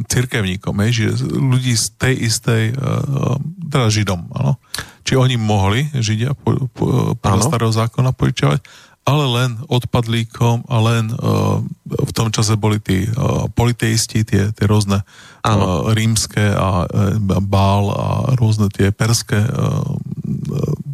cirkevníkom, 0.09 0.73
hej, 0.81 0.91
že 0.91 1.05
ľudí 1.37 1.77
z 1.77 1.85
tej 2.01 2.15
istej, 2.17 2.63
uh, 2.73 3.37
teda 3.69 3.93
Židom, 3.93 4.25
áno. 4.33 4.57
Či 5.05 5.21
oni 5.21 5.37
mohli, 5.37 5.85
Židia, 5.93 6.33
po, 6.33 6.65
po, 6.73 7.13
podľa 7.13 7.45
starého 7.45 7.69
zákona 7.69 8.09
požičiavať, 8.17 8.65
ale 9.01 9.25
len 9.25 9.51
odpadlíkom 9.65 10.69
a 10.69 10.75
len 10.79 11.09
uh, 11.09 11.59
v 11.85 12.11
tom 12.13 12.29
čase 12.29 12.53
boli 12.53 12.77
tí 12.77 13.09
uh, 13.09 13.49
politeisti, 13.51 14.21
tie, 14.21 14.53
tie 14.53 14.65
rôzne 14.69 15.01
uh, 15.01 15.89
rímske 15.91 16.41
a 16.41 16.85
uh, 16.85 17.17
bál 17.41 17.89
a 17.91 18.07
rôzne 18.37 18.69
tie 18.69 18.93
perské 18.93 19.41
uh, 19.41 19.81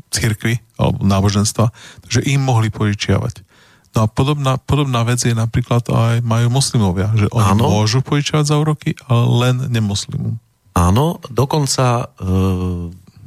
církvy 0.08 0.58
alebo 0.80 1.04
náboženstva, 1.04 1.70
takže 2.08 2.26
im 2.32 2.42
mohli 2.42 2.72
požičiavať. 2.72 3.44
No 3.98 4.06
a 4.06 4.08
podobná, 4.08 4.62
podobná 4.62 5.02
vec 5.02 5.26
je 5.26 5.34
napríklad 5.34 5.82
aj 5.90 6.22
majú 6.22 6.54
moslimovia, 6.54 7.10
že 7.18 7.28
oni 7.34 7.58
Áno. 7.58 7.66
môžu 7.66 8.06
požičiavať 8.06 8.46
za 8.46 8.56
úroky, 8.62 8.94
ale 9.10 9.24
len 9.42 9.56
nemuslimom. 9.74 10.38
Áno, 10.78 11.18
dokonca 11.34 12.14
e, 12.22 12.26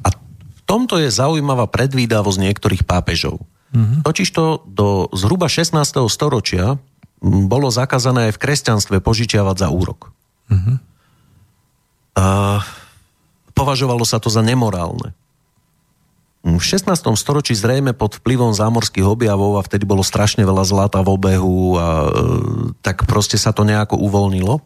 a 0.07 0.09
v 0.15 0.61
tomto 0.63 1.03
je 1.03 1.11
zaujímavá 1.11 1.67
predvídavosť 1.67 2.39
niektorých 2.39 2.87
pápežov. 2.87 3.43
Mm-hmm. 3.71 4.01
Totižto 4.03 4.67
do 4.67 5.07
zhruba 5.15 5.47
16. 5.47 5.79
storočia 6.11 6.79
bolo 7.23 7.69
zakázané 7.69 8.33
aj 8.33 8.41
v 8.41 8.43
kresťanstve 8.43 8.97
požičiavať 9.05 9.57
za 9.61 9.69
úrok. 9.69 10.11
Mhm. 10.51 10.75
A 12.19 12.27
považovalo 13.55 14.03
sa 14.03 14.19
to 14.19 14.33
za 14.33 14.43
nemorálne. 14.43 15.15
V 16.41 16.57
16. 16.57 16.89
storočí 17.21 17.53
zrejme 17.53 17.93
pod 17.93 18.17
vplyvom 18.17 18.57
zámorských 18.57 19.05
objavov 19.05 19.61
a 19.61 19.65
vtedy 19.65 19.85
bolo 19.85 20.01
strašne 20.01 20.41
veľa 20.41 20.65
zlata 20.65 21.05
v 21.05 21.13
obehu 21.13 21.77
a 21.77 21.89
e, 22.09 22.11
tak 22.81 23.05
proste 23.05 23.37
sa 23.37 23.53
to 23.53 23.61
nejako 23.61 24.01
uvoľnilo. 24.01 24.65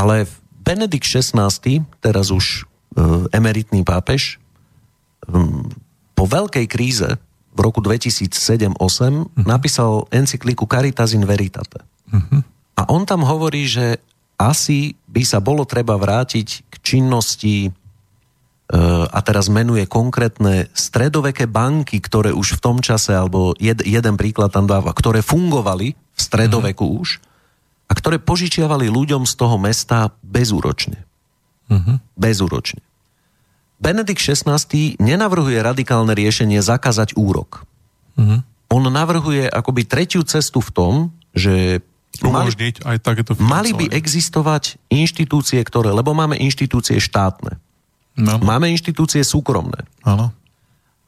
Ale 0.00 0.24
Benedikt 0.64 1.04
XVI, 1.04 1.84
teraz 2.00 2.32
už 2.32 2.64
e, 2.96 3.28
emeritný 3.36 3.84
pápež, 3.84 4.40
po 6.16 6.24
veľkej 6.24 6.66
kríze 6.66 7.20
v 7.58 7.60
roku 7.66 7.82
2007-2008 7.82 9.42
napísal 9.42 10.06
encykliku 10.14 10.70
Caritas 10.70 11.10
in 11.10 11.26
Veritate. 11.26 11.82
A 12.78 12.86
on 12.94 13.02
tam 13.02 13.26
hovorí, 13.26 13.66
že 13.66 13.98
asi 14.38 14.94
by 15.10 15.26
sa 15.26 15.42
bolo 15.42 15.66
treba 15.66 15.98
vrátiť 15.98 16.70
k 16.70 16.74
činnosti 16.78 17.66
e, 17.66 17.70
a 19.10 19.18
teraz 19.26 19.50
menuje 19.50 19.90
konkrétne 19.90 20.70
stredoveké 20.70 21.50
banky, 21.50 21.98
ktoré 21.98 22.30
už 22.30 22.62
v 22.62 22.62
tom 22.62 22.78
čase, 22.78 23.18
alebo 23.18 23.58
jed, 23.58 23.82
jeden 23.82 24.14
príklad 24.14 24.54
tam 24.54 24.70
dáva, 24.70 24.94
ktoré 24.94 25.26
fungovali 25.26 25.98
v 25.98 26.20
stredoveku 26.22 26.86
mm. 26.86 26.94
už 27.02 27.08
a 27.90 27.92
ktoré 27.98 28.22
požičiavali 28.22 28.86
ľuďom 28.86 29.26
z 29.26 29.34
toho 29.34 29.58
mesta 29.58 30.14
bezúročne. 30.22 31.02
Mhm. 31.68 32.16
Bezúročne. 32.16 32.84
Benedikt 33.78 34.18
XVI 34.18 34.58
nenavrhuje 34.98 35.58
radikálne 35.62 36.12
riešenie 36.12 36.58
zakázať 36.58 37.14
úrok. 37.14 37.64
Mhm. 38.18 38.42
On 38.68 38.84
navrhuje 38.84 39.48
akoby 39.48 39.88
tretiu 39.88 40.20
cestu 40.28 40.60
v 40.60 40.70
tom, 40.76 40.92
že 41.32 41.80
mali, 42.20 42.52
Umožniť 42.52 42.84
aj 42.84 42.96
takéto 43.00 43.32
mali 43.40 43.72
by 43.72 43.88
existovať 43.88 44.76
inštitúcie, 44.92 45.62
ktoré, 45.64 45.88
lebo 45.94 46.12
máme 46.12 46.36
inštitúcie 46.36 46.98
štátne, 47.00 47.56
No, 48.18 48.34
máme 48.42 48.66
inštitúcie 48.74 49.22
súkromné. 49.22 49.86
áno. 50.02 50.34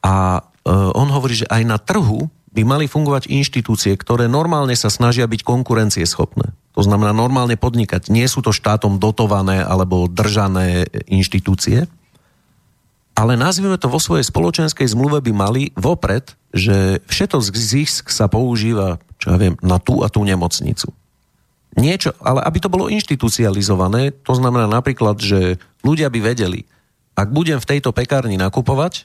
A 0.01 0.41
e, 0.41 0.71
on 0.71 1.11
hovorí, 1.11 1.35
že 1.35 1.51
aj 1.51 1.63
na 1.67 1.77
trhu 1.77 2.31
by 2.55 2.63
mali 2.63 2.87
fungovať 2.87 3.27
inštitúcie, 3.29 3.99
ktoré 3.99 4.31
normálne 4.31 4.73
sa 4.79 4.89
snažia 4.89 5.27
byť 5.27 5.43
konkurencieschopné. 5.43 6.55
To 6.79 6.83
znamená 6.87 7.11
normálne 7.11 7.59
podnikať. 7.59 8.15
Nie 8.15 8.31
sú 8.31 8.47
to 8.47 8.55
štátom 8.55 9.03
dotované 9.03 9.59
alebo 9.59 10.07
držané 10.07 10.87
inštitúcie, 11.11 11.91
ale 13.21 13.37
nazvime 13.37 13.77
to 13.77 13.93
vo 13.93 14.01
svojej 14.01 14.25
spoločenskej 14.25 14.89
zmluve 14.97 15.21
by 15.21 15.33
mali 15.37 15.63
vopred, 15.77 16.33
že 16.57 17.05
všetok 17.05 17.53
zisk 17.53 18.09
sa 18.09 18.33
používa, 18.33 18.97
čo 19.21 19.37
ja 19.37 19.37
viem, 19.37 19.61
na 19.61 19.77
tú 19.77 20.01
a 20.01 20.09
tú 20.09 20.25
nemocnicu. 20.25 20.89
Niečo, 21.77 22.17
ale 22.25 22.41
aby 22.41 22.59
to 22.65 22.73
bolo 22.73 22.89
inštitucializované, 22.89 24.17
to 24.25 24.33
znamená 24.33 24.65
napríklad, 24.65 25.21
že 25.21 25.61
ľudia 25.85 26.09
by 26.09 26.33
vedeli, 26.33 26.65
ak 27.13 27.29
budem 27.29 27.61
v 27.61 27.69
tejto 27.77 27.93
pekárni 27.93 28.41
nakupovať, 28.41 29.05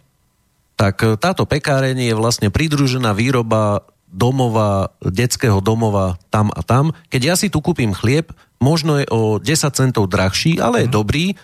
tak 0.80 1.03
táto 1.20 1.43
pekáreň 1.43 2.07
je 2.07 2.16
vlastne 2.16 2.47
pridružená 2.47 3.11
výroba 3.11 3.84
domova, 4.07 4.95
detského 5.03 5.59
domova 5.59 6.16
tam 6.32 6.55
a 6.55 6.63
tam. 6.63 6.95
Keď 7.11 7.22
ja 7.22 7.36
si 7.36 7.51
tu 7.51 7.59
kúpim 7.59 7.91
chlieb, 7.91 8.32
možno 8.63 8.95
je 8.95 9.07
o 9.11 9.43
10 9.43 9.76
centov 9.76 10.07
drahší, 10.07 10.63
ale 10.63 10.88
je 10.88 10.95
dobrý 10.95 11.36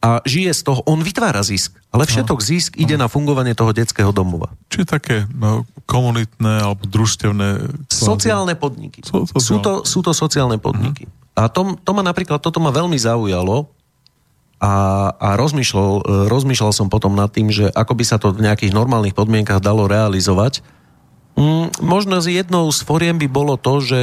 a 0.00 0.24
žije 0.24 0.56
z 0.56 0.60
toho, 0.64 0.80
on 0.88 1.04
vytvára 1.04 1.44
zisk. 1.44 1.76
Ale 1.92 2.08
všetok 2.08 2.40
zisk 2.40 2.80
ide 2.80 2.96
na 2.96 3.04
fungovanie 3.04 3.52
toho 3.52 3.76
detského 3.76 4.16
domova. 4.16 4.48
Čiže 4.72 4.86
také 4.88 5.16
no, 5.28 5.68
komunitné 5.84 6.64
alebo 6.64 6.88
družstevné... 6.88 7.68
Sociálne 7.92 8.56
podniky. 8.56 9.04
So- 9.04 9.28
sociálne. 9.28 9.44
Sú 9.44 9.56
to, 9.60 9.72
sú 9.84 10.00
to 10.00 10.16
sociálne 10.16 10.56
podniky. 10.56 11.04
A 11.36 11.52
to, 11.52 11.76
to 11.84 11.90
ma 11.92 12.00
napríklad, 12.00 12.40
toto 12.40 12.64
ma 12.64 12.72
veľmi 12.72 12.96
zaujalo 12.96 13.68
a, 14.60 14.74
a 15.16 15.28
rozmýšľal, 15.36 15.92
e, 16.00 16.02
rozmýšľal 16.28 16.72
som 16.72 16.88
potom 16.88 17.12
nad 17.12 17.28
tým, 17.28 17.52
že 17.52 17.68
ako 17.72 17.92
by 17.96 18.04
sa 18.04 18.16
to 18.16 18.32
v 18.32 18.44
nejakých 18.44 18.76
normálnych 18.76 19.16
podmienkach 19.16 19.60
dalo 19.60 19.84
realizovať. 19.84 20.64
Mm, 21.36 21.72
možno 21.80 22.20
z 22.24 22.40
jednou 22.40 22.68
z 22.72 22.84
foriem 22.84 23.16
by 23.16 23.28
bolo 23.28 23.56
to, 23.56 23.80
že 23.80 24.00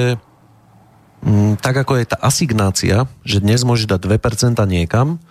mm, 1.26 1.62
tak 1.62 1.78
ako 1.78 2.02
je 2.02 2.06
tá 2.10 2.18
asignácia, 2.22 3.10
že 3.22 3.41
dnes 3.41 3.62
môže 3.66 3.86
dať 3.86 4.02
2% 4.18 4.58
niekam, 4.66 5.22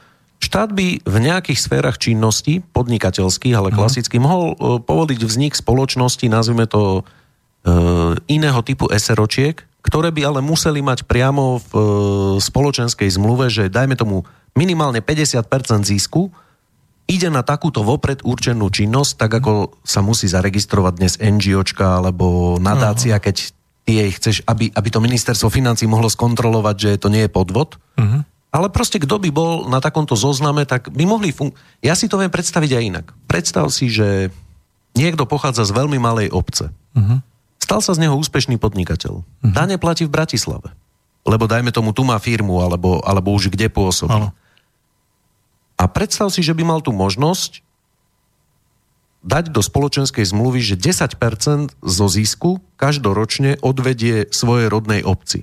štát 0.41 0.71
by 0.73 1.03
v 1.03 1.17
nejakých 1.21 1.59
sférach 1.59 1.97
činnosti, 1.97 2.61
podnikateľských, 2.73 3.55
ale 3.57 3.73
klasicky, 3.73 4.21
mohol 4.21 4.53
e, 4.53 4.55
povoliť 4.85 5.21
vznik 5.25 5.57
spoločnosti, 5.57 6.27
nazvime 6.29 6.69
to 6.69 7.01
e, 7.01 7.03
iného 8.29 8.61
typu 8.61 8.89
SROčiek, 8.93 9.65
ktoré 9.81 10.11
by 10.11 10.23
ale 10.27 10.41
museli 10.43 10.83
mať 10.83 11.07
priamo 11.07 11.63
v 11.63 11.71
e, 11.73 11.81
spoločenskej 12.43 13.09
zmluve, 13.17 13.49
že 13.49 13.73
dajme 13.73 13.97
tomu 13.97 14.27
minimálne 14.59 15.01
50% 15.01 15.47
zisku 15.87 16.33
ide 17.07 17.31
na 17.31 17.47
takúto 17.47 17.87
vopred 17.87 18.19
určenú 18.27 18.67
činnosť, 18.67 19.13
tak 19.15 19.31
ako 19.39 19.79
sa 19.87 20.03
musí 20.03 20.27
zaregistrovať 20.27 20.93
dnes 20.99 21.15
NGOčka 21.23 22.03
alebo 22.03 22.59
nadácia, 22.59 23.23
keď 23.23 23.55
ty 23.87 24.03
jej 24.03 24.11
chceš, 24.19 24.37
aby, 24.51 24.75
aby 24.75 24.89
to 24.91 24.99
ministerstvo 24.99 25.47
financí 25.47 25.87
mohlo 25.87 26.11
skontrolovať, 26.11 26.77
že 26.77 26.91
to 26.99 27.09
nie 27.09 27.25
je 27.25 27.31
podvod. 27.31 27.79
Mhm. 27.95 28.36
Ale 28.57 28.73
proste 28.73 28.97
kto 28.97 29.21
by 29.21 29.29
bol 29.29 29.69
na 29.69 29.85
takomto 29.85 30.17
zozname, 30.17 30.65
tak 30.65 30.89
by 30.89 31.05
mohli 31.05 31.29
fun- 31.29 31.53
Ja 31.85 31.93
si 31.93 32.09
to 32.09 32.17
viem 32.17 32.33
predstaviť 32.33 32.71
aj 32.73 32.83
inak. 32.89 33.07
Predstav 33.29 33.69
si, 33.69 33.93
že 33.93 34.33
niekto 34.97 35.29
pochádza 35.29 35.69
z 35.69 35.77
veľmi 35.77 36.01
malej 36.01 36.33
obce. 36.33 36.73
Mhm. 36.97 37.21
Stal 37.61 37.85
sa 37.85 37.93
z 37.93 38.07
neho 38.07 38.17
úspešný 38.17 38.57
podnikateľ. 38.63 39.27
Dane 39.43 39.77
platí 39.77 40.07
v 40.07 40.15
Bratislave. 40.15 40.73
Lebo 41.27 41.51
dajme 41.51 41.75
tomu, 41.75 41.91
tu 41.91 42.07
má 42.07 42.15
firmu, 42.23 42.63
alebo, 42.63 43.03
alebo 43.03 43.35
už 43.35 43.51
kde 43.51 43.67
pôsobí. 43.67 44.15
Áno. 44.15 44.31
A 45.75 45.85
predstav 45.91 46.31
si, 46.31 46.47
že 46.47 46.55
by 46.55 46.63
mal 46.63 46.81
tú 46.81 46.95
možnosť 46.95 47.67
dať 49.27 49.51
do 49.51 49.59
spoločenskej 49.59 50.23
zmluvy, 50.23 50.63
že 50.63 50.79
10% 50.79 51.75
zo 51.83 52.07
zisku 52.07 52.63
každoročne 52.79 53.59
odvedie 53.59 54.31
svojej 54.31 54.71
rodnej 54.71 55.03
obci. 55.03 55.43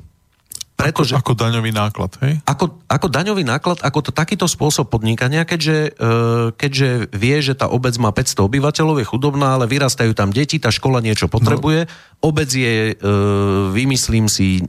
Pretože 0.73 1.13
Ako 1.15 1.37
daňový 1.37 1.69
náklad, 1.69 2.17
hej? 2.25 2.41
ako, 2.49 2.81
ako 2.89 3.07
daňový 3.07 3.45
náklad, 3.45 3.79
ako 3.85 4.09
to 4.09 4.11
takýto 4.11 4.49
spôsob 4.49 4.89
podnikania, 4.89 5.45
keďže, 5.45 5.93
e, 5.93 6.09
keďže 6.57 7.13
vie, 7.13 7.37
že 7.45 7.53
tá 7.53 7.69
obec 7.69 7.93
má 8.01 8.09
500 8.09 8.49
obyvateľov, 8.49 8.97
je 8.97 9.05
chudobná, 9.05 9.53
ale 9.53 9.69
vyrastajú 9.69 10.17
tam 10.17 10.33
deti, 10.33 10.57
tá 10.57 10.73
škola 10.73 10.99
niečo 10.99 11.29
potrebuje, 11.29 11.85
obec 12.25 12.49
je, 12.49 12.93
e, 12.93 13.11
vymyslím 13.69 14.25
si, 14.25 14.65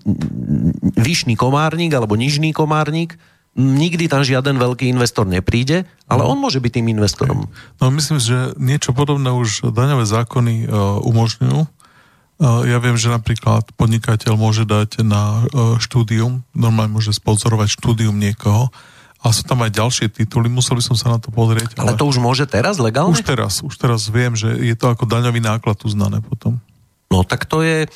vyšný 0.95 1.41
komárnik 1.41 1.97
alebo 1.97 2.21
nižný 2.21 2.53
komárnik, 2.53 3.17
nikdy 3.55 4.11
tam 4.11 4.27
žiaden 4.27 4.59
veľký 4.59 4.91
investor 4.91 5.25
nepríde, 5.25 5.87
ale 6.11 6.23
on 6.27 6.37
môže 6.37 6.59
byť 6.59 6.73
tým 6.83 6.91
investorom. 6.91 7.47
No 7.79 7.85
myslím, 7.95 8.19
že 8.19 8.53
niečo 8.59 8.91
podobné 8.91 9.31
už 9.31 9.71
daňové 9.71 10.05
zákony 10.05 10.67
uh, 10.67 10.99
umožňujú. 11.07 11.63
Uh, 12.35 12.67
ja 12.67 12.83
viem, 12.83 12.99
že 12.99 13.15
napríklad 13.15 13.71
podnikateľ 13.79 14.35
môže 14.35 14.67
dať 14.67 15.07
na 15.07 15.47
uh, 15.47 15.79
štúdium, 15.79 16.43
normálne 16.51 16.91
môže 16.91 17.15
sponzorovať 17.15 17.79
štúdium 17.79 18.19
niekoho 18.19 18.75
a 19.25 19.33
sú 19.33 19.41
tam 19.49 19.65
aj 19.65 19.73
ďalšie 19.73 20.07
tituly, 20.13 20.53
musel 20.53 20.77
by 20.77 20.85
som 20.85 20.97
sa 21.01 21.09
na 21.17 21.19
to 21.23 21.33
pozrieť. 21.33 21.81
Ale 21.81 21.97
to 21.97 22.05
už 22.05 22.21
môže 22.21 22.45
teraz 22.45 22.77
legálne? 22.77 23.17
Už 23.17 23.25
teraz, 23.25 23.65
už 23.65 23.73
teraz 23.81 24.05
viem, 24.13 24.37
že 24.37 24.53
je 24.53 24.77
to 24.77 24.93
ako 24.93 25.09
daňový 25.09 25.41
náklad 25.41 25.81
uznané 25.81 26.21
potom. 26.21 26.61
No 27.09 27.25
tak 27.25 27.49
to 27.49 27.65
je... 27.65 27.89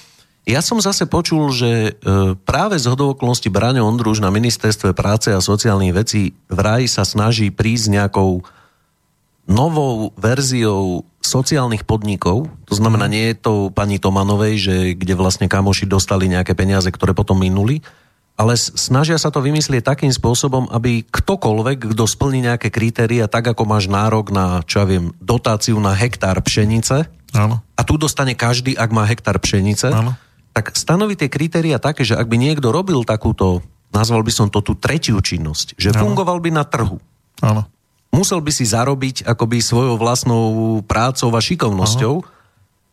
Ja 0.49 0.64
som 0.64 0.80
zase 0.80 1.05
počul, 1.05 1.53
že 1.53 1.93
e, 1.93 2.32
práve 2.49 2.80
z 2.80 2.89
hodovoklnosti 2.89 3.53
Braňo 3.53 3.84
Ondruž 3.84 4.24
na 4.24 4.32
ministerstve 4.32 4.97
práce 4.97 5.28
a 5.28 5.45
sociálnych 5.45 5.93
vecí 5.93 6.32
vraj 6.49 6.89
sa 6.89 7.05
snaží 7.05 7.53
prísť 7.53 8.01
nejakou 8.01 8.41
novou 9.45 10.16
verziou 10.16 11.05
sociálnych 11.29 11.85
podnikov. 11.85 12.49
To 12.64 12.74
znamená, 12.74 13.05
nie 13.05 13.31
je 13.31 13.37
to 13.37 13.53
pani 13.68 14.01
Tomanovej, 14.01 14.55
že 14.57 14.74
kde 14.97 15.12
vlastne 15.12 15.45
kamoši 15.45 15.85
dostali 15.85 16.33
nejaké 16.33 16.57
peniaze, 16.57 16.89
ktoré 16.89 17.12
potom 17.12 17.37
minuli, 17.37 17.85
ale 18.39 18.55
snažia 18.55 19.18
sa 19.18 19.35
to 19.35 19.43
vymyslieť 19.43 19.83
takým 19.83 20.14
spôsobom, 20.14 20.70
aby 20.70 21.03
ktokoľvek, 21.11 21.91
kto 21.91 22.05
splní 22.07 22.47
nejaké 22.47 22.70
kritéria, 22.70 23.26
tak 23.26 23.51
ako 23.51 23.66
máš 23.66 23.91
nárok 23.91 24.31
na, 24.31 24.62
čo 24.62 24.81
ja 24.81 24.87
viem, 24.87 25.11
dotáciu 25.18 25.74
na 25.83 25.91
hektár 25.91 26.39
pšenice, 26.39 27.11
Áno. 27.35 27.61
a 27.74 27.83
tu 27.83 27.99
dostane 27.99 28.39
každý, 28.39 28.79
ak 28.79 28.95
má 28.95 29.03
hektár 29.11 29.43
pšenice, 29.43 29.91
Áno. 29.91 30.14
tak 30.55 30.70
stanoví 30.79 31.18
tie 31.18 31.26
kritéria 31.26 31.83
také, 31.83 32.07
že 32.07 32.14
ak 32.14 32.31
by 32.31 32.39
niekto 32.39 32.70
robil 32.70 33.03
takúto, 33.03 33.61
nazval 33.91 34.22
by 34.22 34.31
som 34.31 34.47
to 34.47 34.62
tú 34.62 34.79
tretiu 34.79 35.18
činnosť, 35.18 35.74
že 35.74 35.91
Áno. 35.91 36.07
fungoval 36.07 36.39
by 36.39 36.51
na 36.55 36.62
trhu. 36.62 37.03
Áno. 37.43 37.66
Musel 38.09 38.41
by 38.41 38.51
si 38.51 38.65
zarobiť 38.65 39.29
akoby 39.29 39.61
svojou 39.61 40.01
vlastnou 40.01 40.81
prácou 40.85 41.29
a 41.37 41.41
šikovnosťou, 41.41 42.25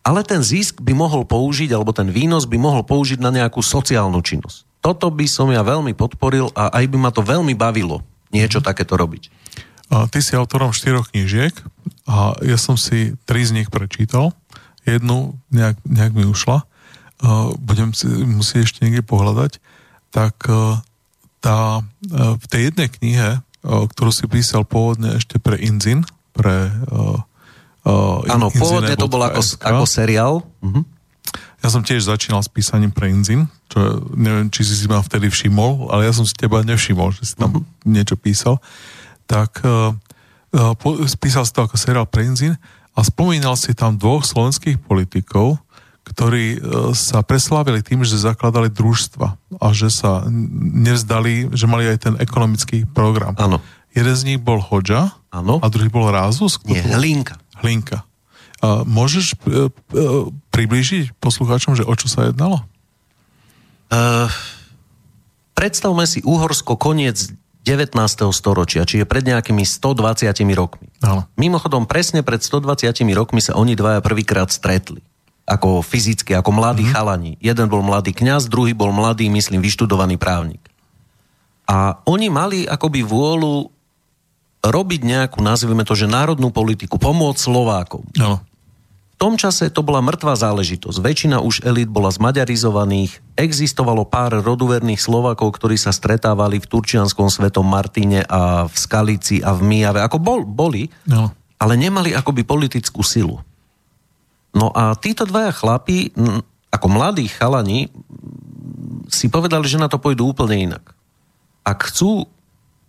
ale 0.05 0.22
ten 0.22 0.43
zisk 0.45 0.86
by 0.86 0.93
mohol 0.93 1.26
použiť, 1.26 1.74
alebo 1.74 1.89
ten 1.89 2.13
výnos 2.13 2.45
by 2.45 2.61
mohol 2.61 2.86
použiť 2.86 3.18
na 3.18 3.34
nejakú 3.34 3.63
sociálnu 3.63 4.22
činnosť. 4.22 4.68
Toto 4.86 5.09
by 5.09 5.26
som 5.26 5.49
ja 5.49 5.66
veľmi 5.66 5.97
podporil 5.97 6.53
a 6.53 6.70
aj 6.78 6.86
by 6.86 6.97
ma 7.01 7.09
to 7.09 7.26
veľmi 7.26 7.57
bavilo 7.57 8.05
niečo 8.30 8.61
takéto 8.61 8.93
robiť. 8.93 9.34
A 9.89 10.05
ty 10.05 10.22
si 10.22 10.38
autorom 10.38 10.74
štyroch 10.74 11.09
knížiek 11.09 11.53
a 12.05 12.38
ja 12.45 12.57
som 12.57 12.78
si 12.78 13.18
tri 13.26 13.41
z 13.45 13.57
nich 13.57 13.70
prečítal. 13.74 14.34
Jednu 14.86 15.41
nejak, 15.49 15.82
nejak 15.86 16.13
mi 16.13 16.26
ušla. 16.30 16.66
A 17.26 17.30
budem 17.57 17.97
si 17.97 18.05
musieť 18.05 18.70
ešte 18.70 18.80
niekde 18.86 19.01
pohľadať. 19.01 19.57
Tak 20.13 20.36
e, 20.45 20.53
tá, 21.41 21.82
e, 21.82 22.38
v 22.38 22.45
tej 22.45 22.61
jednej 22.70 22.89
knihe, 22.93 23.28
ktorú 23.66 24.13
si 24.13 24.30
písal 24.30 24.61
pôvodne 24.63 25.18
ešte 25.18 25.41
pre 25.41 25.57
Inzin, 25.57 26.05
pre 26.38 26.70
uh, 26.93 27.20
Áno, 28.26 28.49
pôvodne 28.49 28.97
to 28.97 29.05
bolo 29.05 29.30
ako, 29.30 29.41
ako 29.61 29.86
seriál. 29.86 30.41
Mhm. 30.61 30.82
Ja 31.66 31.74
som 31.74 31.82
tiež 31.82 32.05
začínal 32.05 32.45
s 32.45 32.49
písaním 32.49 32.93
pre 32.93 33.09
Inzin, 33.09 33.49
čo 33.74 34.05
neviem, 34.13 34.53
či 34.53 34.61
si 34.61 34.78
si 34.78 34.86
ma 34.86 35.01
vtedy 35.01 35.34
všimol, 35.34 35.89
ale 35.89 36.05
ja 36.05 36.13
som 36.13 36.22
si 36.22 36.38
teba 36.38 36.61
nevšimol, 36.61 37.09
že 37.09 37.26
si 37.26 37.34
tam 37.34 37.57
uh-huh. 37.57 37.66
niečo 37.89 38.13
písal. 38.13 38.61
Tak 39.26 39.66
uh, 39.66 39.97
uh, 40.53 40.74
po, 40.78 41.01
spísal 41.09 41.41
si 41.41 41.57
to 41.57 41.66
ako 41.66 41.74
seriál 41.74 42.05
pre 42.05 42.22
Inzin 42.22 42.53
a 42.93 43.01
spomínal 43.01 43.57
si 43.57 43.74
tam 43.74 43.97
dvoch 43.97 44.22
slovenských 44.22 44.78
politikov, 44.78 45.57
ktorí 46.06 46.62
uh, 46.62 46.93
sa 46.93 47.26
preslávili 47.26 47.82
tým, 47.82 48.06
že 48.06 48.22
zakladali 48.22 48.70
družstva 48.70 49.28
a 49.58 49.68
že 49.74 49.89
sa 49.89 50.24
nevzdali, 50.30 51.49
že 51.51 51.66
mali 51.66 51.89
aj 51.89 51.97
ten 52.06 52.16
ekonomický 52.22 52.86
program. 52.86 53.34
Áno. 53.41 53.58
Jeden 53.95 54.16
z 54.16 54.24
nich 54.28 54.39
bol 54.43 54.60
Áno. 55.32 55.56
a 55.64 55.68
druhý 55.72 55.88
bol 55.88 56.12
Rázus. 56.12 56.60
Nie, 56.68 56.84
bol? 56.84 56.99
hlinka. 56.99 57.39
Hlinka. 57.64 58.03
A 58.60 58.84
môžeš 58.84 59.36
e, 59.36 59.36
e, 59.36 60.10
priblížiť 60.51 61.16
poslucháčom, 61.24 61.80
že 61.80 61.88
o 61.88 61.93
čo 61.95 62.12
sa 62.12 62.28
jednalo? 62.28 62.64
Uh, 63.88 64.28
predstavme 65.56 66.03
si 66.03 66.20
Uhorsko 66.28 66.76
koniec 66.76 67.32
19. 67.64 67.95
storočia, 68.36 68.84
čiže 68.84 69.08
pred 69.08 69.24
nejakými 69.24 69.64
120 69.64 70.28
rokmi. 70.53 70.91
Áno. 71.01 71.26
Mimochodom, 71.39 71.88
presne 71.89 72.22
pred 72.22 72.43
120 72.43 72.91
rokmi 73.16 73.39
sa 73.39 73.56
oni 73.56 73.74
dvaja 73.74 74.03
prvýkrát 74.03 74.51
stretli. 74.51 75.01
Ako 75.45 75.85
fyzicky, 75.85 76.33
ako 76.33 76.49
mladí 76.49 76.89
mm. 76.89 76.91
chalani. 76.91 77.31
Jeden 77.37 77.69
bol 77.69 77.85
mladý 77.85 78.17
kňaz, 78.17 78.49
druhý 78.49 78.73
bol 78.73 78.89
mladý, 78.89 79.29
myslím, 79.29 79.61
vyštudovaný 79.61 80.17
právnik. 80.17 80.61
A 81.69 82.01
oni 82.05 82.33
mali 82.33 82.65
akoby 82.65 83.05
vôľu 83.05 83.69
robiť 84.65 85.01
nejakú, 85.05 85.45
nazvime 85.45 85.85
to, 85.85 85.93
že 85.93 86.09
národnú 86.09 86.49
politiku, 86.49 86.97
pomôcť 86.97 87.37
Slovákom. 87.37 88.05
Áno. 88.17 88.41
V 89.15 89.17
tom 89.21 89.39
čase 89.39 89.71
to 89.71 89.79
bola 89.79 90.03
mŕtva 90.03 90.35
záležitosť. 90.35 90.99
Väčšina 90.99 91.39
už 91.39 91.63
elít 91.63 91.87
bola 91.87 92.11
zmaďarizovaných. 92.11 93.23
Existovalo 93.39 94.03
pár 94.03 94.43
roduverných 94.43 94.99
Slovákov, 94.99 95.55
ktorí 95.55 95.79
sa 95.79 95.95
stretávali 95.95 96.59
v 96.59 96.67
Turčianskom 96.67 97.31
svetom 97.31 97.63
Martine 97.63 98.27
a 98.27 98.67
v 98.67 98.75
Skalici 98.75 99.39
a 99.39 99.55
v 99.55 99.63
Mijave. 99.63 100.03
Ako 100.03 100.19
bol, 100.19 100.43
boli, 100.43 100.91
No. 101.07 101.31
ale 101.55 101.79
nemali 101.79 102.11
akoby 102.11 102.43
politickú 102.43 103.07
silu. 103.07 103.39
No 104.56 104.72
a 104.72 104.95
títo 104.95 105.28
dvaja 105.28 105.51
chlapi, 105.51 106.16
ako 106.72 106.88
mladí 106.88 107.28
chalani, 107.28 107.91
si 109.12 109.28
povedali, 109.28 109.68
že 109.68 109.78
na 109.78 109.91
to 109.91 109.99
pôjdu 109.99 110.26
úplne 110.26 110.72
inak. 110.72 110.95
Ak 111.62 111.91
chcú, 111.91 112.26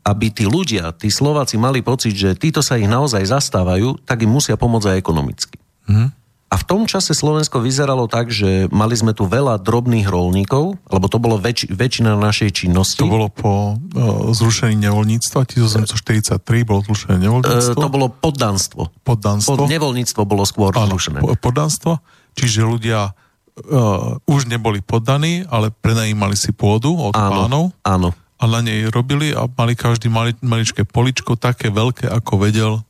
aby 0.06 0.30
tí 0.30 0.46
ľudia, 0.46 0.94
tí 0.94 1.10
Slováci 1.10 1.58
mali 1.58 1.82
pocit, 1.82 2.14
že 2.14 2.38
títo 2.38 2.62
sa 2.62 2.78
ich 2.78 2.86
naozaj 2.86 3.26
zastávajú, 3.26 3.98
tak 4.06 4.22
im 4.22 4.30
musia 4.30 4.54
pomôcť 4.54 4.94
aj 4.94 5.00
ekonomicky. 5.02 5.58
Mhm. 5.90 6.25
A 6.46 6.54
v 6.54 6.64
tom 6.64 6.86
čase 6.86 7.10
Slovensko 7.10 7.58
vyzeralo 7.58 8.06
tak, 8.06 8.30
že 8.30 8.70
mali 8.70 8.94
sme 8.94 9.10
tu 9.10 9.26
veľa 9.26 9.58
drobných 9.58 10.06
rolníkov, 10.06 10.78
lebo 10.86 11.06
to 11.10 11.18
bolo 11.18 11.42
väč- 11.42 11.66
väčšina 11.66 12.14
našej 12.14 12.54
činnosti. 12.54 13.02
To 13.02 13.10
bolo 13.10 13.26
po 13.26 13.74
uh, 13.74 14.30
zrušení 14.30 14.78
nevoľníctva, 14.78 15.42
1843 15.42 16.38
bolo 16.62 16.86
zrušené 16.86 17.18
nevoľníctvo, 17.18 17.74
to 17.74 17.90
bolo 17.90 18.06
poddanstvo. 18.14 18.94
poddanstvo. 19.02 19.58
Pod, 19.58 19.66
nevoľníctvo 19.66 20.22
bolo 20.22 20.46
skôr 20.46 20.70
Áno, 20.78 20.94
zrušené. 20.94 21.18
po- 21.18 21.34
poddanstvo, 21.34 21.98
čiže 22.38 22.62
ľudia 22.62 23.10
uh, 23.10 24.14
už 24.30 24.46
neboli 24.46 24.86
poddaní, 24.86 25.42
ale 25.50 25.74
prenajímali 25.74 26.38
si 26.38 26.54
pôdu 26.54 26.94
od 26.94 27.10
pánov 27.10 27.74
áno. 27.82 28.14
a 28.38 28.44
na 28.46 28.62
nej 28.62 28.86
robili 28.94 29.34
a 29.34 29.50
mali 29.50 29.74
každý 29.74 30.06
mali, 30.06 30.38
maličké 30.46 30.86
poličko, 30.86 31.34
také 31.34 31.74
veľké, 31.74 32.06
ako 32.06 32.32
vedel 32.38 32.86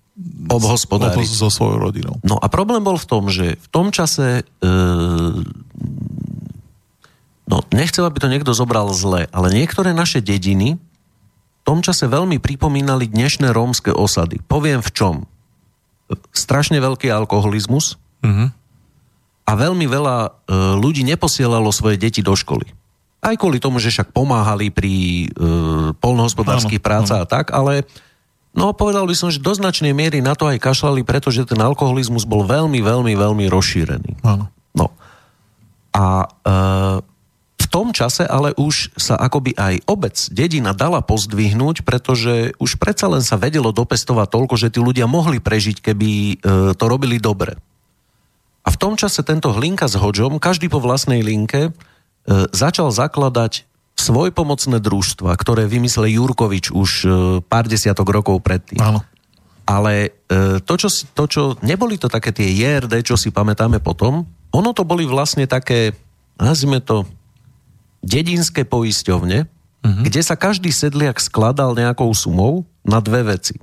Obhospodáriť. 0.49 1.29
so 1.29 1.53
svojou 1.53 1.77
rodinou. 1.77 2.17
No 2.25 2.41
a 2.41 2.49
problém 2.49 2.81
bol 2.81 2.97
v 2.97 3.05
tom, 3.05 3.29
že 3.29 3.61
v 3.61 3.69
tom 3.69 3.93
čase 3.93 4.41
e, 4.41 4.65
no 7.47 7.57
nechcel, 7.71 8.09
aby 8.09 8.19
to 8.19 8.33
niekto 8.33 8.53
zobral 8.53 8.91
zle, 8.97 9.29
ale 9.31 9.49
niektoré 9.53 9.93
naše 9.93 10.25
dediny 10.25 10.77
v 10.77 11.63
tom 11.67 11.83
čase 11.83 12.07
veľmi 12.07 12.39
pripomínali 12.39 13.11
dnešné 13.11 13.51
rómske 13.51 13.91
osady. 13.91 14.39
Poviem 14.47 14.81
v 14.81 14.91
čom. 14.95 15.15
Strašne 16.31 16.79
veľký 16.79 17.11
alkoholizmus 17.11 17.99
Mhm. 18.23 18.47
a 19.45 19.53
veľmi 19.53 19.87
veľa 19.87 20.17
e, 20.19 20.31
ľudí 20.81 21.05
neposielalo 21.05 21.69
svoje 21.71 22.01
deti 22.01 22.25
do 22.25 22.33
školy. 22.33 22.67
Aj 23.21 23.35
kvôli 23.35 23.59
tomu, 23.59 23.83
že 23.83 23.91
však 23.91 24.15
pomáhali 24.15 24.71
pri 24.71 24.95
e, 25.27 25.29
polnohospodárských 25.99 26.79
Áno, 26.81 26.87
prácach 26.87 27.21
a 27.23 27.27
tak, 27.27 27.51
ale 27.51 27.85
no 28.57 28.73
povedal 28.73 29.05
by 29.05 29.15
som, 29.15 29.29
že 29.29 29.39
do 29.39 29.53
značnej 29.53 29.93
miery 29.93 30.25
na 30.25 30.33
to 30.33 30.49
aj 30.49 30.59
kašľali, 30.59 31.05
pretože 31.05 31.47
ten 31.47 31.61
alkoholizmus 31.61 32.25
bol 32.25 32.43
veľmi, 32.43 32.81
veľmi, 32.81 33.13
veľmi 33.15 33.45
rozšírený. 33.47 34.25
Áno. 34.25 34.49
No. 34.73 34.91
A 35.93 36.25
e, 36.25 36.27
v 37.57 37.67
tom 37.69 37.93
čase 37.93 38.25
ale 38.25 38.57
už 38.57 38.97
sa 38.97 39.21
akoby 39.21 39.57
aj 39.57 39.85
obec, 39.89 40.17
dedina 40.33 40.73
dala 40.73 41.05
pozdvihnúť, 41.05 41.85
pretože 41.85 42.57
už 42.57 42.81
predsa 42.81 43.09
len 43.09 43.21
sa 43.21 43.37
vedelo 43.37 43.73
dopestovať 43.73 44.29
toľko, 44.33 44.55
že 44.57 44.73
tí 44.73 44.81
ľudia 44.81 45.05
mohli 45.05 45.39
prežiť, 45.39 45.85
keby 45.85 46.11
e, 46.11 46.35
to 46.75 46.85
robili 46.89 47.21
dobre. 47.21 47.61
A 48.67 48.69
v 48.75 48.81
tom 48.81 48.99
čase 48.99 49.23
tento 49.23 49.55
Hlinka 49.55 49.87
s 49.87 49.95
Hodžom, 49.95 50.43
každý 50.43 50.67
po 50.67 50.83
vlastnej 50.83 51.23
linke, 51.23 51.71
e, 51.71 51.73
začal 52.51 52.91
zakladať 52.91 53.63
svojpomocné 53.97 54.79
družstva, 54.79 55.33
ktoré 55.41 55.65
vymyslel 55.65 56.13
Jurkovič 56.13 56.71
už 56.71 56.91
e, 57.03 57.09
pár 57.41 57.65
desiatok 57.65 58.13
rokov 58.13 58.45
predtým. 58.45 58.79
Áno. 58.79 59.01
Ale 59.67 60.15
e, 60.29 60.61
to, 60.63 60.75
čo, 60.79 60.89
to, 61.17 61.25
čo 61.27 61.43
neboli 61.65 61.97
to 61.97 62.07
také 62.07 62.31
tie 62.31 62.47
JRD, 62.47 63.03
čo 63.03 63.17
si 63.17 63.33
pamätáme 63.33 63.81
potom, 63.81 64.29
ono 64.53 64.71
to 64.77 64.85
boli 64.87 65.09
vlastne 65.09 65.49
také, 65.49 65.97
nazvime 66.39 66.79
to, 66.85 67.09
dedinské 68.07 68.63
poisťovne, 68.63 69.49
mm-hmm. 69.49 70.05
kde 70.07 70.21
sa 70.23 70.39
každý 70.39 70.71
sedliak 70.71 71.19
skladal 71.19 71.75
nejakou 71.75 72.13
sumou 72.15 72.63
na 72.87 73.03
dve 73.03 73.27
veci. 73.27 73.59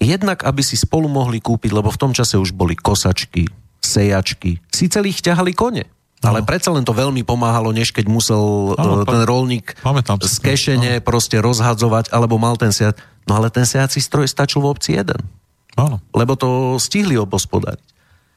Jednak, 0.00 0.42
aby 0.42 0.64
si 0.64 0.74
spolu 0.74 1.06
mohli 1.06 1.38
kúpiť, 1.38 1.70
lebo 1.70 1.92
v 1.92 2.00
tom 2.00 2.12
čase 2.16 2.40
už 2.40 2.56
boli 2.56 2.74
kosačky, 2.74 3.46
sejačky, 3.78 4.58
si 4.72 4.88
celých 4.88 5.22
ťahali 5.22 5.52
kone. 5.54 5.84
Ale 6.24 6.40
predsa 6.42 6.72
len 6.72 6.82
to 6.82 6.96
veľmi 6.96 7.20
pomáhalo, 7.22 7.70
než 7.70 7.92
keď 7.92 8.08
musel 8.08 8.72
Áno, 8.80 9.04
e, 9.04 9.08
ten 9.08 9.22
rolník 9.28 9.76
pamätám 9.84 10.18
z 10.24 10.36
kešene 10.40 10.92
proste 11.04 11.38
rozhadzovať, 11.38 12.10
alebo 12.10 12.40
mal 12.40 12.56
ten 12.56 12.72
sejat. 12.72 12.96
No 13.28 13.36
ale 13.36 13.52
ten 13.52 13.68
sejací 13.68 14.00
stroj 14.00 14.28
stačil 14.28 14.64
v 14.64 14.72
obci 14.72 14.96
jeden 14.96 15.20
Áno. 15.76 16.00
lebo 16.14 16.38
to 16.38 16.80
stihli 16.80 17.18
obospodariť. 17.18 17.94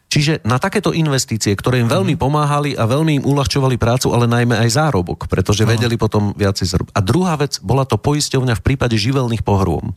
Čiže 0.07 0.47
na 0.47 0.55
takéto 0.55 0.95
investície, 0.95 1.51
ktoré 1.51 1.83
im 1.83 1.91
veľmi 1.91 2.15
pomáhali 2.15 2.79
a 2.79 2.87
veľmi 2.87 3.19
im 3.19 3.27
uľahčovali 3.27 3.75
prácu, 3.75 4.15
ale 4.15 4.23
najmä 4.23 4.55
aj 4.55 4.79
zárobok, 4.79 5.27
pretože 5.27 5.67
vedeli 5.67 5.99
potom 5.99 6.31
viacej 6.31 6.63
zarobiť. 6.63 6.93
A 6.95 7.03
druhá 7.03 7.35
vec, 7.35 7.59
bola 7.59 7.83
to 7.83 7.99
poisťovňa 7.99 8.55
v 8.55 8.63
prípade 8.63 8.95
živelných 8.95 9.43
pohrôm. 9.43 9.91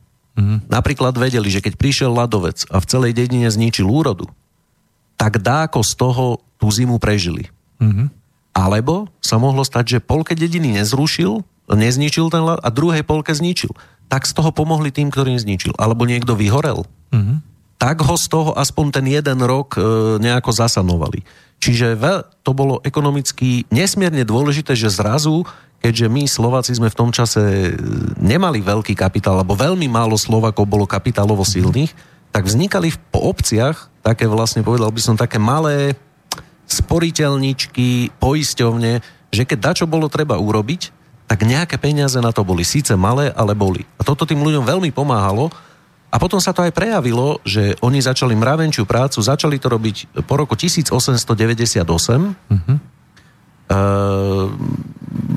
Napríklad 0.67 1.15
vedeli, 1.15 1.47
že 1.53 1.63
keď 1.63 1.79
prišiel 1.79 2.11
ľadovec 2.11 2.67
a 2.75 2.83
v 2.83 2.89
celej 2.91 3.13
dedine 3.15 3.47
zničil 3.47 3.87
úrodu, 3.87 4.27
tak 5.15 5.39
dáko 5.39 5.85
z 5.85 5.93
toho 5.95 6.43
tú 6.59 6.73
zimu 6.73 6.99
prežili. 6.99 7.53
Mhm. 7.81 8.05
Alebo 8.51 9.09
sa 9.23 9.39
mohlo 9.39 9.63
stať, 9.63 9.97
že 9.97 9.99
polke 10.03 10.35
dediny 10.35 10.75
nezrušil, 10.77 11.41
nezničil 11.71 12.29
ten 12.35 12.43
ľad 12.43 12.59
a 12.61 12.69
druhej 12.69 13.07
polke 13.07 13.31
zničil. 13.31 13.71
Tak 14.11 14.27
z 14.27 14.35
toho 14.35 14.51
pomohli 14.51 14.91
tým, 14.91 15.07
ktorým 15.07 15.39
zničil. 15.39 15.71
Alebo 15.79 16.03
niekto 16.03 16.35
vyhorel. 16.35 16.83
Mhm. 17.15 17.47
Tak 17.81 18.05
ho 18.05 18.13
z 18.19 18.27
toho 18.29 18.53
aspoň 18.53 19.01
ten 19.01 19.07
jeden 19.09 19.41
rok 19.41 19.79
e, 19.79 19.81
nejako 20.21 20.53
zasanovali. 20.53 21.25
Čiže 21.63 21.97
veľ, 21.97 22.45
to 22.45 22.53
bolo 22.53 22.85
ekonomicky 22.85 23.65
nesmierne 23.73 24.21
dôležité, 24.21 24.77
že 24.77 24.93
zrazu, 24.93 25.49
keďže 25.81 26.13
my 26.13 26.29
Slováci 26.29 26.77
sme 26.77 26.93
v 26.93 26.99
tom 26.99 27.09
čase 27.09 27.41
e, 27.41 27.73
nemali 28.21 28.61
veľký 28.61 28.93
kapitál, 28.93 29.41
alebo 29.41 29.57
veľmi 29.57 29.89
málo 29.89 30.21
Slovakov 30.21 30.69
bolo 30.69 30.85
kapitálovo 30.85 31.41
silných, 31.41 31.95
tak 32.29 32.45
vznikali 32.45 32.93
v- 32.93 33.01
po 33.09 33.33
obciach 33.33 33.89
také 34.05 34.29
vlastne, 34.29 34.61
povedal 34.61 34.93
by 34.93 35.01
som, 35.01 35.17
také 35.17 35.41
malé 35.41 35.97
sporiteľničky, 36.71 38.15
poisťovne, 38.23 38.93
že 39.31 39.43
keď 39.47 39.59
dačo 39.59 39.87
bolo 39.91 40.07
treba 40.07 40.39
urobiť, 40.39 40.95
tak 41.31 41.47
nejaké 41.47 41.79
peniaze 41.79 42.19
na 42.19 42.35
to 42.35 42.43
boli. 42.43 42.67
Síce 42.67 42.99
malé, 42.99 43.31
ale 43.31 43.55
boli. 43.55 43.87
A 43.99 44.03
toto 44.03 44.27
tým 44.27 44.43
ľuďom 44.43 44.67
veľmi 44.67 44.91
pomáhalo. 44.91 45.55
A 46.11 46.19
potom 46.19 46.43
sa 46.43 46.51
to 46.51 46.67
aj 46.67 46.75
prejavilo, 46.75 47.39
že 47.47 47.79
oni 47.87 48.03
začali 48.03 48.35
mravenčiu 48.35 48.83
prácu, 48.83 49.23
začali 49.23 49.63
to 49.63 49.71
robiť 49.71 50.27
po 50.27 50.35
roku 50.35 50.59
1898. 50.59 51.87
Uh-huh. 51.87 52.77
E, 53.71 53.79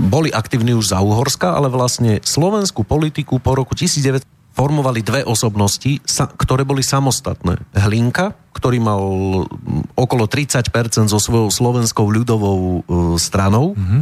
boli 0.09 0.34
aktívni 0.34 0.73
už 0.73 0.89
za 0.89 0.97
Uhorska, 0.97 1.53
ale 1.53 1.69
vlastne 1.69 2.25
slovenskú 2.25 2.81
politiku 2.81 3.38
po 3.38 3.53
roku 3.53 3.77
1900 3.77 4.25
formovali 4.54 5.01
dve 5.01 5.22
osobnosti, 5.26 5.97
ktoré 6.38 6.62
boli 6.62 6.86
samostatné. 6.86 7.58
Hlinka, 7.74 8.38
ktorý 8.54 8.78
mal 8.78 9.01
mm, 9.49 9.97
okolo 9.97 10.30
30% 10.30 11.10
so 11.10 11.20
svojou 11.20 11.49
slovenskou 11.49 12.06
ľudovou 12.06 12.60
e, 12.62 12.80
stranou 13.18 13.74
uh-huh. 13.74 14.01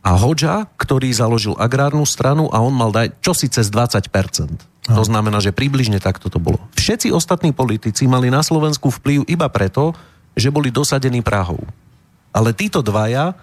a 0.00 0.10
Hoďa, 0.16 0.64
ktorý 0.80 1.12
založil 1.12 1.52
agrárnu 1.60 2.08
stranu 2.08 2.48
a 2.48 2.64
on 2.64 2.72
mal 2.72 2.90
dať 2.90 3.20
čosi 3.20 3.52
cez 3.52 3.68
20%. 3.68 4.08
To 4.90 5.04
znamená, 5.04 5.38
že 5.38 5.54
približne 5.54 6.00
takto 6.00 6.32
to 6.32 6.40
bolo. 6.40 6.58
Všetci 6.74 7.12
ostatní 7.12 7.52
politici 7.52 8.08
mali 8.08 8.32
na 8.32 8.40
Slovensku 8.40 8.90
vplyv 8.90 9.28
iba 9.28 9.46
preto, 9.52 9.94
že 10.34 10.48
boli 10.50 10.72
dosadení 10.72 11.20
Prahou. 11.20 11.60
Ale 12.32 12.56
títo 12.56 12.80
dvaja 12.80 13.36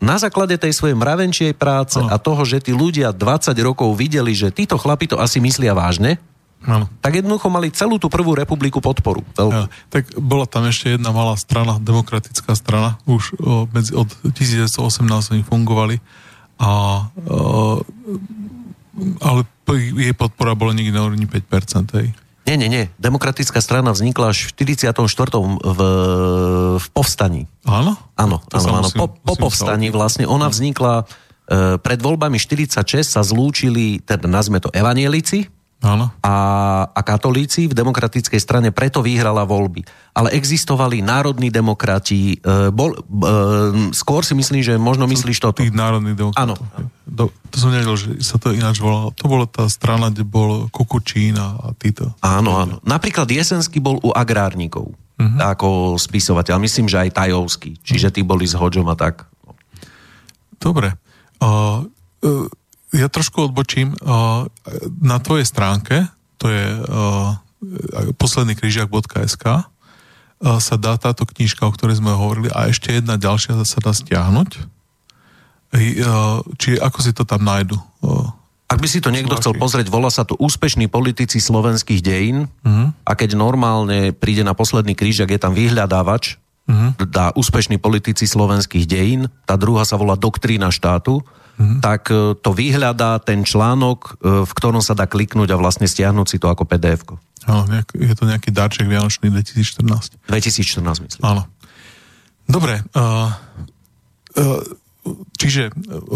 na 0.00 0.16
základe 0.16 0.56
tej 0.56 0.72
svojej 0.72 0.96
mravenčej 0.96 1.52
práce 1.52 2.00
a 2.00 2.16
toho, 2.16 2.48
že 2.48 2.64
tí 2.64 2.72
ľudia 2.72 3.12
20 3.12 3.52
rokov 3.60 3.92
videli, 3.92 4.32
že 4.32 4.48
títo 4.48 4.80
chlapi 4.80 5.04
to 5.04 5.20
asi 5.20 5.36
myslia 5.44 5.76
vážne, 5.76 6.16
Áno. 6.64 6.88
tak 7.04 7.20
jednoducho 7.20 7.52
mali 7.52 7.68
celú 7.68 8.00
tú 8.00 8.08
prvú 8.08 8.32
republiku 8.32 8.80
podporu. 8.80 9.20
Ja, 9.36 9.68
tak 9.92 10.16
bola 10.16 10.48
tam 10.48 10.64
ešte 10.64 10.96
jedna 10.96 11.12
malá 11.12 11.36
strana, 11.36 11.76
demokratická 11.76 12.56
strana, 12.56 12.96
už 13.04 13.36
o, 13.36 13.68
medzi, 13.68 13.92
od 13.92 14.08
1918 14.32 14.80
oni 15.36 15.44
fungovali, 15.44 16.00
a, 16.56 16.70
o, 17.28 17.84
ale 19.20 19.44
p- 19.68 19.92
jej 19.92 20.14
podpora 20.16 20.56
bola 20.56 20.72
niekde 20.72 20.96
na 20.96 21.04
úrovni 21.04 21.28
5%. 21.28 22.00
Hej. 22.00 22.16
Nie, 22.44 22.60
nie, 22.60 22.68
nie. 22.68 22.92
Demokratická 23.00 23.56
strana 23.64 23.96
vznikla 23.96 24.36
až 24.36 24.52
v 24.52 24.76
44. 24.76 25.00
v, 25.64 25.80
v 26.76 26.86
povstaní. 26.92 27.48
Áno? 27.64 27.96
Áno, 28.20 28.36
To 28.52 28.60
áno, 28.60 28.84
áno. 28.84 28.88
musím- 28.88 29.00
Po, 29.00 29.06
po 29.08 29.34
povstaní 29.48 29.88
vlastne 29.88 30.28
ona 30.28 30.52
vznikla 30.52 31.08
pred 31.80 32.00
voľbami 32.00 32.40
46 32.40 33.04
sa 33.04 33.20
zlúčili, 33.20 34.00
teda 34.00 34.24
nazme 34.24 34.64
to 34.64 34.72
evanielici, 34.72 35.48
Áno. 35.84 36.08
a, 36.24 36.36
a 36.88 37.00
katolíci 37.04 37.68
v 37.68 37.76
demokratickej 37.76 38.40
strane 38.40 38.68
preto 38.72 39.04
vyhrala 39.04 39.44
voľby. 39.44 39.84
Ale 40.16 40.32
existovali 40.32 41.04
národní 41.04 41.52
demokrati, 41.52 42.40
e, 42.40 42.72
bol, 42.72 42.96
e, 42.96 43.00
skôr 43.92 44.24
si 44.24 44.32
myslím, 44.32 44.64
že 44.64 44.80
možno 44.80 45.04
myslíš 45.04 45.44
toto. 45.44 45.60
Tých 45.60 45.76
národných 45.76 46.16
Áno. 46.40 46.56
demokratov. 46.56 46.88
Do, 47.04 47.28
to 47.52 47.56
som 47.60 47.68
nevedel, 47.68 48.00
že 48.00 48.08
sa 48.24 48.40
to 48.40 48.56
ináč 48.56 48.80
volalo. 48.80 49.12
To 49.12 49.24
bola 49.28 49.44
tá 49.44 49.68
strana, 49.68 50.08
kde 50.08 50.24
bol 50.24 50.72
Kukučín 50.72 51.36
a, 51.36 51.76
títo. 51.76 52.16
Áno, 52.24 52.56
áno. 52.56 52.80
Napríklad 52.80 53.28
Jesenský 53.28 53.84
bol 53.84 54.00
u 54.00 54.08
agrárnikov, 54.08 54.88
uh-huh. 54.88 55.38
ako 55.52 56.00
spisovateľ. 56.00 56.56
Myslím, 56.56 56.88
že 56.88 57.04
aj 57.04 57.12
Tajovský. 57.12 57.76
Čiže 57.84 58.08
tí 58.08 58.24
boli 58.24 58.48
s 58.48 58.56
Hodžom 58.56 58.88
a 58.88 58.96
tak. 58.96 59.28
Dobre. 60.56 60.96
Uh, 61.44 61.84
uh, 62.24 62.48
ja 62.94 63.10
trošku 63.10 63.50
odbočím. 63.50 63.98
Uh, 63.98 64.46
na 65.02 65.18
tvojej 65.18 65.44
stránke, 65.44 66.06
to 66.38 66.48
je 66.48 66.64
uh, 66.78 67.34
poslednýkryžiak.sk, 68.16 69.44
uh, 69.44 69.62
sa 70.62 70.74
dá 70.78 70.94
táto 70.96 71.26
knižka, 71.26 71.66
o 71.66 71.74
ktorej 71.74 71.98
sme 71.98 72.14
hovorili, 72.14 72.48
a 72.54 72.70
ešte 72.70 72.94
jedna 72.94 73.18
ďalšia 73.18 73.58
sa 73.66 73.78
dá 73.82 73.90
stiahnuť. 73.90 74.72
Či 76.54 76.78
ako 76.78 76.98
si 77.02 77.10
to 77.10 77.26
tam 77.26 77.42
nájdu? 77.42 77.74
Ak 78.70 78.78
by 78.78 78.86
si 78.86 79.02
to 79.02 79.10
niekto 79.10 79.34
chcel 79.42 79.58
pozrieť, 79.58 79.90
volá 79.90 80.06
sa 80.06 80.22
to 80.22 80.38
Úspešní 80.38 80.86
politici 80.86 81.42
slovenských 81.42 81.98
dejín 81.98 82.46
uh-huh. 82.46 82.94
a 82.94 83.12
keď 83.18 83.34
normálne 83.34 84.14
príde 84.14 84.46
na 84.46 84.54
posledný 84.54 84.94
krížak, 84.94 85.34
je 85.34 85.40
tam 85.42 85.50
vyhľadávač, 85.50 86.38
uh-huh. 86.70 86.94
dá 87.10 87.34
Úspešní 87.34 87.82
politici 87.82 88.24
slovenských 88.24 88.86
dejín, 88.86 89.26
tá 89.50 89.58
druhá 89.58 89.82
sa 89.82 89.98
volá 89.98 90.14
Doktrína 90.14 90.70
štátu, 90.70 91.26
uh-huh. 91.58 91.78
tak 91.82 92.10
e, 92.10 92.34
to 92.38 92.50
vyhľadá 92.50 93.22
ten 93.22 93.46
článok, 93.46 94.18
e, 94.20 94.42
v 94.44 94.52
ktorom 94.54 94.82
sa 94.82 94.98
dá 94.98 95.06
kliknúť 95.06 95.54
a 95.54 95.60
vlastne 95.60 95.86
stiahnuť 95.86 96.26
si 96.26 96.36
to 96.42 96.50
ako 96.50 96.66
pdf 96.66 97.16
Áno, 97.44 97.68
je 97.92 98.14
to 98.16 98.24
nejaký 98.24 98.48
darček 98.48 98.88
Vianočný 98.88 99.28
2014. 99.28 100.16
2014, 100.32 100.80
myslím. 101.04 101.22
Áno. 101.28 101.44
Dobre. 102.48 102.80
Uh, 102.96 103.28
uh, 104.40 104.64
čiže 105.36 105.68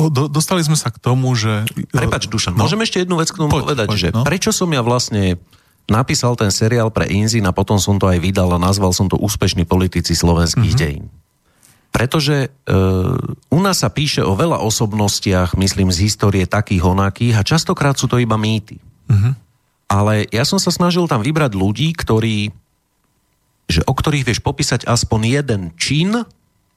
do, 0.08 0.32
dostali 0.32 0.64
sme 0.64 0.76
sa 0.76 0.88
k 0.88 0.96
tomu, 0.96 1.28
že... 1.36 1.68
Prepač, 1.92 2.32
Dušan, 2.32 2.56
no? 2.56 2.64
môžem 2.64 2.80
ešte 2.80 3.04
jednu 3.04 3.20
vec 3.20 3.28
k 3.28 3.44
tomu 3.44 3.52
poď, 3.52 3.62
povedať, 3.64 3.86
poď, 3.92 3.98
že 4.00 4.08
no? 4.12 4.24
prečo 4.24 4.50
som 4.56 4.72
ja 4.72 4.80
vlastne 4.80 5.36
napísal 5.88 6.36
ten 6.36 6.48
seriál 6.48 6.88
pre 6.88 7.08
Inzin 7.08 7.44
a 7.48 7.52
potom 7.52 7.76
som 7.76 8.00
to 8.00 8.08
aj 8.08 8.20
vydal 8.20 8.48
a 8.56 8.58
nazval 8.60 8.92
som 8.96 9.08
to 9.08 9.20
Úspešní 9.20 9.68
politici 9.68 10.16
slovenských 10.16 10.72
mm-hmm. 10.76 10.80
dejín. 10.80 11.04
Pretože 11.88 12.36
e, 12.46 12.48
u 13.48 13.60
nás 13.64 13.80
sa 13.80 13.88
píše 13.88 14.20
o 14.20 14.36
veľa 14.36 14.60
osobnostiach, 14.60 15.56
myslím, 15.56 15.88
z 15.88 16.04
histórie 16.04 16.44
takých 16.44 16.84
onakých 16.84 17.34
a 17.40 17.46
častokrát 17.46 17.96
sú 17.96 18.06
to 18.06 18.20
iba 18.20 18.36
mýty. 18.36 18.78
Mm-hmm. 19.08 19.32
Ale 19.88 20.28
ja 20.28 20.44
som 20.44 20.60
sa 20.60 20.68
snažil 20.68 21.08
tam 21.08 21.24
vybrať 21.24 21.56
ľudí, 21.56 21.96
ktorí, 21.96 22.52
že, 23.66 23.80
o 23.88 23.92
ktorých 23.96 24.28
vieš 24.28 24.44
popísať 24.44 24.84
aspoň 24.84 25.20
jeden 25.40 25.62
čin, 25.80 26.28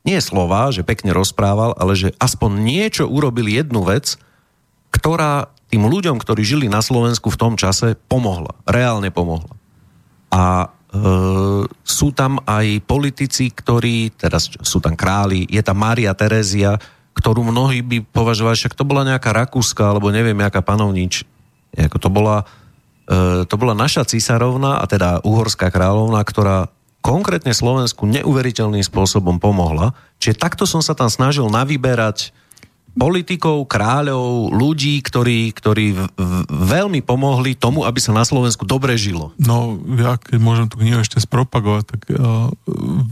nie 0.01 0.17
slova, 0.17 0.73
že 0.73 0.81
pekne 0.81 1.13
rozprával, 1.13 1.77
ale 1.77 1.93
že 1.93 2.15
aspoň 2.17 2.51
niečo 2.57 3.05
urobil 3.05 3.45
jednu 3.45 3.85
vec, 3.85 4.17
ktorá 4.89 5.53
tým 5.71 5.87
ľuďom, 5.87 6.19
ktorí 6.19 6.41
žili 6.43 6.67
na 6.67 6.83
Slovensku 6.83 7.31
v 7.31 7.39
tom 7.39 7.53
čase, 7.55 7.95
pomohla. 8.09 8.57
Reálne 8.67 9.07
pomohla. 9.13 9.55
A 10.31 10.73
sú 11.87 12.07
tam 12.11 12.43
aj 12.43 12.83
politici, 12.83 13.47
ktorí, 13.47 14.11
teraz 14.11 14.51
sú 14.59 14.83
tam 14.83 14.99
králi, 14.99 15.47
je 15.47 15.63
tam 15.63 15.79
Mária 15.79 16.11
Terézia, 16.11 16.75
ktorú 17.15 17.47
mnohí 17.47 17.79
by 17.79 17.97
považovali, 18.11 18.59
však 18.59 18.75
to 18.75 18.83
bola 18.83 19.07
nejaká 19.07 19.31
Rakúska, 19.31 19.87
alebo 19.87 20.11
neviem, 20.11 20.35
nejaká 20.35 20.59
panovnič. 20.59 21.23
Jako 21.71 21.95
to 21.95 22.09
bola 22.11 22.43
E, 23.11 23.43
to 23.43 23.55
bola 23.59 23.75
naša 23.75 24.07
císarovna, 24.07 24.79
a 24.79 24.85
teda 24.87 25.19
uhorská 25.27 25.67
kráľovna, 25.67 26.23
ktorá 26.23 26.71
konkrétne 27.03 27.51
Slovensku 27.51 28.07
neuveriteľným 28.07 28.85
spôsobom 28.85 29.41
pomohla. 29.41 29.91
Čiže 30.21 30.39
takto 30.39 30.63
som 30.69 30.79
sa 30.79 30.95
tam 30.95 31.11
snažil 31.11 31.49
navyberať 31.51 32.31
politikov, 32.91 33.71
kráľov, 33.71 34.51
ľudí, 34.51 34.99
ktorí, 34.99 35.55
ktorí 35.55 35.95
veľmi 36.51 36.99
pomohli 36.99 37.55
tomu, 37.55 37.87
aby 37.87 38.03
sa 38.03 38.11
na 38.11 38.27
Slovensku 38.27 38.67
dobre 38.67 38.99
žilo. 38.99 39.31
No, 39.39 39.79
ja 39.95 40.19
keď 40.19 40.37
môžem 40.43 40.67
tú 40.67 40.75
knihu 40.83 40.99
ešte 40.99 41.23
spropagovať, 41.23 41.83
tak 41.87 42.01
uh, 42.11 42.51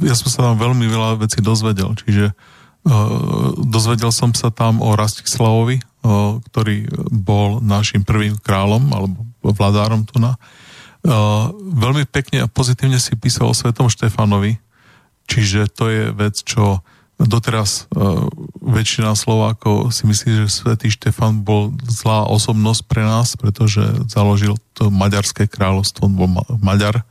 ja 0.04 0.16
som 0.20 0.28
sa 0.28 0.40
tam 0.52 0.60
veľmi 0.60 0.84
veľa 0.84 1.24
vecí 1.24 1.40
dozvedel. 1.40 1.96
Čiže 1.96 2.36
uh, 2.36 3.56
dozvedel 3.56 4.12
som 4.12 4.36
sa 4.36 4.52
tam 4.52 4.84
o 4.84 5.00
Rastislavovi, 5.00 5.80
uh, 5.80 6.44
ktorý 6.52 6.92
bol 7.16 7.64
našim 7.64 8.04
prvým 8.04 8.36
kráľom, 8.36 8.84
alebo 8.92 9.18
vladárom 9.40 10.04
tu 10.04 10.20
na. 10.20 10.36
Uh, 11.00 11.56
veľmi 11.56 12.04
pekne 12.04 12.44
a 12.44 12.52
pozitívne 12.52 13.00
si 13.00 13.16
písal 13.16 13.48
o 13.48 13.56
Svetom 13.56 13.88
Štefanovi, 13.88 14.60
čiže 15.32 15.72
to 15.72 15.88
je 15.88 16.04
vec, 16.12 16.36
čo 16.44 16.84
doteraz 17.20 17.92
uh, 17.92 18.28
väčšina 18.64 19.12
Slovákov 19.16 19.92
si 19.92 20.08
myslí, 20.08 20.46
že 20.46 20.46
Svetý 20.48 20.88
Štefan 20.88 21.44
bol 21.44 21.76
zlá 21.84 22.24
osobnosť 22.32 22.82
pre 22.88 23.04
nás, 23.04 23.36
pretože 23.36 23.84
založil 24.08 24.56
to 24.72 24.88
Maďarské 24.88 25.52
kráľovstvo, 25.52 26.08
on 26.08 26.14
bol 26.16 26.30
ma- 26.32 26.48
Maďar. 26.64 27.04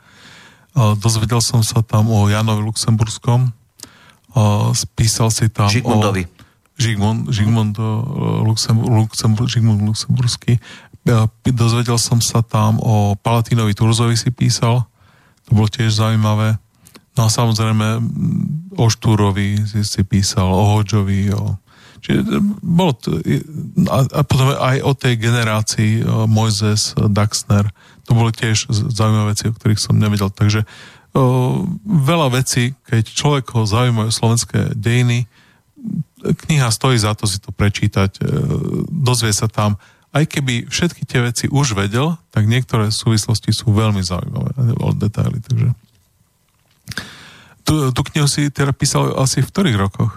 Uh, 0.73 0.97
dozvedel 0.97 1.45
som 1.45 1.61
sa 1.61 1.85
tam 1.85 2.09
o 2.09 2.25
Janovi 2.29 2.65
Luxemburskom, 2.65 3.53
uh, 3.53 4.73
spísal 4.73 5.29
si 5.29 5.53
tam 5.53 5.69
Žigmundovi. 5.69 6.25
o... 6.25 6.37
Žigmund, 6.79 7.35
Žigmund, 7.35 7.75
Luxembur, 8.47 8.87
Luxembur, 8.87 9.51
Žigmund 9.51 9.83
Luxemburský 9.83 10.63
dozvedel 11.49 11.97
som 11.97 12.21
sa 12.21 12.45
tam 12.45 12.81
o 12.81 13.17
Palatínovi 13.17 13.73
Turzovi 13.73 14.17
si 14.17 14.29
písal, 14.29 14.85
to 15.49 15.57
bolo 15.57 15.69
tiež 15.69 15.97
zaujímavé. 15.97 16.61
No 17.19 17.27
a 17.27 17.35
samozrejme 17.35 17.99
o 18.79 18.87
Štúrovi 18.87 19.59
si, 19.67 19.83
si 19.83 20.03
písal, 20.07 20.47
o 20.47 20.79
Hodžovi, 20.79 21.35
o... 21.35 21.59
Čiže 21.99 22.23
bolo 22.63 22.95
to, 22.95 23.19
a, 23.91 24.23
potom 24.23 24.55
aj 24.55 24.79
o 24.87 24.95
tej 24.95 25.19
generácii 25.19 26.07
Mojzes, 26.31 26.95
Daxner, 26.95 27.75
to 28.07 28.15
boli 28.15 28.31
tiež 28.31 28.71
zaujímavé 28.71 29.35
veci, 29.35 29.51
o 29.51 29.57
ktorých 29.59 29.83
som 29.83 29.99
nevedel. 29.99 30.31
Takže 30.31 30.63
o, 30.63 31.67
veľa 31.83 32.39
vecí, 32.39 32.79
keď 32.87 33.03
človek 33.11 33.51
ho 33.51 33.67
zaujímajú 33.67 34.15
slovenské 34.15 34.79
dejiny, 34.79 35.27
kniha 36.23 36.71
stojí 36.71 37.03
za 37.03 37.19
to 37.19 37.27
si 37.27 37.43
to 37.43 37.51
prečítať, 37.51 38.11
e, 38.19 38.23
dozvie 38.95 39.35
sa 39.35 39.51
tam 39.51 39.75
aj 40.15 40.25
keby 40.25 40.71
všetky 40.71 41.03
tie 41.05 41.21
veci 41.21 41.47
už 41.51 41.77
vedel, 41.77 42.17
tak 42.33 42.49
niektoré 42.49 42.89
súvislosti 42.89 43.53
sú 43.53 43.75
veľmi 43.75 44.01
zaujímavé 44.01 44.55
o 44.81 44.89
detaily. 44.97 45.43
Takže... 45.43 45.69
Tu, 47.65 47.93
tú 47.93 48.01
knihu 48.13 48.29
si 48.29 48.49
teda 48.49 48.73
písal 48.73 49.13
asi 49.21 49.45
v 49.45 49.51
ktorých 49.51 49.77
rokoch? 49.77 50.13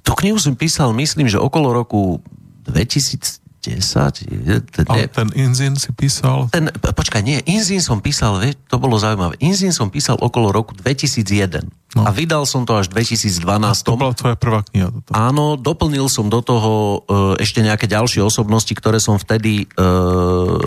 Tú 0.00 0.16
knihu 0.24 0.40
som 0.40 0.56
písal, 0.56 0.96
myslím, 0.96 1.28
že 1.28 1.36
okolo 1.36 1.72
roku 1.76 2.24
2000, 2.64 3.44
10. 3.60 4.86
Ale 4.86 5.10
ten 5.10 5.28
Inzin 5.34 5.74
si 5.74 5.90
písal? 5.90 6.46
Ten, 6.54 6.70
počkaj, 6.70 7.20
nie, 7.26 7.42
Inzin 7.50 7.82
som 7.82 7.98
písal, 7.98 8.38
vie, 8.38 8.54
to 8.70 8.78
bolo 8.78 8.96
zaujímavé. 8.96 9.34
Inzin 9.42 9.74
som 9.74 9.90
písal 9.90 10.16
okolo 10.18 10.54
roku 10.54 10.72
2001. 10.78 11.66
No. 11.96 12.04
A 12.04 12.12
vydal 12.12 12.44
som 12.44 12.68
to 12.68 12.76
až 12.76 12.92
v 12.92 13.00
2012. 13.00 13.48
A 13.48 13.72
to 13.72 13.96
bola 13.96 14.12
tvoja 14.12 14.36
prvá 14.36 14.60
kniha. 14.60 14.92
Toto. 14.92 15.08
Áno, 15.08 15.56
doplnil 15.56 16.06
som 16.12 16.28
do 16.28 16.44
toho 16.44 17.02
e, 17.08 17.40
ešte 17.40 17.64
nejaké 17.64 17.88
ďalšie 17.88 18.20
osobnosti, 18.20 18.70
ktoré 18.76 19.00
som 19.00 19.16
vtedy 19.16 19.64
e, 19.64 19.86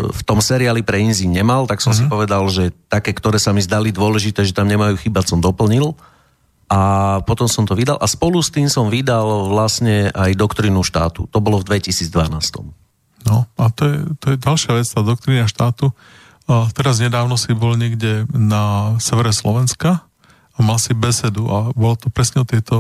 v 0.10 0.22
tom 0.26 0.42
seriáli 0.42 0.82
pre 0.82 0.98
Inzin 0.98 1.30
nemal, 1.30 1.70
tak 1.70 1.78
som 1.80 1.94
uh-huh. 1.94 2.02
si 2.02 2.06
mhm. 2.10 2.12
povedal, 2.12 2.44
že 2.50 2.74
také, 2.90 3.14
ktoré 3.14 3.38
sa 3.38 3.54
mi 3.54 3.62
zdali 3.62 3.94
dôležité, 3.94 4.42
že 4.42 4.58
tam 4.58 4.66
nemajú 4.66 4.98
chýbať, 4.98 5.30
som 5.30 5.40
doplnil. 5.40 5.94
A 6.72 6.80
potom 7.28 7.52
som 7.52 7.68
to 7.68 7.76
vydal 7.76 8.00
a 8.00 8.08
spolu 8.08 8.40
s 8.40 8.48
tým 8.48 8.72
som 8.72 8.88
vydal 8.88 9.52
vlastne 9.52 10.08
aj 10.16 10.40
doktrínu 10.40 10.80
štátu. 10.88 11.28
To 11.28 11.44
bolo 11.44 11.60
v 11.60 11.68
2012. 11.68 12.08
No 13.28 13.44
a 13.60 13.64
to 13.76 13.82
je, 13.92 13.98
to 14.24 14.26
je 14.32 14.38
ďalšia 14.40 14.72
vec, 14.80 14.88
tá 14.88 15.04
doktrína 15.04 15.52
štátu. 15.52 15.92
A 16.48 16.72
teraz 16.72 17.04
nedávno 17.04 17.36
si 17.36 17.52
bol 17.52 17.76
niekde 17.76 18.24
na 18.32 18.96
severe 19.04 19.36
Slovenska 19.36 20.08
a 20.56 20.60
mal 20.64 20.80
si 20.80 20.96
besedu 20.96 21.44
a 21.52 21.76
bolo 21.76 22.00
to 22.00 22.08
presne 22.08 22.44
o 22.44 22.48
tejto 22.48 22.76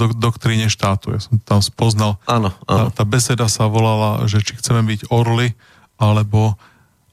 do, 0.00 0.16
doktríne 0.16 0.72
štátu. 0.72 1.12
Ja 1.12 1.20
som 1.20 1.36
tam 1.36 1.60
spoznal. 1.60 2.16
Áno, 2.24 2.56
áno. 2.64 2.88
Tá, 2.88 3.02
tá 3.02 3.04
beseda 3.04 3.52
sa 3.52 3.68
volala, 3.68 4.24
že 4.24 4.40
či 4.40 4.56
chceme 4.56 4.80
byť 4.80 5.12
orly, 5.12 5.52
alebo... 6.00 6.56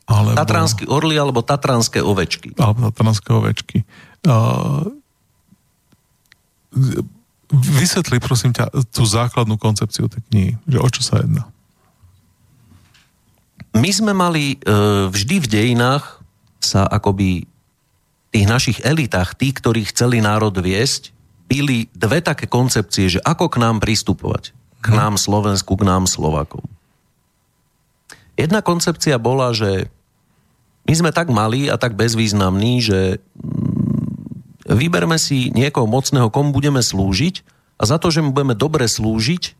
alebo 0.07 0.39
Tatranský 0.39 0.87
orly, 0.87 1.19
alebo 1.19 1.43
tatranské 1.43 1.99
ovečky. 1.99 2.55
Alebo 2.55 2.89
tatranské 2.91 3.29
ovečky. 3.35 3.77
Uh, 4.23 5.02
vysvetli, 7.53 8.17
prosím 8.17 8.51
ťa, 8.55 8.69
tú 8.89 9.05
základnú 9.05 9.61
koncepciu 9.61 10.09
tej 10.09 10.21
knihy, 10.29 10.51
že 10.65 10.77
o 10.81 10.89
čo 10.89 11.01
sa 11.05 11.21
jedná. 11.21 11.45
My 13.73 13.89
sme 13.89 14.13
mali 14.13 14.57
e, 14.57 14.57
vždy 15.09 15.35
v 15.41 15.47
dejinách 15.49 16.21
sa 16.61 16.85
akoby 16.85 17.49
tých 18.33 18.45
našich 18.49 18.77
elitách, 18.81 19.37
tí, 19.37 19.53
ktorí 19.53 19.85
chceli 19.89 20.21
národ 20.21 20.53
viesť, 20.53 21.13
byli 21.45 21.89
dve 21.93 22.21
také 22.21 22.49
koncepcie, 22.49 23.17
že 23.17 23.19
ako 23.21 23.49
k 23.49 23.61
nám 23.61 23.77
pristupovať. 23.77 24.53
k 24.83 24.91
nám 24.91 25.15
Slovensku, 25.15 25.79
k 25.79 25.87
nám 25.87 26.11
Slovakom. 26.11 26.67
Jedna 28.35 28.59
koncepcia 28.59 29.15
bola, 29.15 29.55
že 29.55 29.87
my 30.83 30.93
sme 30.93 31.11
tak 31.15 31.31
malí 31.31 31.71
a 31.71 31.79
tak 31.79 31.95
bezvýznamní, 31.95 32.83
že 32.83 33.23
vyberme 34.75 35.17
si 35.21 35.53
niekoho 35.53 35.85
mocného, 35.85 36.33
komu 36.33 36.53
budeme 36.53 36.81
slúžiť 36.81 37.45
a 37.77 37.83
za 37.89 37.97
to, 37.97 38.13
že 38.13 38.21
mu 38.21 38.31
budeme 38.31 38.57
dobre 38.57 38.85
slúžiť, 38.85 39.55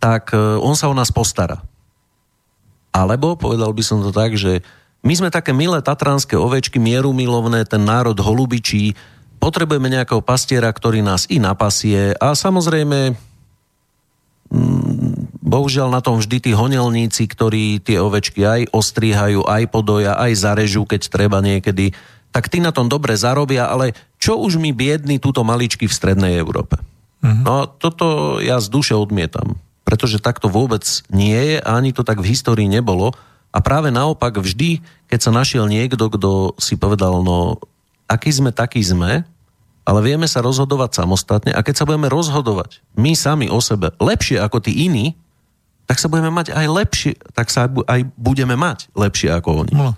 tak 0.00 0.32
e, 0.32 0.38
on 0.60 0.76
sa 0.76 0.92
o 0.92 0.94
nás 0.94 1.10
postará. 1.10 1.64
Alebo, 2.92 3.36
povedal 3.36 3.72
by 3.76 3.82
som 3.84 4.00
to 4.00 4.12
tak, 4.12 4.36
že 4.40 4.64
my 5.04 5.12
sme 5.14 5.28
také 5.30 5.52
milé 5.52 5.78
tatranské 5.84 6.34
ovečky, 6.34 6.80
mieru 6.80 7.12
milovné, 7.12 7.68
ten 7.68 7.84
národ 7.84 8.16
holubičí, 8.16 8.96
potrebujeme 9.36 9.92
nejakého 9.92 10.24
pastiera, 10.24 10.72
ktorý 10.72 11.04
nás 11.04 11.28
i 11.28 11.36
napasie 11.36 12.16
a 12.16 12.32
samozrejme 12.32 13.14
mm, 14.50 15.16
bohužiaľ 15.46 15.94
na 15.94 16.00
tom 16.02 16.18
vždy 16.18 16.42
tí 16.42 16.50
honelníci, 16.56 17.28
ktorí 17.30 17.78
tie 17.78 18.02
ovečky 18.02 18.42
aj 18.42 18.60
ostrihajú, 18.74 19.46
aj 19.46 19.62
podoja, 19.70 20.18
aj 20.18 20.32
zarežú, 20.34 20.82
keď 20.88 21.06
treba 21.06 21.38
niekedy, 21.38 21.94
tak 22.34 22.50
tí 22.50 22.58
na 22.58 22.74
tom 22.74 22.90
dobre 22.90 23.14
zarobia, 23.14 23.70
ale 23.70 23.94
čo 24.16 24.40
už 24.40 24.56
my 24.56 24.72
biední 24.72 25.20
túto 25.20 25.44
maličky 25.44 25.86
v 25.86 25.96
strednej 25.96 26.40
Európe? 26.40 26.80
Uh-huh. 27.20 27.42
No 27.44 27.54
toto 27.68 28.38
ja 28.40 28.60
z 28.60 28.68
duše 28.72 28.94
odmietam 28.96 29.60
pretože 29.86 30.18
takto 30.18 30.50
vôbec 30.50 30.82
nie 31.14 31.38
je 31.38 31.56
a 31.62 31.78
ani 31.78 31.94
to 31.94 32.02
tak 32.02 32.18
v 32.18 32.34
histórii 32.34 32.66
nebolo. 32.66 33.14
A 33.54 33.62
práve 33.62 33.94
naopak 33.94 34.34
vždy, 34.34 34.82
keď 35.06 35.20
sa 35.22 35.30
našiel 35.30 35.70
niekto, 35.70 36.10
kto 36.10 36.58
si 36.58 36.74
povedal, 36.74 37.22
no 37.22 37.62
aký 38.10 38.34
sme, 38.34 38.50
taký 38.50 38.82
sme, 38.82 39.22
ale 39.86 39.98
vieme 40.02 40.26
sa 40.26 40.42
rozhodovať 40.42 40.98
samostatne 40.98 41.54
a 41.54 41.62
keď 41.62 41.74
sa 41.78 41.86
budeme 41.86 42.10
rozhodovať 42.10 42.82
my 42.98 43.14
sami 43.14 43.46
o 43.46 43.62
sebe 43.62 43.94
lepšie 44.02 44.42
ako 44.42 44.58
tí 44.58 44.74
iní, 44.90 45.14
tak 45.86 46.02
sa 46.02 46.10
budeme 46.10 46.34
mať 46.34 46.50
aj 46.50 46.66
lepšie, 46.66 47.14
tak 47.30 47.46
sa 47.54 47.70
aj 47.70 48.10
budeme 48.18 48.58
mať 48.58 48.90
lepšie 48.98 49.30
ako 49.30 49.62
oni. 49.62 49.72
No. 49.78 49.94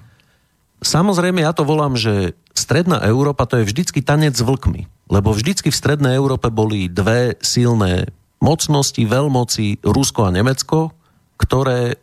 Samozrejme, 0.78 1.42
ja 1.42 1.50
to 1.50 1.66
volám, 1.66 1.98
že 1.98 2.38
stredná 2.54 3.02
Európa 3.02 3.46
to 3.46 3.58
je 3.62 3.68
vždycky 3.68 4.02
tanec 4.02 4.38
s 4.38 4.42
vlkmi. 4.42 4.86
Lebo 5.08 5.32
vždycky 5.32 5.72
v 5.72 5.78
strednej 5.78 6.14
Európe 6.14 6.52
boli 6.52 6.86
dve 6.86 7.34
silné 7.40 8.12
mocnosti, 8.38 9.02
veľmoci 9.02 9.82
Rusko 9.82 10.28
a 10.28 10.30
Nemecko, 10.30 10.94
ktoré 11.40 11.98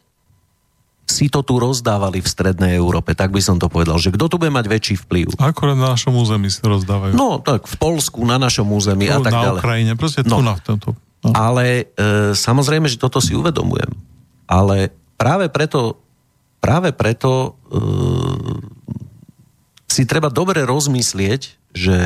si 1.05 1.29
to 1.29 1.45
tu 1.45 1.61
rozdávali 1.61 2.17
v 2.17 2.27
strednej 2.27 2.73
Európe, 2.81 3.13
tak 3.13 3.29
by 3.29 3.37
som 3.37 3.61
to 3.61 3.69
povedal, 3.69 4.01
že 4.01 4.09
kto 4.09 4.25
tu 4.25 4.35
bude 4.41 4.49
mať 4.49 4.65
väčší 4.65 4.95
vplyv? 5.05 5.37
Akorát 5.37 5.77
na 5.77 5.93
našom 5.93 6.17
území 6.17 6.49
sa 6.49 6.65
rozdávajú. 6.65 7.13
No, 7.13 7.37
tak 7.45 7.69
v 7.69 7.75
Polsku, 7.77 8.25
na 8.25 8.41
našom 8.41 8.65
území 8.73 9.05
no, 9.05 9.21
a 9.21 9.23
tak 9.23 9.33
na 9.37 9.41
ďalej. 9.45 9.61
Na 9.61 9.61
Ukrajine, 9.61 9.91
proste 9.93 10.25
no. 10.25 10.41
tu 10.41 10.43
na 10.43 10.57
tomto. 10.57 10.97
No. 11.21 11.29
Ale 11.37 11.93
e, 11.93 12.33
samozrejme, 12.33 12.89
že 12.89 12.97
toto 12.97 13.21
si 13.21 13.37
uvedomujem. 13.37 13.93
Ale 14.49 14.89
práve 15.13 15.45
preto, 15.53 16.01
práve 16.65 16.89
preto 16.97 17.61
e, 17.69 17.77
si 19.85 20.09
treba 20.09 20.33
dobre 20.33 20.65
rozmyslieť, 20.65 21.41
že, 21.77 21.99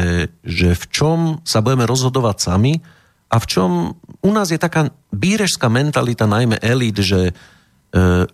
že 0.43 0.75
v 0.75 0.83
čom 0.91 1.19
sa 1.47 1.63
budeme 1.63 1.87
rozhodovať 1.87 2.37
sami 2.43 2.83
a 3.31 3.39
v 3.39 3.45
čom 3.47 3.95
u 4.19 4.31
nás 4.35 4.51
je 4.51 4.59
taká 4.59 4.91
bírežská 5.15 5.71
mentalita, 5.71 6.27
najmä 6.27 6.59
elit, 6.59 6.99
že 6.99 7.31
e, 7.31 7.33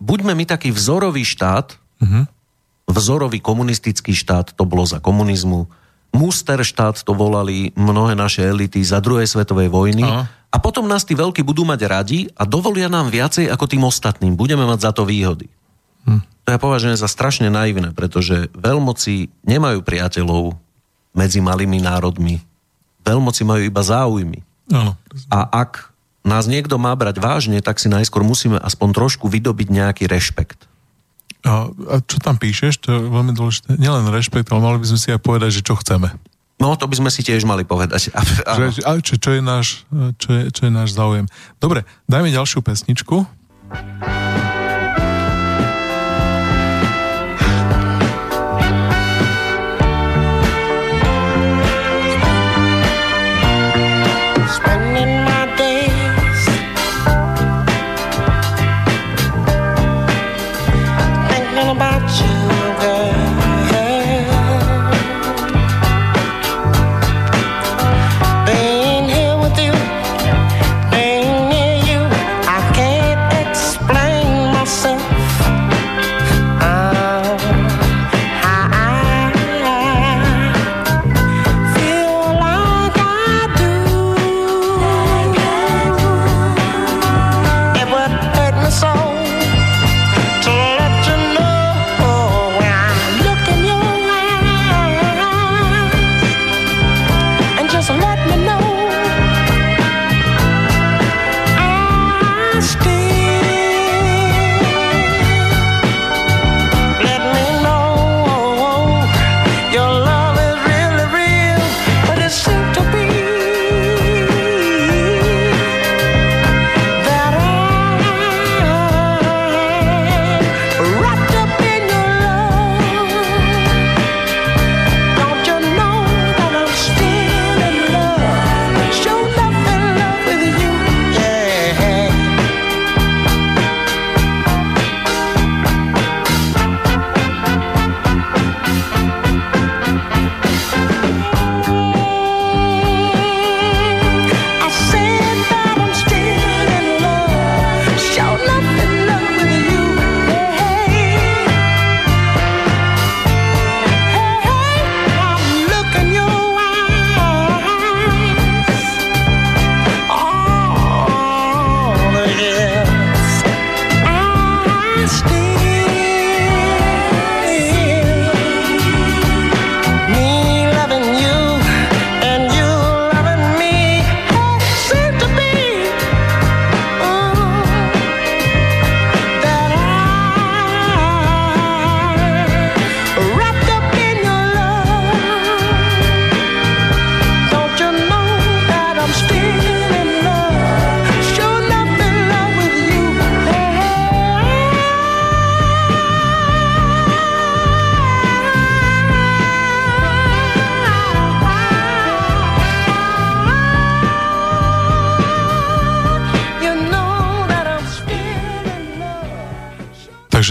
buďme 0.01 0.33
my 0.33 0.49
taký 0.49 0.73
vzorový 0.73 1.21
štát, 1.21 1.77
uh-huh. 1.77 2.25
vzorový 2.89 3.37
komunistický 3.37 4.17
štát, 4.17 4.57
to 4.57 4.65
bolo 4.65 4.81
za 4.81 4.97
komunizmu, 4.97 5.69
muster 6.09 6.57
štát 6.65 7.05
to 7.05 7.13
volali 7.13 7.69
mnohé 7.77 8.17
naše 8.17 8.41
elity 8.41 8.81
za 8.81 8.97
druhej 8.97 9.29
svetovej 9.29 9.69
vojny 9.69 10.01
uh-huh. 10.01 10.25
a 10.25 10.57
potom 10.57 10.89
nás 10.89 11.05
tí 11.05 11.13
veľkí 11.13 11.45
budú 11.45 11.69
mať 11.69 11.85
radi 11.85 12.19
a 12.33 12.49
dovolia 12.49 12.89
nám 12.89 13.13
viacej 13.13 13.45
ako 13.45 13.69
tým 13.69 13.85
ostatným. 13.85 14.33
Budeme 14.33 14.65
mať 14.65 14.89
za 14.89 14.91
to 14.95 15.05
výhody. 15.05 15.51
Uh-huh. 16.05 16.21
To 16.45 16.49
ja 16.53 16.59
považujem 16.61 16.97
za 16.97 17.09
strašne 17.09 17.49
naivné, 17.49 17.91
pretože 17.91 18.53
veľmoci 18.53 19.33
nemajú 19.45 19.81
priateľov 19.81 20.53
medzi 21.17 21.41
malými 21.41 21.81
národmi. 21.81 22.43
Veľmoci 23.01 23.41
majú 23.45 23.61
iba 23.65 23.81
záujmy. 23.81 24.45
Áno. 24.69 24.97
A 25.29 25.39
ak 25.49 25.89
nás 26.25 26.49
niekto 26.49 26.81
má 26.81 26.93
brať 26.97 27.21
vážne, 27.21 27.61
tak 27.61 27.77
si 27.77 27.85
najskôr 27.85 28.25
musíme 28.25 28.57
aspoň 28.57 28.89
trošku 28.97 29.29
vydobiť 29.29 29.67
nejaký 29.69 30.03
rešpekt. 30.09 30.65
A, 31.45 31.69
a 31.69 31.95
čo 32.01 32.17
tam 32.17 32.41
píšeš, 32.41 32.81
to 32.81 32.87
je 32.89 32.99
veľmi 33.05 33.37
dôležité. 33.37 33.77
Nielen 33.77 34.09
rešpekt, 34.09 34.49
ale 34.49 34.65
mali 34.65 34.81
by 34.81 34.89
sme 34.89 34.99
si 34.99 35.13
aj 35.13 35.21
povedať, 35.21 35.61
že 35.61 35.61
čo 35.61 35.77
chceme. 35.77 36.09
No, 36.57 36.73
to 36.73 36.89
by 36.89 36.97
sme 36.97 37.09
si 37.13 37.21
tiež 37.21 37.45
mali 37.45 37.67
povedať. 37.67 38.09
Že, 38.57 38.81
a 38.87 38.97
čo, 39.03 39.19
čo, 39.19 39.29
je 39.35 39.41
náš, 39.43 39.83
čo, 40.17 40.29
je, 40.31 40.43
čo 40.55 40.61
je 40.65 40.71
náš 40.71 40.95
záujem. 40.95 41.27
Dobre, 41.59 41.83
dajme 42.07 42.31
ďalšiu 42.31 42.63
pesničku. 42.63 43.27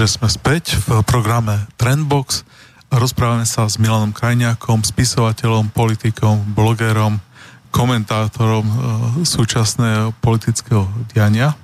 Takže 0.04 0.20
sme 0.20 0.28
späť 0.28 0.76
v 0.84 1.00
programe 1.08 1.64
Trendbox. 1.80 2.44
Rozprávame 2.92 3.48
sa 3.48 3.64
s 3.64 3.80
Milanom 3.80 4.12
Krajniakom, 4.12 4.84
spisovateľom, 4.84 5.72
politikom, 5.72 6.44
blogerom, 6.52 7.24
komentátorom 7.72 8.68
uh, 8.68 8.76
súčasného 9.24 10.12
politického 10.20 10.84
diania. 11.08 11.56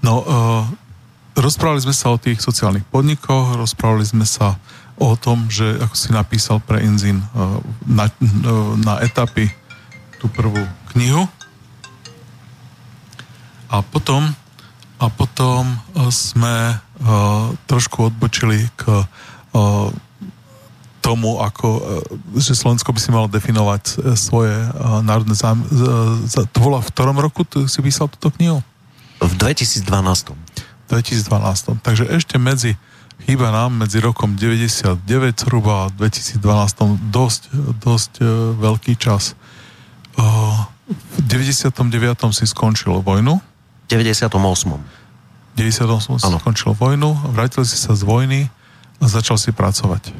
No, 0.00 0.24
uh, 0.24 0.64
rozprávali 1.36 1.84
sme 1.84 1.92
sa 1.92 2.08
o 2.08 2.16
tých 2.16 2.40
sociálnych 2.40 2.88
podnikoch, 2.88 3.52
rozprávali 3.52 4.08
sme 4.08 4.24
sa 4.24 4.56
o 4.96 5.12
tom, 5.20 5.52
že 5.52 5.76
ako 5.76 5.92
si 5.92 6.08
napísal 6.16 6.64
pre 6.64 6.80
Inzin 6.80 7.20
uh, 7.20 7.60
na, 7.84 8.08
uh, 8.08 8.80
na 8.80 9.04
etapy 9.04 9.52
tú 10.24 10.32
prvú 10.32 10.64
knihu. 10.96 11.28
A 13.68 13.84
potom 13.84 14.32
a 15.04 15.06
potom 15.12 15.68
e, 15.68 15.76
sme 16.08 16.78
uh, 16.78 17.52
trošku 17.66 18.08
odbočili 18.08 18.70
k 18.78 18.88
uh, 18.88 19.90
tomu, 21.04 21.42
ako, 21.42 21.68
uh, 21.68 21.82
že 22.44 22.52
Slovensko 22.52 22.92
by 22.92 23.00
si 23.00 23.10
malo 23.10 23.26
definovať 23.32 24.14
svoje 24.14 24.52
uh, 24.52 25.00
národné 25.00 25.32
zájmy. 25.32 25.64
Uh, 25.72 26.44
to 26.52 26.58
bola 26.60 26.84
v 26.84 26.88
ktorom 26.92 27.16
roku 27.16 27.48
tu 27.48 27.64
si 27.64 27.80
písal 27.80 28.12
túto 28.12 28.28
knihu? 28.36 28.60
V 29.24 29.32
2012. 29.40 29.88
2012. 30.92 31.80
Takže 31.80 32.04
ešte 32.12 32.36
medzi 32.36 32.76
chýba 33.24 33.48
nám 33.48 33.80
medzi 33.80 34.04
rokom 34.04 34.36
99 34.36 35.00
zhruba 35.40 35.88
a 35.88 35.92
2012 35.96 37.08
dosť, 37.08 37.42
dosť 37.80 38.12
uh, 38.20 38.52
veľký 38.60 39.00
čas. 39.00 39.32
Uh, 40.20 40.68
v 41.16 41.18
99. 41.24 41.80
si 42.36 42.44
skončil 42.44 43.00
vojnu 43.00 43.40
98. 43.88 44.28
98 45.54 46.18
si 46.18 46.26
skončil 46.26 46.74
vojnu, 46.74 47.14
vrátil 47.30 47.62
si 47.62 47.78
sa 47.78 47.94
z 47.94 48.02
vojny 48.02 48.50
a 48.98 49.04
začal 49.06 49.38
si 49.38 49.54
pracovať. 49.54 50.10
E, 50.10 50.14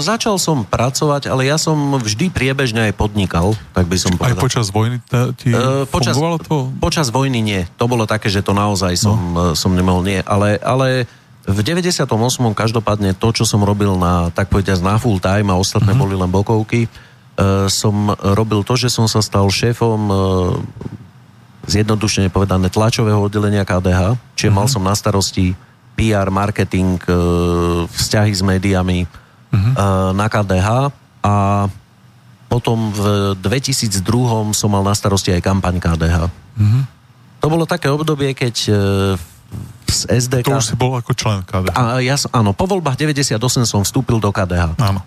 začal 0.00 0.40
som 0.40 0.64
pracovať, 0.66 1.28
ale 1.30 1.48
ja 1.48 1.60
som 1.60 1.76
vždy 1.98 2.32
priebežne 2.32 2.90
aj 2.90 2.94
podnikal, 2.96 3.52
tak 3.76 3.86
by 3.86 3.96
som 3.96 4.16
povedal. 4.16 4.40
Aj 4.40 4.44
počas 4.44 4.66
vojny 4.72 5.00
ti 5.38 5.52
e, 5.52 5.84
počas, 5.88 6.16
to? 6.16 6.72
Počas 6.80 7.08
vojny 7.12 7.40
nie. 7.44 7.62
To 7.76 7.86
bolo 7.86 8.08
také, 8.08 8.32
že 8.32 8.40
to 8.40 8.56
naozaj 8.56 8.96
som, 8.96 9.18
no. 9.34 9.40
som 9.52 9.72
nemohol 9.74 10.02
nie. 10.04 10.20
Ale, 10.24 10.56
ale 10.60 11.10
v 11.46 11.60
98. 11.62 12.10
každopádne 12.58 13.14
to, 13.14 13.28
čo 13.30 13.46
som 13.46 13.62
robil 13.62 13.94
na, 13.94 14.34
tak 14.34 14.50
povediať, 14.50 14.82
na 14.82 14.98
full 14.98 15.22
time 15.22 15.54
a 15.54 15.56
ostatné 15.56 15.94
mm-hmm. 15.94 16.02
boli 16.02 16.14
len 16.18 16.30
bokovky, 16.30 16.80
e, 16.86 16.88
som 17.70 18.10
robil 18.18 18.66
to, 18.66 18.74
že 18.74 18.90
som 18.90 19.06
sa 19.06 19.22
stal 19.22 19.46
šéfom 19.46 20.00
e, 20.10 20.14
zjednodušene 21.70 22.34
povedané 22.34 22.66
tlačového 22.66 23.22
oddelenia 23.22 23.62
KDH, 23.62 24.18
čiže 24.34 24.50
mm-hmm. 24.50 24.58
mal 24.58 24.66
som 24.66 24.82
na 24.82 24.94
starosti 24.98 25.54
PR, 25.94 26.34
marketing, 26.34 26.98
e, 27.06 27.14
vzťahy 27.94 28.32
s 28.34 28.42
médiami 28.42 29.06
mm-hmm. 29.56 30.12
na 30.12 30.26
KDH 30.28 30.68
a 31.24 31.34
potom 32.46 32.92
v 32.92 33.34
2002 33.40 34.04
som 34.52 34.68
mal 34.68 34.84
na 34.84 34.92
starosti 34.92 35.32
aj 35.32 35.40
kampaň 35.40 35.80
KDH. 35.80 36.28
Mm-hmm. 36.60 36.82
To 37.40 37.46
bolo 37.48 37.64
také 37.64 37.88
obdobie, 37.88 38.36
keď 38.36 38.54
z 39.86 40.00
SDK... 40.10 40.46
To 40.46 40.58
už 40.58 40.74
si 40.74 40.76
bol 40.76 40.92
ako 40.98 41.12
člen 41.14 41.40
KDH. 41.46 41.74
A 41.74 42.02
ja, 42.02 42.18
áno, 42.34 42.52
po 42.52 42.66
voľbách 42.66 42.98
98 42.98 43.38
som 43.64 43.80
vstúpil 43.86 44.18
do 44.18 44.30
KDH. 44.34 44.76
Áno. 44.82 45.00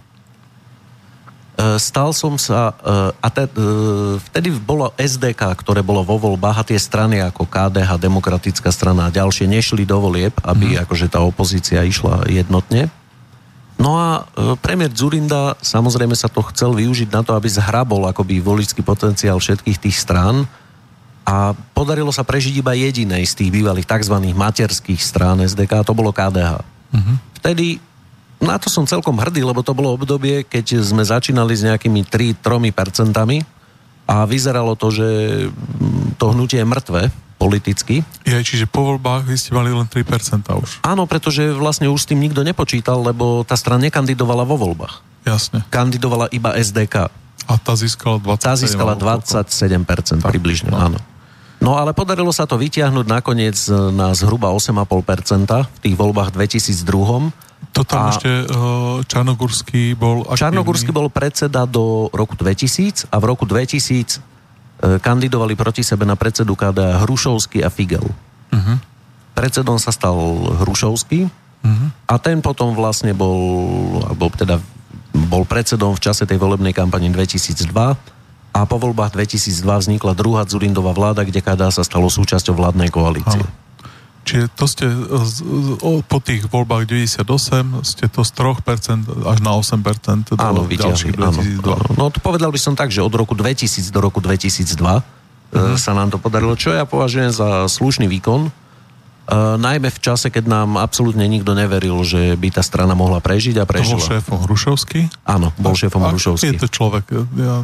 E, 1.60 1.76
stal 1.78 2.16
som 2.16 2.40
sa, 2.40 2.72
a 3.20 3.28
te, 3.28 3.44
vtedy 4.32 4.56
bolo 4.56 4.96
SDK, 4.96 5.52
ktoré 5.60 5.84
bolo 5.84 6.08
vo 6.08 6.16
voľbách 6.16 6.64
a 6.64 6.68
tie 6.68 6.80
strany 6.80 7.20
ako 7.20 7.46
KDH, 7.46 8.00
Demokratická 8.00 8.72
strana 8.72 9.12
a 9.12 9.14
ďalšie 9.14 9.46
nešli 9.46 9.84
do 9.84 10.00
volieb, 10.00 10.34
aby 10.42 10.80
mm. 10.80 10.88
akože 10.88 11.12
tá 11.12 11.20
opozícia 11.20 11.84
išla 11.84 12.26
jednotne. 12.32 12.88
No 13.80 13.96
a 13.96 14.28
premiér 14.60 14.92
Zurinda 14.92 15.56
samozrejme 15.64 16.12
sa 16.12 16.28
to 16.28 16.44
chcel 16.52 16.76
využiť 16.76 17.16
na 17.16 17.24
to, 17.24 17.32
aby 17.32 17.48
zhrabol 17.48 18.12
akoby 18.12 18.44
voličský 18.44 18.84
potenciál 18.84 19.40
všetkých 19.40 19.80
tých 19.80 19.98
strán 19.98 20.44
a 21.24 21.56
podarilo 21.72 22.12
sa 22.12 22.28
prežiť 22.28 22.60
iba 22.60 22.76
jedinej 22.76 23.24
z 23.24 23.34
tých 23.40 23.50
bývalých 23.56 23.88
tzv. 23.88 24.20
materských 24.36 25.00
strán 25.00 25.40
SDK, 25.40 25.88
to 25.88 25.96
bolo 25.96 26.12
KDH. 26.12 26.60
Mm-hmm. 26.92 27.16
Vtedy 27.40 27.80
na 28.44 28.60
to 28.60 28.68
som 28.68 28.84
celkom 28.84 29.16
hrdý, 29.20 29.48
lebo 29.48 29.64
to 29.64 29.72
bolo 29.76 29.96
obdobie, 29.96 30.44
keď 30.44 30.84
sme 30.84 31.04
začínali 31.04 31.56
s 31.56 31.64
nejakými 31.64 32.08
3-3 32.08 32.76
percentami 32.76 33.44
a 34.08 34.28
vyzeralo 34.28 34.76
to, 34.76 34.92
že 34.92 35.08
to 36.20 36.36
hnutie 36.36 36.60
je 36.60 36.68
mŕtve 36.68 37.02
politicky. 37.40 38.04
Je, 38.28 38.36
čiže 38.44 38.68
po 38.68 38.84
voľbách 38.84 39.24
vy 39.24 39.36
ste 39.40 39.56
mali 39.56 39.72
len 39.72 39.88
3% 39.88 40.44
už. 40.44 40.84
Áno, 40.84 41.08
pretože 41.08 41.56
vlastne 41.56 41.88
už 41.88 42.04
s 42.04 42.08
tým 42.12 42.20
nikto 42.20 42.44
nepočítal, 42.44 43.00
lebo 43.00 43.48
tá 43.48 43.56
strana 43.56 43.88
nekandidovala 43.88 44.44
vo 44.44 44.60
voľbách. 44.60 45.00
Jasne. 45.24 45.64
Kandidovala 45.72 46.28
iba 46.36 46.52
SDK. 46.60 47.08
A 47.48 47.54
tá 47.56 47.74
získala 47.80 48.20
27%. 48.20 48.44
Tá 48.44 48.54
získala 48.60 48.94
27% 49.00 50.22
približne, 50.22 50.70
no. 50.70 50.78
áno. 50.78 51.00
No 51.60 51.76
ale 51.76 51.92
podarilo 51.92 52.32
sa 52.32 52.48
to 52.48 52.56
vytiahnuť 52.56 53.06
nakoniec 53.08 53.56
na 53.92 54.16
zhruba 54.16 54.52
8,5% 54.56 55.68
v 55.68 55.80
tých 55.84 55.96
voľbách 55.96 56.32
2002 56.36 57.32
to 57.70 57.86
tam 57.86 58.10
a 58.10 58.16
ešte 58.16 58.32
uh, 58.50 59.04
Čarnogurský 59.06 59.94
bol 59.94 60.26
aktívny. 60.26 60.42
Čarnogurský 60.42 60.90
bol 60.90 61.08
predseda 61.12 61.70
do 61.70 62.10
roku 62.10 62.34
2000 62.34 63.12
a 63.12 63.16
v 63.22 63.24
roku 63.30 63.46
2000 63.46 63.78
uh, 63.78 64.24
e, 64.26 64.39
kandidovali 64.80 65.60
proti 65.60 65.84
sebe 65.84 66.08
na 66.08 66.16
predsedu 66.16 66.56
KDA 66.56 67.04
Hrušovský 67.04 67.64
a 67.64 67.70
Figel. 67.70 68.04
Uh-huh. 68.04 68.78
Predsedom 69.36 69.76
sa 69.76 69.92
stal 69.92 70.16
Hrušovský 70.64 71.28
uh-huh. 71.28 71.88
a 72.08 72.16
ten 72.18 72.40
potom 72.40 72.72
vlastne 72.74 73.12
bol, 73.12 73.40
alebo 74.08 74.32
teda 74.32 74.60
bol 75.28 75.44
predsedom 75.44 75.92
v 75.96 76.04
čase 76.04 76.24
tej 76.24 76.40
volebnej 76.40 76.72
kampane 76.72 77.12
2002 77.12 77.70
a 78.50 78.60
po 78.66 78.78
voľbách 78.82 79.14
2002 79.14 79.62
vznikla 79.62 80.18
druhá 80.18 80.42
Zurindová 80.48 80.96
vláda, 80.96 81.22
kde 81.28 81.44
KDA 81.44 81.70
sa 81.70 81.86
stalo 81.86 82.10
súčasťou 82.10 82.58
vládnej 82.58 82.90
koalície. 82.90 83.44
Ano. 83.44 83.69
Čiže 84.28 84.46
to 84.54 84.66
ste 84.70 84.86
po 86.06 86.20
tých 86.22 86.46
voľbách 86.52 86.86
98 86.86 87.82
ste 87.82 88.06
to 88.12 88.22
z 88.22 88.32
3% 88.36 89.26
až 89.26 89.38
na 89.42 89.52
8% 89.58 90.36
do 90.36 90.44
áno, 90.44 90.68
ďalších 90.70 91.18
2002. 91.18 91.18
Áno, 91.18 91.40
No 91.98 92.14
to 92.14 92.20
povedal 92.22 92.54
by 92.54 92.60
som 92.62 92.78
tak, 92.78 92.94
že 92.94 93.02
od 93.02 93.14
roku 93.16 93.34
2000 93.34 93.90
do 93.90 94.00
roku 94.04 94.22
2002 94.22 94.76
mm-hmm. 94.78 95.76
sa 95.80 95.92
nám 95.98 96.14
to 96.14 96.22
podarilo, 96.22 96.54
čo 96.54 96.76
ja 96.76 96.86
považujem 96.86 97.34
za 97.34 97.66
slušný 97.66 98.06
výkon. 98.06 98.54
Uh, 99.30 99.62
najmä 99.62 99.94
v 99.94 100.00
čase, 100.02 100.34
keď 100.34 100.50
nám 100.50 100.82
absolútne 100.82 101.22
nikto 101.30 101.54
neveril, 101.54 102.02
že 102.02 102.34
by 102.34 102.50
tá 102.50 102.66
strana 102.66 102.98
mohla 102.98 103.22
prežiť 103.22 103.62
a 103.62 103.66
prežila. 103.70 104.02
To 104.02 104.02
bol 104.02 104.10
šéfom 104.18 104.38
Hrušovský? 104.42 105.00
Áno, 105.22 105.54
bol 105.62 105.78
šéfom 105.78 106.02
a 106.02 106.10
Hrušovský. 106.10 106.58
Je 106.58 106.66
to 106.66 106.66
človek, 106.66 107.06
ja, 107.38 107.62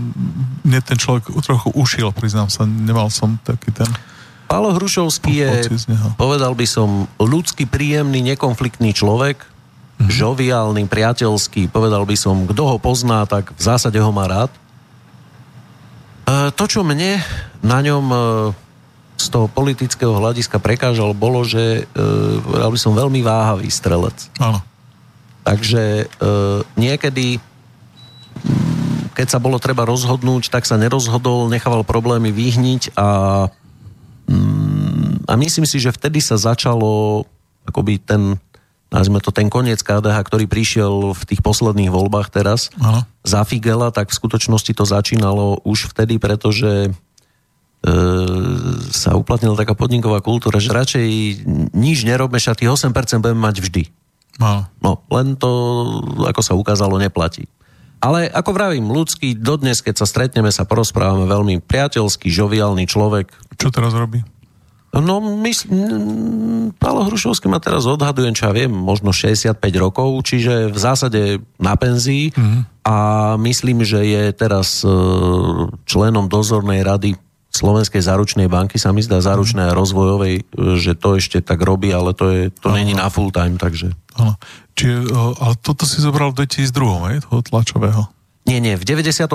mne 0.62 0.80
ten 0.86 0.94
človek 0.94 1.26
trochu 1.42 1.74
ušiel, 1.74 2.14
priznám 2.14 2.54
sa, 2.54 2.70
nemal 2.70 3.10
som 3.10 3.42
taký 3.42 3.74
ten... 3.74 3.90
Pálo 4.46 4.78
Hrušovský 4.78 5.42
je, 5.42 5.50
povedal 6.22 6.54
by 6.54 6.66
som, 6.70 7.10
ľudský, 7.18 7.66
príjemný, 7.66 8.22
nekonfliktný 8.22 8.94
človek, 8.94 9.42
mm-hmm. 9.42 10.10
žoviálny, 10.10 10.86
priateľský, 10.86 11.74
povedal 11.74 12.06
by 12.06 12.14
som, 12.14 12.46
kto 12.46 12.64
ho 12.64 12.78
pozná, 12.78 13.26
tak 13.26 13.50
v 13.58 13.62
zásade 13.62 13.98
ho 13.98 14.12
má 14.14 14.30
rád. 14.30 14.54
E, 14.54 14.60
to, 16.54 16.70
čo 16.70 16.86
mne 16.86 17.26
na 17.66 17.82
ňom 17.82 18.06
e, 18.06 18.18
z 19.18 19.26
toho 19.34 19.50
politického 19.50 20.14
hľadiska 20.14 20.62
prekážal, 20.62 21.18
bolo, 21.18 21.42
že 21.42 21.90
e, 21.90 21.98
povedal 22.46 22.70
by 22.70 22.80
som, 22.80 22.94
veľmi 22.94 23.26
váhavý 23.26 23.70
strelec. 23.74 24.30
Áno. 24.38 24.62
Takže 25.42 26.06
e, 26.06 26.08
niekedy 26.78 27.42
keď 29.16 29.32
sa 29.32 29.40
bolo 29.40 29.56
treba 29.64 29.88
rozhodnúť, 29.88 30.52
tak 30.52 30.68
sa 30.68 30.76
nerozhodol, 30.76 31.48
nechával 31.48 31.88
problémy 31.88 32.36
vyhniť 32.36 33.00
a 33.00 33.08
Mm, 33.48 33.65
a 35.26 35.34
myslím 35.38 35.66
si, 35.66 35.78
že 35.82 35.94
vtedy 35.94 36.22
sa 36.22 36.38
začalo 36.38 37.26
akoby 37.66 37.98
ten, 37.98 38.38
nazvime 38.94 39.22
to 39.22 39.34
ten 39.34 39.50
koniec 39.50 39.82
KDH, 39.82 40.18
ktorý 40.22 40.46
prišiel 40.46 41.18
v 41.18 41.22
tých 41.26 41.42
posledných 41.42 41.90
voľbách 41.90 42.30
teraz 42.30 42.70
Aha. 42.78 43.10
za 43.26 43.42
Figela, 43.42 43.90
tak 43.90 44.14
v 44.14 44.18
skutočnosti 44.22 44.72
to 44.78 44.86
začínalo 44.86 45.60
už 45.66 45.90
vtedy, 45.94 46.22
pretože 46.22 46.90
e, 46.90 46.92
sa 48.94 49.18
uplatnila 49.18 49.58
taká 49.58 49.74
podniková 49.74 50.22
kultúra, 50.22 50.62
že 50.62 50.74
radšej 50.74 51.08
nič 51.74 52.06
nerobme, 52.06 52.38
však 52.38 52.62
tých 52.62 52.72
8% 52.72 52.94
budeme 53.26 53.42
mať 53.42 53.56
vždy. 53.66 53.84
Aha. 54.38 54.70
No, 54.84 55.02
len 55.10 55.34
to, 55.40 55.50
ako 56.22 56.42
sa 56.46 56.54
ukázalo, 56.54 57.02
neplatí. 57.02 57.50
Ale 58.04 58.30
ako 58.30 58.52
vravím, 58.54 58.92
ľudský, 58.92 59.34
dodnes, 59.34 59.82
keď 59.82 60.04
sa 60.04 60.08
stretneme, 60.08 60.52
sa 60.54 60.68
porozprávame 60.68 61.26
veľmi 61.26 61.56
priateľský, 61.64 62.30
žoviálny 62.30 62.86
človek. 62.86 63.32
Čo 63.58 63.74
teraz 63.74 63.96
robí? 63.96 64.22
No, 64.96 65.20
myslím, 65.44 66.72
Pálo 66.80 67.04
Hrušovský 67.04 67.52
ma 67.52 67.60
teraz 67.60 67.84
odhadujem, 67.84 68.32
čo 68.32 68.48
ja 68.48 68.56
viem, 68.56 68.72
možno 68.72 69.12
65 69.12 69.60
rokov, 69.76 70.24
čiže 70.24 70.72
v 70.72 70.78
zásade 70.80 71.22
na 71.60 71.76
penzii 71.76 72.32
mm-hmm. 72.32 72.62
a 72.88 72.96
myslím, 73.36 73.84
že 73.84 74.08
je 74.08 74.24
teraz 74.32 74.88
e, 74.88 74.90
členom 75.84 76.32
dozornej 76.32 76.88
rady 76.88 77.20
Slovenskej 77.56 78.04
záručnej 78.04 78.52
banky, 78.52 78.76
sa 78.76 78.92
mi 78.92 79.00
zdá, 79.00 79.24
záručnej 79.24 79.72
a 79.72 79.78
rozvojovej, 79.78 80.44
e, 80.44 80.76
že 80.76 80.94
to 81.00 81.16
ešte 81.16 81.40
tak 81.40 81.64
robí, 81.64 81.96
ale 81.96 82.12
to, 82.12 82.26
je, 82.28 82.44
to 82.52 82.76
není 82.76 82.92
na 82.92 83.08
full 83.08 83.32
time, 83.32 83.56
takže... 83.56 83.96
Áno. 84.20 84.36
Čiže, 84.76 85.08
ale 85.16 85.56
toto 85.64 85.88
si 85.88 86.04
zobral 86.04 86.36
v 86.36 86.44
2002, 86.44 87.10
hej, 87.16 87.18
toho 87.24 87.40
tlačového. 87.40 88.12
Nie, 88.46 88.62
nie, 88.62 88.78
v 88.78 88.86
98. 88.86 89.26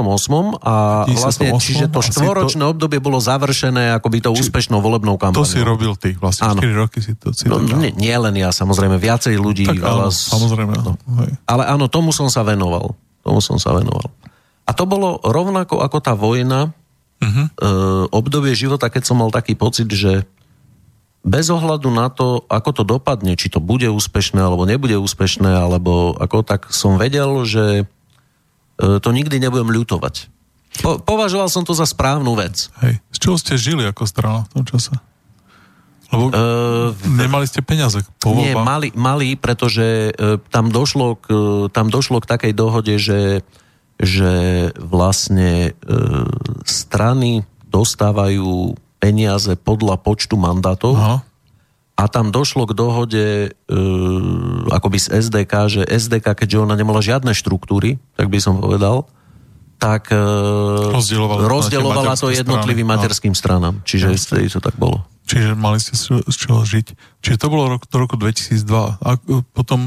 a 0.62 1.02
98, 1.02 1.18
vlastne, 1.18 1.48
čiže 1.59 1.86
to 1.90 1.98
štvoročné 1.98 2.62
to... 2.62 2.70
obdobie 2.70 3.02
bolo 3.02 3.18
završené 3.18 3.98
akoby 3.98 4.22
to 4.22 4.30
úspešnou 4.30 4.78
volebnou 4.78 5.18
kampanou. 5.18 5.42
To 5.42 5.51
si 5.51 5.59
robil 5.59 5.98
ty, 5.98 6.14
vlastne 6.14 6.55
áno. 6.55 6.62
4 6.62 6.78
roky 6.78 7.02
si 7.02 7.18
to 7.18 7.34
si 7.34 7.51
no, 7.51 7.59
nie, 7.59 7.90
nie 7.98 8.14
len 8.14 8.38
ja, 8.38 8.55
samozrejme, 8.55 9.02
viacej 9.02 9.34
ľudí. 9.34 9.66
Tak 9.66 9.82
áno, 9.82 10.14
samozrejme. 10.14 10.74
No. 10.78 10.94
Ale 11.42 11.66
áno, 11.66 11.90
tomu 11.90 12.14
som 12.14 12.30
sa 12.30 12.47
venoval. 12.47 12.94
Tomu 13.26 13.42
som 13.42 13.59
sa 13.59 13.74
venoval. 13.74 14.14
A 14.62 14.70
to 14.70 14.86
bolo 14.86 15.18
rovnako 15.26 15.82
ako 15.82 15.98
tá 15.98 16.14
vojna, 16.14 16.70
uh-huh. 17.20 17.47
obdobie 18.10 18.56
života, 18.56 18.88
keď 18.88 19.02
som 19.05 19.20
mal 19.20 19.30
taký 19.30 19.55
pocit, 19.55 19.88
že 19.92 20.24
bez 21.20 21.52
ohľadu 21.52 21.92
na 21.92 22.09
to, 22.09 22.48
ako 22.48 22.70
to 22.80 22.82
dopadne, 22.84 23.36
či 23.36 23.52
to 23.52 23.60
bude 23.60 23.84
úspešné 23.84 24.40
alebo 24.40 24.64
nebude 24.64 24.97
úspešné, 24.97 25.52
alebo 25.52 26.16
ako 26.16 26.40
tak 26.40 26.72
som 26.72 26.97
vedel, 26.97 27.44
že 27.44 27.84
e, 28.80 28.98
to 29.05 29.09
nikdy 29.12 29.36
nebudem 29.36 29.68
ľutovať. 29.68 30.32
Po, 30.80 30.97
považoval 30.97 31.52
som 31.52 31.66
to 31.66 31.76
za 31.76 31.84
správnu 31.84 32.32
vec. 32.40 32.72
Hej. 32.80 33.05
Z 33.12 33.18
čoho 33.20 33.36
ste 33.36 33.60
žili 33.60 33.84
ako 33.84 34.09
strana 34.09 34.48
v 34.48 34.51
tom 34.56 34.64
čase? 34.64 34.97
Lebo 36.10 36.26
uh, 36.26 36.90
nemali 37.06 37.47
ste 37.47 37.62
peniaze 37.62 38.02
po 38.18 38.34
Nie, 38.34 38.59
mali, 38.59 38.90
mali 38.98 39.38
pretože 39.38 40.10
uh, 40.10 40.42
tam, 40.51 40.66
došlo 40.74 41.22
k, 41.22 41.26
uh, 41.30 41.38
tam 41.70 41.86
došlo 41.86 42.18
k 42.18 42.26
takej 42.26 42.52
dohode, 42.55 42.98
že 42.98 43.47
že 44.01 44.32
vlastne 44.81 45.77
e, 45.77 45.93
strany 46.64 47.44
dostávajú 47.68 48.72
peniaze 48.97 49.52
podľa 49.60 50.01
počtu 50.01 50.40
mandátov 50.40 50.97
Aha. 50.97 51.16
a 51.97 52.02
tam 52.09 52.32
došlo 52.32 52.64
k 52.64 52.72
dohode 52.72 53.27
e, 53.52 53.77
akoby 54.72 54.98
z 55.01 55.20
SDK, 55.20 55.52
že 55.68 55.82
SDK, 55.85 56.32
keďže 56.32 56.64
ona 56.64 56.74
nemala 56.81 57.05
žiadne 57.05 57.36
štruktúry, 57.36 58.01
tak 58.16 58.32
by 58.32 58.40
som 58.40 58.56
povedal, 58.56 59.05
tak 59.81 60.12
e, 60.12 60.20
rozdielovala, 60.93 61.48
rozdielovala 61.48 62.12
to 62.16 62.32
jednotlivým 62.32 62.89
strany. 62.89 63.01
materským 63.01 63.35
stranám. 63.36 63.74
Čiže 63.85 64.12
ja, 64.12 64.48
to 64.48 64.60
tak 64.60 64.77
bolo. 64.77 65.05
Čiže 65.24 65.56
mali 65.56 65.81
ste 65.81 65.94
z 66.27 66.36
čoho 66.36 66.66
žiť. 66.66 67.20
Čiže 67.24 67.36
to 67.39 67.47
bolo 67.48 67.77
rok, 67.77 67.86
do 67.86 67.97
roku 67.97 68.18
2002. 68.18 68.60
A 68.98 69.10
potom, 69.55 69.81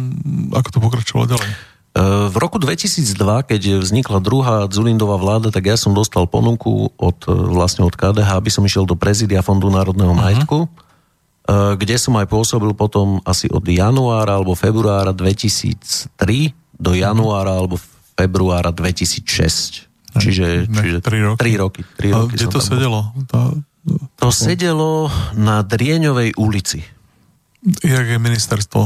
ako 0.56 0.69
to 0.72 0.80
pokračovalo 0.80 1.26
ďalej? 1.35 1.72
V 1.94 2.36
roku 2.41 2.57
2002, 2.57 3.14
keď 3.45 3.78
vznikla 3.78 4.18
druhá 4.18 4.65
Zulindová 4.65 5.22
vláda, 5.22 5.53
tak 5.53 5.70
ja 5.70 5.78
som 5.78 5.94
dostal 5.94 6.26
ponuku 6.26 6.90
od, 6.98 7.18
vlastne 7.30 7.86
od 7.86 7.94
KDH, 7.94 8.34
aby 8.34 8.49
som 8.49 8.65
išiel 8.65 8.90
do 8.90 8.98
prezidia 8.98 9.45
Fondu 9.45 9.70
národného 9.70 10.10
uh-huh. 10.10 10.26
majetku, 10.26 10.60
eh, 10.65 11.78
kde 11.78 11.95
som 12.02 12.18
aj 12.18 12.26
pôsobil 12.34 12.74
potom 12.74 13.22
asi 13.22 13.45
od 13.45 13.61
januára 13.61 14.41
alebo 14.41 14.57
februára 14.57 15.14
2003 15.14 16.18
do 16.82 16.98
januára 16.98 17.61
alebo 17.61 17.78
februára 18.18 18.74
2006. 18.74 19.94
Čiže, 20.18 20.70
čiže 20.70 20.98
3 21.02 21.30
roky. 21.30 21.38
3 21.41 21.61
roky, 21.61 21.82
3 21.98 22.10
roky 22.14 22.34
kde 22.38 22.45
to 22.49 22.61
sedelo? 22.61 23.14
Tá, 23.30 23.53
to 24.18 24.30
sedelo 24.30 25.10
na 25.34 25.65
Drieňovej 25.65 26.38
ulici. 26.38 26.86
Jak 27.64 28.06
je 28.11 28.19
ministerstvo 28.19 28.80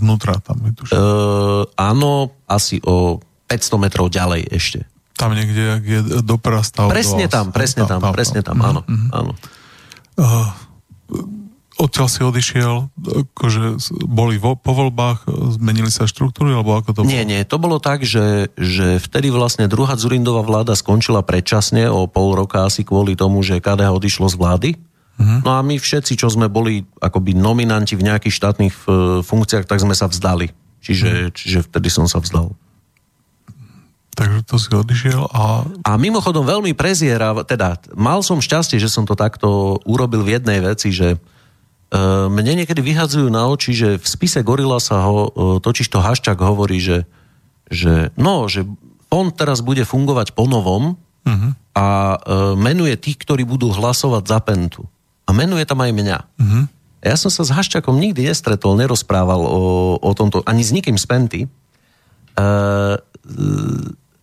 vnútra 0.00 0.40
tam? 0.40 0.56
Uh, 0.64 1.68
áno, 1.76 2.32
asi 2.48 2.80
o 2.80 3.20
500 3.52 3.84
metrov 3.84 4.08
ďalej 4.08 4.48
ešte. 4.48 4.88
Tam 5.14 5.36
niekde, 5.36 5.62
jak 5.78 5.84
je 5.84 6.00
doprava 6.24 6.64
stav. 6.64 6.88
Presne 6.88 7.28
tam, 7.28 7.52
presne 7.52 7.84
tam, 7.84 8.00
tam, 8.00 8.10
tam 8.10 8.12
presne 8.16 8.40
tam, 8.40 8.56
áno. 8.64 8.80
Mm-hmm. 8.88 9.10
áno. 9.12 9.32
Uh, 10.16 10.48
odtiaľ 11.76 12.08
si 12.08 12.20
odišiel, 12.24 12.88
akože 13.36 13.78
boli 14.06 14.40
vo, 14.40 14.56
po 14.56 14.72
voľbách, 14.72 15.28
zmenili 15.60 15.92
sa 15.92 16.08
štruktúry, 16.08 16.54
alebo 16.54 16.78
ako 16.78 16.90
to 16.94 17.00
bolo? 17.04 17.12
Nie, 17.12 17.28
nie, 17.28 17.42
to 17.44 17.60
bolo 17.60 17.82
tak, 17.82 18.06
že, 18.06 18.48
že 18.56 19.02
vtedy 19.02 19.28
vlastne 19.28 19.66
druhá 19.66 19.98
Zurindová 19.98 20.40
vláda 20.40 20.72
skončila 20.78 21.20
predčasne 21.20 21.90
o 21.90 22.06
pol 22.06 22.32
roka 22.32 22.64
asi 22.64 22.86
kvôli 22.86 23.18
tomu, 23.18 23.42
že 23.42 23.60
KDH 23.60 23.90
odišlo 23.90 24.26
z 24.30 24.36
vlády 24.38 24.70
Uh-huh. 25.14 25.40
No 25.46 25.50
a 25.54 25.60
my 25.62 25.78
všetci, 25.78 26.18
čo 26.18 26.26
sme 26.26 26.50
boli 26.50 26.82
akoby 26.98 27.38
nominanti 27.38 27.94
v 27.94 28.10
nejakých 28.10 28.34
štátnych 28.34 28.74
e, 28.74 28.86
funkciách, 29.22 29.66
tak 29.66 29.78
sme 29.78 29.94
sa 29.94 30.10
vzdali. 30.10 30.50
Čiže, 30.82 31.08
uh-huh. 31.10 31.34
čiže 31.34 31.58
vtedy 31.70 31.88
som 31.88 32.10
sa 32.10 32.18
vzdal. 32.18 32.50
Takže 34.14 34.46
to 34.46 34.56
si 34.62 34.70
odišiel 34.70 35.26
a... 35.34 35.66
A 35.82 35.98
mimochodom 35.98 36.46
veľmi 36.46 36.70
preziera, 36.78 37.34
teda 37.42 37.82
mal 37.98 38.22
som 38.22 38.38
šťastie, 38.38 38.78
že 38.78 38.86
som 38.86 39.02
to 39.02 39.18
takto 39.18 39.82
urobil 39.82 40.22
v 40.22 40.38
jednej 40.38 40.62
veci, 40.62 40.94
že 40.94 41.18
uh, 41.18 42.30
mne 42.30 42.62
niekedy 42.62 42.78
vyhadzujú 42.78 43.26
na 43.26 43.50
oči, 43.50 43.74
že 43.74 43.98
v 43.98 44.06
spise 44.06 44.38
Gorila 44.46 44.78
sa 44.78 45.02
ho, 45.02 45.18
uh, 45.26 45.58
totiž 45.58 45.90
to 45.90 45.98
Haščák 45.98 46.38
hovorí, 46.38 46.78
že, 46.78 47.10
že 47.66 48.14
no, 48.14 48.46
že 48.46 48.62
fond 49.10 49.34
teraz 49.34 49.66
bude 49.66 49.82
fungovať 49.82 50.30
po 50.30 50.46
novom 50.46 50.94
uh-huh. 51.26 51.50
a 51.74 51.86
uh, 52.14 52.54
menuje 52.54 52.94
tých, 52.94 53.18
ktorí 53.18 53.42
budú 53.42 53.74
hlasovať 53.74 54.30
za 54.30 54.38
Pentu 54.46 54.86
a 55.24 55.30
menuje 55.32 55.64
tam 55.64 55.80
aj 55.80 55.92
mňa. 55.92 56.18
Uh-huh. 56.36 56.64
Ja 57.04 57.16
som 57.20 57.28
sa 57.28 57.44
s 57.44 57.52
Haščakom 57.52 58.00
nikdy 58.00 58.28
nestretol, 58.28 58.80
nerozprával 58.80 59.44
o, 59.44 59.62
o 60.00 60.10
tomto, 60.16 60.40
ani 60.48 60.64
s 60.64 60.72
nikým 60.72 60.96
z 60.96 61.04
Penty. 61.04 61.40
Uh, 62.34 62.96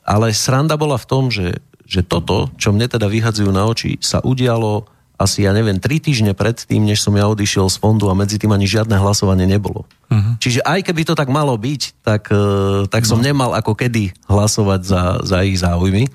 ale 0.02 0.34
sranda 0.34 0.76
bola 0.76 0.98
v 0.98 1.06
tom, 1.06 1.30
že, 1.30 1.62
že 1.86 2.02
toto, 2.02 2.50
čo 2.58 2.74
mne 2.74 2.90
teda 2.90 3.06
vyhadzujú 3.06 3.54
na 3.54 3.70
oči, 3.70 4.02
sa 4.02 4.20
udialo 4.22 4.90
asi, 5.22 5.46
ja 5.46 5.54
neviem, 5.54 5.78
tri 5.78 6.02
týždne 6.02 6.34
pred 6.34 6.58
tým, 6.58 6.82
než 6.82 7.06
som 7.06 7.14
ja 7.14 7.30
odišiel 7.30 7.70
z 7.70 7.78
fondu 7.78 8.10
a 8.10 8.18
medzi 8.18 8.42
tým 8.42 8.50
ani 8.50 8.66
žiadne 8.66 8.98
hlasovanie 8.98 9.46
nebolo. 9.46 9.86
Uh-huh. 10.10 10.34
Čiže 10.42 10.66
aj 10.66 10.82
keby 10.90 11.06
to 11.06 11.14
tak 11.14 11.30
malo 11.30 11.54
byť, 11.54 12.02
tak, 12.02 12.34
uh, 12.34 12.90
tak 12.90 13.06
som 13.06 13.22
no. 13.22 13.26
nemal 13.30 13.54
ako 13.54 13.78
kedy 13.78 14.10
hlasovať 14.26 14.82
za, 14.82 15.02
za 15.22 15.46
ich 15.46 15.62
záujmy. 15.62 16.10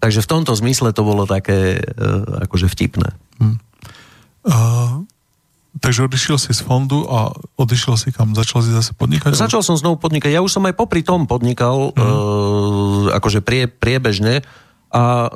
Takže 0.00 0.24
v 0.24 0.30
tomto 0.32 0.56
zmysle 0.56 0.96
to 0.96 1.04
bolo 1.04 1.28
také 1.28 1.76
uh, 1.76 2.48
akože 2.48 2.72
vtipné. 2.72 3.12
Uh-huh. 3.36 3.60
Uh, 4.46 5.02
takže 5.82 6.06
odišiel 6.06 6.38
si 6.38 6.54
z 6.54 6.62
fondu 6.62 7.02
a 7.10 7.34
odišiel 7.58 7.98
si 7.98 8.14
kam? 8.14 8.30
Začal 8.32 8.62
si 8.62 8.70
zase 8.70 8.94
podnikať? 8.94 9.34
Začal 9.34 9.66
som 9.66 9.74
znovu 9.74 9.98
podnikať. 9.98 10.30
Ja 10.30 10.40
už 10.40 10.54
som 10.54 10.64
aj 10.70 10.78
popri 10.78 11.02
tom 11.02 11.26
podnikal, 11.26 11.90
uh-huh. 11.90 13.10
uh, 13.10 13.18
akože 13.18 13.42
prie, 13.42 13.66
priebežne 13.66 14.46
a 14.94 15.26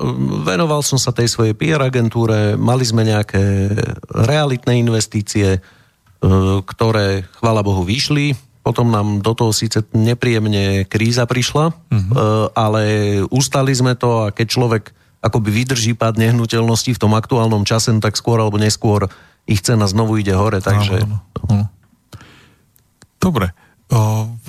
venoval 0.47 0.87
som 0.87 0.97
sa 0.97 1.11
tej 1.11 1.27
svojej 1.27 1.59
PR 1.59 1.83
agentúre. 1.83 2.55
Mali 2.55 2.87
sme 2.87 3.03
nejaké 3.03 3.75
realitné 4.15 4.79
investície, 4.79 5.59
uh, 5.59 6.63
ktoré, 6.63 7.27
chvála 7.43 7.67
Bohu, 7.67 7.83
vyšli. 7.83 8.39
Potom 8.63 8.95
nám 8.95 9.27
do 9.27 9.35
toho 9.35 9.51
síce 9.51 9.83
nepríjemne 9.91 10.87
kríza 10.87 11.27
prišla, 11.27 11.75
uh, 11.75 12.47
ale 12.55 12.83
ustali 13.27 13.75
sme 13.75 13.99
to 13.99 14.31
a 14.31 14.31
keď 14.31 14.47
človek 14.47 14.85
akoby 15.21 15.49
vydrží 15.53 15.93
pád 15.93 16.17
nehnuteľnosti 16.17 16.97
v 16.97 17.01
tom 17.01 17.13
aktuálnom 17.13 17.69
čase, 17.69 17.93
no 17.93 18.01
tak 18.01 18.17
skôr 18.17 18.41
alebo 18.41 18.57
neskôr 18.57 19.13
ich 19.45 19.61
cena 19.61 19.85
znovu 19.85 20.21
ide 20.21 20.33
hore, 20.33 20.65
takže... 20.65 21.05
No, 21.05 21.21
no, 21.21 21.43
no. 21.49 21.67
Dobre. 23.21 23.53
O, 23.93 24.33
v, 24.33 24.49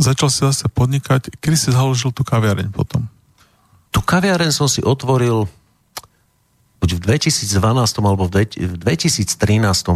začal 0.00 0.32
si 0.32 0.40
zase 0.40 0.64
podnikať. 0.72 1.36
Kedy 1.42 1.56
si 1.58 1.68
založil 1.74 2.14
tú 2.14 2.24
kaviareň 2.24 2.72
potom? 2.72 3.04
Tu 3.92 4.00
kaviareň 4.00 4.48
som 4.48 4.64
si 4.64 4.80
otvoril 4.80 5.44
buď 6.78 6.90
v 6.94 7.00
2012 7.04 7.58
alebo 7.98 8.30
v 8.30 8.46
2013 8.78 9.34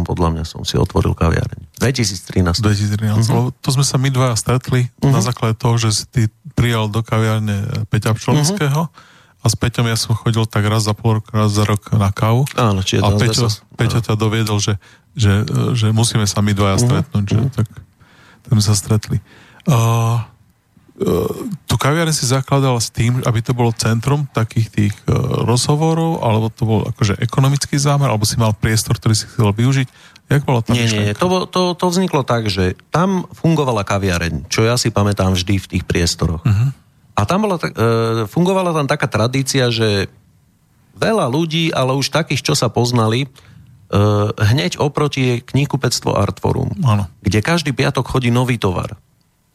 podľa 0.03 0.29
mňa 0.35 0.43
som 0.43 0.61
si 0.67 0.75
otvoril 0.75 1.15
kaviareň. 1.15 1.79
2013. 1.79 2.59
2013, 2.59 3.23
uh-huh. 3.23 3.55
to 3.55 3.69
sme 3.71 3.87
sa 3.87 3.95
my 3.95 4.11
dvaja 4.11 4.35
stretli 4.35 4.91
uh-huh. 4.91 5.15
na 5.15 5.23
základe 5.23 5.55
toho, 5.55 5.79
že 5.79 5.89
si 5.95 6.03
ty 6.11 6.21
prijal 6.53 6.91
do 6.91 7.01
kaviarne 7.01 7.87
Peťa 7.87 8.13
Pčolinského. 8.13 8.91
Uh-huh 8.91 9.11
a 9.43 9.51
s 9.51 9.59
Peťom 9.59 9.91
ja 9.91 9.99
som 9.99 10.15
chodil 10.15 10.47
tak 10.47 10.63
raz 10.71 10.87
za 10.87 10.95
pol 10.95 11.19
rok, 11.19 11.27
raz 11.35 11.51
za 11.51 11.67
rok 11.67 11.91
na 11.91 12.15
kávu. 12.15 12.47
Áno, 12.55 12.79
či 12.79 13.03
a 13.03 13.11
Peťo, 13.11 13.51
Peťo 13.75 13.99
ťa 13.99 14.15
doviedol, 14.15 14.63
že, 14.63 14.79
že, 15.19 15.43
že 15.75 15.91
musíme 15.91 16.23
sa 16.23 16.39
my 16.39 16.55
dvaja 16.55 16.79
uh-huh. 16.79 16.87
stretnúť. 16.87 17.25
Že, 17.27 17.37
uh-huh. 17.43 17.51
tak, 17.51 17.67
sme 18.47 18.63
sa 18.63 18.71
stretli. 18.71 19.19
Uh, 19.67 20.23
tu 21.67 21.75
kaviareň 21.75 22.15
si 22.15 22.23
zakladal 22.23 22.79
s 22.79 22.87
tým, 22.87 23.19
aby 23.27 23.39
to 23.43 23.51
bolo 23.51 23.75
centrum 23.75 24.29
takých 24.31 24.67
tých 24.71 24.95
uh, 25.09 25.43
rozhovorov, 25.43 26.23
alebo 26.23 26.47
to 26.47 26.63
bol 26.63 26.79
akože 26.87 27.19
ekonomický 27.19 27.75
zámer, 27.75 28.07
alebo 28.07 28.23
si 28.23 28.39
mal 28.39 28.55
priestor, 28.55 28.95
ktorý 28.95 29.15
si 29.17 29.27
chcel 29.27 29.51
využiť. 29.51 29.87
Jak 30.31 30.47
bolo 30.47 30.63
tam 30.63 30.79
nie, 30.79 30.87
nie, 30.87 31.11
to, 31.11 31.51
to, 31.51 31.75
to 31.75 31.85
vzniklo 31.91 32.23
tak, 32.23 32.47
že 32.47 32.79
tam 32.95 33.27
fungovala 33.35 33.83
kaviareň, 33.83 34.47
čo 34.47 34.63
ja 34.63 34.79
si 34.79 34.87
pamätám 34.87 35.35
vždy 35.35 35.59
v 35.59 35.67
tých 35.67 35.83
priestoroch. 35.83 36.39
Uh-huh. 36.47 36.71
A 37.13 37.21
tam 37.29 37.45
bola, 37.45 37.61
e, 37.61 37.69
fungovala 38.25 38.73
tam 38.73 38.89
taká 38.89 39.05
tradícia, 39.05 39.69
že 39.69 40.09
veľa 40.97 41.29
ľudí, 41.29 41.69
ale 41.73 41.93
už 41.93 42.09
takých, 42.09 42.41
čo 42.41 42.53
sa 42.57 42.73
poznali, 42.73 43.25
e, 43.25 43.27
hneď 44.33 44.81
oproti 44.81 45.21
je 45.21 45.35
knihkupectvo 45.45 46.13
Artforum, 46.17 46.73
ano. 46.81 47.05
kde 47.21 47.45
každý 47.45 47.71
piatok 47.73 48.05
chodí 48.09 48.33
nový 48.33 48.57
tovar. 48.57 48.97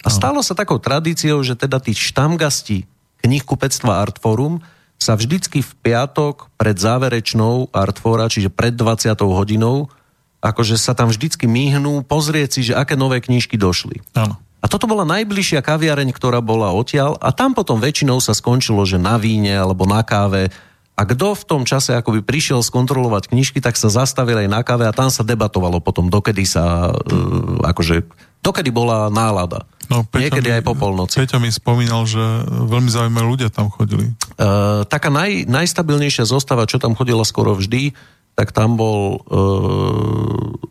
A 0.06 0.08
stalo 0.14 0.38
sa 0.46 0.54
takou 0.54 0.78
tradíciou, 0.78 1.42
že 1.42 1.58
teda 1.58 1.82
tí 1.82 1.90
štamgasti 1.90 2.86
knihkupectva 3.26 3.98
Artforum 3.98 4.62
sa 4.98 5.18
vždycky 5.18 5.62
v 5.62 5.72
piatok 5.82 6.50
pred 6.54 6.78
záverečnou 6.78 7.70
Artfora, 7.74 8.30
čiže 8.30 8.50
pred 8.50 8.74
20. 8.74 9.14
hodinou, 9.26 9.90
akože 10.38 10.78
sa 10.78 10.94
tam 10.94 11.10
vždycky 11.10 11.50
myhnú 11.50 12.06
pozrieť 12.06 12.58
si, 12.58 12.60
že 12.70 12.78
aké 12.78 12.94
nové 12.94 13.18
knížky 13.18 13.58
došli. 13.58 14.02
Áno. 14.14 14.38
A 14.58 14.66
toto 14.66 14.90
bola 14.90 15.06
najbližšia 15.06 15.62
kaviareň, 15.62 16.10
ktorá 16.10 16.42
bola 16.42 16.74
odtiaľ 16.74 17.14
a 17.22 17.30
tam 17.30 17.54
potom 17.54 17.78
väčšinou 17.78 18.18
sa 18.18 18.34
skončilo, 18.34 18.82
že 18.82 18.98
na 18.98 19.14
víne 19.14 19.54
alebo 19.54 19.86
na 19.86 20.02
káve. 20.02 20.50
A 20.98 21.06
kto 21.06 21.38
v 21.38 21.46
tom 21.46 21.62
čase 21.62 21.94
akoby 21.94 22.26
prišiel 22.26 22.58
skontrolovať 22.58 23.30
knižky, 23.30 23.62
tak 23.62 23.78
sa 23.78 23.86
zastavil 23.86 24.34
aj 24.34 24.48
na 24.50 24.66
káve 24.66 24.82
a 24.82 24.90
tam 24.90 25.14
sa 25.14 25.22
debatovalo 25.22 25.78
potom, 25.78 26.10
dokedy 26.10 26.42
sa, 26.42 26.90
uh, 26.90 27.62
akože, 27.62 28.02
dokedy 28.42 28.74
bola 28.74 29.06
nálada. 29.06 29.62
No, 29.86 30.02
Peťo 30.02 30.36
Niekedy 30.36 30.48
mi, 30.50 30.54
aj 30.58 30.62
po 30.66 30.74
polnoci. 30.74 31.22
Peťo 31.22 31.38
mi 31.38 31.54
spomínal, 31.54 32.02
že 32.04 32.20
veľmi 32.50 32.90
zaujímaví 32.90 33.26
ľudia 33.30 33.54
tam 33.54 33.70
chodili. 33.70 34.10
Uh, 34.34 34.82
taká 34.90 35.06
naj, 35.06 35.46
najstabilnejšia 35.46 36.26
zostava, 36.26 36.66
čo 36.66 36.82
tam 36.82 36.98
chodila 36.98 37.22
skoro 37.22 37.54
vždy, 37.54 37.94
tak 38.34 38.50
tam 38.50 38.74
bol 38.74 39.22
uh, 39.22 39.38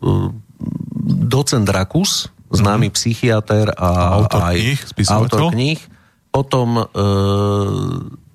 uh, 0.04 0.28
docent 1.24 1.64
Rakus, 1.64 2.28
známy 2.48 2.88
mm-hmm. 2.88 2.96
psychiatr 2.96 3.66
a 3.76 3.88
autor 4.16 4.40
aj 4.48 4.56
kníh, 4.56 4.80
autor 5.12 5.40
kníh. 5.52 5.80
Potom 6.28 6.76
uh, 6.76 6.86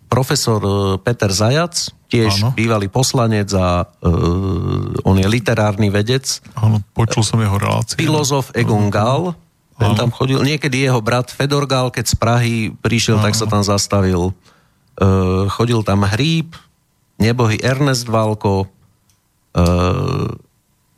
profesor 0.10 0.62
Peter 1.02 1.30
Zajac, 1.34 1.94
tiež 2.14 2.46
Áno. 2.46 2.50
bývalý 2.54 2.86
poslanec 2.90 3.50
a 3.58 3.90
uh, 3.90 5.06
on 5.10 5.16
je 5.18 5.26
literárny 5.26 5.90
vedec. 5.90 6.42
Áno, 6.54 6.86
počul 6.94 7.26
som 7.26 7.42
jeho 7.42 7.58
reláciu. 7.58 7.98
Filozof 7.98 8.54
Egon 8.54 8.94
Gál, 8.94 9.34
ten 9.82 9.94
Áno. 9.94 9.98
tam 9.98 10.10
chodil. 10.14 10.38
Niekedy 10.46 10.86
jeho 10.86 11.02
brat 11.02 11.34
Fedor 11.34 11.66
Gál, 11.66 11.90
keď 11.90 12.06
z 12.06 12.16
Prahy 12.18 12.56
prišiel, 12.70 13.18
tak 13.18 13.34
sa 13.34 13.50
tam 13.50 13.66
zastavil. 13.66 14.38
Uh, 14.94 15.50
chodil 15.50 15.82
tam 15.82 16.06
Hríb, 16.06 16.54
nebohy 17.18 17.58
Ernest 17.66 18.06
Valko, 18.06 18.70
uh, 19.58 20.30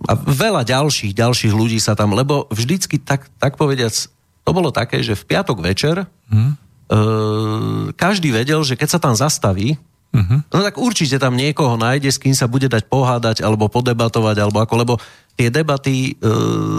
a 0.05 0.13
veľa 0.15 0.61
ďalších, 0.63 1.11
ďalších 1.11 1.51
ľudí 1.51 1.77
sa 1.77 1.93
tam, 1.93 2.13
lebo 2.13 2.45
vždycky 2.49 2.97
tak, 2.97 3.27
tak 3.37 3.55
povediac, 3.55 3.93
to 4.41 4.49
bolo 4.49 4.69
také, 4.69 5.01
že 5.01 5.13
v 5.13 5.25
piatok 5.25 5.57
večer 5.59 6.05
Hm? 6.29 6.51
uh, 6.89 7.85
každý 7.93 8.29
vedel, 8.29 8.61
že 8.61 8.77
keď 8.77 8.89
sa 8.89 8.99
tam 9.01 9.13
zastaví, 9.13 9.77
Mhm. 10.15 10.47
no 10.47 10.63
tak 10.63 10.79
určite 10.79 11.19
tam 11.19 11.35
niekoho 11.35 11.75
nájde, 11.75 12.07
s 12.07 12.15
kým 12.15 12.31
sa 12.31 12.47
bude 12.47 12.71
dať 12.71 12.87
pohádať, 12.87 13.43
alebo 13.43 13.67
podebatovať, 13.67 14.35
alebo 14.39 14.63
ako, 14.63 14.73
lebo 14.79 14.93
tie 15.35 15.51
debaty, 15.51 16.15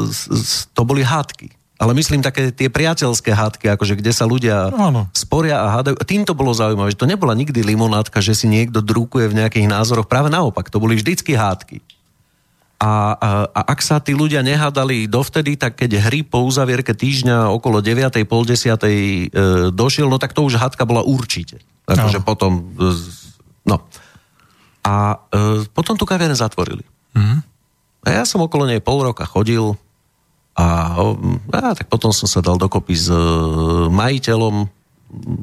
s- 0.08 0.64
to 0.72 0.88
boli 0.88 1.04
hádky. 1.04 1.52
Ale 1.76 1.92
myslím 1.92 2.24
také 2.24 2.48
tie 2.48 2.72
priateľské 2.72 3.36
hádky, 3.36 3.68
akože 3.68 4.00
kde 4.00 4.08
sa 4.08 4.24
ľudia 4.24 4.72
Áno. 4.72 5.12
sporia 5.12 5.60
a 5.60 5.68
hádajú. 5.68 6.00
A 6.00 6.08
Týmto 6.08 6.32
bolo 6.32 6.56
zaujímavé, 6.56 6.96
že 6.96 6.96
to 6.96 7.04
nebola 7.04 7.36
nikdy 7.36 7.60
limonádka, 7.60 8.24
že 8.24 8.32
si 8.32 8.48
niekto 8.48 8.80
drúkuje 8.80 9.28
v 9.28 9.44
nejakých 9.44 9.68
názoroch. 9.68 10.08
Práve 10.08 10.32
naopak, 10.32 10.72
to 10.72 10.80
boli 10.80 10.96
vždycky 10.96 11.36
hádky. 11.36 11.84
A, 12.76 13.16
a, 13.16 13.28
a 13.48 13.60
ak 13.72 13.80
sa 13.80 14.04
tí 14.04 14.12
ľudia 14.12 14.44
nehádali 14.44 15.08
dovtedy, 15.08 15.56
tak 15.56 15.80
keď 15.80 15.96
hry 16.12 16.20
po 16.20 16.44
uzavierke 16.44 16.92
týždňa 16.92 17.48
okolo 17.48 17.80
9. 17.80 18.20
pol 18.28 18.44
10. 18.44 18.52
E, 18.52 18.92
došiel, 19.72 20.12
no 20.12 20.20
tak 20.20 20.36
to 20.36 20.44
už 20.44 20.60
hádka 20.60 20.84
bola 20.84 21.00
určite. 21.00 21.64
Takže 21.88 22.20
Áno. 22.20 22.26
potom... 22.28 22.52
E, 22.76 22.92
no. 23.64 23.80
A 24.84 25.24
e, 25.32 25.64
potom 25.72 25.96
tú 25.96 26.04
kaviareň 26.04 26.36
zatvorili. 26.36 26.84
Mhm. 27.16 27.36
A 28.06 28.22
ja 28.22 28.24
som 28.28 28.44
okolo 28.44 28.68
nej 28.68 28.78
pol 28.84 29.02
roka 29.02 29.24
chodil 29.24 29.74
a, 30.56 30.96
a 31.52 31.76
tak 31.76 31.88
potom 31.92 32.12
som 32.16 32.24
sa 32.24 32.40
dal 32.40 32.56
dokopy 32.60 32.96
s 32.96 33.08
e, 33.12 33.18
majiteľom, 33.92 34.68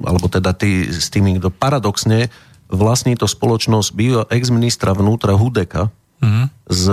alebo 0.05 0.25
teda 0.29 0.53
tý, 0.57 0.89
s 0.89 1.09
tými, 1.13 1.37
kto 1.37 1.53
paradoxne 1.53 2.29
vlastní 2.69 3.13
to 3.13 3.29
spoločnosť 3.29 3.89
býva 3.93 4.21
ex-ministra 4.29 4.97
vnútra 4.97 5.37
Hudeka 5.37 5.93
Mhm. 6.23 6.43
z 6.71 6.83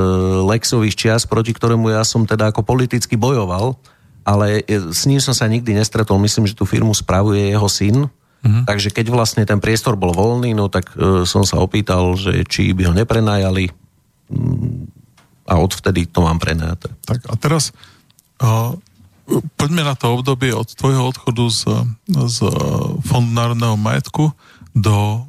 Lexových 0.51 0.99
čias, 0.99 1.23
proti 1.23 1.55
ktorému 1.55 1.95
ja 1.95 2.03
som 2.03 2.27
teda 2.27 2.51
ako 2.51 2.67
politicky 2.67 3.15
bojoval, 3.15 3.79
ale 4.27 4.67
s 4.67 5.07
ním 5.07 5.23
som 5.23 5.31
sa 5.31 5.47
nikdy 5.47 5.79
nestretol. 5.79 6.19
Myslím, 6.19 6.51
že 6.51 6.59
tú 6.59 6.67
firmu 6.67 6.91
spravuje 6.91 7.55
jeho 7.55 7.71
syn. 7.71 8.11
Mhm. 8.43 8.67
Takže 8.67 8.91
keď 8.91 9.07
vlastne 9.15 9.47
ten 9.47 9.63
priestor 9.63 9.95
bol 9.95 10.11
voľný, 10.11 10.51
no 10.51 10.67
tak 10.67 10.91
e, 10.99 11.23
som 11.29 11.47
sa 11.47 11.63
opýtal, 11.63 12.19
že 12.19 12.43
či 12.49 12.75
by 12.75 12.91
ho 12.91 12.95
neprenajali 12.97 13.71
Mm, 14.31 14.87
a 15.51 15.59
odvtedy 15.59 16.07
to 16.07 16.23
mám 16.23 16.39
prenajaté. 16.39 16.95
Tak 17.03 17.27
a 17.27 17.35
teraz 17.35 17.75
uh, 18.39 18.79
poďme 19.59 19.83
na 19.83 19.99
to 19.99 20.15
obdobie 20.15 20.55
od 20.55 20.71
tvojho 20.71 21.11
odchodu 21.11 21.45
z, 21.51 21.63
z 22.07 22.39
Fondu 23.03 23.35
národného 23.35 23.75
majetku 23.75 24.31
do, 24.71 25.27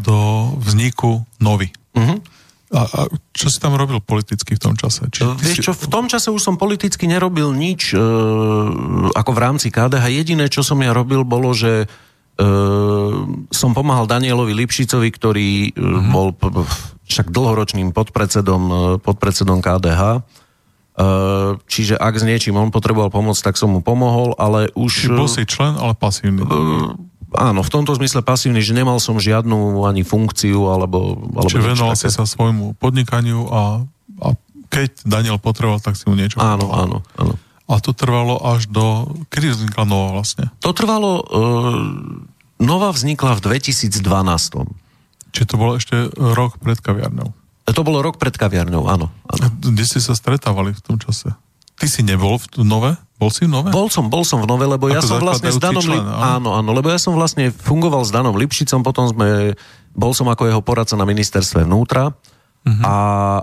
do 0.00 0.18
vzniku 0.64 1.20
Novy. 1.36 1.68
Mhm. 1.92 2.24
A, 2.68 2.80
a 2.82 3.00
čo 3.30 3.48
si 3.48 3.56
tam 3.56 3.72
robil 3.72 3.96
politicky 3.98 4.52
v 4.52 4.60
tom 4.60 4.74
čase? 4.74 5.08
Či 5.08 5.24
ty 5.24 5.40
Vieš 5.42 5.54
si- 5.54 5.64
čo, 5.64 5.72
v 5.72 5.88
tom 5.88 6.04
čase 6.04 6.28
už 6.28 6.42
som 6.42 6.54
politicky 6.54 7.04
nerobil 7.04 7.48
nič 7.50 7.90
e, 7.90 8.00
ako 9.10 9.30
v 9.30 9.40
rámci 9.40 9.68
KDH. 9.68 10.04
Jediné, 10.14 10.46
čo 10.46 10.60
som 10.60 10.76
ja 10.78 10.90
robil, 10.90 11.22
bolo, 11.22 11.50
že 11.50 11.88
e, 12.34 12.46
som 13.48 13.70
pomáhal 13.72 14.04
Danielovi 14.04 14.52
Lipšicovi, 14.54 15.08
ktorý 15.08 15.48
Mhm. 15.72 16.08
bol 16.08 16.36
však 17.02 17.28
dlhoročným 17.28 17.90
podpredsedom, 17.90 18.62
e, 18.62 18.76
podpredsedom 18.98 19.58
KDH. 19.58 20.02
E, 20.10 20.20
čiže 21.64 21.94
ak 21.94 22.14
s 22.14 22.22
niečím 22.22 22.54
on 22.54 22.68
potreboval 22.68 23.08
pomoc, 23.08 23.34
tak 23.34 23.54
som 23.54 23.70
mu 23.70 23.80
pomohol, 23.80 24.36
ale 24.36 24.68
už... 24.72 24.92
Či 25.02 25.08
bol 25.10 25.24
si 25.26 25.42
člen, 25.42 25.72
ale 25.72 25.94
pasívny. 25.94 26.44
Áno, 27.36 27.60
v 27.60 27.70
tomto 27.72 27.92
zmysle 27.92 28.24
pasívny, 28.24 28.64
že 28.64 28.72
nemal 28.72 28.96
som 29.04 29.20
žiadnu 29.20 29.84
ani 29.84 30.00
funkciu, 30.00 30.72
alebo... 30.72 31.28
alebo 31.36 31.48
Čiže 31.48 31.76
venoval 31.76 31.96
si 31.96 32.08
sa 32.08 32.24
svojmu 32.24 32.80
podnikaniu 32.80 33.44
a, 33.52 33.62
a 34.24 34.26
keď 34.72 35.04
Daniel 35.04 35.36
potreboval, 35.36 35.80
tak 35.80 36.00
si 36.00 36.08
mu 36.08 36.16
niečo 36.16 36.40
Áno, 36.40 36.64
pomohol. 36.68 36.80
áno, 36.80 36.98
áno. 37.20 37.34
A 37.68 37.84
to 37.84 37.92
trvalo 37.92 38.40
až 38.40 38.64
do... 38.72 39.12
Kedy 39.28 39.52
vznikla 39.52 39.84
Nova 39.84 40.16
vlastne? 40.16 40.48
To 40.64 40.72
trvalo... 40.72 41.20
Uh, 41.28 42.24
Nova 42.58 42.90
vznikla 42.96 43.36
v 43.38 43.60
2012. 43.60 44.00
Či 45.36 45.42
to 45.44 45.54
bolo 45.60 45.76
ešte 45.76 46.08
rok 46.16 46.56
pred 46.58 46.80
kaviarnou? 46.80 47.36
To 47.68 47.82
bolo 47.84 48.00
rok 48.00 48.16
pred 48.16 48.32
kaviarňou, 48.32 48.88
áno. 48.88 49.12
áno. 49.28 49.46
Kde 49.60 49.84
ste 49.84 50.00
sa 50.00 50.16
stretávali 50.16 50.72
v 50.72 50.80
tom 50.80 50.96
čase? 50.96 51.36
Ty 51.76 51.86
si 51.86 52.00
nebol 52.00 52.40
v 52.40 52.64
Nove? 52.64 52.96
Bol 53.18 53.30
si 53.34 53.44
v 53.44 53.50
Nove? 53.50 53.74
Bol 53.74 53.90
som, 53.90 54.06
bol 54.06 54.22
som 54.22 54.38
v 54.38 54.46
Nove, 54.46 54.64
lebo 54.64 54.86
ja 54.86 55.02
Ako 55.02 55.10
som 55.10 55.18
vlastne 55.18 55.50
s 55.50 55.58
Danom... 55.58 55.82
člen, 55.82 56.00
áno? 56.06 56.54
áno, 56.54 56.70
lebo 56.70 56.86
ja 56.86 57.02
som 57.02 57.18
vlastne 57.18 57.50
fungoval 57.50 58.06
s 58.06 58.14
Danom 58.14 58.38
Lipšicom, 58.38 58.86
potom 58.86 59.10
sme... 59.10 59.58
Bol 59.98 60.14
som 60.14 60.30
ako 60.30 60.46
jeho 60.46 60.62
poradca 60.62 60.94
na 60.94 61.02
ministerstve 61.02 61.66
vnútra 61.66 62.14
Mhm. 62.66 62.84
a, 62.84 62.96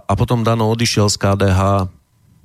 a 0.04 0.14
potom 0.14 0.44
Dano 0.44 0.70
odišiel 0.70 1.08
z 1.10 1.18
KDH 1.18 1.90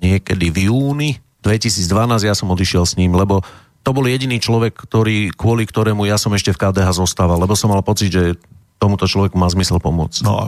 niekedy 0.00 0.48
v 0.48 0.58
júni 0.70 1.10
2012, 1.44 2.24
ja 2.24 2.32
som 2.36 2.48
odišiel 2.52 2.84
s 2.88 2.96
ním, 2.96 3.12
lebo 3.12 3.44
to 3.80 3.90
bol 3.96 4.04
jediný 4.04 4.36
človek, 4.40 4.76
ktorý, 4.76 5.32
kvôli 5.32 5.64
ktorému 5.64 6.04
ja 6.04 6.20
som 6.20 6.32
ešte 6.36 6.52
v 6.52 6.60
KDH 6.60 7.00
zostával, 7.00 7.40
lebo 7.40 7.56
som 7.56 7.72
mal 7.72 7.80
pocit, 7.80 8.12
že 8.12 8.36
tomuto 8.76 9.08
človeku 9.08 9.36
má 9.40 9.48
zmysel 9.48 9.80
pomôcť. 9.80 10.20
No 10.24 10.32
a 10.36 10.44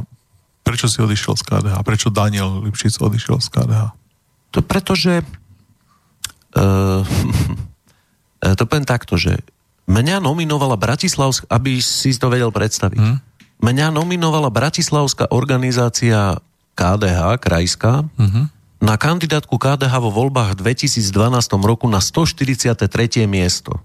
prečo 0.65 0.89
si 0.89 1.01
odišiel 1.01 1.37
z 1.37 1.45
KDH? 1.49 1.77
Prečo 1.85 2.09
Daniel 2.13 2.65
Lipšic 2.65 3.01
odišiel 3.01 3.41
z 3.41 3.49
KDH? 3.53 3.83
To 4.53 4.59
pretože... 4.61 5.25
Uh, 6.53 7.05
to 8.59 8.63
poviem 8.67 8.87
takto, 8.87 9.17
že 9.17 9.41
mňa 9.89 10.23
nominovala 10.23 10.79
Bratislavská, 10.79 11.49
aby 11.51 11.83
si 11.83 12.15
to 12.15 12.31
vedel 12.31 12.55
predstaviť. 12.55 12.99
Hm? 12.99 13.17
Mňa 13.63 13.95
nominovala 13.95 14.51
Bratislavská 14.51 15.31
organizácia 15.31 16.39
KDH, 16.75 17.39
krajská, 17.39 18.07
Mhm. 18.19 18.51
na 18.83 18.99
kandidátku 18.99 19.55
KDH 19.55 19.95
vo 20.03 20.11
voľbách 20.11 20.59
v 20.59 20.75
2012 20.75 21.63
roku 21.63 21.87
na 21.87 22.03
143. 22.03 23.31
miesto. 23.31 23.79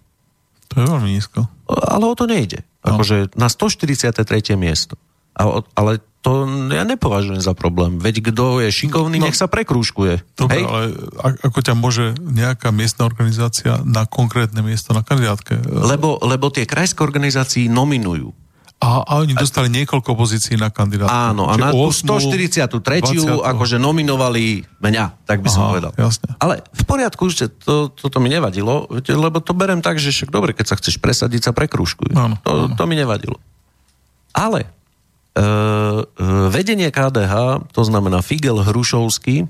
To 0.74 0.82
je 0.82 0.86
veľmi 0.90 1.10
nízko. 1.14 1.46
Ale 1.70 2.04
o 2.10 2.16
to 2.18 2.26
nejde. 2.26 2.66
No. 2.82 2.98
Akože 2.98 3.30
na 3.38 3.48
143. 3.48 4.58
miesto. 4.58 4.98
Ale 5.38 6.02
to 6.28 6.44
ja 6.76 6.84
nepovažujem 6.84 7.40
za 7.40 7.56
problém. 7.56 8.04
Veď 8.04 8.20
kto 8.20 8.60
je 8.60 8.68
šikovný, 8.68 9.24
No. 9.24 9.32
nech 9.32 9.40
sa 9.40 9.48
prekrúžkuje. 9.48 10.28
Dobre, 10.36 10.60
Hej? 10.60 10.64
ale 10.68 10.84
a- 11.24 11.40
ako 11.48 11.60
ťa 11.64 11.74
môže 11.80 12.20
nejaká 12.20 12.76
miestna 12.76 13.08
organizácia 13.08 13.80
na 13.88 14.04
konkrétne 14.04 14.60
miesto 14.60 14.92
na 14.92 15.08
kandidátke? 15.08 15.56
Lebo, 15.64 16.20
lebo 16.20 16.52
tie 16.52 16.68
krajské 16.68 17.00
organizácie 17.00 17.72
nominujú. 17.72 18.36
A, 18.78 19.02
a 19.02 19.12
oni 19.26 19.34
dostali 19.34 19.74
niekoľko 19.74 20.14
pozícií 20.14 20.54
na 20.54 20.70
kandidátku. 20.70 21.10
Áno, 21.10 21.50
a 21.50 21.58
na 21.58 21.74
tú 21.74 21.82
8., 21.90 22.06
143. 22.14 22.78
20.. 23.26 23.42
akože 23.42 23.82
nominovali 23.82 24.70
mňa, 24.78 25.26
tak 25.26 25.42
by 25.42 25.50
som 25.50 25.66
Aha, 25.66 25.70
povedal. 25.74 25.92
jasne. 25.98 26.30
Ale 26.38 26.62
v 26.62 26.84
poriadku, 26.86 27.26
že 27.34 27.50
to, 27.50 27.90
toto 27.90 28.22
mi 28.22 28.30
nevadilo, 28.30 28.86
lebo 29.02 29.42
to 29.42 29.58
berem 29.58 29.82
tak, 29.82 29.98
že 29.98 30.14
však 30.14 30.30
dobre, 30.30 30.54
keď 30.54 30.66
sa 30.70 30.76
chceš 30.78 31.02
presadiť, 31.02 31.50
sa 31.50 31.52
prekrúžkuj. 31.58 32.14
Áno, 32.14 32.38
to, 32.46 32.70
áno. 32.70 32.78
to 32.78 32.84
mi 32.86 32.94
nevadilo. 32.94 33.42
Ale 34.38 34.62
e, 34.62 34.68
e, 34.70 34.77
vedenie 36.50 36.90
KDH, 36.90 37.68
to 37.70 37.82
znamená 37.86 38.26
Figel 38.26 38.66
Hrušovský, 38.66 39.46
e, 39.46 39.48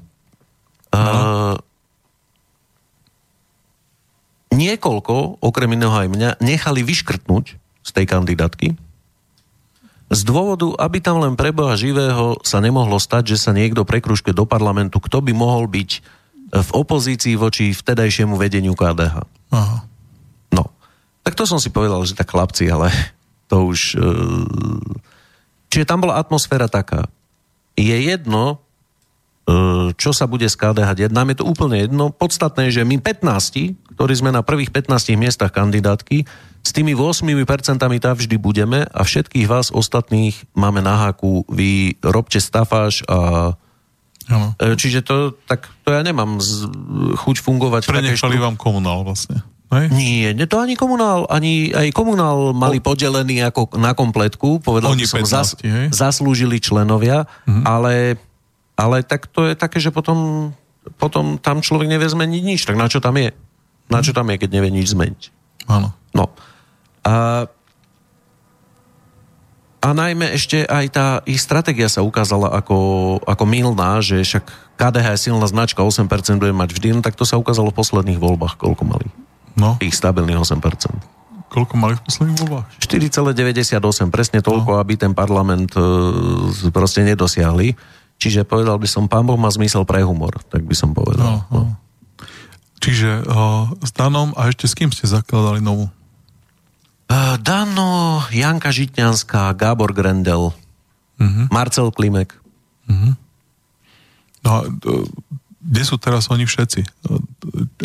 niekoľko, 4.52 5.40
okrem 5.40 5.70
iného 5.80 5.96
aj 5.96 6.08
mňa, 6.12 6.30
nechali 6.44 6.84
vyškrtnúť 6.84 7.46
z 7.88 7.90
tej 7.96 8.06
kandidátky, 8.08 8.68
Z 10.08 10.24
dôvodu, 10.24 10.72
aby 10.80 11.04
tam 11.04 11.20
len 11.20 11.36
pre 11.36 11.52
Boha 11.52 11.76
živého 11.76 12.40
sa 12.40 12.64
nemohlo 12.64 12.96
stať, 12.96 13.36
že 13.36 13.44
sa 13.44 13.52
niekto 13.52 13.84
prekruške 13.84 14.32
do 14.32 14.48
parlamentu, 14.48 15.04
kto 15.04 15.20
by 15.20 15.36
mohol 15.36 15.68
byť 15.68 15.92
v 16.48 16.70
opozícii 16.72 17.36
voči 17.36 17.76
vtedajšiemu 17.76 18.40
vedeniu 18.40 18.72
KDH. 18.72 19.28
Aha. 19.52 19.84
No, 20.56 20.64
tak 21.28 21.36
to 21.36 21.44
som 21.44 21.60
si 21.60 21.68
povedal, 21.68 22.00
že 22.08 22.16
tak 22.16 22.32
chlapci, 22.32 22.72
ale 22.72 22.88
to 23.52 23.68
už... 23.68 24.00
E, 24.00 25.16
čiže 25.70 25.88
tam 25.88 26.04
bola 26.04 26.20
atmosféra 26.20 26.68
taká. 26.72 27.08
Je 27.78 27.94
jedno, 27.94 28.64
e, 29.46 29.94
čo 29.94 30.12
sa 30.12 30.26
bude 30.26 30.50
z 30.50 30.56
KDH 30.58 30.90
diať. 30.98 31.12
Nám 31.14 31.34
je 31.34 31.38
to 31.40 31.46
úplne 31.46 31.78
jedno. 31.78 32.10
Podstatné 32.10 32.70
je, 32.70 32.82
že 32.82 32.88
my 32.88 32.98
15, 33.00 33.96
ktorí 33.96 34.14
sme 34.18 34.34
na 34.34 34.42
prvých 34.42 34.74
15 34.74 35.14
miestach 35.18 35.54
kandidátky, 35.54 36.26
s 36.68 36.76
tými 36.76 36.92
8% 36.92 37.80
tam 37.80 37.92
vždy 37.96 38.36
budeme 38.36 38.84
a 38.84 39.02
všetkých 39.08 39.48
vás 39.48 39.72
ostatných 39.72 40.36
máme 40.52 40.84
na 40.84 41.08
háku. 41.08 41.48
Vy 41.48 41.96
robte 42.04 42.44
stafáž 42.44 43.08
a 43.08 43.54
Ano. 44.28 44.52
E, 44.60 44.76
čiže 44.76 45.08
to, 45.08 45.32
tak, 45.48 45.72
to 45.88 45.96
ja 45.96 46.04
nemám 46.04 46.44
z, 46.44 46.68
chuť 47.16 47.40
fungovať. 47.40 47.88
Prenechali 47.88 48.36
vám 48.36 48.60
komunál 48.60 49.08
vlastne. 49.08 49.40
Hej? 49.68 49.86
Nie, 49.92 50.48
to 50.48 50.64
ani 50.64 50.80
komunál, 50.80 51.28
ani 51.28 51.76
aj 51.76 51.92
komunál 51.92 52.56
mali 52.56 52.80
o... 52.80 52.84
podelený 52.84 53.44
ako 53.52 53.76
na 53.76 53.92
kompletku, 53.92 54.64
povedal 54.64 54.96
Oni 54.96 55.04
by 55.04 55.12
som, 55.12 55.28
15, 55.28 55.28
zas, 55.28 55.50
zaslúžili 55.92 56.64
členovia, 56.64 57.28
mhm. 57.44 57.68
ale, 57.68 58.16
ale 58.80 59.04
tak 59.04 59.28
to 59.28 59.52
je 59.52 59.60
také, 59.60 59.84
že 59.84 59.92
potom, 59.92 60.52
potom 60.96 61.36
tam 61.36 61.60
človek 61.60 61.92
nevie 61.92 62.08
zmeniť 62.08 62.42
nič, 62.48 62.64
tak 62.64 62.80
na 62.80 62.88
čo 62.88 63.04
tam 63.04 63.20
je? 63.20 63.36
Na 63.92 64.00
čo 64.00 64.16
tam 64.16 64.32
je, 64.32 64.40
keď 64.40 64.50
nevie 64.56 64.72
nič 64.72 64.96
zmeniť? 64.96 65.24
Áno. 65.68 65.92
No. 66.16 66.32
A, 67.04 67.48
a 69.84 69.88
najmä 69.92 70.32
ešte 70.32 70.64
aj 70.64 70.86
tá 70.92 71.08
ich 71.28 71.44
stratégia 71.44 71.92
sa 71.92 72.08
ukázala 72.08 72.56
ako, 72.56 73.20
ako 73.28 73.44
milná, 73.44 74.00
že 74.00 74.24
však 74.24 74.48
KDH 74.80 75.08
je 75.16 75.20
silná 75.28 75.48
značka, 75.48 75.84
8% 75.84 76.08
bude 76.40 76.56
mať 76.56 76.72
vždy, 76.72 76.88
no 76.96 77.02
tak 77.04 77.20
to 77.20 77.28
sa 77.28 77.36
ukázalo 77.36 77.72
v 77.76 77.80
posledných 77.84 78.20
voľbách, 78.20 78.56
koľko 78.56 78.84
mali. 78.88 79.08
No. 79.58 79.76
Ich 79.82 79.98
stabilných 79.98 80.38
8%. 80.38 81.18
Koľko 81.48 81.74
mali 81.80 81.98
v 81.98 82.02
posledných 82.06 82.38
voľbách? 82.46 82.66
4,98, 82.78 84.14
presne 84.14 84.40
toľko, 84.46 84.78
no. 84.78 84.80
aby 84.84 84.94
ten 85.00 85.18
parlament 85.18 85.74
e, 85.74 86.70
proste 86.70 87.02
nedosiahli. 87.02 87.74
Čiže 88.22 88.46
povedal 88.46 88.78
by 88.78 88.88
som, 88.90 89.10
pán 89.10 89.26
Boh 89.26 89.38
má 89.38 89.50
zmysel 89.50 89.86
pre 89.88 90.06
humor, 90.06 90.38
tak 90.54 90.66
by 90.66 90.76
som 90.78 90.94
povedal. 90.94 91.46
No, 91.50 91.50
no. 91.50 91.64
Čiže 92.78 93.26
uh, 93.26 93.74
s 93.82 93.90
Danom 93.94 94.38
a 94.38 94.50
ešte 94.50 94.70
s 94.70 94.78
kým 94.78 94.94
ste 94.94 95.10
zakladali 95.10 95.62
novú? 95.62 95.90
Uh, 97.10 97.40
Dano, 97.42 98.22
Janka 98.30 98.70
Žitňanská, 98.70 99.54
Gábor 99.58 99.94
Grendel, 99.98 100.54
uh-huh. 101.18 101.46
Marcel 101.50 101.90
Klimek. 101.90 102.38
Uh-huh. 102.86 103.18
No 104.46 104.52
uh, 104.66 105.06
kde 105.68 105.84
sú 105.84 106.00
teraz 106.00 106.32
oni 106.32 106.48
všetci? 106.48 106.82
Uh, 107.12 107.20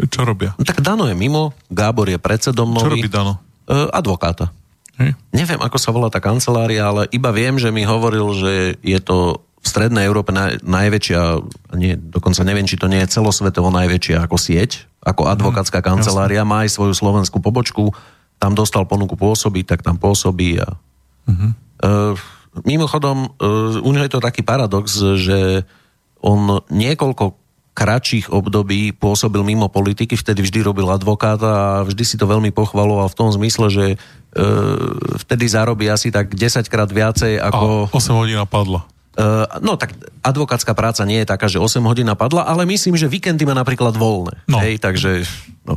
čo 0.07 0.23
robia? 0.23 0.55
No, 0.55 0.63
tak 0.63 0.79
Dano 0.79 1.11
je 1.11 1.19
mimo, 1.19 1.51
Gábor 1.67 2.07
je 2.07 2.23
predsedom 2.23 2.71
nový. 2.71 2.87
Čo 2.87 2.95
robí 2.95 3.11
Dano? 3.11 3.43
Uh, 3.67 3.91
advokáta. 3.91 4.55
Hej. 5.03 5.19
Neviem, 5.35 5.59
ako 5.59 5.79
sa 5.81 5.91
volá 5.91 6.07
tá 6.13 6.23
kancelária, 6.23 6.87
ale 6.87 7.11
iba 7.11 7.35
viem, 7.35 7.59
že 7.59 7.75
mi 7.75 7.83
hovoril, 7.83 8.31
že 8.39 8.79
je 8.85 8.99
to 9.03 9.43
v 9.63 9.67
Strednej 9.67 10.07
Európe 10.11 10.35
naj, 10.35 10.63
najväčšia, 10.67 11.21
nie, 11.79 11.95
dokonca 11.95 12.43
neviem, 12.43 12.67
či 12.67 12.75
to 12.75 12.91
nie 12.91 12.99
je 13.07 13.15
celosvetovo 13.15 13.71
najväčšia 13.71 14.27
ako 14.27 14.35
sieť, 14.35 14.91
ako 15.03 15.31
advokátska 15.31 15.79
mm, 15.79 15.87
kancelária, 15.87 16.43
jasne. 16.43 16.51
má 16.51 16.67
aj 16.67 16.71
svoju 16.75 16.95
slovenskú 16.99 17.39
pobočku, 17.39 17.95
tam 18.43 18.59
dostal 18.59 18.83
ponuku 18.91 19.15
pôsobiť, 19.15 19.65
tak 19.71 19.81
tam 19.87 20.03
pôsobí. 20.03 20.59
A... 20.59 20.75
Uh-huh. 21.31 21.51
Uh, 21.79 22.15
mimochodom, 22.67 23.31
uh, 23.39 23.79
u 23.79 23.91
neho 23.95 24.03
je 24.03 24.13
to 24.19 24.27
taký 24.27 24.43
paradox, 24.43 24.99
že 24.99 25.63
on 26.19 26.59
niekoľko 26.67 27.42
kratších 27.73 28.29
období 28.29 28.93
pôsobil 28.93 29.41
mimo 29.41 29.73
politiky, 29.73 30.13
vtedy 30.17 30.45
vždy 30.45 30.61
robil 30.61 30.89
advokáta 30.93 31.81
a 31.81 31.89
vždy 31.89 32.05
si 32.05 32.17
to 32.21 32.29
veľmi 32.29 32.53
pochvaloval 32.53 33.09
v 33.09 33.17
tom 33.17 33.33
zmysle, 33.33 33.73
že 33.73 33.85
e, 33.93 33.97
vtedy 35.25 35.45
zarobí 35.49 35.89
asi 35.89 36.13
tak 36.13 36.37
10 36.37 36.69
krát 36.69 36.93
viacej 36.93 37.41
ako... 37.41 37.89
A 37.89 37.97
8 37.97 38.21
hodín 38.21 38.41
padla. 38.45 38.85
Uh, 39.13 39.45
no 39.61 39.77
tak 39.77 39.93
advokátska 40.25 40.73
práca 40.73 41.05
nie 41.05 41.21
je 41.21 41.29
taká, 41.29 41.45
že 41.45 41.61
8 41.61 41.85
hodín 41.85 42.09
padla, 42.17 42.49
ale 42.49 42.65
myslím, 42.65 42.97
že 42.97 43.13
víkendy 43.13 43.45
má 43.45 43.53
napríklad 43.53 43.93
voľné. 43.93 44.41
No. 44.49 44.57
Hej, 44.61 44.81
takže... 44.81 45.29
No. 45.69 45.77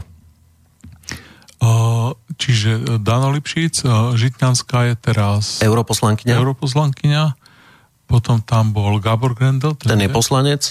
Čiže 2.35 2.71
e, 2.75 2.81
Dano 2.99 3.31
Lipšic, 3.31 3.87
e, 3.87 3.89
Žitňanská 4.19 4.91
je 4.91 4.95
teraz... 4.99 5.63
Europoslankyňa. 5.63 6.35
Europoslankyňa. 6.35 7.23
Potom 8.05 8.43
tam 8.43 8.75
bol 8.75 8.99
Gabor 9.01 9.33
Grendel. 9.33 9.73
Ten, 9.79 9.95
ten 9.95 9.99
je, 10.03 10.07
je 10.11 10.13
poslanec. 10.13 10.61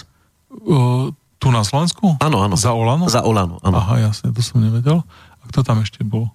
Uh, 0.62 1.10
tu 1.42 1.50
na 1.50 1.66
Slovensku? 1.66 2.16
Áno, 2.22 2.40
áno. 2.40 2.54
Za 2.54 2.72
Olano? 2.72 3.10
Za 3.10 3.26
Olano, 3.26 3.58
áno. 3.60 3.76
Aha, 3.76 4.08
jasne, 4.10 4.30
to 4.30 4.40
som 4.40 4.62
nevedel. 4.62 5.02
A 5.40 5.42
kto 5.50 5.66
tam 5.66 5.82
ešte 5.82 6.00
bol? 6.06 6.30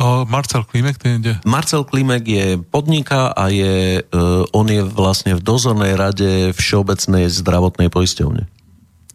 Uh, 0.00 0.24
Marcel 0.24 0.64
Klimek, 0.64 0.96
ten 0.96 1.20
ide? 1.20 1.36
Marcel 1.44 1.84
Klimek 1.84 2.24
je 2.24 2.56
podniká 2.56 3.36
a 3.36 3.52
je, 3.52 4.00
uh, 4.00 4.48
on 4.56 4.64
je 4.64 4.80
vlastne 4.80 5.36
v 5.36 5.44
dozornej 5.44 5.92
rade 5.92 6.56
Všeobecnej 6.56 7.28
zdravotnej 7.28 7.92
poisťovne. 7.92 8.48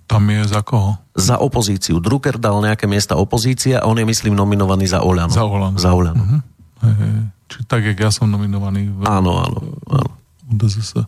Tam 0.05 0.21
je 0.29 0.45
za 0.45 0.61
koho? 0.61 1.01
Za 1.17 1.41
opozíciu. 1.41 1.97
Drucker 1.97 2.37
dal 2.37 2.61
nejaké 2.61 2.85
miesta 2.85 3.17
opozícia 3.17 3.81
a 3.81 3.89
on 3.89 3.97
je, 3.97 4.05
myslím, 4.05 4.37
nominovaný 4.37 4.85
za 4.85 5.01
Oľano. 5.01 5.33
Za 5.33 5.49
Oľano. 5.49 5.77
Za 5.81 5.91
Oľano. 5.97 6.21
Uh-huh. 6.21 6.41
Hey, 6.85 6.93
hey. 6.93 7.13
Či 7.49 7.57
tak, 7.65 7.81
jak 7.81 7.97
ja 7.97 8.13
som 8.13 8.29
nominovaný. 8.29 8.93
V, 8.93 9.01
áno, 9.09 9.41
áno. 9.41 9.59
áno. 9.89 10.11
DZS. 10.45 11.01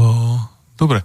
Uh, 0.00 0.40
dobre. 0.80 1.04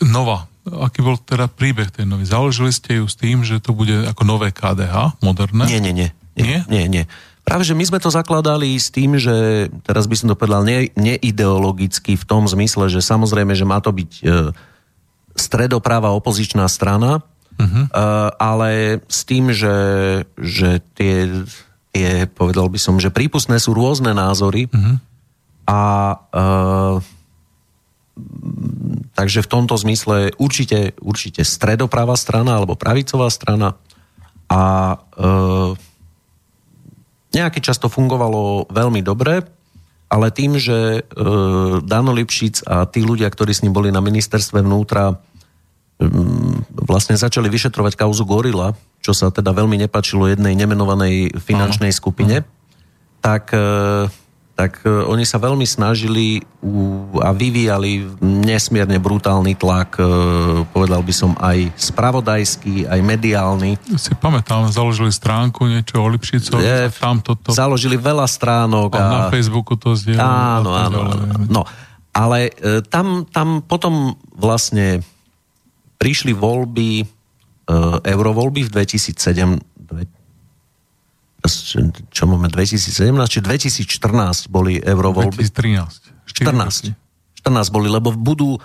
Nova. 0.00 0.48
Aký 0.64 1.00
bol 1.00 1.16
teda 1.20 1.48
príbeh 1.48 1.88
tej 1.92 2.04
nový? 2.04 2.24
Založili 2.24 2.72
ste 2.72 3.00
ju 3.00 3.06
s 3.08 3.16
tým, 3.16 3.44
že 3.44 3.60
to 3.60 3.72
bude 3.72 4.08
ako 4.08 4.22
nové 4.24 4.52
KDH, 4.52 5.20
moderné? 5.24 5.64
Nie, 5.66 5.80
nie, 5.80 5.92
nie. 5.92 6.08
Nie? 6.36 6.64
Nie, 6.68 6.84
nie. 6.88 7.04
Práve, 7.44 7.64
že 7.64 7.74
my 7.74 7.84
sme 7.84 7.98
to 7.98 8.12
zakladali 8.12 8.76
s 8.76 8.92
tým, 8.92 9.16
že, 9.16 9.68
teraz 9.82 10.04
by 10.06 10.16
som 10.16 10.28
to 10.30 10.36
povedal, 10.36 10.62
ne, 10.62 10.92
neideologicky 10.94 12.14
v 12.14 12.24
tom 12.28 12.44
zmysle, 12.46 12.92
že 12.92 13.00
samozrejme, 13.00 13.56
že 13.56 13.66
má 13.66 13.80
to 13.80 13.90
byť 13.90 14.10
e, 14.20 14.54
stredopráva 15.34 16.12
opozičná 16.14 16.68
strana, 16.68 17.24
uh-huh. 17.56 17.84
ale 18.36 19.00
s 19.08 19.24
tým, 19.24 19.50
že, 19.50 19.76
že 20.36 20.84
tie, 20.94 21.26
tie, 21.90 22.28
povedal 22.28 22.68
by 22.68 22.78
som, 22.80 23.00
že 23.00 23.12
prípustné 23.12 23.56
sú 23.56 23.72
rôzne 23.72 24.12
názory 24.12 24.68
uh-huh. 24.68 24.94
a 25.68 25.80
uh, 26.16 26.96
takže 29.14 29.44
v 29.44 29.50
tomto 29.50 29.74
zmysle 29.76 30.34
určite, 30.36 30.96
určite 31.00 31.46
stredopráva 31.46 32.14
strana 32.14 32.58
alebo 32.60 32.78
pravicová 32.78 33.30
strana. 33.30 33.76
A 34.50 34.96
uh, 34.98 35.78
nejaký 37.30 37.62
čas 37.62 37.78
to 37.78 37.86
fungovalo 37.86 38.66
veľmi 38.70 39.00
dobre, 39.06 39.46
ale 40.10 40.34
tým, 40.34 40.58
že 40.58 40.78
e, 40.98 41.02
Dano 41.86 42.10
Lipšic 42.10 42.66
a 42.66 42.82
tí 42.90 43.06
ľudia, 43.06 43.30
ktorí 43.30 43.54
s 43.54 43.62
ním 43.62 43.70
boli 43.70 43.94
na 43.94 44.02
ministerstve 44.02 44.58
vnútra, 44.66 45.14
e, 45.14 45.16
vlastne 46.74 47.14
začali 47.14 47.46
vyšetrovať 47.46 47.94
kauzu 47.94 48.26
Gorila, 48.26 48.74
čo 48.98 49.14
sa 49.14 49.30
teda 49.30 49.54
veľmi 49.54 49.78
nepačilo 49.86 50.26
jednej 50.26 50.58
nemenovanej 50.58 51.38
finančnej 51.38 51.94
skupine, 51.94 52.42
tak 53.22 53.54
e, 53.54 54.10
tak 54.60 54.84
e, 54.84 54.92
oni 54.92 55.24
sa 55.24 55.40
veľmi 55.40 55.64
snažili 55.64 56.44
a 57.24 57.32
vyvíjali 57.32 58.20
nesmierne 58.20 59.00
brutálny 59.00 59.56
tlak, 59.56 59.96
e, 59.96 60.04
povedal 60.68 61.00
by 61.00 61.14
som 61.16 61.32
aj 61.40 61.72
spravodajský, 61.80 62.84
aj 62.84 63.00
mediálny. 63.00 63.80
Si 63.96 64.12
pamätám, 64.12 64.68
založili 64.68 65.08
stránku 65.08 65.64
niečo 65.64 66.04
o 66.04 66.08
Lipšicovi, 66.12 66.60
Je, 66.60 66.92
tam 67.00 67.24
toto... 67.24 67.56
Založili 67.56 67.96
veľa 67.96 68.28
stránok. 68.28 68.92
A, 68.92 69.00
a 69.00 69.02
na 69.08 69.20
Facebooku 69.32 69.80
to 69.80 69.96
zdieľali. 69.96 70.28
Áno, 70.28 70.70
áno, 70.76 70.98
áno. 71.08 71.24
No, 71.48 71.62
ale 72.12 72.52
e, 72.60 72.84
tam, 72.84 73.24
tam 73.32 73.64
potom 73.64 74.12
vlastne 74.36 75.00
prišli 75.96 76.32
voľby, 76.32 77.04
eurovoľby 78.02 78.66
v 78.66 78.70
2007, 78.72 79.60
čo 82.12 82.22
máme 82.28 82.52
2017, 82.52 83.10
či 83.26 83.40
2014 83.40 84.52
boli 84.52 84.76
eurovoľby? 84.76 85.40
2013. 85.40 86.28
14. 86.28 86.92
14 87.40 87.74
boli, 87.74 87.88
lebo 87.88 88.12
budú, 88.12 88.60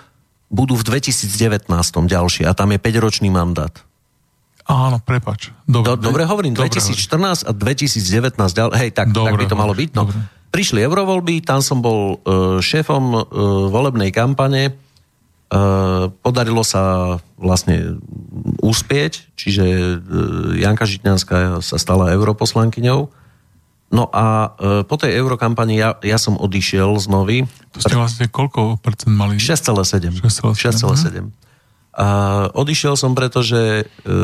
budú 0.52 0.76
v 0.76 0.84
2019 0.84 1.68
ďalšie 2.06 2.44
a 2.44 2.52
tam 2.52 2.72
je 2.72 2.78
5-ročný 2.78 3.32
mandát. 3.32 3.72
Áno, 4.66 4.98
prepač. 4.98 5.54
Dobre, 5.62 5.94
Do, 5.94 6.10
dobre 6.10 6.22
hovorím, 6.26 6.58
dobre 6.58 6.74
2014 6.74 7.46
hovorím. 7.46 7.46
a 7.46 7.52
2019 7.54 8.58
ďalej, 8.58 8.74
hej, 8.82 8.90
tak, 8.92 9.14
dobre, 9.14 9.32
tak 9.32 9.40
by 9.40 9.46
to 9.46 9.56
malo 9.56 9.74
byť. 9.78 9.90
No. 9.94 10.10
Prišli 10.50 10.82
eurovoľby, 10.82 11.46
tam 11.46 11.62
som 11.62 11.78
bol 11.78 12.18
uh, 12.18 12.58
šéfom 12.58 13.04
uh, 13.14 13.22
volebnej 13.70 14.10
kampane, 14.10 14.74
podarilo 16.22 16.66
sa 16.66 17.16
vlastne 17.38 18.02
úspieť, 18.58 19.30
čiže 19.38 19.64
e, 19.64 19.96
Janka 20.58 20.88
Žitňanská 20.88 21.62
sa 21.62 21.76
stala 21.78 22.10
europoslankyňou 22.14 23.26
No 23.86 24.10
a 24.10 24.58
e, 24.58 24.82
po 24.82 24.98
tej 24.98 25.14
eurokampani 25.14 25.78
ja, 25.78 25.94
ja 26.02 26.18
som 26.18 26.34
odišiel 26.34 26.98
z 26.98 27.06
Novy. 27.06 27.38
To 27.70 27.78
ste 27.78 27.94
vlastne 27.94 28.26
koľko 28.26 28.82
percent 28.82 29.14
mali? 29.14 29.38
6,7. 29.38 30.26
6,7. 30.26 31.30
6,7. 31.30 31.30
A 31.96 32.06
odišiel 32.52 32.98
som, 32.98 33.14
pretože 33.14 33.86
e, 33.86 34.14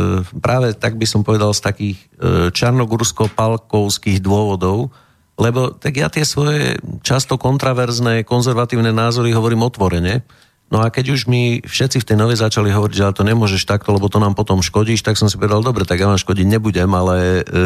práve 0.43 0.75
tak 0.75 0.99
by 0.99 1.07
som 1.07 1.23
povedal 1.23 1.55
z 1.55 1.63
takých 1.63 1.99
e, 2.19 2.51
čarnogursko-palkovských 2.51 4.19
dôvodov, 4.19 4.91
lebo 5.39 5.71
tak 5.73 5.95
ja 5.95 6.11
tie 6.11 6.27
svoje 6.27 6.77
často 7.07 7.39
kontraverzné 7.39 8.27
konzervatívne 8.27 8.91
názory 8.91 9.31
hovorím 9.33 9.65
otvorene. 9.65 10.27
No 10.73 10.81
a 10.81 10.89
keď 10.89 11.13
už 11.13 11.29
mi 11.29 11.61
všetci 11.61 12.01
v 12.01 12.09
tej 12.09 12.17
novej 12.17 12.41
začali 12.41 12.73
hovoriť, 12.73 12.97
že 12.97 13.05
ale 13.05 13.13
to 13.13 13.29
nemôžeš 13.29 13.69
takto, 13.69 13.93
lebo 13.93 14.09
to 14.09 14.17
nám 14.17 14.33
potom 14.33 14.65
škodíš, 14.65 15.05
tak 15.05 15.21
som 15.21 15.29
si 15.29 15.37
povedal, 15.37 15.61
dobre, 15.61 15.85
tak 15.85 16.01
ja 16.01 16.09
vám 16.09 16.17
škodiť 16.17 16.49
nebudem, 16.49 16.89
ale 16.89 17.45
e, 17.45 17.61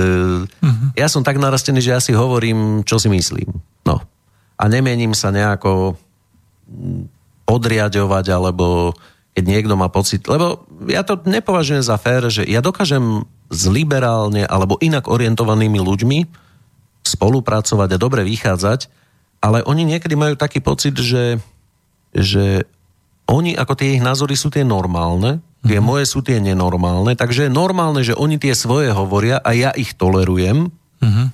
uh-huh. 0.51 0.91
ja 0.99 1.07
som 1.07 1.23
tak 1.23 1.39
narastený, 1.39 1.79
že 1.79 1.95
ja 1.95 2.03
si 2.03 2.11
hovorím, 2.11 2.83
čo 2.83 2.99
si 2.99 3.07
myslím. 3.07 3.63
No. 3.87 4.03
A 4.59 4.65
nemienim 4.67 5.15
sa 5.15 5.31
nejako 5.31 5.95
podriadovať, 7.47 8.27
alebo 8.35 8.99
keď 9.39 9.45
niekto 9.55 9.79
má 9.79 9.87
pocit, 9.87 10.27
lebo 10.27 10.67
ja 10.91 11.07
to 11.07 11.23
nepovažujem 11.23 11.87
za 11.87 11.95
fér, 12.03 12.27
že 12.27 12.43
ja 12.43 12.59
dokážem 12.59 13.23
s 13.47 13.71
liberálne 13.71 14.43
alebo 14.43 14.83
inak 14.83 15.07
orientovanými 15.07 15.79
ľuďmi 15.79 16.19
spolupracovať 17.07 17.89
a 17.95 18.03
dobre 18.03 18.27
vychádzať, 18.27 18.91
ale 19.39 19.63
oni 19.63 19.87
niekedy 19.87 20.19
majú 20.19 20.35
taký 20.35 20.59
pocit, 20.59 20.99
že, 20.99 21.39
že 22.11 22.67
oni, 23.27 23.59
ako 23.59 23.75
tie 23.75 23.99
ich 23.99 24.03
názory 24.03 24.39
sú 24.39 24.55
tie 24.55 24.63
normálne, 24.63 25.43
tie 25.67 25.83
mm-hmm. 25.83 25.87
moje 25.87 26.05
sú 26.07 26.23
tie 26.23 26.39
nenormálne, 26.39 27.19
takže 27.19 27.51
je 27.51 27.53
normálne, 27.53 28.07
že 28.07 28.15
oni 28.15 28.39
tie 28.39 28.55
svoje 28.55 28.95
hovoria 28.95 29.43
a 29.43 29.51
ja 29.51 29.75
ich 29.75 29.99
tolerujem, 29.99 30.71
mm-hmm. 30.71 31.27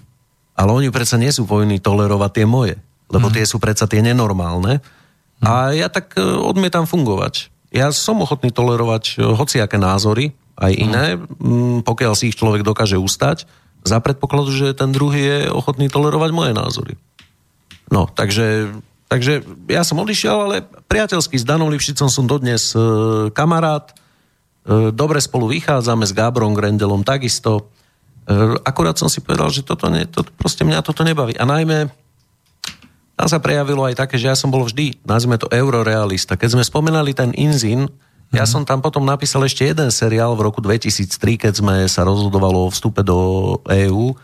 ale 0.56 0.70
oni 0.72 0.88
predsa 0.88 1.20
nie 1.20 1.28
sú 1.28 1.44
povinní 1.44 1.84
tolerovať 1.84 2.30
tie 2.32 2.46
moje, 2.48 2.80
lebo 3.12 3.28
mm-hmm. 3.28 3.36
tie 3.36 3.44
sú 3.44 3.60
predsa 3.60 3.84
tie 3.84 4.00
nenormálne. 4.00 4.80
Mm-hmm. 4.80 5.44
A 5.44 5.76
ja 5.76 5.92
tak 5.92 6.16
e, 6.16 6.24
odmietam 6.24 6.88
fungovať. 6.88 7.52
Ja 7.72 7.92
som 7.92 8.24
ochotný 8.24 8.48
tolerovať 8.48 9.20
e, 9.20 9.28
hociaké 9.36 9.76
názory, 9.76 10.32
aj 10.56 10.72
iné, 10.72 11.04
mm-hmm. 11.20 11.84
pokiaľ 11.84 12.12
si 12.16 12.32
ich 12.32 12.38
človek 12.40 12.64
dokáže 12.64 12.96
ustať, 12.96 13.44
za 13.82 13.98
predpokladu, 13.98 14.54
že 14.54 14.78
ten 14.78 14.94
druhý 14.94 15.20
je 15.20 15.38
ochotný 15.50 15.90
tolerovať 15.90 16.30
moje 16.30 16.52
názory. 16.54 16.94
No, 17.90 18.06
takže 18.08 18.70
Takže 19.12 19.44
ja 19.68 19.84
som 19.84 20.00
odišiel, 20.00 20.36
ale 20.48 20.64
priateľský 20.88 21.36
s 21.36 21.44
Danom 21.44 21.68
Lipšicom 21.68 22.08
som 22.08 22.24
dodnes 22.24 22.72
e, 22.72 22.80
kamarát. 23.36 23.92
E, 23.92 24.88
dobre 24.88 25.20
spolu 25.20 25.52
vychádzame 25.52 26.08
s 26.08 26.16
Gábrom 26.16 26.56
Grendelom 26.56 27.04
takisto. 27.04 27.68
E, 28.24 28.56
akurát 28.64 28.96
som 28.96 29.12
si 29.12 29.20
povedal, 29.20 29.52
že 29.52 29.68
toto 29.68 29.92
ne, 29.92 30.08
to, 30.08 30.24
proste 30.40 30.64
mňa 30.64 30.80
toto 30.80 31.04
nebaví. 31.04 31.36
A 31.36 31.44
najmä 31.44 31.92
tam 33.12 33.28
sa 33.28 33.36
prejavilo 33.36 33.84
aj 33.84 34.00
také, 34.00 34.16
že 34.16 34.32
ja 34.32 34.36
som 34.36 34.48
bol 34.48 34.64
vždy, 34.64 35.04
nazvime 35.04 35.36
to 35.36 35.52
eurorealista. 35.52 36.40
Keď 36.40 36.56
sme 36.56 36.64
spomenali 36.64 37.12
ten 37.12 37.36
Inzin, 37.36 37.92
ja 38.32 38.48
som 38.48 38.64
tam 38.64 38.80
potom 38.80 39.04
napísal 39.04 39.44
ešte 39.44 39.68
jeden 39.68 39.92
seriál 39.92 40.32
v 40.40 40.48
roku 40.48 40.64
2003, 40.64 41.36
keď 41.36 41.52
sme 41.52 41.84
sa 41.84 42.00
rozhodovalo 42.08 42.64
o 42.64 42.72
vstupe 42.72 43.04
do 43.04 43.60
EÚ 43.68 44.16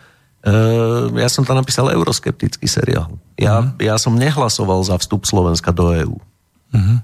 ja 1.19 1.29
som 1.29 1.43
tam 1.43 1.59
napísal 1.59 1.91
euroskeptický 1.91 2.71
seriál. 2.71 3.11
Ja, 3.35 3.63
uh-huh. 3.63 3.75
ja 3.83 3.99
som 3.99 4.15
nehlasoval 4.15 4.81
za 4.87 4.95
vstup 4.97 5.27
Slovenska 5.27 5.75
do 5.75 5.91
EÚ. 5.93 6.17
Uh-huh. 6.17 6.75
Mhm. 6.75 6.97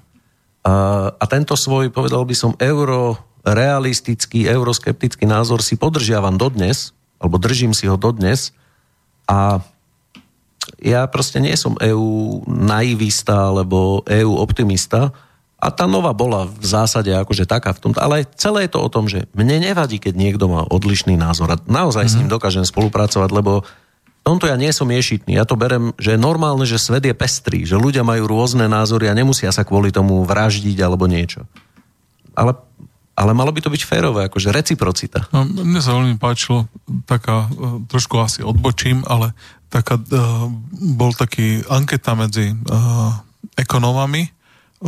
Uh, 0.64 1.12
a 1.20 1.24
tento 1.28 1.52
svoj, 1.60 1.92
povedal 1.92 2.24
by 2.24 2.32
som, 2.32 2.56
eurorealistický, 2.56 4.48
euroskeptický 4.48 5.28
názor 5.28 5.60
si 5.60 5.76
podržiavam 5.76 6.40
dodnes, 6.40 6.96
alebo 7.20 7.36
držím 7.36 7.76
si 7.76 7.84
ho 7.84 8.00
dodnes 8.00 8.56
a 9.28 9.60
ja 10.80 11.04
proste 11.08 11.36
nie 11.40 11.52
som 11.56 11.76
EU 11.80 12.40
naivista 12.48 13.52
alebo 13.52 14.00
EU 14.08 14.40
optimista, 14.40 15.12
a 15.64 15.72
tá 15.72 15.88
nová 15.88 16.12
bola 16.12 16.44
v 16.44 16.60
zásade 16.60 17.08
akože 17.08 17.48
taká 17.48 17.72
v 17.72 17.88
tomto. 17.88 17.98
Ale 18.04 18.28
celé 18.36 18.68
je 18.68 18.76
to 18.76 18.84
o 18.84 18.92
tom, 18.92 19.08
že 19.08 19.24
mne 19.32 19.64
nevadí, 19.64 19.96
keď 19.96 20.12
niekto 20.12 20.44
má 20.44 20.68
odlišný 20.68 21.16
názor. 21.16 21.48
A 21.48 21.56
naozaj 21.64 22.04
mm-hmm. 22.04 22.12
s 22.12 22.18
ním 22.20 22.28
mhm. 22.28 22.34
dokážem 22.36 22.64
spolupracovať, 22.68 23.30
lebo 23.32 23.64
tomto 24.24 24.48
ja 24.48 24.56
nie 24.56 24.72
som 24.72 24.88
ješitný. 24.88 25.36
Ja 25.36 25.44
to 25.44 25.54
berem, 25.54 25.92
že 26.00 26.16
je 26.16 26.18
normálne, 26.18 26.64
že 26.64 26.80
svet 26.80 27.04
je 27.04 27.12
pestrý, 27.12 27.68
že 27.68 27.76
ľudia 27.76 28.00
majú 28.00 28.24
rôzne 28.24 28.64
názory 28.66 29.12
a 29.12 29.14
nemusia 29.14 29.52
sa 29.52 29.68
kvôli 29.68 29.92
tomu 29.92 30.24
vraždiť 30.24 30.80
alebo 30.80 31.04
niečo. 31.04 31.44
Ale, 32.32 32.56
ale 33.14 33.30
malo 33.36 33.52
by 33.52 33.60
to 33.60 33.70
byť 33.70 33.82
férové, 33.84 34.26
akože 34.26 34.48
reciprocita. 34.48 35.28
No, 35.30 35.44
mne 35.44 35.78
sa 35.84 35.94
veľmi 35.94 36.16
páčilo, 36.16 36.66
taká, 37.04 37.46
e, 37.52 37.84
trošku 37.86 38.16
asi 38.18 38.40
odbočím, 38.40 39.04
ale 39.04 39.36
taká, 39.68 40.00
uh, 40.00 40.48
bol 40.94 41.10
taký 41.14 41.66
anketa 41.66 42.14
medzi 42.14 42.54
uh, 42.54 43.10
ekonomami, 43.58 44.33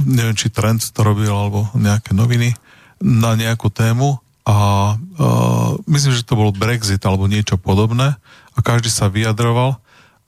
neviem, 0.04 0.36
či 0.36 0.52
Trend 0.52 0.84
to 0.92 1.00
robil, 1.00 1.32
alebo 1.32 1.72
nejaké 1.72 2.12
noviny, 2.12 2.52
na 3.00 3.36
nejakú 3.36 3.68
tému 3.68 4.20
a 4.46 4.56
uh, 4.96 5.76
myslím, 5.84 6.12
že 6.16 6.24
to 6.24 6.38
bol 6.38 6.54
Brexit 6.54 7.02
alebo 7.04 7.28
niečo 7.28 7.60
podobné 7.60 8.16
a 8.54 8.58
každý 8.64 8.88
sa 8.88 9.12
vyjadroval, 9.12 9.76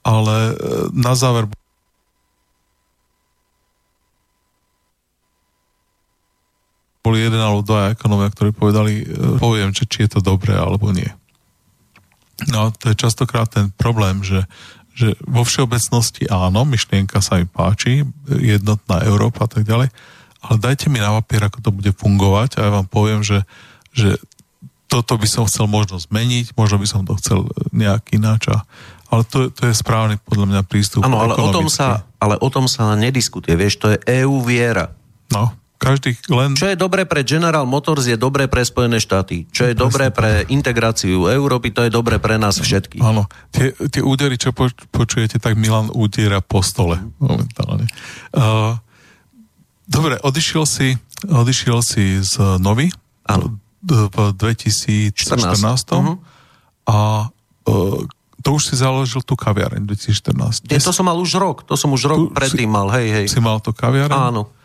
ale 0.05 0.53
uh, 0.53 0.91
na 0.93 1.15
záver 1.17 1.49
boli 6.99 7.23
jeden 7.25 7.41
alebo 7.41 7.65
dva 7.65 7.95
ekonomia, 7.95 8.29
ktorí 8.29 8.53
povedali, 8.53 9.07
uh, 9.07 9.39
poviem, 9.41 9.73
že 9.73 9.87
či 9.87 10.05
je 10.05 10.19
to 10.19 10.21
dobré 10.21 10.53
alebo 10.53 10.91
nie. 10.93 11.09
No 12.47 12.71
to 12.71 12.91
je 12.91 13.01
častokrát 13.01 13.51
ten 13.51 13.71
problém, 13.75 14.23
že 14.23 14.47
že 14.99 15.15
vo 15.23 15.47
všeobecnosti 15.47 16.27
áno, 16.27 16.67
myšlienka 16.67 17.23
sa 17.23 17.39
mi 17.39 17.47
páči, 17.47 18.03
jednotná 18.27 19.07
Európa 19.07 19.47
a 19.47 19.49
tak 19.49 19.63
ďalej, 19.63 19.87
ale 20.43 20.55
dajte 20.59 20.91
mi 20.91 20.99
na 20.99 21.15
papier, 21.23 21.47
ako 21.47 21.63
to 21.63 21.71
bude 21.71 21.91
fungovať 21.95 22.59
a 22.59 22.67
ja 22.67 22.69
vám 22.75 22.87
poviem, 22.91 23.23
že, 23.23 23.47
že 23.95 24.19
toto 24.91 25.15
by 25.15 25.27
som 25.29 25.47
chcel 25.47 25.71
možno 25.71 26.01
zmeniť, 26.01 26.57
možno 26.59 26.83
by 26.83 26.87
som 26.89 27.07
to 27.07 27.15
chcel 27.15 27.47
nejak 27.71 28.11
ináč. 28.11 28.51
A, 28.51 28.67
ale 29.07 29.23
to, 29.23 29.47
to 29.53 29.69
je 29.69 29.75
správny 29.77 30.19
podľa 30.19 30.45
mňa 30.49 30.61
prístup. 30.67 31.05
Áno, 31.07 31.21
ale 31.21 31.37
o, 31.37 31.47
tom 31.53 31.71
sa, 31.71 32.03
ale 32.19 32.35
o 32.41 32.49
tom 32.51 32.67
sa 32.67 32.97
nediskutuje, 32.97 33.55
vieš, 33.55 33.79
to 33.79 33.87
je 33.95 33.97
EU 34.25 34.41
viera. 34.43 34.91
No, 35.29 35.53
každý 35.79 36.19
len... 36.27 36.59
Čo 36.59 36.67
je 36.69 36.77
dobré 36.77 37.07
pre 37.07 37.23
General 37.23 37.63
Motors, 37.63 38.03
je 38.03 38.19
dobré 38.19 38.51
pre 38.51 38.67
Spojené 38.67 38.99
štáty. 38.99 39.47
Čo 39.49 39.71
je 39.71 39.73
Presne. 39.73 39.83
dobré 39.87 40.05
pre 40.11 40.43
integráciu 40.51 41.31
Európy, 41.31 41.71
to 41.71 41.87
je 41.87 41.91
dobré 41.91 42.19
pre 42.19 42.35
nás 42.35 42.59
všetkých. 42.59 42.99
Áno. 42.99 43.31
Tie, 43.55 43.71
tie 43.87 44.03
údery, 44.03 44.35
čo 44.35 44.51
počujete, 44.91 45.39
tak 45.39 45.55
Milan 45.55 45.87
údiera 45.95 46.43
po 46.43 46.59
stole 46.59 46.99
momentálne. 47.23 47.87
Uh, 48.35 48.75
dobre, 49.87 50.19
odišiel 50.19 50.67
si, 50.67 50.99
odišiel 51.23 51.79
si 51.79 52.19
z 52.19 52.59
Novy 52.59 52.91
v 53.87 54.17
2014 54.35 55.15
uh-huh. 55.15 56.19
a 56.91 56.97
uh, 57.31 57.99
to 58.39 58.55
už 58.55 58.71
si 58.71 58.75
založil 58.75 59.23
tú 59.23 59.35
kaviareň 59.39 59.83
2014. 59.83 60.71
Nie, 60.71 60.79
to 60.79 60.91
som 60.91 61.07
mal 61.07 61.15
už 61.15 61.39
rok, 61.39 61.63
to 61.63 61.79
som 61.79 61.91
už 61.95 62.03
rok 62.07 62.19
tu 62.19 62.31
predtým 62.31 62.67
mal, 62.67 62.91
hej, 62.99 63.07
hej. 63.11 63.25
Si 63.31 63.39
mal 63.39 63.63
to 63.63 63.71
kaviareň? 63.71 64.11
Áno. 64.11 64.58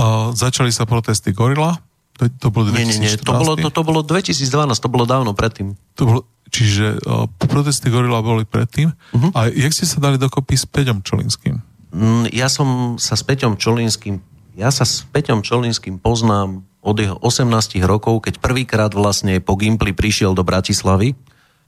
A 0.00 0.34
začali 0.34 0.74
sa 0.74 0.86
protesty 0.86 1.30
Gorila. 1.30 1.78
To, 2.18 2.30
to 2.30 2.48
bolo 2.50 2.70
2014. 2.70 2.78
Nie, 2.78 2.86
nie, 2.86 2.98
nie. 3.02 3.20
To 3.22 3.32
bolo, 3.34 3.52
to, 3.58 3.68
to 3.70 3.82
bolo 3.82 4.00
2012, 4.06 4.78
to 4.78 4.88
bolo 4.90 5.04
dávno 5.06 5.34
predtým. 5.34 5.74
To 5.98 6.02
bolo, 6.06 6.20
čiže 6.50 6.98
uh, 7.02 7.26
protesty 7.42 7.90
Gorila 7.90 8.22
boli 8.22 8.46
predtým. 8.46 8.90
Uh-huh. 8.90 9.30
A 9.34 9.50
jak 9.50 9.74
ste 9.74 9.86
sa 9.86 9.98
dali 9.98 10.18
dokopy 10.18 10.54
s 10.54 10.66
Peťom 10.66 11.02
Čolinským? 11.02 11.58
Mm, 11.94 12.30
ja 12.34 12.46
som 12.46 12.98
sa 12.98 13.18
s 13.18 13.22
Peťom 13.26 13.58
Čolinským 13.58 14.22
ja 14.54 14.70
sa 14.70 14.86
s 14.86 15.02
Peťom 15.10 15.42
Čolinským 15.42 15.98
poznám 15.98 16.62
od 16.78 16.96
jeho 17.02 17.18
18 17.18 17.82
rokov, 17.82 18.22
keď 18.22 18.38
prvýkrát 18.38 18.90
vlastne 18.94 19.42
po 19.42 19.58
Gimply 19.58 19.90
prišiel 19.90 20.30
do 20.30 20.46
Bratislavy, 20.46 21.18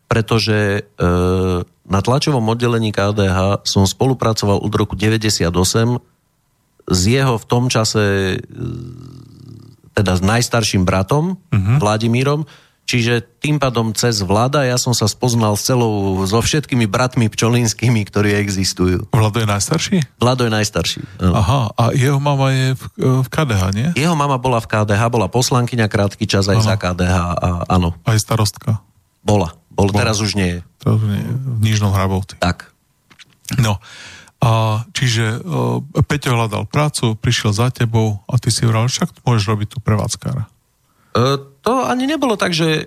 pretože 0.07 0.87
e, 0.87 1.03
na 1.67 2.01
tlačovom 2.03 2.47
oddelení 2.47 2.95
KDH 2.95 3.67
som 3.67 3.83
spolupracoval 3.91 4.63
od 4.63 4.71
roku 4.71 4.95
98 4.95 5.99
s 6.87 7.01
jeho 7.11 7.35
v 7.37 7.45
tom 7.47 7.67
čase 7.67 8.37
e, 8.37 8.65
teda 9.97 10.13
s 10.15 10.23
najstarším 10.23 10.87
bratom, 10.87 11.35
uh-huh. 11.37 11.77
Vladimírom, 11.83 12.47
čiže 12.87 13.27
tým 13.43 13.59
pádom 13.59 13.91
cez 13.91 14.23
vláda 14.23 14.63
ja 14.63 14.79
som 14.79 14.95
sa 14.95 15.11
spoznal 15.11 15.59
s 15.59 15.67
celou, 15.67 16.23
so 16.23 16.39
všetkými 16.39 16.87
bratmi 16.87 17.27
pčolinskými, 17.27 18.07
ktorí 18.07 18.39
existujú. 18.39 19.11
Vlado 19.11 19.43
je 19.43 19.49
najstarší? 19.51 19.97
Vlado 20.23 20.47
je 20.47 20.53
najstarší. 20.55 21.01
Aha, 21.19 21.75
a 21.75 21.83
jeho 21.97 22.23
mama 22.23 22.55
je 22.55 22.79
v, 22.79 22.85
e, 23.03 23.11
v 23.27 23.29
KDH, 23.29 23.63
nie? 23.75 23.89
Jeho 23.99 24.15
mama 24.15 24.39
bola 24.39 24.63
v 24.63 24.71
KDH, 24.71 25.03
bola 25.11 25.27
poslankyňa 25.27 25.91
krátky 25.91 26.25
čas 26.31 26.47
aj 26.47 26.63
ano. 26.63 26.69
za 26.71 26.77
KDH, 26.79 27.17
a, 27.19 27.49
áno. 27.67 27.99
Aj 28.07 28.17
starostka? 28.21 28.79
Bola. 29.27 29.59
Bol, 29.75 29.93
bola. 29.93 30.09
Teraz 30.09 30.23
už 30.23 30.39
nie 30.39 30.57
je. 30.57 30.61
Teraz 30.81 30.97
už 31.03 31.07
nie 31.11 31.21
je. 31.21 31.33
V 31.35 31.61
Nižnom 31.61 31.93
Hrabovci. 31.93 32.39
Tak. 32.41 32.73
No, 33.61 33.79
a 34.37 34.85
čiže 34.93 35.41
uh, 35.41 35.81
Peťo 36.05 36.37
hľadal 36.37 36.69
prácu, 36.69 37.17
prišiel 37.17 37.57
za 37.57 37.73
tebou 37.73 38.21
a 38.29 38.37
ty 38.37 38.53
si 38.53 38.69
hovoril, 38.69 38.89
však 38.89 39.25
môžeš 39.25 39.45
robiť 39.49 39.69
tu 39.75 39.79
prevádzkára. 39.81 40.45
to 41.65 41.73
ani 41.89 42.05
nebolo 42.05 42.37
tak, 42.37 42.53
že 42.53 42.85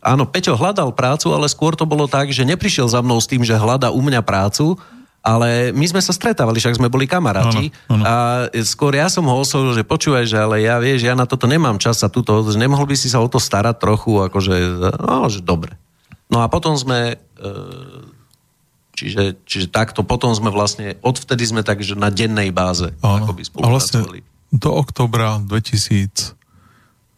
áno, 0.00 0.24
Peťo 0.24 0.56
hľadal 0.56 0.96
prácu, 0.96 1.36
ale 1.36 1.44
skôr 1.44 1.76
to 1.76 1.84
bolo 1.84 2.08
tak, 2.08 2.32
že 2.32 2.48
neprišiel 2.48 2.88
za 2.88 3.04
mnou 3.04 3.20
s 3.20 3.28
tým, 3.28 3.44
že 3.44 3.52
hľada 3.52 3.92
u 3.92 4.00
mňa 4.00 4.24
prácu, 4.24 4.80
ale 5.20 5.68
my 5.76 5.84
sme 5.84 6.00
sa 6.00 6.16
stretávali, 6.16 6.56
však 6.56 6.80
sme 6.80 6.88
boli 6.88 7.04
kamaráti 7.04 7.68
ano, 7.92 8.00
ano. 8.00 8.04
a 8.08 8.14
skôr 8.64 8.96
ja 8.96 9.12
som 9.12 9.28
ho 9.28 9.36
oslovil, 9.36 9.76
že 9.76 9.84
počúvaj, 9.84 10.24
že 10.24 10.40
ale 10.40 10.64
ja 10.64 10.80
vieš, 10.80 11.04
ja 11.04 11.12
na 11.12 11.28
toto 11.28 11.44
nemám 11.44 11.76
čas 11.76 12.00
a 12.00 12.08
tuto, 12.08 12.40
že 12.48 12.56
nemohol 12.56 12.88
by 12.88 12.96
si 12.96 13.12
sa 13.12 13.20
o 13.20 13.28
to 13.28 13.36
starať 13.36 13.76
trochu, 13.76 14.16
akože, 14.16 14.56
no, 14.96 15.28
že 15.28 15.44
dobre. 15.44 15.76
No 16.32 16.40
a 16.40 16.48
potom 16.48 16.72
sme 16.80 17.20
Čiže, 19.00 19.40
čiže 19.48 19.72
takto 19.72 20.04
potom 20.04 20.36
sme 20.36 20.52
vlastne, 20.52 21.00
odvtedy 21.00 21.48
sme 21.48 21.64
takže 21.64 21.96
na 21.96 22.12
dennej 22.12 22.52
báze 22.52 22.92
Áno. 23.00 23.24
akoby 23.24 23.48
spolupracovali. 23.48 23.72
A 23.72 23.72
vlastne 23.72 24.00
do 24.52 24.70
oktobra 24.76 25.40
2000, 25.40 26.36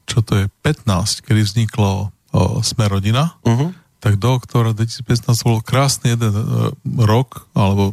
čo 0.06 0.18
to 0.22 0.32
je, 0.38 0.44
15, 0.62 1.26
kedy 1.26 1.42
vzniklo 1.42 2.14
o, 2.30 2.62
Sme 2.62 2.86
rodina, 2.86 3.34
uh-huh. 3.42 3.74
tak 3.98 4.22
do 4.22 4.38
oktobra 4.38 4.70
2015 4.76 5.42
bol 5.42 5.58
krásny 5.58 6.14
jeden 6.14 6.30
uh, 6.30 6.70
rok, 7.02 7.50
alebo 7.50 7.90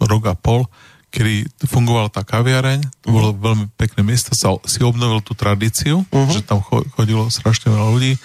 rok 0.00 0.22
a 0.32 0.34
pol, 0.38 0.64
kedy 1.12 1.44
fungovala 1.68 2.08
tá 2.08 2.24
kaviareň, 2.24 2.80
to 2.80 2.88
uh-huh. 2.88 3.12
bolo 3.12 3.28
veľmi 3.36 3.66
pekné 3.76 4.00
miesto, 4.00 4.32
sa, 4.32 4.56
si 4.64 4.80
obnovil 4.80 5.20
tú 5.20 5.36
tradíciu, 5.36 6.08
uh-huh. 6.08 6.32
že 6.32 6.40
tam 6.40 6.64
chodilo 6.96 7.28
strašne 7.28 7.68
veľa 7.68 7.92
ľudí, 7.92 8.16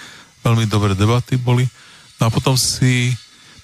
veľmi 0.45 0.65
dobré 0.71 0.95
debaty 0.95 1.35
boli. 1.35 1.67
No 2.21 2.29
a 2.29 2.33
potom 2.33 2.53
si 2.53 3.11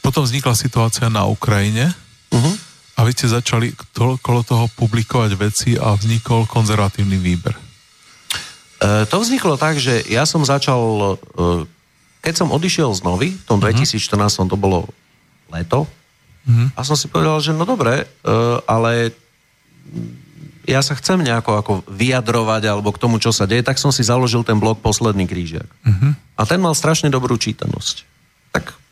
potom 0.07 0.23
vznikla 0.23 0.55
situácia 0.55 1.11
na 1.11 1.27
Ukrajine 1.27 1.91
uh-huh. 2.31 2.55
a 2.95 3.03
vy 3.03 3.11
ste 3.11 3.27
začali 3.27 3.75
okolo 3.91 4.39
toho 4.39 4.71
publikovať 4.79 5.35
veci 5.35 5.75
a 5.75 5.91
vznikol 5.91 6.47
konzervatívny 6.47 7.19
výber. 7.19 7.51
E, 7.51 9.03
to 9.11 9.19
vzniklo 9.19 9.59
tak, 9.59 9.75
že 9.75 10.07
ja 10.07 10.23
som 10.23 10.47
začal, 10.47 10.79
e, 11.35 11.67
keď 12.23 12.33
som 12.39 12.55
odišiel 12.55 12.95
z 12.95 13.03
Novy, 13.03 13.35
v 13.35 13.43
tom 13.43 13.59
2014 13.59 13.99
uh-huh. 13.99 14.47
to 14.47 14.55
bolo 14.55 14.87
leto, 15.51 15.83
uh-huh. 15.83 16.71
a 16.71 16.87
som 16.87 16.95
si 16.95 17.11
povedal, 17.11 17.43
že 17.43 17.51
no 17.51 17.67
dobre, 17.67 18.07
e, 18.07 18.31
ale 18.63 19.11
ja 20.63 20.79
sa 20.79 20.95
chcem 20.95 21.19
nejako 21.19 21.51
ako 21.59 21.73
vyjadrovať 21.83 22.63
alebo 22.63 22.95
k 22.95 23.01
tomu, 23.03 23.19
čo 23.19 23.35
sa 23.35 23.43
deje, 23.43 23.59
tak 23.59 23.75
som 23.75 23.91
si 23.91 24.07
založil 24.07 24.47
ten 24.47 24.55
blog 24.55 24.79
Posledný 24.79 25.27
krížiak. 25.27 25.67
Uh-huh. 25.67 26.15
A 26.39 26.47
ten 26.47 26.63
mal 26.63 26.71
strašne 26.71 27.11
dobrú 27.11 27.35
čítanosť. 27.35 28.16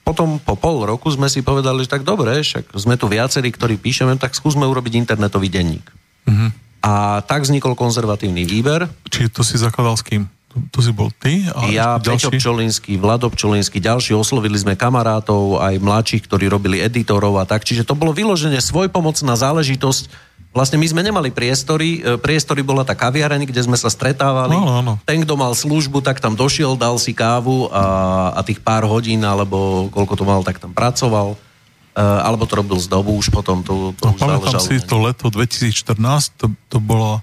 Potom 0.05 0.37
po 0.37 0.53
pol 0.53 0.85
roku 0.85 1.09
sme 1.09 1.25
si 1.25 1.41
povedali, 1.41 1.81
že 1.81 1.89
tak 1.89 2.05
dobre, 2.05 2.45
však 2.45 2.77
sme 2.77 2.93
tu 2.93 3.09
viacerí, 3.09 3.49
ktorí 3.49 3.81
píšeme, 3.81 4.21
tak 4.21 4.37
skúsme 4.37 4.61
urobiť 4.69 5.01
internetový 5.01 5.49
denník. 5.49 5.85
Uh-huh. 6.29 6.53
A 6.85 7.25
tak 7.25 7.49
vznikol 7.49 7.73
konzervatívny 7.73 8.45
výber. 8.45 8.85
Čiže 9.09 9.33
to 9.33 9.41
si 9.41 9.57
zakladal 9.57 9.97
s 9.97 10.05
kým? 10.05 10.29
To, 10.71 10.79
si 10.79 10.95
bol 10.95 11.11
ty? 11.11 11.43
A 11.51 11.67
ja, 11.67 11.99
Peťo 11.99 12.31
Pčolinský, 12.31 12.95
Vlado 12.95 13.27
Pčolinský, 13.27 13.83
ďalší, 13.83 14.15
oslovili 14.15 14.55
sme 14.55 14.79
kamarátov, 14.79 15.59
aj 15.59 15.83
mladších, 15.83 16.23
ktorí 16.31 16.47
robili 16.47 16.79
editorov 16.79 17.35
a 17.35 17.43
tak. 17.43 17.67
Čiže 17.67 17.83
to 17.83 17.91
bolo 17.91 18.15
vyloženie 18.15 18.63
svojpomocná 18.63 19.35
záležitosť 19.35 20.07
Vlastne 20.55 20.79
my 20.79 20.87
sme 20.87 21.03
nemali 21.03 21.35
priestory, 21.35 21.99
e, 21.99 22.15
priestory 22.15 22.63
bola 22.63 22.87
tá 22.87 22.95
kaviareň, 22.95 23.43
kde 23.43 23.59
sme 23.67 23.75
sa 23.75 23.91
stretávali. 23.91 24.55
No, 24.55 24.79
no, 24.79 24.79
no. 24.79 24.93
Ten, 25.03 25.27
kto 25.27 25.35
mal 25.35 25.51
službu, 25.51 25.99
tak 25.99 26.23
tam 26.23 26.31
došiel, 26.31 26.79
dal 26.79 26.95
si 26.95 27.11
kávu 27.11 27.67
a, 27.75 28.31
a 28.31 28.39
tých 28.39 28.63
pár 28.63 28.87
hodín, 28.87 29.19
alebo 29.27 29.91
koľko 29.91 30.15
to 30.15 30.23
mal, 30.23 30.47
tak 30.47 30.63
tam 30.63 30.71
pracoval. 30.71 31.35
Uh, 31.95 32.27
alebo 32.27 32.43
to 32.47 32.59
robil 32.59 32.79
z 32.79 32.87
dobu 32.87 33.15
už 33.19 33.35
potom. 33.35 33.67
To, 33.67 33.91
to 33.95 34.03
no, 34.07 34.15
už 34.15 34.19
pamätám 34.19 34.63
si 34.63 34.79
to 34.83 34.95
leto 34.99 35.27
2014, 35.27 36.39
to, 36.39 36.51
to 36.71 36.79
bolo 36.79 37.19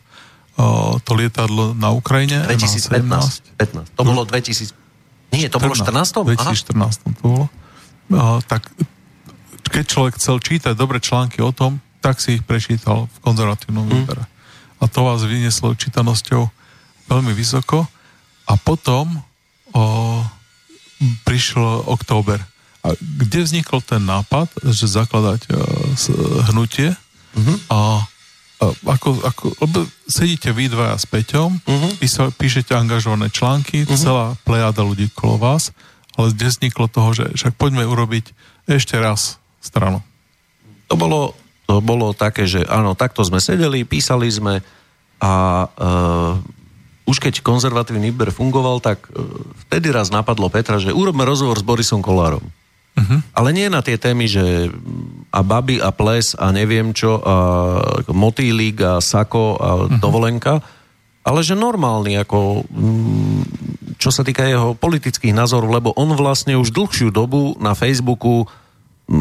uh, 0.60 0.96
to 1.00 1.12
lietadlo 1.16 1.72
na 1.72 1.92
Ukrajine. 1.92 2.44
2015. 2.44 3.56
15. 3.56 3.96
To 3.96 4.02
bolo 4.04 4.28
2000... 4.28 4.76
Nie, 5.32 5.48
to 5.48 5.56
14, 5.56 5.64
bolo 5.64 5.76
14. 5.76 6.24
2014 6.36 6.76
Aha. 6.76 6.92
to 7.00 7.08
bolo. 7.24 7.44
Uh, 8.12 8.40
tak 8.44 8.68
keď 9.72 9.84
človek 9.88 10.20
chcel 10.20 10.36
čítať 10.36 10.76
dobre 10.76 11.00
články 11.00 11.40
o 11.40 11.52
tom, 11.52 11.80
tak 12.02 12.18
si 12.18 12.36
ich 12.36 12.44
prečítal 12.44 13.06
v 13.06 13.18
konzervatívnom 13.22 13.86
mm. 13.86 13.92
výbere. 13.94 14.26
A 14.82 14.90
to 14.90 15.06
vás 15.06 15.22
vynieslo 15.22 15.78
čítanosťou 15.78 16.50
veľmi 17.06 17.30
vysoko. 17.30 17.86
A 18.50 18.58
potom 18.58 19.22
o, 19.70 19.82
prišiel 21.22 21.86
október. 21.86 22.42
A 22.82 22.98
kde 22.98 23.46
vznikol 23.46 23.78
ten 23.86 24.02
nápad, 24.02 24.50
že 24.74 24.90
zakladať 24.90 25.46
s, 25.94 26.10
hnutie 26.50 26.90
mm-hmm. 27.38 27.70
a, 27.70 28.02
a 28.58 28.64
ako, 28.90 29.22
ako, 29.22 29.44
lebo 29.62 29.86
sedíte 30.10 30.50
vy 30.50 30.66
dvaja 30.66 30.98
s 30.98 31.06
Peťom, 31.06 31.62
mm-hmm. 31.62 31.92
písa, 32.02 32.34
píšete 32.34 32.74
angažované 32.74 33.30
články, 33.30 33.86
mm-hmm. 33.86 33.94
celá 34.02 34.34
plejada 34.42 34.82
ľudí 34.82 35.14
kolo 35.14 35.38
vás, 35.38 35.70
ale 36.18 36.34
kde 36.34 36.50
vzniklo 36.50 36.90
toho, 36.90 37.14
že 37.14 37.30
však 37.38 37.54
poďme 37.54 37.86
urobiť 37.86 38.34
ešte 38.66 38.98
raz 38.98 39.38
stranu. 39.62 40.02
To 40.90 40.98
bolo 40.98 41.38
to 41.66 41.78
bolo 41.80 42.12
také, 42.12 42.44
že 42.44 42.66
áno, 42.66 42.98
takto 42.98 43.22
sme 43.22 43.38
sedeli, 43.38 43.86
písali 43.86 44.28
sme 44.28 44.60
a 45.22 45.32
uh, 45.70 46.34
už 47.06 47.22
keď 47.22 47.42
konzervatívny 47.46 48.10
výber 48.10 48.34
fungoval, 48.34 48.82
tak 48.82 49.06
uh, 49.10 49.22
vtedy 49.68 49.94
raz 49.94 50.10
napadlo 50.10 50.50
Petra, 50.50 50.82
že 50.82 50.94
urobme 50.94 51.22
rozhovor 51.22 51.58
s 51.58 51.66
Borisom 51.66 52.02
Kolárom. 52.02 52.42
Uh-huh. 52.92 53.24
Ale 53.32 53.56
nie 53.56 53.72
na 53.72 53.80
tie 53.80 53.96
témy, 53.96 54.28
že 54.28 54.68
a 55.32 55.40
baby 55.40 55.80
a 55.80 55.88
ples 55.96 56.36
a 56.36 56.52
neviem 56.52 56.92
čo, 56.92 57.24
a 57.24 57.34
motýlik 58.12 58.84
a 58.84 59.00
sako 59.00 59.56
a 59.56 59.68
uh-huh. 59.88 59.96
dovolenka, 59.96 60.60
ale 61.22 61.40
že 61.40 61.54
normálny, 61.54 62.18
ako 62.20 62.66
mm, 62.66 63.42
čo 63.96 64.10
sa 64.10 64.26
týka 64.26 64.42
jeho 64.42 64.74
politických 64.74 65.30
názorov, 65.30 65.70
lebo 65.70 65.90
on 65.94 66.12
vlastne 66.18 66.58
už 66.58 66.74
dlhšiu 66.74 67.14
dobu 67.14 67.54
na 67.62 67.78
Facebooku 67.78 68.50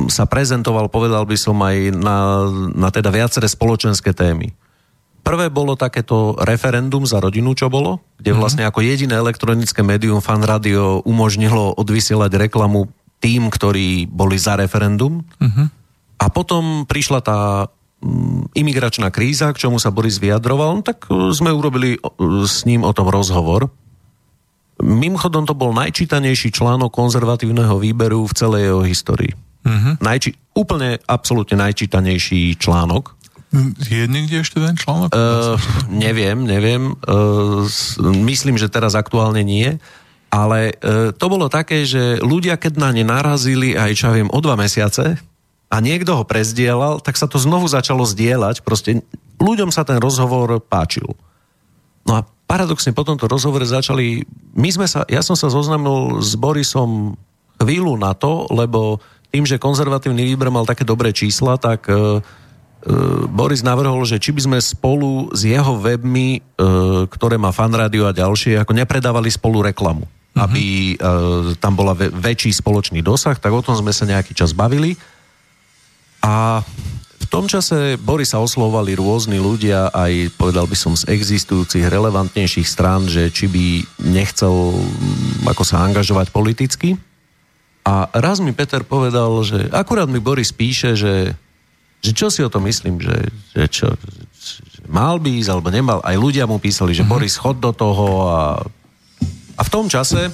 sa 0.08 0.30
prezentoval, 0.30 0.88
povedal 0.88 1.26
by 1.26 1.38
som 1.38 1.58
aj 1.60 1.92
na, 1.92 2.48
na 2.72 2.90
teda 2.94 3.10
viaceré 3.10 3.50
spoločenské 3.50 4.14
témy. 4.14 4.54
Prvé 5.22 5.54
bolo 5.54 5.78
takéto 5.78 6.34
referendum 6.42 7.06
za 7.06 7.22
rodinu, 7.22 7.54
čo 7.54 7.70
bolo, 7.70 8.02
kde 8.18 8.34
mhm. 8.34 8.40
vlastne 8.42 8.64
ako 8.66 8.82
jediné 8.82 9.18
elektronické 9.18 9.86
médium 9.86 10.22
Fan 10.22 10.42
Radio 10.42 11.02
umožnilo 11.06 11.78
odvysielať 11.78 12.50
reklamu 12.50 12.90
tým, 13.22 13.54
ktorí 13.54 14.10
boli 14.10 14.42
za 14.42 14.58
referendum. 14.58 15.22
Uh-huh. 15.38 15.70
A 16.18 16.26
potom 16.34 16.90
prišla 16.90 17.22
tá 17.22 17.70
imigračná 18.58 19.14
kríza, 19.14 19.54
k 19.54 19.62
čomu 19.62 19.78
sa 19.78 19.94
Boris 19.94 20.18
vyjadroval, 20.18 20.74
no 20.74 20.82
tak 20.82 21.06
uh, 21.06 21.30
sme 21.30 21.54
urobili 21.54 22.02
uh, 22.02 22.42
s 22.50 22.66
ním 22.66 22.82
o 22.82 22.90
tom 22.98 23.14
rozhovor. 23.14 23.70
Mimochodom 24.82 25.46
to 25.46 25.54
bol 25.54 25.70
najčítanejší 25.78 26.50
článok 26.50 26.90
konzervatívneho 26.90 27.78
výberu 27.78 28.26
v 28.26 28.34
celej 28.34 28.74
jeho 28.74 28.82
histórii. 28.82 29.38
Uh-huh. 29.62 29.94
Najči- 30.02 30.38
úplne 30.58 30.98
absolútne 31.06 31.56
najčítanejší 31.62 32.58
článok. 32.58 33.16
Je 33.84 34.08
niekde 34.08 34.48
ešte 34.48 34.64
ten 34.64 34.80
článok? 34.80 35.12
Uh, 35.12 35.60
neviem, 35.92 36.48
neviem. 36.48 36.96
Uh, 37.04 37.68
myslím, 38.24 38.56
že 38.56 38.72
teraz 38.72 38.96
aktuálne 38.96 39.44
nie. 39.44 39.76
Ale 40.32 40.72
uh, 40.80 41.12
to 41.12 41.26
bolo 41.28 41.52
také, 41.52 41.84
že 41.84 42.24
ľudia, 42.24 42.56
keď 42.56 42.80
na 42.80 42.96
ne 42.96 43.04
narazili 43.04 43.76
aj, 43.76 43.92
čo 43.92 44.04
ja 44.08 44.16
viem, 44.16 44.32
o 44.32 44.40
dva 44.40 44.56
mesiace 44.56 45.20
a 45.68 45.76
niekto 45.84 46.16
ho 46.16 46.24
prezdielal, 46.24 47.04
tak 47.04 47.20
sa 47.20 47.28
to 47.28 47.36
znovu 47.36 47.68
začalo 47.68 48.08
zdieľať. 48.08 48.64
Proste 48.64 49.04
ľuďom 49.40 49.68
sa 49.72 49.84
ten 49.84 50.00
rozhovor 50.00 50.64
páčil. 50.64 51.12
No 52.08 52.18
a 52.18 52.26
paradoxne 52.48 52.96
po 52.96 53.04
tomto 53.04 53.28
rozhovore 53.28 53.68
začali... 53.68 54.24
My 54.56 54.72
sme 54.72 54.88
sa, 54.88 55.04
ja 55.12 55.20
som 55.20 55.36
sa 55.36 55.52
zoznamil 55.52 56.24
s 56.24 56.36
Borisom 56.40 57.20
chvíľu 57.60 58.00
na 58.00 58.16
to, 58.16 58.48
lebo 58.48 59.04
tým, 59.32 59.48
že 59.48 59.58
konzervatívny 59.58 60.28
výber 60.28 60.52
mal 60.52 60.68
také 60.68 60.84
dobré 60.84 61.16
čísla, 61.16 61.56
tak 61.56 61.88
e, 61.88 61.96
e, 61.96 61.98
Boris 63.32 63.64
navrhol, 63.64 64.04
že 64.04 64.20
či 64.20 64.36
by 64.36 64.42
sme 64.44 64.58
spolu 64.60 65.32
s 65.32 65.48
jeho 65.48 65.80
webmi, 65.80 66.30
e, 66.36 66.40
ktoré 67.08 67.40
má 67.40 67.56
fan 67.56 67.72
radio 67.72 68.12
a 68.12 68.14
ďalšie, 68.14 68.60
ako 68.60 68.76
nepredávali 68.76 69.32
spolu 69.32 69.64
reklamu. 69.64 70.04
Uh-huh. 70.04 70.44
Aby 70.44 70.94
e, 70.94 70.96
tam 71.64 71.80
bola 71.80 71.96
väčší 71.96 72.52
spoločný 72.52 73.00
dosah, 73.00 73.40
tak 73.40 73.56
o 73.56 73.64
tom 73.64 73.80
sme 73.80 73.96
sa 73.96 74.04
nejaký 74.04 74.36
čas 74.36 74.52
bavili. 74.52 75.00
A 76.22 76.62
v 77.22 77.26
tom 77.32 77.48
čase 77.48 77.96
Borisa 77.96 78.44
oslovali 78.44 79.00
rôzni 79.00 79.40
ľudia, 79.40 79.90
aj 79.96 80.36
povedal 80.36 80.68
by 80.68 80.76
som 80.76 80.94
z 81.00 81.08
existujúcich 81.08 81.88
relevantnejších 81.88 82.68
strán, 82.68 83.08
že 83.08 83.32
či 83.32 83.48
by 83.48 83.66
nechcel 84.12 84.76
ako 85.48 85.64
sa 85.64 85.88
angažovať 85.88 86.36
politicky. 86.36 87.00
A 87.82 88.10
raz 88.14 88.38
mi 88.38 88.54
Peter 88.54 88.86
povedal, 88.86 89.32
že 89.42 89.70
akurát 89.74 90.06
mi 90.06 90.22
Boris 90.22 90.54
píše, 90.54 90.94
že, 90.94 91.34
že 92.02 92.12
čo 92.14 92.30
si 92.30 92.46
o 92.46 92.50
tom 92.52 92.70
myslím, 92.70 93.02
že, 93.02 93.18
že 93.58 93.64
čo, 93.66 93.88
že 94.38 94.86
mal 94.86 95.18
by 95.18 95.42
ísť 95.42 95.50
alebo 95.50 95.74
nemal. 95.74 96.00
Aj 96.06 96.14
ľudia 96.14 96.46
mu 96.46 96.62
písali, 96.62 96.94
že 96.94 97.02
mm-hmm. 97.02 97.14
Boris, 97.14 97.42
chod 97.42 97.58
do 97.58 97.74
toho 97.74 98.30
a, 98.30 98.42
a 99.58 99.62
v 99.66 99.70
tom 99.74 99.90
čase 99.90 100.30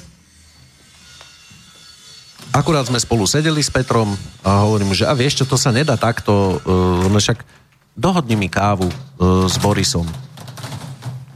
akurát 2.57 2.90
sme 2.90 2.98
spolu 2.98 3.30
sedeli 3.30 3.61
s 3.61 3.69
Petrom 3.69 4.18
a 4.41 4.65
hovorím, 4.65 4.98
že 4.98 5.06
a 5.06 5.14
vieš 5.14 5.44
čo, 5.44 5.45
to 5.45 5.61
sa 5.61 5.69
nedá 5.69 5.94
takto, 5.94 6.57
uh, 6.65 7.06
však 7.06 7.45
dohodni 7.94 8.34
mi 8.34 8.49
kávu 8.49 8.90
uh, 8.90 9.45
s 9.45 9.61
Borisom. 9.61 10.10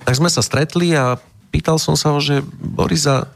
Tak 0.02 0.18
sme 0.18 0.34
sa 0.34 0.42
stretli 0.42 0.98
a 0.98 1.22
pýtal 1.54 1.78
som 1.78 1.94
sa 1.94 2.10
ho, 2.16 2.20
že 2.20 2.42
Borisa, 2.58 3.30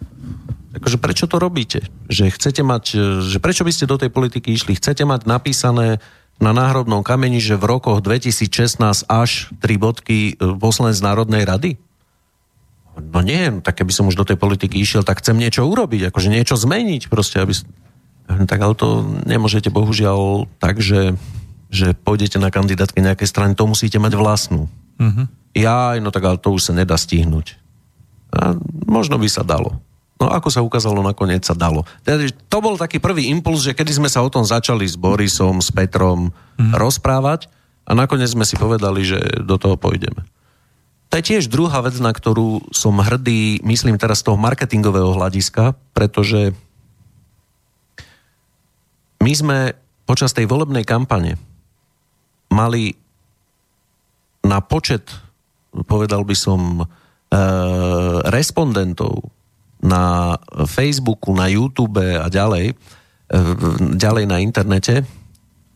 akože 0.77 0.97
prečo 0.99 1.25
to 1.25 1.39
robíte? 1.39 1.87
Že 2.11 2.35
chcete 2.35 2.61
mať, 2.61 2.83
že 3.23 3.37
prečo 3.39 3.63
by 3.63 3.71
ste 3.71 3.89
do 3.89 3.95
tej 3.95 4.11
politiky 4.11 4.51
išli? 4.51 4.75
Chcete 4.75 5.07
mať 5.07 5.27
napísané 5.27 6.03
na 6.35 6.51
náhrobnom 6.51 6.99
kameni, 6.99 7.39
že 7.39 7.55
v 7.55 7.79
rokoch 7.79 8.03
2016 8.03 9.07
až 9.07 9.55
3 9.63 9.79
bodky 9.79 10.35
e, 10.35 10.59
poslanec 10.59 10.99
Národnej 10.99 11.47
rady? 11.47 11.79
No 12.95 13.19
nie, 13.19 13.51
no 13.51 13.59
tak 13.59 13.83
keby 13.83 13.91
som 13.91 14.07
už 14.07 14.19
do 14.19 14.27
tej 14.27 14.39
politiky 14.39 14.79
išiel, 14.79 15.03
tak 15.03 15.19
chcem 15.19 15.35
niečo 15.35 15.67
urobiť, 15.67 16.11
akože 16.11 16.31
niečo 16.31 16.55
zmeniť 16.55 17.11
proste, 17.11 17.39
aby... 17.43 17.55
Tak 18.25 18.59
ale 18.59 18.73
to 18.73 19.05
nemôžete 19.27 19.69
bohužiaľ 19.69 20.49
tak, 20.57 20.81
že, 20.81 21.13
že 21.69 21.93
pôjdete 21.93 22.39
na 22.41 22.49
kandidátke 22.49 22.97
nejakej 23.03 23.29
strany, 23.29 23.51
to 23.53 23.67
musíte 23.67 23.99
mať 23.99 24.17
vlastnú. 24.17 24.65
Uh-huh. 24.97 25.27
Ja, 25.53 25.93
no 25.99 26.09
tak 26.09 26.23
ale 26.25 26.37
to 26.39 26.55
už 26.55 26.71
sa 26.71 26.73
nedá 26.73 26.97
stihnúť. 26.97 27.59
A 28.33 28.57
možno 28.87 29.21
by 29.21 29.27
sa 29.29 29.45
dalo. 29.45 29.79
No 30.15 30.31
ako 30.31 30.47
sa 30.47 30.63
ukázalo, 30.63 31.03
nakoniec 31.03 31.43
sa 31.43 31.51
dalo. 31.51 31.83
Teda, 31.99 32.23
to 32.47 32.57
bol 32.63 32.79
taký 32.79 33.03
prvý 33.03 33.27
impuls, 33.27 33.67
že 33.67 33.75
kedy 33.75 33.99
sme 33.99 34.09
sa 34.09 34.23
o 34.23 34.31
tom 34.31 34.47
začali 34.47 34.87
s 34.87 34.95
Borisom, 34.95 35.59
s 35.59 35.75
Petrom 35.75 36.31
mm. 36.55 36.71
rozprávať 36.71 37.51
a 37.83 37.91
nakoniec 37.91 38.31
sme 38.31 38.47
si 38.47 38.55
povedali, 38.55 39.03
že 39.03 39.19
do 39.43 39.59
toho 39.59 39.75
pôjdeme. 39.75 40.23
To 41.11 41.19
je 41.19 41.27
tiež 41.35 41.51
druhá 41.51 41.83
vec, 41.83 41.99
na 41.99 42.15
ktorú 42.15 42.71
som 42.71 42.97
hrdý, 42.97 43.59
myslím 43.61 43.99
teraz 43.99 44.23
z 44.23 44.31
toho 44.31 44.39
marketingového 44.39 45.15
hľadiska, 45.15 45.75
pretože 45.91 46.55
my 49.19 49.31
sme 49.35 49.57
počas 50.07 50.31
tej 50.31 50.47
volebnej 50.47 50.87
kampane 50.87 51.35
mali 52.51 52.95
na 54.45 54.61
počet, 54.61 55.11
povedal 55.89 56.23
by 56.23 56.35
som, 56.37 56.83
e, 56.83 56.85
respondentov 58.29 59.33
na 59.83 60.35
Facebooku, 60.67 61.35
na 61.35 61.51
YouTube 61.51 61.99
a 61.99 62.27
ďalej, 62.31 62.73
e, 62.73 62.75
ďalej 63.95 64.25
na 64.25 64.37
internete, 64.41 65.03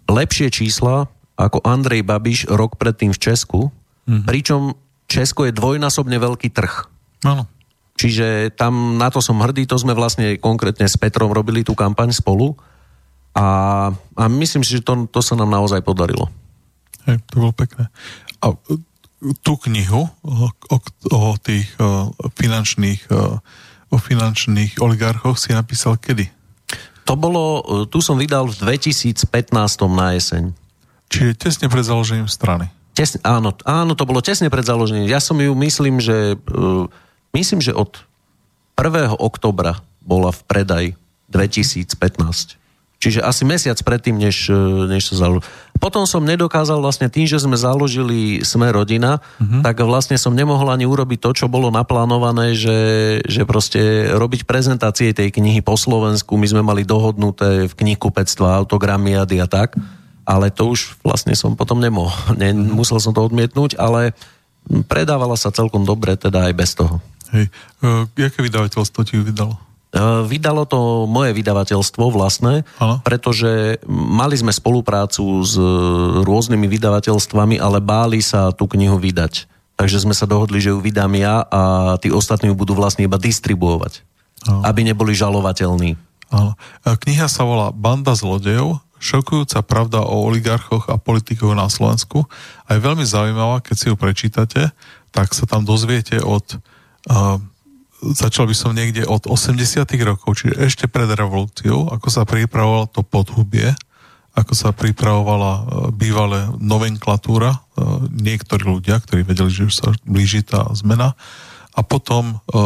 lepšie 0.09 0.49
čísla 0.49 1.07
ako 1.39 1.63
Andrej 1.63 2.03
Babiš 2.03 2.39
rok 2.51 2.75
predtým 2.75 3.15
v 3.15 3.21
Česku, 3.21 3.59
mm-hmm. 3.71 4.27
pričom 4.27 4.75
Česko 5.09 5.47
je 5.47 5.55
dvojnásobne 5.55 6.19
veľký 6.19 6.51
trh. 6.51 6.73
Áno. 7.23 7.47
Čiže 7.99 8.55
tam 8.55 8.95
na 8.95 9.11
to 9.11 9.19
som 9.19 9.43
hrdý, 9.43 9.67
to 9.67 9.75
sme 9.75 9.91
vlastne 9.91 10.39
konkrétne 10.39 10.87
s 10.87 10.95
Petrom 10.95 11.35
robili 11.35 11.67
tú 11.67 11.75
kampaň 11.75 12.15
spolu 12.15 12.55
a, 13.35 13.47
a 13.91 14.23
myslím 14.27 14.63
si, 14.63 14.79
že 14.79 14.85
to, 14.85 15.07
to 15.11 15.19
sa 15.19 15.35
nám 15.35 15.51
naozaj 15.51 15.83
podarilo. 15.83 16.31
Hej, 17.07 17.19
to 17.27 17.43
bolo 17.43 17.51
pekné. 17.51 17.91
A 18.39 18.55
e, 18.55 18.79
tú 19.43 19.59
knihu 19.67 20.07
o, 20.23 20.47
o, 20.47 20.77
o 21.11 21.19
tých 21.39 21.67
o, 21.79 22.15
e, 22.15 22.31
finančných 22.39 23.11
o, 23.11 23.43
o 23.89 23.97
finančných 23.97 24.77
oligarchoch 24.79 25.37
si 25.37 25.53
napísal 25.53 25.97
kedy? 25.97 26.29
To 27.09 27.17
bolo, 27.17 27.43
e, 27.43 27.61
tu 27.89 28.05
som 28.05 28.17
vydal 28.21 28.45
v 28.45 28.77
2015 28.77 29.25
na 29.89 30.13
jeseň. 30.13 30.53
Čiže 31.09 31.31
tesne 31.41 31.65
pred 31.65 31.81
založením 31.81 32.29
strany. 32.29 32.69
Tesne, 32.93 33.17
áno, 33.25 33.49
áno, 33.65 33.97
to 33.97 34.05
bolo 34.05 34.21
tesne 34.21 34.53
pred 34.53 34.61
založením. 34.61 35.09
Ja 35.09 35.17
som 35.17 35.41
ju 35.41 35.57
myslím, 35.57 35.97
že 35.97 36.37
uh, 36.37 36.85
myslím, 37.33 37.65
že 37.65 37.73
od 37.73 38.05
1. 38.77 39.17
oktobra 39.17 39.81
bola 40.05 40.29
v 40.29 40.41
predaj 40.45 40.85
2015. 41.33 42.61
Čiže 42.99 43.23
asi 43.23 43.47
mesiac 43.47 43.79
predtým, 43.79 44.19
než, 44.19 44.51
e, 44.51 44.59
než 44.91 45.07
sa 45.07 45.15
založil. 45.23 45.47
Potom 45.79 46.03
som 46.03 46.19
nedokázal 46.19 46.83
vlastne 46.83 47.07
tým, 47.07 47.23
že 47.23 47.39
sme 47.39 47.55
založili 47.55 48.43
Sme 48.43 48.67
rodina, 48.75 49.23
uh-huh. 49.39 49.63
tak 49.63 49.79
vlastne 49.87 50.19
som 50.19 50.35
nemohol 50.35 50.67
ani 50.67 50.83
urobiť 50.83 51.19
to, 51.23 51.31
čo 51.31 51.45
bolo 51.47 51.71
naplánované, 51.71 52.51
že, 52.51 52.79
že 53.23 53.47
proste 53.47 54.11
robiť 54.11 54.43
prezentácie 54.43 55.15
tej 55.15 55.31
knihy 55.31 55.63
po 55.63 55.79
Slovensku. 55.79 56.35
My 56.35 56.51
sme 56.51 56.59
mali 56.59 56.83
dohodnuté 56.83 57.71
v 57.71 57.73
knihkupectva, 57.73 58.59
autogramiady 58.59 59.39
a 59.39 59.47
tak, 59.47 59.79
ale 60.27 60.51
to 60.51 60.75
už 60.75 60.99
vlastne 60.99 61.31
som 61.39 61.55
potom 61.55 61.79
nemohol. 61.79 62.11
Ne, 62.35 62.51
uh-huh. 62.51 62.75
Musel 62.75 62.99
som 62.99 63.15
to 63.15 63.23
odmietnúť, 63.23 63.79
ale 63.79 64.11
predávala 64.91 65.39
sa 65.39 65.55
celkom 65.55 65.87
dobre, 65.87 66.19
teda 66.19 66.51
aj 66.51 66.53
bez 66.53 66.75
toho. 66.75 66.99
Hej, 67.31 67.47
uh, 67.79 68.03
jaké 68.19 68.43
vydavateľstvo 68.43 69.07
ti 69.07 69.15
vydalo? 69.15 69.68
E, 69.89 69.97
vydalo 70.29 70.69
to 70.69 71.09
moje 71.09 71.33
vydavateľstvo 71.33 72.13
vlastné, 72.13 72.61
ano. 72.77 73.01
pretože 73.01 73.81
mali 73.89 74.37
sme 74.37 74.53
spoluprácu 74.53 75.41
s 75.41 75.57
rôznymi 76.21 76.69
vydavateľstvami, 76.69 77.57
ale 77.57 77.81
báli 77.81 78.21
sa 78.21 78.53
tú 78.53 78.69
knihu 78.69 79.01
vydať. 79.01 79.49
Takže 79.79 80.03
sme 80.05 80.13
sa 80.13 80.29
dohodli, 80.29 80.61
že 80.61 80.75
ju 80.75 80.83
vydám 80.83 81.09
ja 81.17 81.41
a 81.47 81.61
tí 81.97 82.13
ostatní 82.13 82.51
ju 82.51 82.55
budú 82.55 82.77
vlastne 82.77 83.07
iba 83.07 83.17
distribuovať. 83.17 84.05
Ano. 84.45 84.61
Aby 84.61 84.85
neboli 84.85 85.17
žalovateľní. 85.17 85.97
Ano. 86.29 86.53
E, 86.85 86.93
kniha 86.93 87.25
sa 87.25 87.41
volá 87.41 87.73
Banda 87.73 88.13
zlodejov, 88.13 88.85
šokujúca 89.01 89.65
pravda 89.65 90.05
o 90.05 90.29
oligarchoch 90.29 90.91
a 90.91 91.01
politikoch 91.01 91.57
na 91.57 91.65
Slovensku. 91.65 92.29
A 92.69 92.77
je 92.77 92.85
veľmi 92.85 93.07
zaujímavá, 93.07 93.63
keď 93.65 93.75
si 93.79 93.85
ju 93.89 93.95
prečítate, 93.97 94.69
tak 95.09 95.33
sa 95.33 95.49
tam 95.49 95.65
dozviete 95.65 96.21
od 96.21 96.59
uh, 97.09 97.39
začal 98.01 98.47
by 98.47 98.55
som 98.55 98.71
niekde 98.71 99.03
od 99.03 99.27
80 99.27 99.83
rokov, 100.07 100.39
čiže 100.39 100.55
ešte 100.59 100.85
pred 100.87 101.11
revolúciou, 101.11 101.91
ako 101.91 102.07
sa 102.07 102.23
pripravovalo 102.23 102.87
to 102.91 103.03
podhubie, 103.03 103.75
ako 104.37 104.53
sa 104.55 104.71
pripravovala 104.71 105.51
e, 105.51 105.63
bývalé 105.91 106.47
nomenklatúra, 106.61 107.59
e, 107.59 107.59
niektorí 108.07 108.63
ľudia, 108.63 109.03
ktorí 109.03 109.27
vedeli, 109.27 109.51
že 109.51 109.67
už 109.67 109.75
sa 109.75 109.89
blíži 110.07 110.45
tá 110.45 110.63
zmena. 110.71 111.17
A 111.75 111.83
potom 111.83 112.39
e, 112.47 112.57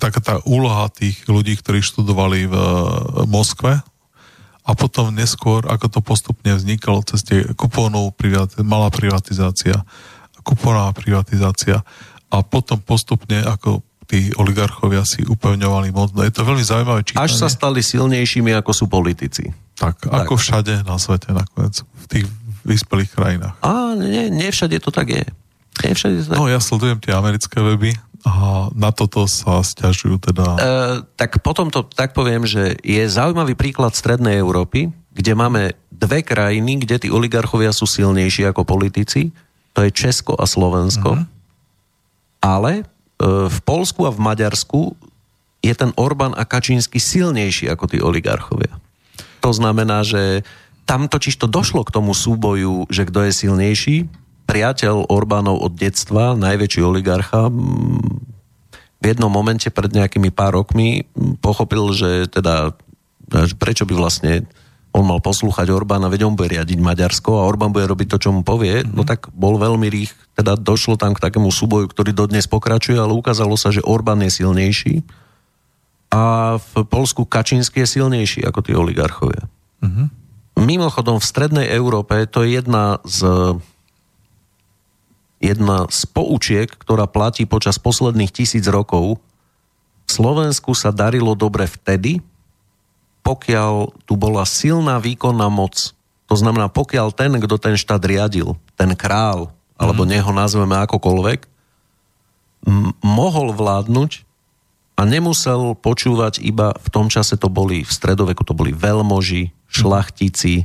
taká 0.00 0.20
tá 0.24 0.34
úloha 0.48 0.88
tých 0.88 1.26
ľudí, 1.28 1.58
ktorí 1.58 1.84
študovali 1.84 2.48
v 2.48 2.54
Moskve 3.28 3.82
a 4.68 4.70
potom 4.76 5.12
neskôr, 5.12 5.64
ako 5.64 5.86
to 5.88 6.00
postupne 6.04 6.52
vznikalo 6.54 7.00
cez 7.02 7.24
tie 7.24 7.40
kupónov, 7.56 8.12
malá 8.62 8.92
privatizácia, 8.92 9.80
kupónová 10.44 10.92
privatizácia 10.92 11.84
a 12.28 12.44
potom 12.44 12.76
postupne 12.80 13.40
ako 13.40 13.80
tí 14.08 14.32
oligarchovia 14.40 15.04
si 15.04 15.20
upevňovali 15.20 15.92
moc. 15.92 16.16
No 16.16 16.24
je 16.24 16.32
to 16.32 16.42
veľmi 16.42 16.64
zaujímavé 16.64 17.04
čítanie. 17.04 17.28
Až 17.28 17.36
sa 17.36 17.48
stali 17.52 17.84
silnejšími, 17.84 18.56
ako 18.56 18.72
sú 18.72 18.84
politici. 18.88 19.52
Tak, 19.76 20.08
tak. 20.08 20.24
ako 20.24 20.40
všade 20.40 20.82
na 20.88 20.96
svete 20.96 21.30
nakoniec, 21.36 21.84
v 21.84 22.06
tých 22.08 22.26
vyspelých 22.64 23.12
krajinách. 23.12 23.54
A 23.60 23.94
nie, 23.94 24.32
nie 24.32 24.48
všade 24.48 24.80
to 24.80 24.88
tak 24.88 25.12
je. 25.12 25.24
Nie 25.84 25.92
všade 25.92 26.24
to 26.24 26.26
tak. 26.34 26.38
No 26.40 26.48
ja 26.48 26.58
sledujem 26.58 26.98
tie 27.04 27.12
americké 27.12 27.60
weby 27.60 27.92
a 28.24 28.66
na 28.72 28.90
toto 28.90 29.28
sa 29.28 29.60
stiažujú 29.60 30.18
teda... 30.18 30.44
E, 30.56 30.60
tak 31.14 31.38
potom 31.44 31.68
to 31.68 31.84
tak 31.86 32.16
poviem, 32.16 32.48
že 32.48 32.80
je 32.82 33.04
zaujímavý 33.06 33.54
príklad 33.54 33.94
Strednej 33.94 34.40
Európy, 34.40 34.90
kde 35.14 35.32
máme 35.36 35.62
dve 35.92 36.24
krajiny, 36.24 36.82
kde 36.82 37.06
tí 37.06 37.08
oligarchovia 37.12 37.70
sú 37.76 37.84
silnejší 37.84 38.48
ako 38.48 38.64
politici. 38.66 39.30
To 39.76 39.84
je 39.84 39.92
Česko 39.92 40.34
a 40.34 40.48
Slovensko. 40.48 41.14
Mm-hmm 41.14 41.37
ale 42.38 42.82
e, 42.82 42.82
v 43.46 43.58
Polsku 43.66 44.06
a 44.06 44.14
v 44.14 44.22
Maďarsku 44.22 44.94
je 45.62 45.74
ten 45.74 45.90
Orbán 45.98 46.34
a 46.38 46.46
Kačínsky 46.46 47.02
silnejší 47.02 47.66
ako 47.70 47.84
tí 47.90 47.98
oligarchovia. 47.98 48.78
To 49.42 49.50
znamená, 49.50 50.06
že 50.06 50.46
tam 50.88 51.10
totiž 51.10 51.36
to 51.36 51.50
došlo 51.50 51.84
k 51.84 51.94
tomu 51.94 52.16
súboju, 52.16 52.88
že 52.88 53.04
kto 53.04 53.28
je 53.28 53.32
silnejší. 53.34 53.96
Priateľ 54.48 55.12
Orbánov 55.12 55.60
od 55.60 55.76
detstva, 55.76 56.32
najväčší 56.32 56.80
oligarcha, 56.80 57.52
v 58.98 59.04
jednom 59.04 59.30
momente 59.30 59.68
pred 59.70 59.92
nejakými 59.92 60.34
pár 60.34 60.58
rokmi 60.58 61.06
pochopil, 61.38 61.94
že 61.94 62.26
teda 62.26 62.74
prečo 63.60 63.84
by 63.84 63.94
vlastne 63.94 64.48
on 64.92 65.04
mal 65.04 65.20
poslúchať 65.20 65.68
Orbána, 65.68 66.08
veď 66.08 66.26
on 66.26 66.34
bude 66.34 66.52
riadiť 66.52 66.78
Maďarsko 66.80 67.38
a 67.38 67.46
Orbán 67.46 67.70
bude 67.70 67.84
robiť 67.84 68.08
to, 68.08 68.18
čo 68.18 68.30
mu 68.32 68.40
povie, 68.42 68.82
mm-hmm. 68.82 68.96
no 68.96 69.04
tak 69.04 69.28
bol 69.36 69.60
veľmi 69.60 69.86
rých, 69.86 70.12
teda 70.34 70.56
došlo 70.56 70.96
tam 70.96 71.12
k 71.12 71.22
takému 71.22 71.52
súboju, 71.52 71.92
ktorý 71.92 72.16
dodnes 72.16 72.48
pokračuje, 72.48 72.96
ale 72.96 73.12
ukázalo 73.12 73.54
sa, 73.54 73.68
že 73.68 73.84
Orbán 73.84 74.24
je 74.24 74.32
silnejší 74.32 75.04
a 76.08 76.56
v 76.56 76.88
Polsku 76.88 77.28
Kačínsky 77.28 77.84
je 77.84 78.00
silnejší 78.00 78.40
ako 78.48 78.64
tí 78.64 78.72
oligarchovia. 78.72 79.44
Mm-hmm. 79.84 80.06
Mimochodom, 80.58 81.20
v 81.20 81.28
strednej 81.28 81.68
Európe 81.70 82.26
to 82.26 82.42
je 82.42 82.58
jedna 82.58 82.98
z 83.06 83.22
jedna 85.38 85.86
z 85.86 86.02
poučiek, 86.10 86.66
ktorá 86.66 87.06
platí 87.06 87.46
počas 87.46 87.78
posledných 87.78 88.34
tisíc 88.34 88.66
rokov. 88.66 89.22
V 90.06 90.10
Slovensku 90.10 90.74
sa 90.74 90.90
darilo 90.90 91.38
dobre 91.38 91.70
vtedy, 91.70 92.18
pokiaľ 93.22 94.04
tu 94.08 94.14
bola 94.16 94.42
silná 94.48 94.98
výkonná 95.02 95.46
moc, 95.52 95.92
to 96.28 96.34
znamená, 96.36 96.68
pokiaľ 96.68 97.12
ten, 97.16 97.32
kto 97.40 97.56
ten 97.56 97.74
štát 97.76 98.00
riadil, 98.04 98.56
ten 98.76 98.92
král, 98.92 99.52
alebo 99.78 100.04
mm. 100.04 100.08
neho 100.08 100.30
nazveme 100.34 100.76
akokoľvek, 100.84 101.40
m- 102.68 102.92
mohol 103.00 103.54
vládnuť 103.54 104.26
a 104.98 105.06
nemusel 105.06 105.78
počúvať 105.78 106.42
iba 106.42 106.74
v 106.74 106.88
tom 106.90 107.06
čase 107.06 107.38
to 107.38 107.46
boli, 107.46 107.86
v 107.86 107.92
stredoveku 107.92 108.42
to 108.42 108.52
boli 108.52 108.74
veľmoži, 108.74 109.54
šlachtici 109.70 110.64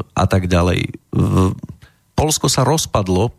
a 0.00 0.24
tak 0.24 0.48
ďalej. 0.48 0.96
V, 1.12 1.52
Polsko 2.16 2.48
sa 2.48 2.64
rozpadlo 2.64 3.36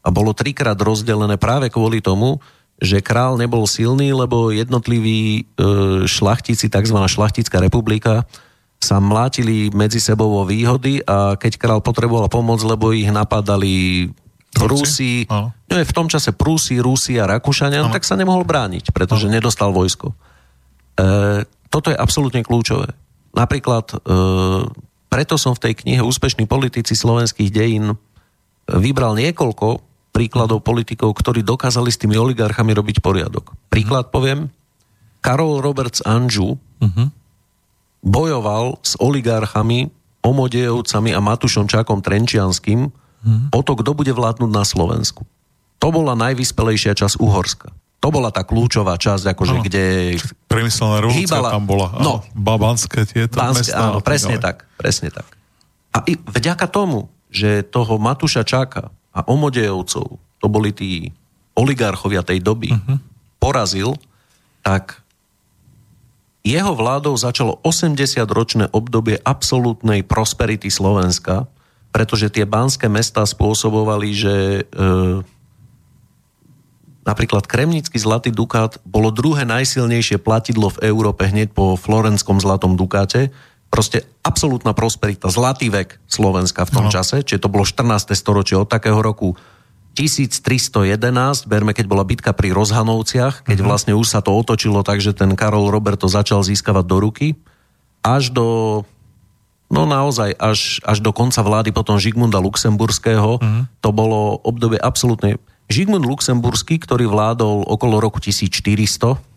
A 0.00 0.08
bolo 0.08 0.32
trikrát 0.32 0.80
rozdelené 0.80 1.36
práve 1.36 1.68
kvôli 1.68 2.00
tomu, 2.00 2.40
že 2.80 3.04
král 3.04 3.36
nebol 3.36 3.68
silný, 3.68 4.16
lebo 4.16 4.48
jednotliví 4.48 5.20
e, 5.20 5.42
šlachtici, 6.08 6.72
tzv. 6.72 6.96
šlachtická 6.96 7.60
republika, 7.60 8.24
sa 8.80 8.96
mlátili 8.96 9.68
medzi 9.76 10.00
sebou 10.00 10.40
o 10.40 10.48
výhody 10.48 11.04
a 11.04 11.36
keď 11.36 11.60
král 11.60 11.80
potreboval 11.84 12.32
pomoc, 12.32 12.64
lebo 12.64 12.96
ich 12.96 13.12
napadali 13.12 14.08
Prúsi, 14.50 15.28
no 15.30 15.52
v 15.68 15.94
tom 15.94 16.10
čase 16.10 16.34
Prúsi, 16.34 16.82
Rusi 16.82 17.20
a 17.20 17.28
Rakúšania, 17.28 17.86
no, 17.86 17.92
tak 17.92 18.02
sa 18.02 18.18
nemohol 18.18 18.42
brániť, 18.42 18.90
pretože 18.90 19.30
ano. 19.30 19.36
nedostal 19.38 19.70
vojsko. 19.70 20.10
E, 20.10 20.14
toto 21.70 21.92
je 21.92 21.96
absolútne 22.00 22.42
kľúčové. 22.42 22.90
Napríklad, 23.36 23.94
e, 23.94 23.96
preto 25.06 25.38
som 25.38 25.54
v 25.54 25.70
tej 25.70 25.72
knihe 25.86 26.02
Úspešní 26.02 26.50
politici 26.50 26.98
slovenských 26.98 27.52
dejín 27.52 27.94
vybral 28.66 29.14
niekoľko 29.14 29.89
príkladov 30.10 30.66
politikov, 30.66 31.14
ktorí 31.14 31.46
dokázali 31.46 31.90
s 31.90 31.98
tými 31.98 32.18
oligarchami 32.18 32.74
robiť 32.74 33.00
poriadok. 33.00 33.54
Príklad 33.70 34.10
uh-huh. 34.10 34.14
poviem, 34.14 34.40
Karol 35.22 35.62
Roberts 35.62 36.02
Anžu 36.02 36.58
uh-huh. 36.58 37.08
bojoval 38.02 38.78
s 38.82 38.98
oligarchami, 38.98 39.90
Omodejovcami 40.20 41.16
a 41.16 41.20
Matušom 41.24 41.64
Čakom 41.64 42.04
Trenčianským 42.04 42.92
uh-huh. 42.92 43.56
o 43.56 43.60
to, 43.64 43.72
kto 43.80 43.96
bude 43.96 44.12
vládnuť 44.12 44.50
na 44.52 44.68
Slovensku. 44.68 45.24
To 45.80 45.88
bola 45.88 46.12
najvyspelejšia 46.12 46.92
časť 46.92 47.16
Uhorska. 47.16 47.72
To 48.00 48.08
bola 48.08 48.32
tá 48.32 48.44
kľúčová 48.44 48.96
časť, 48.96 49.36
akože 49.36 49.56
no, 49.60 49.64
kde... 49.64 49.84
Priemyselná 50.48 51.04
revolúcia 51.04 51.36
hýbala, 51.36 51.48
tam 51.52 51.64
bola. 51.68 51.88
No, 52.00 52.24
Babanské 52.32 53.04
tieto 53.04 53.36
Banské, 53.36 53.72
mesta. 53.72 53.80
Áno, 53.80 54.00
presne 54.00 54.36
tak, 54.40 54.64
presne 54.80 55.12
tak. 55.12 55.28
A 55.92 56.04
i 56.08 56.16
vďaka 56.16 56.64
tomu, 56.68 57.12
že 57.28 57.60
toho 57.60 58.00
Matuša 58.00 58.44
Čáka 58.44 58.88
a 59.10 59.20
Omodejovcov, 59.26 60.06
to 60.40 60.46
boli 60.46 60.70
tí 60.70 61.10
oligarchovia 61.58 62.22
tej 62.22 62.40
doby, 62.40 62.70
uh-huh. 62.72 62.98
porazil, 63.42 63.98
tak 64.62 65.00
jeho 66.40 66.72
vládou 66.72 67.12
začalo 67.20 67.60
80-ročné 67.60 68.72
obdobie 68.72 69.20
absolútnej 69.20 70.00
prosperity 70.00 70.72
Slovenska, 70.72 71.44
pretože 71.92 72.32
tie 72.32 72.48
banské 72.48 72.88
mesta 72.88 73.26
spôsobovali, 73.28 74.08
že 74.16 74.34
e, 74.34 74.62
napríklad 77.04 77.44
Kremnický 77.44 78.00
zlatý 78.00 78.32
dukát 78.32 78.80
bolo 78.88 79.12
druhé 79.12 79.44
najsilnejšie 79.44 80.16
platidlo 80.22 80.72
v 80.72 80.88
Európe 80.88 81.28
hneď 81.28 81.52
po 81.52 81.76
florenskom 81.76 82.40
zlatom 82.40 82.72
dukáte, 82.72 83.28
proste 83.70 84.02
absolútna 84.26 84.74
prosperita, 84.74 85.30
zlatý 85.30 85.70
vek 85.70 86.02
Slovenska 86.10 86.66
v 86.66 86.74
tom 86.74 86.86
no. 86.90 86.92
čase, 86.92 87.22
čiže 87.22 87.46
to 87.46 87.48
bolo 87.48 87.62
14. 87.62 88.12
storočie 88.18 88.58
od 88.58 88.66
takého 88.66 88.98
roku 88.98 89.38
1311, 89.94 91.50
berme, 91.50 91.74
keď 91.74 91.86
bola 91.86 92.06
bitka 92.06 92.34
pri 92.34 92.50
Rozhanovciach, 92.54 93.46
keď 93.46 93.58
mm-hmm. 93.58 93.66
vlastne 93.66 93.94
už 93.94 94.06
sa 94.06 94.20
to 94.22 94.34
otočilo 94.34 94.82
tak, 94.82 95.02
že 95.02 95.14
ten 95.14 95.34
Karol 95.38 95.70
Roberto 95.70 96.10
začal 96.10 96.42
získavať 96.42 96.84
do 96.86 96.96
ruky, 96.98 97.26
až 98.02 98.30
do, 98.34 98.82
no 99.70 99.82
naozaj, 99.86 100.34
až, 100.38 100.82
až 100.86 100.98
do 101.02 101.10
konca 101.10 101.42
vlády 101.42 101.70
potom 101.70 101.98
Žigmunda 101.98 102.42
Luxemburského, 102.42 103.38
mm-hmm. 103.38 103.62
to 103.82 103.90
bolo 103.94 104.38
obdobie 104.42 104.78
absolútne... 104.78 105.38
Žigmund 105.70 106.02
Luxemburský, 106.02 106.82
ktorý 106.82 107.06
vládol 107.06 107.62
okolo 107.62 108.02
roku 108.02 108.18
1400, 108.18 108.58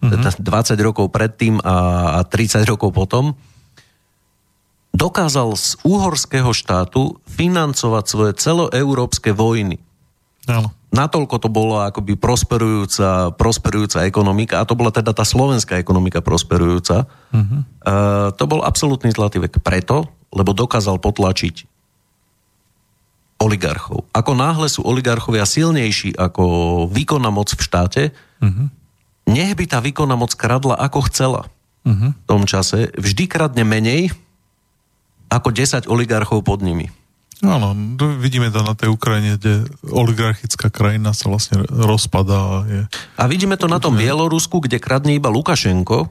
mm-hmm. 0.02 0.42
20 0.42 0.74
rokov 0.82 1.14
predtým 1.14 1.62
a 1.62 2.26
30 2.26 2.66
rokov 2.66 2.90
potom, 2.90 3.38
dokázal 4.94 5.58
z 5.58 5.76
úhorského 5.84 6.54
štátu 6.54 7.18
financovať 7.26 8.04
svoje 8.06 8.32
celoeurópske 8.38 9.34
vojny. 9.34 9.82
Áno. 10.46 10.70
Natoľko 10.94 11.42
to 11.42 11.50
bola 11.50 11.90
akoby 11.90 12.14
prosperujúca, 12.14 13.34
prosperujúca 13.34 14.06
ekonomika, 14.06 14.62
a 14.62 14.68
to 14.70 14.78
bola 14.78 14.94
teda 14.94 15.10
tá 15.10 15.26
slovenská 15.26 15.82
ekonomika 15.82 16.22
prosperujúca. 16.22 17.10
Uh-huh. 17.34 17.66
Uh, 17.82 18.30
to 18.38 18.46
bol 18.46 18.62
absolútny 18.62 19.10
zlatý 19.10 19.42
vek 19.42 19.58
preto, 19.66 20.06
lebo 20.30 20.54
dokázal 20.54 21.02
potlačiť 21.02 21.66
oligarchov. 23.42 24.06
Ako 24.14 24.38
náhle 24.38 24.70
sú 24.70 24.86
oligarchovia 24.86 25.50
silnejší 25.50 26.14
ako 26.14 26.46
výkonná 26.94 27.34
moc 27.34 27.50
v 27.50 27.62
štáte, 27.66 28.04
uh-huh. 28.38 28.70
nech 29.26 29.58
by 29.58 29.66
tá 29.66 29.82
výkonná 29.82 30.14
moc 30.14 30.38
kradla 30.38 30.78
ako 30.78 31.10
chcela 31.10 31.50
uh-huh. 31.90 32.14
v 32.14 32.26
tom 32.30 32.46
čase, 32.46 32.94
vždy 32.94 33.26
kradne 33.26 33.66
menej, 33.66 34.14
ako 35.34 35.50
10 35.50 35.90
oligarchov 35.90 36.46
pod 36.46 36.62
nimi. 36.62 36.94
Áno, 37.44 37.76
vidíme 38.24 38.48
to 38.54 38.64
na 38.64 38.72
tej 38.72 38.94
Ukrajine, 38.94 39.36
kde 39.36 39.68
oligarchická 39.92 40.72
krajina 40.72 41.12
sa 41.12 41.28
vlastne 41.28 41.60
rozpadá. 41.68 42.64
Je... 42.72 42.82
A 43.20 43.28
vidíme 43.28 43.60
to 43.60 43.68
na 43.68 43.84
tom 43.84 44.00
Bielorusku, 44.00 44.64
kde 44.64 44.80
kradne 44.80 45.12
iba 45.12 45.28
Lukašenko, 45.28 46.08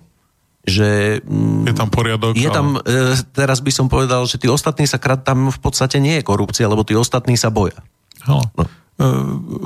že... 0.69 1.23
Mm, 1.25 1.73
je 1.73 1.75
tam 1.75 1.89
poriadok. 1.89 2.37
Je 2.37 2.53
tam, 2.53 2.77
e, 2.85 3.17
teraz 3.33 3.65
by 3.65 3.73
som 3.73 3.89
povedal, 3.89 4.29
že 4.29 4.37
tí 4.37 4.45
ostatní 4.45 4.85
sa 4.85 5.01
krad, 5.01 5.25
tam 5.25 5.49
v 5.49 5.61
podstate 5.63 5.97
nie 6.05 6.21
je 6.21 6.27
korupcia, 6.27 6.69
lebo 6.69 6.85
tí 6.85 6.93
ostatní 6.93 7.41
sa 7.41 7.49
boja. 7.49 7.81
No. 8.29 8.45
E, 8.53 8.65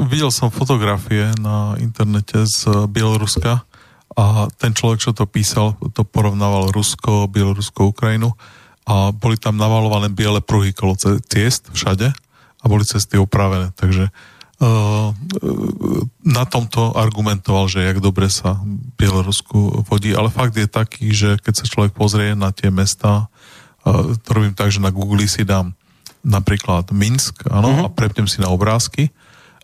videl 0.06 0.30
som 0.30 0.54
fotografie 0.54 1.34
na 1.42 1.74
internete 1.82 2.46
z 2.46 2.86
Bieloruska 2.86 3.66
a 4.14 4.46
ten 4.54 4.70
človek, 4.70 5.02
čo 5.02 5.10
to 5.10 5.26
písal, 5.26 5.74
to 5.92 6.06
porovnával 6.06 6.70
Rusko, 6.70 7.26
Bielorusko, 7.26 7.90
Ukrajinu 7.90 8.38
a 8.86 9.10
boli 9.10 9.34
tam 9.34 9.58
namalované 9.58 10.06
biele 10.08 10.38
pruhy 10.38 10.70
kolo 10.70 10.94
ciest 11.26 11.68
všade 11.74 12.14
a 12.62 12.64
boli 12.70 12.86
cesty 12.86 13.18
opravené. 13.18 13.74
Takže 13.74 14.08
uh, 14.08 15.10
na 16.22 16.44
tomto 16.46 16.94
argumentoval, 16.94 17.66
že 17.66 17.82
jak 17.82 17.98
dobre 17.98 18.30
sa 18.30 18.62
Bielorusku 18.96 19.82
vodí, 19.90 20.14
ale 20.14 20.30
fakt 20.30 20.54
je 20.54 20.70
taký, 20.70 21.10
že 21.10 21.36
keď 21.42 21.54
sa 21.58 21.66
človek 21.66 21.92
pozrie 21.98 22.38
na 22.38 22.54
tie 22.54 22.70
mesta, 22.70 23.26
uh, 23.82 24.14
to 24.22 24.28
robím 24.30 24.54
tak, 24.54 24.70
že 24.70 24.78
na 24.78 24.94
Google 24.94 25.26
si 25.26 25.42
dám 25.42 25.74
napríklad 26.22 26.90
Minsk, 26.94 27.46
áno, 27.50 27.70
uh-huh. 27.70 27.84
a 27.86 27.94
prepnem 27.94 28.26
si 28.26 28.38
na 28.42 28.50
obrázky 28.50 29.10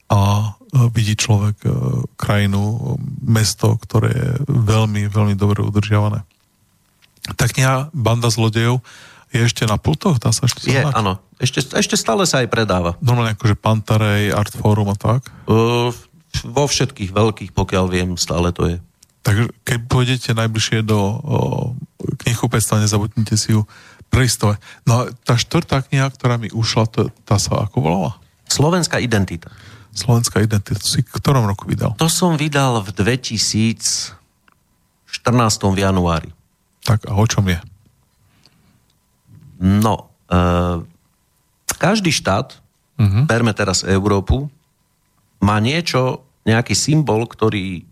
a 0.06 0.54
vidí 0.94 1.12
človek 1.18 1.58
krajinu, 2.16 2.96
mesto, 3.20 3.76
ktoré 3.76 4.10
je 4.14 4.32
veľmi, 4.48 5.04
veľmi 5.10 5.34
dobre 5.36 5.60
udržiavané. 5.60 6.24
Tak 7.36 7.52
kniha 7.52 7.92
Banda 7.92 8.32
zlodejov 8.32 8.80
je 9.32 9.40
ešte 9.48 9.64
na 9.64 9.80
pultoch? 9.80 10.20
Dá 10.20 10.30
sa 10.30 10.44
ešte 10.44 10.68
Je, 10.68 10.84
áno. 10.84 11.18
Ešte, 11.40 11.64
ešte 11.74 11.96
stále 11.96 12.28
sa 12.28 12.44
aj 12.44 12.52
predáva. 12.52 12.94
Normálne 13.00 13.34
akože 13.34 13.56
Pantarej, 13.56 14.30
Artforum 14.30 14.92
a 14.92 14.96
tak? 14.96 15.26
Uh, 15.48 15.90
vo 16.44 16.64
všetkých 16.68 17.10
veľkých, 17.10 17.50
pokiaľ 17.56 17.84
viem, 17.88 18.14
stále 18.20 18.52
to 18.52 18.68
je. 18.68 18.76
Takže 19.22 19.54
keď 19.62 19.78
pôjdete 19.86 20.30
najbližšie 20.34 20.82
do 20.82 20.98
knihkupectva, 22.26 22.82
nezabudnite 22.82 23.38
si 23.38 23.54
ju 23.54 23.62
prelistovať. 24.10 24.58
No 24.84 25.06
a 25.06 25.14
tá 25.24 25.38
štvrtá 25.38 25.80
kniha, 25.86 26.10
ktorá 26.10 26.36
mi 26.36 26.50
ušla, 26.50 26.84
to, 26.90 27.08
tá 27.24 27.38
sa 27.38 27.64
ako 27.64 27.78
volala? 27.80 28.12
Slovenská 28.50 28.98
identita. 28.98 29.48
Slovenská 29.94 30.42
identita. 30.42 30.82
Si 30.82 31.00
v 31.00 31.14
ktorom 31.16 31.46
roku 31.46 31.70
vydal? 31.70 31.94
To 31.96 32.10
som 32.10 32.34
vydal 32.34 32.82
v 32.82 32.90
2014 32.92 34.12
v 35.70 35.78
januári. 35.78 36.30
Tak 36.82 37.06
a 37.06 37.14
o 37.14 37.24
čom 37.24 37.46
je? 37.46 37.62
No, 39.62 40.10
e, 40.26 40.36
každý 41.78 42.10
štát, 42.10 42.58
uh-huh. 42.98 43.22
berme 43.30 43.54
teraz 43.54 43.86
Európu, 43.86 44.50
má 45.38 45.62
niečo, 45.62 46.26
nejaký 46.42 46.74
symbol, 46.74 47.30
ktorý 47.30 47.86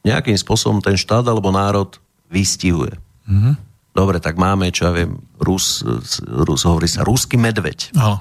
nejakým 0.00 0.32
spôsobom 0.40 0.80
ten 0.80 0.96
štát 0.96 1.28
alebo 1.28 1.52
národ 1.52 2.00
vystihuje. 2.32 2.96
Uh-huh. 3.28 3.52
Dobre, 3.92 4.16
tak 4.16 4.40
máme, 4.40 4.72
čo 4.72 4.88
ja 4.88 4.92
viem, 4.96 5.20
Rus, 5.36 5.84
Rus 6.24 6.64
hovorí 6.64 6.88
sa, 6.88 7.04
ruský 7.04 7.36
medveď. 7.36 7.92
Uh-huh. 7.92 8.16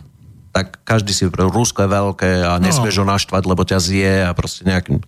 Tak 0.52 0.84
každý 0.84 1.16
si 1.16 1.24
povie, 1.32 1.48
Rusko 1.48 1.88
je 1.88 1.96
veľké 1.96 2.32
a 2.44 2.60
nesmieš 2.60 3.00
ho 3.00 3.06
naštvať, 3.08 3.44
lebo 3.48 3.64
ťa 3.64 3.80
zje 3.80 4.14
a 4.28 4.36
proste 4.36 4.68
nejakým... 4.68 5.00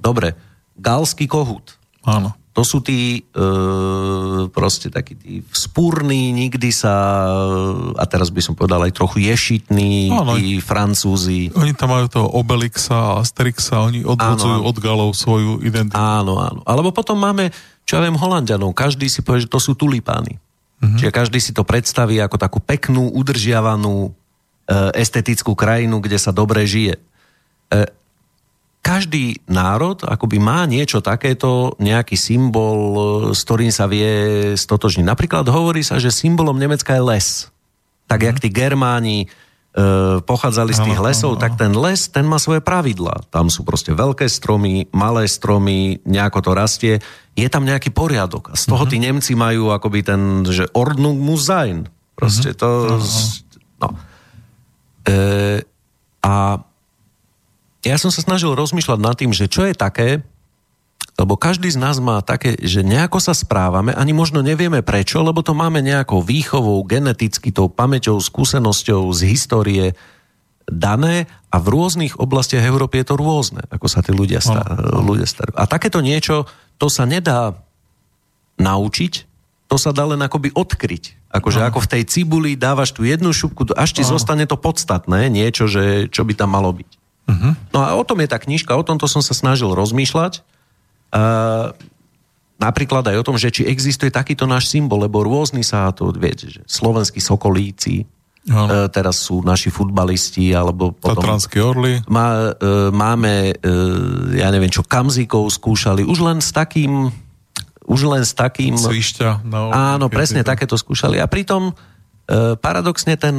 Dobre, 0.00 0.32
galský 0.80 1.28
kohút. 1.28 1.76
Áno 2.08 2.32
to 2.54 2.62
sú 2.62 2.78
tí 2.86 3.18
e, 3.18 3.42
proste 4.54 4.86
takí 4.86 5.18
tí 5.18 5.42
spúrni, 5.50 6.30
nikdy 6.30 6.70
sa, 6.70 6.94
a 7.98 8.04
teraz 8.06 8.30
by 8.30 8.38
som 8.38 8.54
povedal 8.54 8.78
aj 8.86 8.94
trochu 8.94 9.26
ješitní, 9.26 10.14
áno, 10.14 10.38
tí 10.38 10.62
francúzi. 10.62 11.50
Oni 11.58 11.74
tam 11.74 11.90
majú 11.90 12.06
toho 12.06 12.30
Obelixa 12.30 12.94
a 12.94 13.26
Asterixa, 13.26 13.82
oni 13.82 14.06
odvodzujú 14.06 14.62
od 14.62 14.76
Galov 14.78 15.18
svoju 15.18 15.66
identitu. 15.66 15.98
Áno, 15.98 16.38
áno. 16.38 16.62
Alebo 16.62 16.94
potom 16.94 17.18
máme, 17.18 17.50
čo 17.82 17.98
ja 17.98 18.06
viem, 18.06 18.14
Holandianov, 18.14 18.70
každý 18.70 19.10
si 19.10 19.26
povie, 19.26 19.42
že 19.42 19.50
to 19.50 19.58
sú 19.58 19.74
tulipány. 19.74 20.38
Mm-hmm. 20.38 20.98
Čiže 21.02 21.10
každý 21.10 21.42
si 21.42 21.50
to 21.50 21.66
predstaví 21.66 22.22
ako 22.22 22.38
takú 22.38 22.62
peknú, 22.62 23.10
udržiavanú, 23.18 24.14
e, 24.14 24.90
estetickú 24.94 25.58
krajinu, 25.58 25.98
kde 25.98 26.22
sa 26.22 26.30
dobre 26.30 26.62
žije. 26.70 27.02
E, 27.02 27.02
každý 28.84 29.40
národ 29.48 30.04
akoby 30.04 30.36
má 30.36 30.68
niečo 30.68 31.00
takéto, 31.00 31.72
nejaký 31.80 32.20
symbol, 32.20 33.32
s 33.32 33.40
ktorým 33.48 33.72
sa 33.72 33.88
vie 33.88 34.52
stotožniť. 34.52 35.08
Napríklad 35.08 35.48
hovorí 35.48 35.80
sa, 35.80 35.96
že 35.96 36.12
symbolom 36.12 36.60
Nemecka 36.60 36.92
je 36.92 37.02
les. 37.02 37.28
Tak 38.04 38.20
mm. 38.20 38.26
jak 38.28 38.36
tí 38.44 38.48
Germáni 38.52 39.18
pochádzali 40.22 40.70
z 40.70 40.86
tých 40.86 41.00
lesov, 41.02 41.34
tak 41.34 41.58
ten 41.58 41.74
les, 41.74 42.06
ten 42.06 42.22
má 42.22 42.38
svoje 42.38 42.62
pravidla. 42.62 43.26
Tam 43.26 43.50
sú 43.50 43.66
proste 43.66 43.90
veľké 43.90 44.30
stromy, 44.30 44.86
malé 44.94 45.26
stromy, 45.26 45.98
nejako 46.06 46.38
to 46.46 46.50
rastie. 46.54 46.94
Je 47.34 47.50
tam 47.50 47.66
nejaký 47.66 47.90
poriadok. 47.90 48.54
A 48.54 48.54
z 48.54 48.70
toho 48.70 48.86
uh-huh. 48.86 48.92
tí 48.94 49.02
Nemci 49.02 49.34
majú 49.34 49.74
akoby 49.74 50.06
ten, 50.06 50.46
že 50.46 50.70
Ordnung 50.78 51.18
muss 51.18 51.50
sein. 51.50 51.90
Proste 52.14 52.54
uh-huh. 52.54 52.62
to... 52.62 52.68
Uh-huh. 53.02 53.82
No. 53.82 53.88
E, 55.10 55.14
a 56.22 56.34
ja 57.84 57.96
som 58.00 58.08
sa 58.08 58.24
snažil 58.24 58.56
rozmýšľať 58.56 58.98
nad 59.00 59.14
tým, 59.14 59.30
že 59.36 59.46
čo 59.46 59.68
je 59.68 59.76
také, 59.76 60.24
lebo 61.14 61.38
každý 61.38 61.70
z 61.70 61.78
nás 61.78 62.02
má 62.02 62.18
také, 62.26 62.58
že 62.58 62.82
nejako 62.82 63.22
sa 63.22 63.36
správame, 63.36 63.94
ani 63.94 64.10
možno 64.10 64.42
nevieme 64.42 64.82
prečo, 64.82 65.22
lebo 65.22 65.46
to 65.46 65.54
máme 65.54 65.78
nejakou 65.78 66.18
výchovou, 66.18 66.82
geneticky, 66.82 67.54
tou 67.54 67.70
pamäťou, 67.70 68.18
skúsenosťou 68.18 69.14
z 69.14 69.20
histórie 69.30 69.86
dané 70.66 71.30
a 71.54 71.62
v 71.62 71.70
rôznych 71.70 72.18
oblastiach 72.18 72.66
Európy 72.66 73.04
je 73.04 73.14
to 73.14 73.20
rôzne, 73.20 73.62
ako 73.70 73.86
sa 73.86 74.02
tí 74.02 74.10
ľudia, 74.10 74.42
star- 74.42 74.74
ľudia 74.80 75.28
starajú. 75.28 75.54
A 75.54 75.70
takéto 75.70 76.02
niečo, 76.02 76.50
to 76.82 76.90
sa 76.90 77.06
nedá 77.06 77.54
naučiť, 78.58 79.12
to 79.70 79.76
sa 79.78 79.94
dá 79.94 80.08
len 80.08 80.18
akoby 80.18 80.50
odkryť. 80.50 81.30
Akože 81.30 81.62
ako 81.62 81.82
v 81.82 81.90
tej 81.94 82.02
cibuli 82.06 82.50
dávaš 82.54 82.94
tú 82.94 83.02
jednu 83.06 83.30
šupku, 83.30 83.70
až 83.74 83.90
ti 83.90 84.02
oh. 84.06 84.10
zostane 84.18 84.46
to 84.46 84.58
podstatné, 84.58 85.30
niečo, 85.30 85.66
že, 85.70 86.10
čo 86.10 86.26
by 86.26 86.34
tam 86.34 86.54
malo 86.54 86.74
byť. 86.74 87.03
Uh-huh. 87.24 87.52
No 87.72 87.78
a 87.80 87.96
o 87.96 88.04
tom 88.04 88.20
je 88.20 88.28
tá 88.28 88.36
knižka, 88.36 88.76
o 88.76 88.84
tomto 88.84 89.08
som 89.08 89.24
sa 89.24 89.32
snažil 89.32 89.72
rozmýšľať 89.72 90.44
Uh, 91.14 91.70
napríklad 92.58 93.06
aj 93.06 93.16
o 93.22 93.26
tom, 93.26 93.38
že 93.38 93.54
či 93.54 93.62
existuje 93.70 94.10
takýto 94.10 94.50
náš 94.50 94.66
symbol, 94.66 95.06
lebo 95.06 95.22
rôzny 95.22 95.62
sa 95.62 95.94
to, 95.94 96.10
viete, 96.10 96.50
že 96.50 96.60
slovenskí 96.66 97.22
sokolíci, 97.22 98.02
uh, 98.50 98.90
teraz 98.90 99.22
sú 99.22 99.38
naši 99.46 99.70
futbalisti, 99.70 100.50
alebo 100.50 100.90
potom... 100.90 101.22
Tatranské 101.22 101.62
orly. 101.62 102.02
Má, 102.10 102.50
uh, 102.50 102.90
máme, 102.90 103.54
uh, 103.54 104.34
ja 104.34 104.50
neviem 104.50 104.74
čo, 104.74 104.82
kamzikov 104.82 105.46
skúšali, 105.54 106.02
už 106.02 106.18
len 106.26 106.42
s 106.42 106.50
takým 106.50 107.14
už 107.84 108.08
len 108.08 108.24
s 108.24 108.32
takým... 108.32 108.80
Svišťa. 108.80 109.44
No, 109.44 109.68
áno, 109.68 110.08
presne 110.08 110.40
to. 110.40 110.48
takéto 110.56 110.72
skúšali. 110.72 111.20
A 111.20 111.28
pritom 111.28 111.68
e, 111.68 111.72
paradoxne 112.58 113.20
ten, 113.20 113.36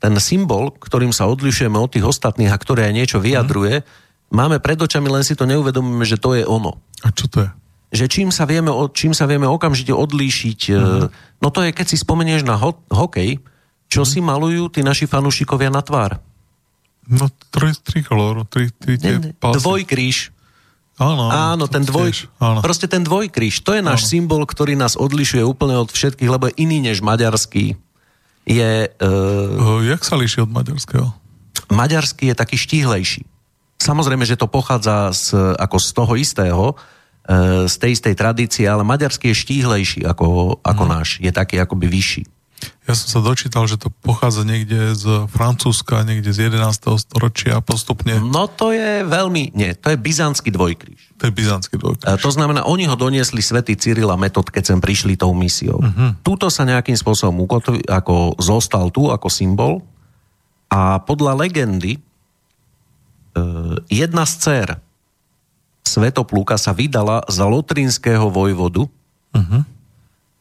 ten 0.00 0.14
symbol, 0.16 0.72
ktorým 0.72 1.12
sa 1.12 1.28
odlišujeme 1.28 1.76
od 1.76 1.92
tých 1.92 2.08
ostatných 2.08 2.48
a 2.48 2.60
ktoré 2.60 2.88
aj 2.88 2.94
niečo 2.96 3.18
vyjadruje, 3.20 3.84
mm 3.84 4.02
máme 4.34 4.58
pred 4.58 4.74
očami, 4.74 5.06
len 5.06 5.22
si 5.22 5.38
to 5.38 5.46
neuvedomíme, 5.46 6.02
že 6.02 6.18
to 6.18 6.34
je 6.34 6.42
ono. 6.42 6.82
A 7.06 7.14
čo 7.14 7.30
to 7.30 7.46
je? 7.46 7.50
Že 7.94 8.06
čím 8.10 8.28
sa 8.34 8.42
vieme, 8.42 8.74
čím 8.90 9.14
sa 9.14 9.30
vieme 9.30 9.46
okamžite 9.46 9.94
odlíšiť, 9.94 10.60
uh-huh. 10.74 11.06
no 11.38 11.48
to 11.54 11.62
je, 11.62 11.70
keď 11.70 11.86
si 11.86 11.96
spomenieš 12.02 12.42
na 12.42 12.58
ho- 12.58 12.82
hokej, 12.90 13.38
čo 13.86 14.02
uh-huh. 14.02 14.10
si 14.10 14.18
malujú 14.18 14.66
tí 14.74 14.82
naši 14.82 15.06
fanúšikovia 15.06 15.70
na 15.70 15.78
tvár? 15.78 16.18
No 17.06 17.30
tri, 17.54 17.70
trikolor, 17.70 18.48
tri, 18.50 18.74
tri 18.74 18.98
tie 18.98 19.20
pásy. 19.38 19.62
Dvojkríž. 19.62 20.34
Áno, 20.94 21.26
áno, 21.26 21.66
ten 21.66 21.82
dvoj, 21.82 22.30
áno. 22.38 22.62
proste 22.62 22.86
ten 22.86 23.02
dvojkríž, 23.02 23.66
to 23.66 23.74
je 23.74 23.82
náš 23.82 24.06
áno. 24.06 24.10
symbol, 24.14 24.42
ktorý 24.46 24.78
nás 24.78 24.94
odlišuje 24.94 25.42
úplne 25.42 25.74
od 25.74 25.90
všetkých, 25.90 26.30
lebo 26.30 26.46
je 26.46 26.54
iný 26.62 26.78
než 26.86 27.02
maďarský. 27.02 27.74
Je, 28.44 28.88
uh, 28.88 29.80
Jak 29.88 30.04
sa 30.04 30.20
líši 30.20 30.44
od 30.44 30.50
maďarského? 30.52 31.08
Maďarský 31.72 32.32
je 32.32 32.36
taký 32.36 32.56
štíhlejší. 32.60 33.24
Samozrejme, 33.80 34.24
že 34.24 34.36
to 34.36 34.48
pochádza 34.48 35.12
z, 35.12 35.36
ako 35.60 35.76
z 35.76 35.88
toho 35.92 36.12
istého, 36.16 36.62
e, 36.72 36.74
z 37.68 37.74
tej 37.76 37.90
istej 38.00 38.14
tradície, 38.16 38.64
ale 38.64 38.80
maďarský 38.86 39.32
je 39.32 39.40
štíhlejší 39.44 40.00
ako, 40.08 40.60
ako 40.64 40.82
mm. 40.84 40.90
náš. 40.90 41.08
Je 41.20 41.28
taký 41.28 41.60
akoby 41.60 41.88
vyšší. 41.88 42.22
Ja 42.84 42.92
som 42.92 43.08
sa 43.08 43.20
dočítal, 43.24 43.64
že 43.64 43.80
to 43.80 43.88
pochádza 43.90 44.44
niekde 44.44 44.92
z 44.92 45.28
Francúzska, 45.32 46.04
niekde 46.04 46.30
z 46.34 46.52
11. 46.52 47.00
storočia 47.00 47.60
postupne. 47.64 48.20
No 48.20 48.46
to 48.50 48.74
je 48.74 49.04
veľmi, 49.04 49.56
nie, 49.56 49.72
to 49.76 49.92
je 49.92 49.98
byzantský 49.98 50.52
dvojkríž. 50.52 51.16
To 51.20 51.28
je 51.28 51.32
byzantský 51.32 51.76
dvojkríž. 51.80 52.06
A 52.08 52.20
to 52.20 52.30
znamená, 52.32 52.66
oni 52.68 52.84
ho 52.88 52.96
doniesli 52.96 53.40
svätý 53.40 53.76
Cyril 53.78 54.12
a 54.12 54.16
Metod, 54.20 54.48
keď 54.48 54.74
sem 54.74 54.78
prišli 54.80 55.16
tou 55.16 55.32
misiou. 55.32 55.80
Uh-huh. 55.80 56.12
Tuto 56.20 56.52
sa 56.52 56.68
nejakým 56.68 56.96
spôsobom 56.96 57.44
ukotvi, 57.44 57.84
ako 57.88 58.36
zostal 58.40 58.92
tu 58.92 59.08
ako 59.08 59.28
symbol 59.32 59.80
a 60.68 61.00
podľa 61.02 61.46
legendy 61.46 62.02
E, 63.34 63.40
jedna 63.90 64.22
z 64.24 64.32
dcer 64.38 64.68
Svetoplúka 65.84 66.56
sa 66.56 66.72
vydala 66.72 67.26
za 67.28 67.44
lotrinského 67.44 68.30
vojvodu 68.32 68.88
uh-huh. 68.88 69.60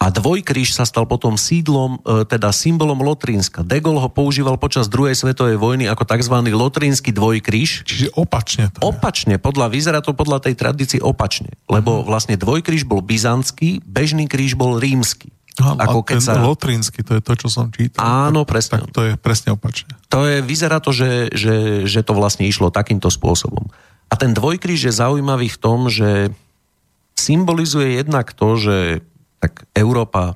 A 0.04 0.12
dvojkríž 0.12 0.76
sa 0.76 0.84
stal 0.84 1.08
potom 1.08 1.40
sídlom, 1.40 2.04
e, 2.04 2.28
teda 2.28 2.52
symbolom 2.52 3.00
Lotrínska. 3.00 3.64
De 3.64 3.80
Gaulle 3.80 4.04
ho 4.04 4.12
používal 4.12 4.60
počas 4.60 4.92
druhej 4.92 5.16
svetovej 5.16 5.56
vojny 5.56 5.88
ako 5.88 6.04
tzv. 6.04 6.36
lotrínsky 6.52 7.16
dvojkríž. 7.16 7.88
Čiže 7.88 8.12
opačne 8.12 8.68
to 8.76 8.84
je. 8.84 8.92
Opačne, 8.92 9.40
podľa, 9.40 9.72
vyzerá 9.72 10.04
to 10.04 10.12
podľa 10.12 10.44
tej 10.44 10.60
tradície 10.60 11.00
opačne. 11.00 11.56
Lebo 11.72 12.04
uh-huh. 12.04 12.08
vlastne 12.12 12.36
dvojkríž 12.36 12.84
bol 12.84 13.00
byzantský, 13.00 13.80
bežný 13.88 14.28
kríž 14.28 14.60
bol 14.60 14.76
rímsky. 14.76 15.32
Aha, 15.64 15.88
ako 15.88 16.04
keď 16.04 16.18
sa... 16.20 16.36
Lotrínsky, 16.36 17.00
to 17.06 17.16
je 17.16 17.22
to, 17.24 17.34
čo 17.40 17.48
som 17.48 17.72
čítal. 17.72 18.04
Áno, 18.04 18.44
tak, 18.44 18.60
presne. 18.60 18.76
Tak 18.84 18.92
to 18.92 19.02
je 19.08 19.14
presne 19.16 19.50
opačne. 19.56 19.96
To 20.12 20.28
je, 20.28 20.44
vyzerá 20.44 20.84
to, 20.84 20.92
že, 20.92 21.32
že, 21.32 21.88
že 21.88 22.04
to 22.04 22.12
vlastne 22.12 22.44
išlo 22.44 22.74
takýmto 22.74 23.08
spôsobom. 23.08 23.72
A 24.12 24.20
ten 24.20 24.36
dvojkríž 24.36 24.92
je 24.92 24.94
zaujímavý 24.94 25.48
v 25.48 25.62
tom, 25.62 25.88
že 25.88 26.34
symbolizuje 27.16 28.04
jednak 28.04 28.34
to, 28.36 28.58
že 28.58 28.78
tak 29.44 29.68
Európa 29.76 30.32
e, 30.32 30.34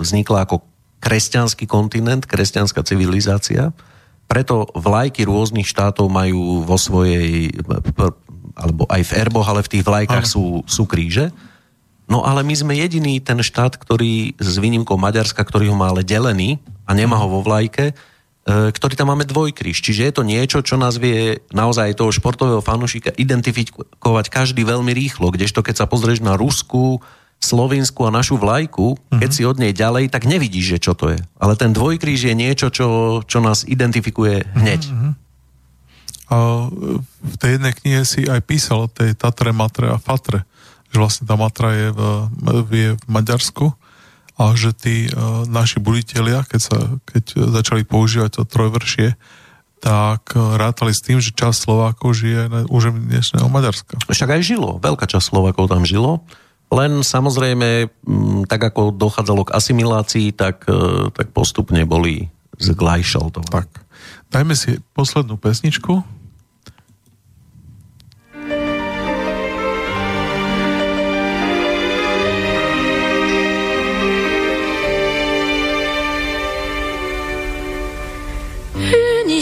vznikla 0.00 0.48
ako 0.48 0.64
kresťanský 1.04 1.68
kontinent, 1.68 2.24
kresťanská 2.24 2.80
civilizácia, 2.80 3.76
preto 4.24 4.72
vlajky 4.72 5.28
rôznych 5.28 5.68
štátov 5.68 6.08
majú 6.08 6.64
vo 6.64 6.80
svojej, 6.80 7.52
alebo 8.56 8.88
aj 8.88 9.02
v 9.04 9.12
erboch, 9.20 9.44
ale 9.44 9.60
v 9.60 9.72
tých 9.76 9.84
vlajkách 9.84 10.24
sú, 10.24 10.64
sú 10.64 10.88
kríže. 10.88 11.28
No 12.08 12.24
ale 12.24 12.40
my 12.40 12.56
sme 12.56 12.72
jediný 12.72 13.20
ten 13.20 13.40
štát, 13.44 13.76
ktorý 13.76 14.36
s 14.40 14.56
výnimkou 14.56 14.96
Maďarska, 14.96 15.44
ktorý 15.44 15.72
ho 15.72 15.76
má 15.76 15.92
ale 15.92 16.00
delený 16.00 16.56
a 16.88 16.96
nemá 16.96 17.20
ho 17.20 17.28
vo 17.28 17.40
vlajke, 17.44 17.92
e, 17.92 17.94
ktorý 18.72 18.96
tam 18.96 19.12
máme 19.12 19.28
dvojkríž. 19.28 19.84
Čiže 19.84 20.08
je 20.08 20.12
to 20.16 20.24
niečo, 20.24 20.64
čo 20.64 20.80
nás 20.80 20.96
vie 20.96 21.44
naozaj 21.52 21.96
toho 21.96 22.08
športového 22.08 22.64
fanúšika 22.64 23.12
identifikovať 23.16 24.32
každý 24.32 24.64
veľmi 24.64 24.92
rýchlo, 24.96 25.32
kdežto 25.32 25.60
keď 25.60 25.84
sa 25.84 25.86
pozrieš 25.88 26.24
na 26.24 26.36
Rusku, 26.36 27.04
Slovensku 27.44 28.08
a 28.08 28.14
našu 28.14 28.40
vlajku, 28.40 28.96
uh-huh. 28.96 29.20
keď 29.20 29.30
si 29.30 29.42
od 29.44 29.60
nej 29.60 29.76
ďalej, 29.76 30.08
tak 30.08 30.24
nevidíš, 30.24 30.76
že 30.76 30.90
čo 30.90 30.92
to 30.96 31.12
je. 31.12 31.20
Ale 31.36 31.54
ten 31.60 31.76
dvojkríž 31.76 32.32
je 32.32 32.34
niečo, 32.34 32.72
čo, 32.72 33.20
čo 33.28 33.38
nás 33.44 33.68
identifikuje 33.68 34.48
hneď. 34.56 34.82
Uh-huh. 34.88 35.12
A 36.32 36.36
v 37.20 37.36
tej 37.36 37.60
jednej 37.60 37.76
knihe 37.76 38.02
si 38.08 38.24
aj 38.24 38.40
písal 38.48 38.88
o 38.88 38.92
tej 38.92 39.12
Tatre, 39.12 39.52
Matre 39.52 39.92
a 39.92 40.00
Fatre 40.00 40.48
že 40.94 41.02
vlastne 41.02 41.24
tá 41.26 41.34
Matra 41.34 41.74
je 41.74 41.88
v, 41.90 42.00
je 42.70 42.90
v 42.94 43.04
Maďarsku 43.10 43.74
a 44.38 44.54
že 44.54 44.70
tí 44.70 45.10
uh, 45.10 45.42
naši 45.50 45.82
buditelia, 45.82 46.46
keď, 46.46 46.60
sa, 46.62 46.78
keď 47.02 47.50
začali 47.50 47.82
používať 47.82 48.38
to 48.38 48.42
trojvršie, 48.46 49.18
tak 49.82 50.22
uh, 50.38 50.54
rátali 50.54 50.94
s 50.94 51.02
tým, 51.02 51.18
že 51.18 51.34
časť 51.34 51.66
Slovákov 51.66 52.14
žije 52.14 52.46
na 52.46 52.62
území 52.70 53.10
dnešného 53.10 53.50
Maďarska. 53.50 53.98
Však 54.06 54.38
aj 54.38 54.42
žilo, 54.46 54.78
veľká 54.78 55.10
časť 55.10 55.34
Slovákov 55.34 55.66
tam 55.66 55.82
žilo, 55.82 56.22
len 56.74 57.06
samozrejme, 57.06 57.86
mm, 57.86 58.50
tak 58.50 58.74
ako 58.74 58.90
dochádzalo 58.90 59.46
k 59.46 59.54
asimilácii, 59.54 60.34
tak, 60.34 60.66
uh, 60.66 61.08
tak 61.14 61.30
postupne 61.30 61.86
boli 61.86 62.26
zglajšaltovaní. 62.58 63.54
Tak. 63.54 63.68
Dajme 64.34 64.58
si 64.58 64.82
poslednú 64.92 65.38
pesničku. 65.38 66.02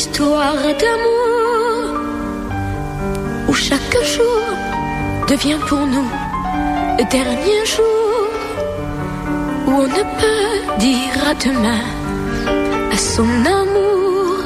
histoire 0.02 0.56
d'amour 0.80 2.00
où 3.48 3.52
chaque 3.52 3.98
jour 4.04 4.40
devient 5.28 5.58
pour 5.68 5.86
nous 5.86 6.31
le 6.98 7.04
dernier 7.04 7.64
jour 7.74 8.28
où 9.66 9.70
on 9.70 9.88
ne 9.98 10.04
peut 10.20 10.78
dire 10.78 11.16
à 11.30 11.34
demain 11.46 11.84
à 12.92 12.96
son 12.96 13.28
amour 13.60 14.38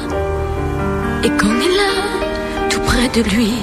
et 1.23 1.29
qu'on 1.39 1.55
est 1.67 1.75
là 1.81 1.95
tout 2.69 2.81
près 2.81 3.09
de 3.09 3.21
lui 3.29 3.53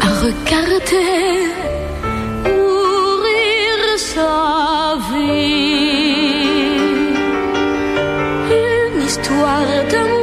à 0.00 0.08
regarder 0.26 1.12
mourir 2.44 3.78
sa 3.96 4.96
vie 5.10 5.56
une 8.50 9.02
histoire 9.02 9.66
d'amour 9.90 10.16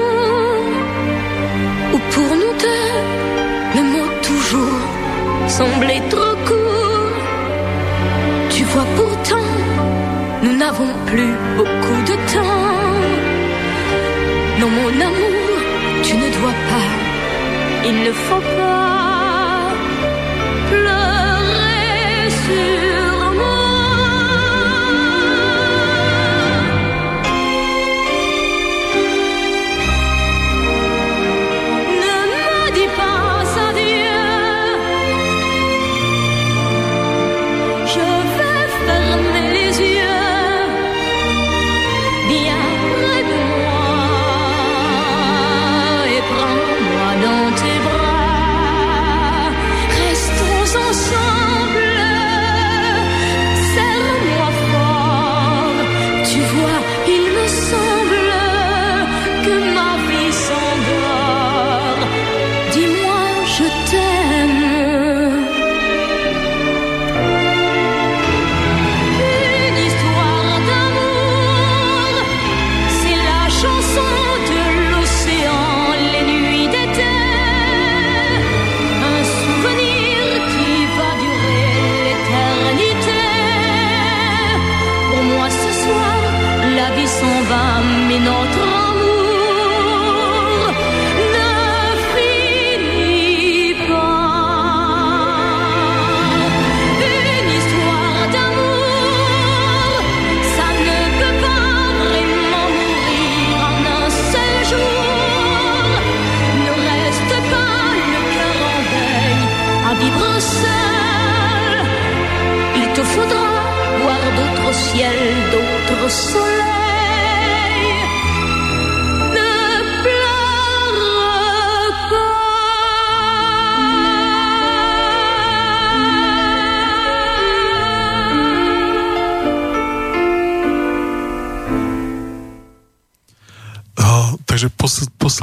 semblait 5.48 6.02
trop 6.10 6.12
court. 6.12 6.13
N'avons 10.64 10.94
plus 11.12 11.34
beaucoup 11.58 12.00
de 12.10 12.16
temps. 12.34 12.96
Non, 14.60 14.70
mon 14.78 14.94
amour, 15.10 15.58
Tu 16.06 16.14
ne 16.24 16.28
dois 16.38 16.58
pas, 16.72 16.90
il 17.90 17.96
ne 18.08 18.12
faut 18.26 18.46
pas 18.60 19.74
pleurer 20.70 22.30
sur 22.44 22.83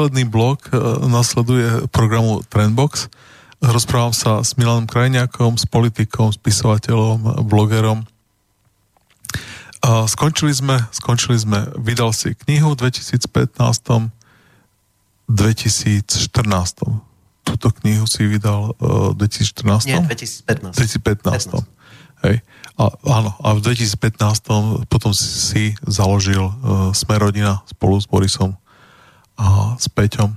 posledný 0.01 0.33
blok 0.33 0.73
uh, 0.73 1.05
nasleduje 1.13 1.85
programu 1.93 2.41
Trendbox. 2.49 3.13
Rozprávam 3.61 4.17
sa 4.17 4.41
s 4.41 4.57
Milanom 4.57 4.89
Krajňákom, 4.89 5.61
s 5.61 5.69
politikom, 5.69 6.33
spisovateľom, 6.33 7.45
blogerom. 7.45 8.09
Skončili 9.85 10.57
sme, 10.57 10.81
skončili 10.89 11.37
sme, 11.37 11.69
vydal 11.77 12.17
si 12.17 12.33
knihu 12.33 12.73
v 12.73 12.89
2015 12.89 13.29
2014. 15.29 16.33
Túto 17.45 17.69
knihu 17.85 18.09
si 18.09 18.25
vydal 18.25 18.73
uh, 18.81 19.13
v 19.13 19.21
2014? 19.21 19.85
Nie, 19.85 20.01
2015. 20.01 20.81
2015. 20.81 21.61
Hej. 22.25 22.41
A, 22.81 22.85
áno, 23.05 23.37
a 23.37 23.49
v 23.53 23.61
2015 23.69 24.89
potom 24.89 25.13
si, 25.13 25.77
založil 25.85 26.41
uh, 26.41 26.89
Smerodina 26.97 27.61
spolu 27.69 28.01
s 28.01 28.09
Borisom 28.09 28.57
a 29.41 29.75
s 29.81 29.89
Peťom. 29.89 30.37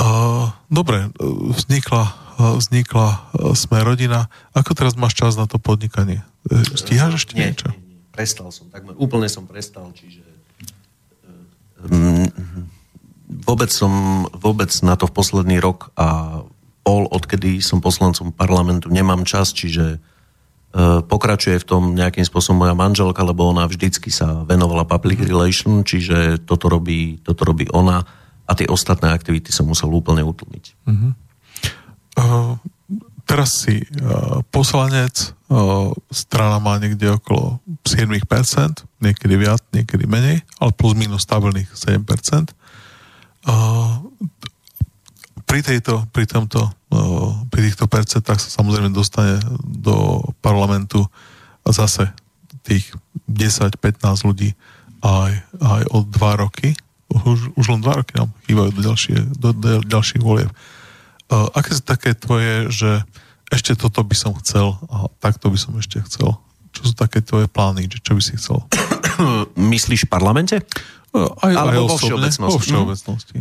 Uh, 0.00 0.48
dobre, 0.72 1.12
uh, 1.12 1.52
vznikla, 1.52 2.04
uh, 2.40 2.56
vznikla 2.56 3.08
uh, 3.12 3.52
Smerodina. 3.52 4.32
Ako 4.56 4.72
teraz 4.72 4.96
máš 4.96 5.12
čas 5.20 5.36
na 5.36 5.44
to 5.44 5.60
podnikanie? 5.60 6.24
Stíhaš 6.72 7.22
ešte 7.22 7.36
nie, 7.36 7.52
niečo? 7.52 7.68
Nie, 7.70 8.00
nie, 8.00 8.08
prestal 8.08 8.48
som, 8.48 8.72
takmer, 8.72 8.96
úplne 8.96 9.28
som 9.28 9.44
prestal, 9.44 9.92
čiže 9.92 10.24
mm, 11.86 12.28
vôbec 13.46 13.70
som, 13.70 14.24
vôbec 14.32 14.72
na 14.82 14.96
to 14.96 15.06
v 15.06 15.14
posledný 15.14 15.56
rok 15.62 15.90
a 15.94 16.40
pol, 16.82 17.06
odkedy 17.06 17.62
som 17.62 17.78
poslancom 17.78 18.34
parlamentu, 18.34 18.90
nemám 18.90 19.22
čas, 19.22 19.54
čiže 19.54 19.96
e, 19.96 19.98
pokračuje 21.04 21.60
v 21.60 21.68
tom 21.68 21.92
nejakým 21.92 22.24
spôsobom 22.24 22.64
moja 22.64 22.72
manželka, 22.72 23.20
lebo 23.20 23.44
ona 23.44 23.68
vždycky 23.68 24.08
sa 24.08 24.40
venovala 24.48 24.88
public 24.88 25.20
relation, 25.20 25.84
čiže 25.84 26.40
toto 26.48 26.72
robí, 26.72 27.20
toto 27.20 27.44
robí 27.44 27.68
ona 27.76 28.00
a 28.48 28.52
tie 28.56 28.64
ostatné 28.66 29.12
aktivity 29.12 29.52
som 29.52 29.68
musel 29.68 29.92
úplne 29.92 30.24
utlmiť. 30.24 30.64
Uh, 32.16 32.56
teraz 33.28 33.64
si 33.64 33.84
uh, 33.84 34.40
poslanec, 34.48 35.36
uh, 35.52 35.92
strana 36.08 36.56
má 36.56 36.80
niekde 36.80 37.16
okolo 37.20 37.60
7%, 37.84 38.08
niekedy 39.00 39.34
viac, 39.36 39.60
niekedy 39.72 40.08
menej, 40.08 40.40
ale 40.56 40.70
plus 40.72 40.96
minus 40.96 41.24
stabilných 41.24 41.68
7%. 41.72 42.52
Uh, 43.42 44.08
pri, 45.52 45.60
tejto, 45.60 46.08
pri, 46.08 46.24
tomto, 46.24 46.64
pri 47.52 47.60
týchto 47.68 47.84
percentách 47.84 48.40
sa 48.40 48.48
samozrejme 48.48 48.88
dostane 48.88 49.36
do 49.60 50.24
parlamentu 50.40 51.04
zase 51.68 52.08
tých 52.64 52.88
10-15 53.28 53.76
ľudí 54.24 54.56
aj, 55.04 55.32
aj 55.60 55.82
o 55.92 56.08
dva 56.08 56.40
roky. 56.40 56.72
Už, 57.12 57.52
už 57.52 57.64
len 57.68 57.84
dva 57.84 58.00
roky 58.00 58.16
nám 58.16 58.32
chýbajú 58.48 58.70
do, 58.72 58.80
ďalšie, 58.80 59.16
do, 59.36 59.52
do 59.52 59.84
ďalších 59.84 60.24
volieb. 60.24 60.48
Uh, 61.28 61.52
aké 61.52 61.76
sú 61.76 61.84
také 61.84 62.16
tvoje, 62.16 62.72
že 62.72 63.04
ešte 63.52 63.76
toto 63.76 64.00
by 64.00 64.16
som 64.16 64.32
chcel 64.40 64.80
a 64.88 65.12
takto 65.20 65.52
by 65.52 65.60
som 65.60 65.76
ešte 65.76 66.00
chcel? 66.08 66.40
Čo 66.72 66.80
sú 66.88 66.92
také 66.96 67.20
tvoje 67.20 67.44
plány, 67.52 67.92
že 67.92 68.00
čo 68.00 68.16
by 68.16 68.22
si 68.24 68.40
chcel? 68.40 68.64
Myslíš 69.76 70.08
v 70.08 70.12
parlamente? 70.16 70.64
Uh, 71.12 71.28
aj, 71.44 71.52
aj 71.52 71.56
Alebo 71.60 71.92
vo 71.92 72.00
osobne, 72.00 72.32
všeobecnosti. 72.32 72.56
Vo 72.56 72.64
všeobecnosti. 72.64 73.38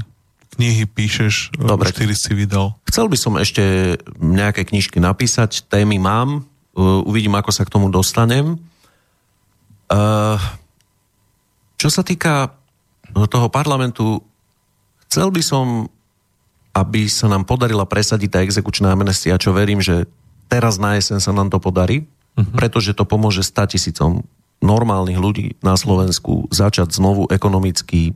Knihy 0.58 0.84
píšeš, 0.84 1.56
Dobre. 1.56 1.92
Dobre. 1.92 2.12
4 2.12 2.12
si 2.12 2.32
vydal. 2.36 2.76
Chcel 2.88 3.08
by 3.08 3.18
som 3.18 3.34
ešte 3.40 3.96
nejaké 4.20 4.68
knižky 4.68 5.00
napísať, 5.00 5.64
témy 5.72 5.98
mám, 5.98 6.44
uh, 6.76 7.02
uvidím, 7.08 7.36
ako 7.40 7.52
sa 7.56 7.64
k 7.64 7.74
tomu 7.74 7.88
dostanem. 7.88 8.60
Uh, 9.92 10.40
čo 11.80 11.90
sa 11.90 12.06
týka 12.06 12.54
toho 13.12 13.48
parlamentu, 13.52 14.24
chcel 15.08 15.34
by 15.34 15.42
som, 15.44 15.92
aby 16.72 17.12
sa 17.12 17.28
nám 17.28 17.44
podarila 17.44 17.84
presadiť 17.84 18.30
tá 18.32 18.40
exekučná 18.46 18.94
amnestia, 18.96 19.42
čo 19.42 19.52
verím, 19.52 19.84
že 19.84 20.08
teraz 20.48 20.80
na 20.80 20.96
jeseň 20.96 21.20
sa 21.20 21.36
nám 21.36 21.52
to 21.52 21.60
podarí, 21.60 22.08
uh-huh. 22.38 22.54
pretože 22.56 22.96
to 22.96 23.04
pomôže 23.04 23.44
100 23.44 23.76
tisícom 23.76 24.12
normálnych 24.62 25.18
ľudí 25.18 25.48
na 25.66 25.74
Slovensku 25.74 26.48
začať 26.54 26.94
znovu 26.94 27.26
ekonomicky, 27.34 28.14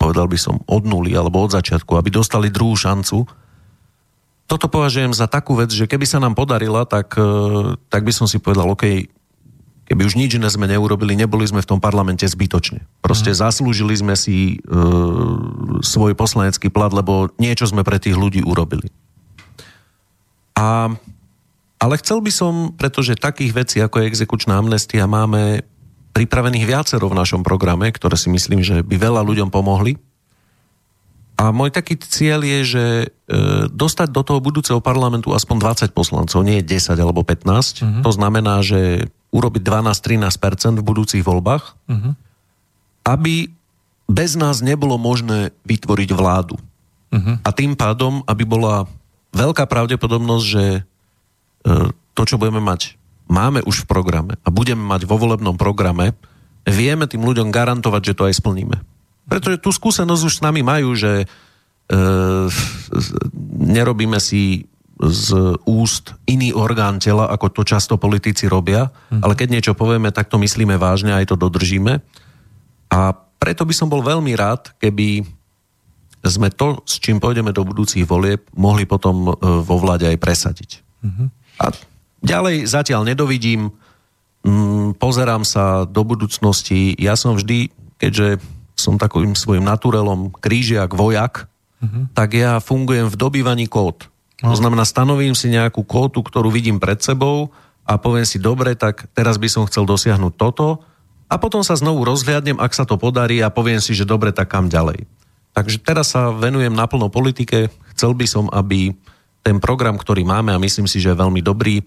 povedal 0.00 0.24
by 0.24 0.38
som, 0.40 0.56
od 0.64 0.88
nuly 0.88 1.12
alebo 1.12 1.44
od 1.44 1.52
začiatku, 1.52 1.92
aby 2.00 2.08
dostali 2.08 2.48
druhú 2.48 2.72
šancu. 2.72 3.28
Toto 4.48 4.66
považujem 4.72 5.12
za 5.12 5.28
takú 5.28 5.52
vec, 5.60 5.68
že 5.68 5.84
keby 5.84 6.08
sa 6.08 6.16
nám 6.16 6.32
podarila, 6.32 6.88
tak, 6.88 7.12
e, 7.20 7.76
tak 7.92 8.08
by 8.08 8.12
som 8.16 8.24
si 8.24 8.40
povedal, 8.40 8.72
OK, 8.72 9.12
keby 9.86 10.02
už 10.08 10.16
nič 10.16 10.40
iné 10.40 10.48
sme 10.48 10.66
neurobili, 10.66 11.14
neboli 11.14 11.44
sme 11.44 11.60
v 11.60 11.70
tom 11.76 11.78
parlamente 11.78 12.24
zbytočne. 12.24 12.82
Proste 13.04 13.30
mm. 13.30 13.38
zaslúžili 13.44 13.94
sme 13.94 14.16
si 14.16 14.56
e, 14.56 14.74
svoj 15.84 16.16
poslanecký 16.16 16.72
plat, 16.72 16.90
lebo 16.90 17.28
niečo 17.36 17.68
sme 17.68 17.84
pre 17.84 18.00
tých 18.00 18.16
ľudí 18.16 18.40
urobili. 18.42 18.88
A, 20.56 20.90
ale 21.78 21.94
chcel 22.00 22.24
by 22.24 22.32
som, 22.32 22.72
pretože 22.74 23.20
takých 23.20 23.52
vecí 23.52 23.76
ako 23.84 24.02
je 24.02 24.08
exekučná 24.10 24.56
amnestia 24.56 25.04
máme 25.06 25.62
pripravených 26.10 26.66
viacero 26.66 27.06
v 27.06 27.18
našom 27.18 27.46
programe, 27.46 27.90
ktoré 27.90 28.18
si 28.18 28.28
myslím, 28.30 28.60
že 28.60 28.82
by 28.82 28.96
veľa 28.98 29.22
ľuďom 29.22 29.48
pomohli. 29.48 29.98
A 31.40 31.56
môj 31.56 31.72
taký 31.72 31.96
cieľ 31.96 32.44
je, 32.44 32.60
že 32.68 32.84
e, 32.84 33.06
dostať 33.72 34.12
do 34.12 34.20
toho 34.20 34.44
budúceho 34.44 34.84
parlamentu 34.84 35.32
aspoň 35.32 35.88
20 35.88 35.96
poslancov, 35.96 36.44
nie 36.44 36.60
10 36.60 36.92
alebo 37.00 37.24
15. 37.24 37.48
Mm-hmm. 37.48 38.02
To 38.04 38.10
znamená, 38.12 38.60
že 38.60 39.08
urobiť 39.32 39.62
12-13% 39.64 40.76
v 40.76 40.84
budúcich 40.84 41.24
voľbách, 41.24 41.80
mm-hmm. 41.88 42.12
aby 43.08 43.48
bez 44.10 44.36
nás 44.36 44.60
nebolo 44.60 45.00
možné 45.00 45.56
vytvoriť 45.64 46.10
vládu. 46.12 46.60
A 47.42 47.50
tým 47.50 47.74
pádom, 47.74 48.22
aby 48.22 48.46
bola 48.46 48.86
veľká 49.34 49.66
pravdepodobnosť, 49.66 50.44
že 50.46 50.64
e, 50.78 50.80
to, 52.14 52.22
čo 52.22 52.38
budeme 52.38 52.62
mať, 52.62 52.99
máme 53.30 53.62
už 53.62 53.86
v 53.86 53.88
programe 53.88 54.34
a 54.42 54.48
budeme 54.50 54.82
mať 54.82 55.06
vo 55.06 55.16
volebnom 55.16 55.54
programe, 55.54 56.18
vieme 56.66 57.06
tým 57.06 57.22
ľuďom 57.24 57.48
garantovať, 57.54 58.12
že 58.12 58.16
to 58.18 58.26
aj 58.26 58.34
splníme. 58.36 58.76
Pretože 59.30 59.62
tú 59.62 59.70
skúsenosť 59.70 60.22
už 60.26 60.34
s 60.42 60.44
nami 60.44 60.66
majú, 60.66 60.92
že 60.98 61.24
e, 61.24 61.26
nerobíme 63.62 64.18
si 64.18 64.66
z 65.00 65.56
úst 65.64 66.12
iný 66.28 66.52
orgán 66.52 67.00
tela, 67.00 67.32
ako 67.32 67.48
to 67.48 67.62
často 67.64 67.96
politici 67.96 68.44
robia, 68.44 68.92
mm. 69.08 69.24
ale 69.24 69.32
keď 69.32 69.48
niečo 69.48 69.72
povieme, 69.72 70.12
tak 70.12 70.28
to 70.28 70.36
myslíme 70.36 70.76
vážne 70.76 71.16
a 71.16 71.24
aj 71.24 71.32
to 71.32 71.36
dodržíme. 71.40 72.04
A 72.92 73.00
preto 73.40 73.64
by 73.64 73.72
som 73.72 73.88
bol 73.88 74.04
veľmi 74.04 74.36
rád, 74.36 74.76
keby 74.76 75.24
sme 76.20 76.52
to, 76.52 76.84
s 76.84 77.00
čím 77.00 77.16
pôjdeme 77.16 77.48
do 77.48 77.64
budúcich 77.64 78.04
volieb, 78.04 78.44
mohli 78.52 78.84
potom 78.84 79.32
e, 79.32 79.32
vo 79.64 79.76
vláde 79.80 80.04
aj 80.04 80.20
presadiť. 80.20 80.70
Mm-hmm. 81.00 81.28
A 81.64 81.66
ďalej 82.24 82.68
zatiaľ 82.68 83.04
nedovidím, 83.04 83.72
mm, 84.44 84.96
pozerám 84.96 85.44
sa 85.44 85.84
do 85.84 86.02
budúcnosti, 86.04 86.96
ja 86.96 87.16
som 87.16 87.36
vždy, 87.36 87.72
keďže 88.00 88.40
som 88.76 88.96
takovým 88.96 89.36
svojim 89.36 89.64
naturelom 89.64 90.32
krížiak, 90.32 90.96
vojak, 90.96 91.48
mm-hmm. 91.84 92.16
tak 92.16 92.32
ja 92.32 92.56
fungujem 92.64 93.12
v 93.12 93.16
dobývaní 93.16 93.68
kód. 93.68 94.08
No. 94.40 94.52
To 94.52 94.56
znamená, 94.56 94.88
stanovím 94.88 95.36
si 95.36 95.52
nejakú 95.52 95.84
kótu, 95.84 96.24
ktorú 96.24 96.48
vidím 96.48 96.80
pred 96.80 96.96
sebou 97.04 97.52
a 97.84 98.00
poviem 98.00 98.24
si, 98.24 98.40
dobre, 98.40 98.72
tak 98.72 99.12
teraz 99.12 99.36
by 99.36 99.48
som 99.52 99.68
chcel 99.68 99.84
dosiahnuť 99.84 100.32
toto 100.40 100.80
a 101.28 101.36
potom 101.36 101.60
sa 101.60 101.76
znovu 101.76 102.08
rozhliadnem, 102.08 102.56
ak 102.56 102.72
sa 102.72 102.88
to 102.88 102.96
podarí 102.96 103.44
a 103.44 103.52
poviem 103.52 103.84
si, 103.84 103.92
že 103.92 104.08
dobre, 104.08 104.32
tak 104.32 104.48
kam 104.48 104.72
ďalej. 104.72 105.04
Takže 105.52 105.76
teraz 105.82 106.14
sa 106.16 106.32
venujem 106.32 106.72
naplno 106.72 107.10
politike. 107.10 107.68
Chcel 107.92 108.14
by 108.14 108.26
som, 108.26 108.46
aby 108.48 108.94
ten 109.44 109.58
program, 109.58 109.98
ktorý 109.98 110.22
máme 110.24 110.54
a 110.54 110.62
myslím 110.62 110.86
si, 110.86 111.02
že 111.02 111.12
je 111.12 111.20
veľmi 111.20 111.42
dobrý, 111.42 111.82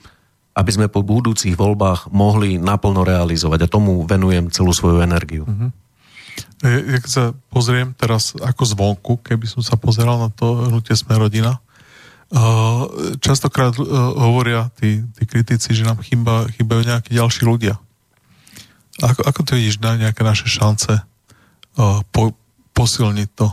aby 0.54 0.70
sme 0.70 0.88
po 0.90 1.02
budúcich 1.02 1.58
voľbách 1.58 2.14
mohli 2.14 2.62
naplno 2.62 3.02
realizovať 3.02 3.66
a 3.66 3.72
tomu 3.72 4.06
venujem 4.06 4.54
celú 4.54 4.70
svoju 4.70 5.02
energiu. 5.02 5.50
Mm-hmm. 5.50 5.70
Ja, 6.64 6.98
keď 7.02 7.12
sa 7.12 7.24
pozriem 7.54 7.94
teraz 7.98 8.34
ako 8.38 8.64
zvonku, 8.66 9.14
keby 9.22 9.46
som 9.50 9.62
sa 9.66 9.76
pozeral 9.76 10.18
na 10.18 10.30
to 10.32 10.70
hnutie 10.70 10.96
Sme 10.96 11.18
rodina, 11.18 11.60
častokrát 13.22 13.78
hovoria 14.18 14.74
tí, 14.80 15.06
tí 15.14 15.24
kritici, 15.30 15.78
že 15.78 15.86
nám 15.86 16.02
chýba, 16.02 16.50
chýbajú 16.50 16.82
nejakí 16.82 17.14
ďalší 17.14 17.46
ľudia. 17.46 17.78
Ako, 19.02 19.22
ako 19.26 19.40
to 19.46 19.52
vidíš 19.58 19.78
na 19.82 19.98
nejaké 19.98 20.26
naše 20.26 20.50
šance 20.50 21.02
po, 22.10 22.34
posilniť 22.74 23.30
to 23.38 23.48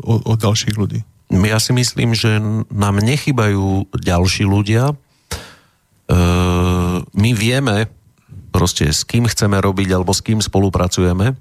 od, 0.00 0.20
od 0.24 0.38
ďalších 0.40 0.76
ľudí? 0.76 1.04
Ja 1.30 1.60
si 1.60 1.76
myslím, 1.76 2.16
že 2.16 2.40
nám 2.72 3.04
nechybajú 3.04 3.92
ďalší 3.92 4.48
ľudia. 4.48 4.96
My 7.10 7.30
vieme 7.38 7.86
proste 8.50 8.90
s 8.90 9.06
kým 9.06 9.30
chceme 9.30 9.62
robiť 9.62 9.94
alebo 9.94 10.10
s 10.10 10.26
kým 10.26 10.42
spolupracujeme. 10.42 11.38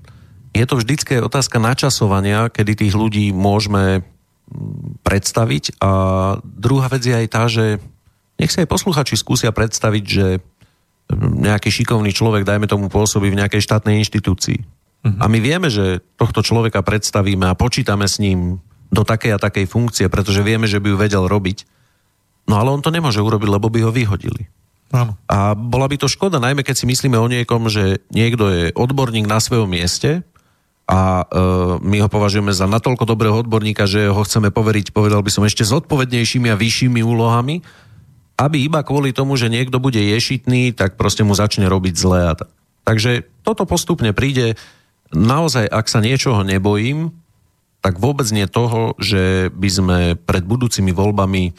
Je 0.53 0.65
to 0.65 0.77
vždycky 0.77 1.17
otázka 1.21 1.57
načasovania, 1.57 2.53
kedy 2.53 2.85
tých 2.85 2.93
ľudí 2.93 3.33
môžeme 3.33 4.05
predstaviť. 5.05 5.77
A 5.81 5.91
druhá 6.41 6.89
vec 6.89 7.05
je 7.05 7.13
aj 7.13 7.27
tá, 7.29 7.45
že 7.49 7.81
nech 8.37 8.49
sa 8.49 8.61
aj 8.65 8.69
posluchači 8.69 9.13
skúsia 9.17 9.53
predstaviť, 9.53 10.03
že 10.05 10.27
nejaký 11.17 11.73
šikovný 11.73 12.13
človek, 12.13 12.45
dajme 12.45 12.69
tomu, 12.69 12.89
pôsobí 12.89 13.33
v 13.33 13.39
nejakej 13.41 13.65
štátnej 13.65 13.97
inštitúcii. 14.05 14.61
Uh-huh. 14.61 15.17
A 15.21 15.25
my 15.25 15.41
vieme, 15.41 15.69
že 15.69 16.01
tohto 16.17 16.45
človeka 16.45 16.85
predstavíme 16.85 17.49
a 17.49 17.57
počítame 17.57 18.05
s 18.05 18.21
ním 18.21 18.61
do 18.89 19.01
takej 19.05 19.37
a 19.37 19.41
takej 19.41 19.65
funkcie, 19.69 20.05
pretože 20.09 20.45
vieme, 20.45 20.65
že 20.65 20.81
by 20.81 20.93
ju 20.93 20.97
vedel 20.97 21.23
robiť. 21.25 21.65
No 22.49 22.57
ale 22.57 22.73
on 22.73 22.81
to 22.81 22.89
nemôže 22.89 23.21
urobiť, 23.21 23.49
lebo 23.49 23.69
by 23.69 23.85
ho 23.85 23.91
vyhodili. 23.93 24.49
Áno. 24.89 25.13
A 25.29 25.53
bola 25.53 25.85
by 25.85 26.01
to 26.01 26.09
škoda, 26.09 26.41
najmä 26.41 26.65
keď 26.65 26.75
si 26.81 26.85
myslíme 26.89 27.17
o 27.17 27.29
niekom, 27.29 27.69
že 27.69 28.01
niekto 28.09 28.49
je 28.49 28.63
odborník 28.73 29.29
na 29.29 29.37
svojom 29.37 29.69
mieste 29.69 30.25
a 30.89 31.21
e, 31.21 31.23
my 31.85 31.97
ho 32.01 32.09
považujeme 32.09 32.49
za 32.49 32.65
natoľko 32.65 33.05
dobrého 33.05 33.37
odborníka, 33.37 33.85
že 33.85 34.09
ho 34.09 34.21
chceme 34.25 34.49
poveriť, 34.49 34.89
povedal 34.89 35.21
by 35.21 35.29
som, 35.29 35.45
ešte 35.45 35.61
s 35.61 35.69
odpovednejšími 35.77 36.49
a 36.49 36.57
vyššími 36.57 37.05
úlohami, 37.05 37.61
aby 38.41 38.57
iba 38.65 38.81
kvôli 38.81 39.13
tomu, 39.13 39.37
že 39.37 39.53
niekto 39.53 39.77
bude 39.77 40.01
ješitný, 40.01 40.73
tak 40.73 40.97
proste 40.97 41.21
mu 41.21 41.37
začne 41.37 41.69
robiť 41.69 41.93
zle. 41.93 42.19
A 42.25 42.33
t- 42.33 42.49
Takže 42.89 43.29
toto 43.45 43.69
postupne 43.69 44.09
príde. 44.17 44.57
Naozaj, 45.13 45.69
ak 45.69 45.85
sa 45.85 46.01
niečoho 46.01 46.41
nebojím, 46.41 47.13
tak 47.85 48.01
vôbec 48.01 48.25
nie 48.33 48.49
toho, 48.49 48.97
že 48.97 49.53
by 49.53 49.69
sme 49.69 49.97
pred 50.17 50.41
budúcimi 50.41 50.89
voľbami 50.89 51.53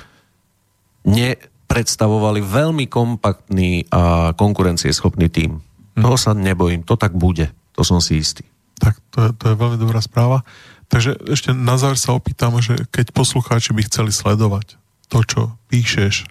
nepredstavovali 1.70 2.42
veľmi 2.42 2.90
kompaktný 2.90 3.86
a 3.94 4.34
konkurencieschopný 4.34 5.30
tým. 5.30 5.62
Hm. 5.94 6.02
Toho 6.02 6.18
sa 6.18 6.34
nebojím, 6.34 6.82
to 6.82 6.98
tak 6.98 7.14
bude, 7.14 7.46
to 7.70 7.86
som 7.86 8.02
si 8.02 8.18
istý. 8.18 8.42
Tak 8.82 8.98
to 9.14 9.22
je, 9.22 9.30
to 9.38 9.54
je 9.54 9.54
veľmi 9.54 9.78
dobrá 9.78 10.02
správa. 10.02 10.42
Takže 10.90 11.30
ešte 11.30 11.54
na 11.54 11.78
záver 11.78 11.94
sa 11.94 12.18
opýtam, 12.18 12.58
že 12.58 12.74
keď 12.90 13.14
poslucháči 13.14 13.70
by 13.70 13.86
chceli 13.86 14.10
sledovať 14.10 14.74
to, 15.06 15.22
čo 15.22 15.40
píšeš, 15.70 16.26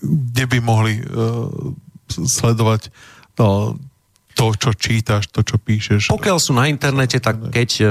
kde 0.00 0.44
by 0.48 0.58
mohli 0.64 1.04
sledovať 2.08 2.88
to, 4.36 4.52
čo 4.52 4.70
čítaš, 4.76 5.32
to, 5.32 5.40
čo 5.40 5.56
píšeš. 5.56 6.12
Pokiaľ 6.12 6.36
sú 6.36 6.52
na 6.52 6.68
internete, 6.68 7.16
tak 7.24 7.48
keď 7.48 7.70
e, 7.80 7.84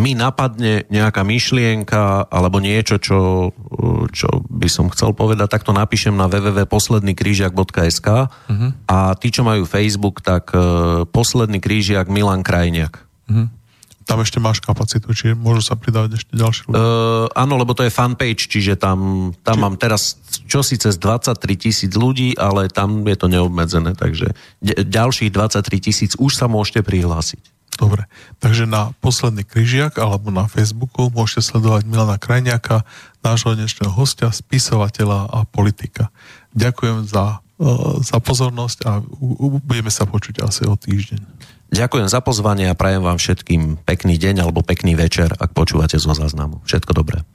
mi 0.00 0.16
napadne 0.16 0.88
nejaká 0.88 1.20
myšlienka 1.20 2.32
alebo 2.32 2.56
niečo, 2.56 2.96
čo, 2.96 3.52
e, 3.52 4.08
čo 4.08 4.40
by 4.48 4.68
som 4.72 4.88
chcel 4.88 5.12
povedať, 5.12 5.52
tak 5.52 5.68
to 5.68 5.76
napíšem 5.76 6.16
na 6.16 6.24
www.poslednykrížiak.sk 6.24 8.08
uh-huh. 8.08 8.70
a 8.88 9.12
tí, 9.20 9.28
čo 9.28 9.44
majú 9.44 9.68
Facebook, 9.68 10.24
tak 10.24 10.56
uh, 10.56 11.04
posledný 11.04 11.60
krížiak 11.60 12.08
Milan 12.08 12.40
Krajniak. 12.40 13.04
Uh-huh 13.28 13.52
tam 14.04 14.20
ešte 14.20 14.36
máš 14.38 14.60
kapacitu, 14.60 15.10
čiže 15.16 15.32
môžu 15.32 15.64
sa 15.64 15.74
pridávať 15.80 16.20
ešte 16.20 16.32
ďalší 16.36 16.60
ľudia. 16.68 16.76
Uh, 16.76 17.26
áno, 17.32 17.56
lebo 17.56 17.72
to 17.72 17.82
je 17.82 17.92
fanpage, 17.92 18.46
čiže 18.52 18.76
tam, 18.76 19.32
tam 19.40 19.56
Či... 19.58 19.62
mám 19.64 19.74
teraz 19.80 20.20
čo 20.44 20.60
cez 20.60 21.00
23 21.00 21.40
tisíc 21.56 21.92
ľudí, 21.96 22.36
ale 22.36 22.68
tam 22.68 23.00
je 23.08 23.16
to 23.16 23.26
neobmedzené, 23.32 23.96
takže 23.96 24.36
ďalších 24.64 25.32
23 25.32 25.86
tisíc 25.90 26.12
už 26.20 26.36
sa 26.36 26.46
môžete 26.46 26.84
prihlásiť. 26.84 27.54
Dobre, 27.74 28.06
takže 28.38 28.70
na 28.70 28.94
posledný 29.02 29.42
kryžiak 29.42 29.98
alebo 29.98 30.30
na 30.30 30.46
Facebooku 30.46 31.10
môžete 31.10 31.50
sledovať 31.50 31.82
Milana 31.90 32.22
Krajniaka, 32.22 32.86
nášho 33.18 33.58
dnešného 33.58 33.90
hostia, 33.90 34.30
spisovateľa 34.30 35.26
a 35.26 35.42
politika. 35.42 36.14
Ďakujem 36.54 37.02
za, 37.10 37.42
uh, 37.42 37.98
za 37.98 38.22
pozornosť 38.22 38.78
a 38.86 39.02
budeme 39.58 39.90
sa 39.90 40.06
počuť 40.06 40.46
asi 40.46 40.62
o 40.70 40.78
týždeň. 40.78 41.18
Ďakujem 41.74 42.06
za 42.06 42.22
pozvanie 42.22 42.70
a 42.70 42.78
prajem 42.78 43.02
vám 43.02 43.18
všetkým 43.18 43.82
pekný 43.82 44.14
deň 44.14 44.46
alebo 44.46 44.62
pekný 44.62 44.94
večer, 44.94 45.34
ak 45.34 45.50
počúvate 45.58 45.98
zo 45.98 46.14
záznamu. 46.14 46.62
Všetko 46.62 46.94
dobré. 46.94 47.26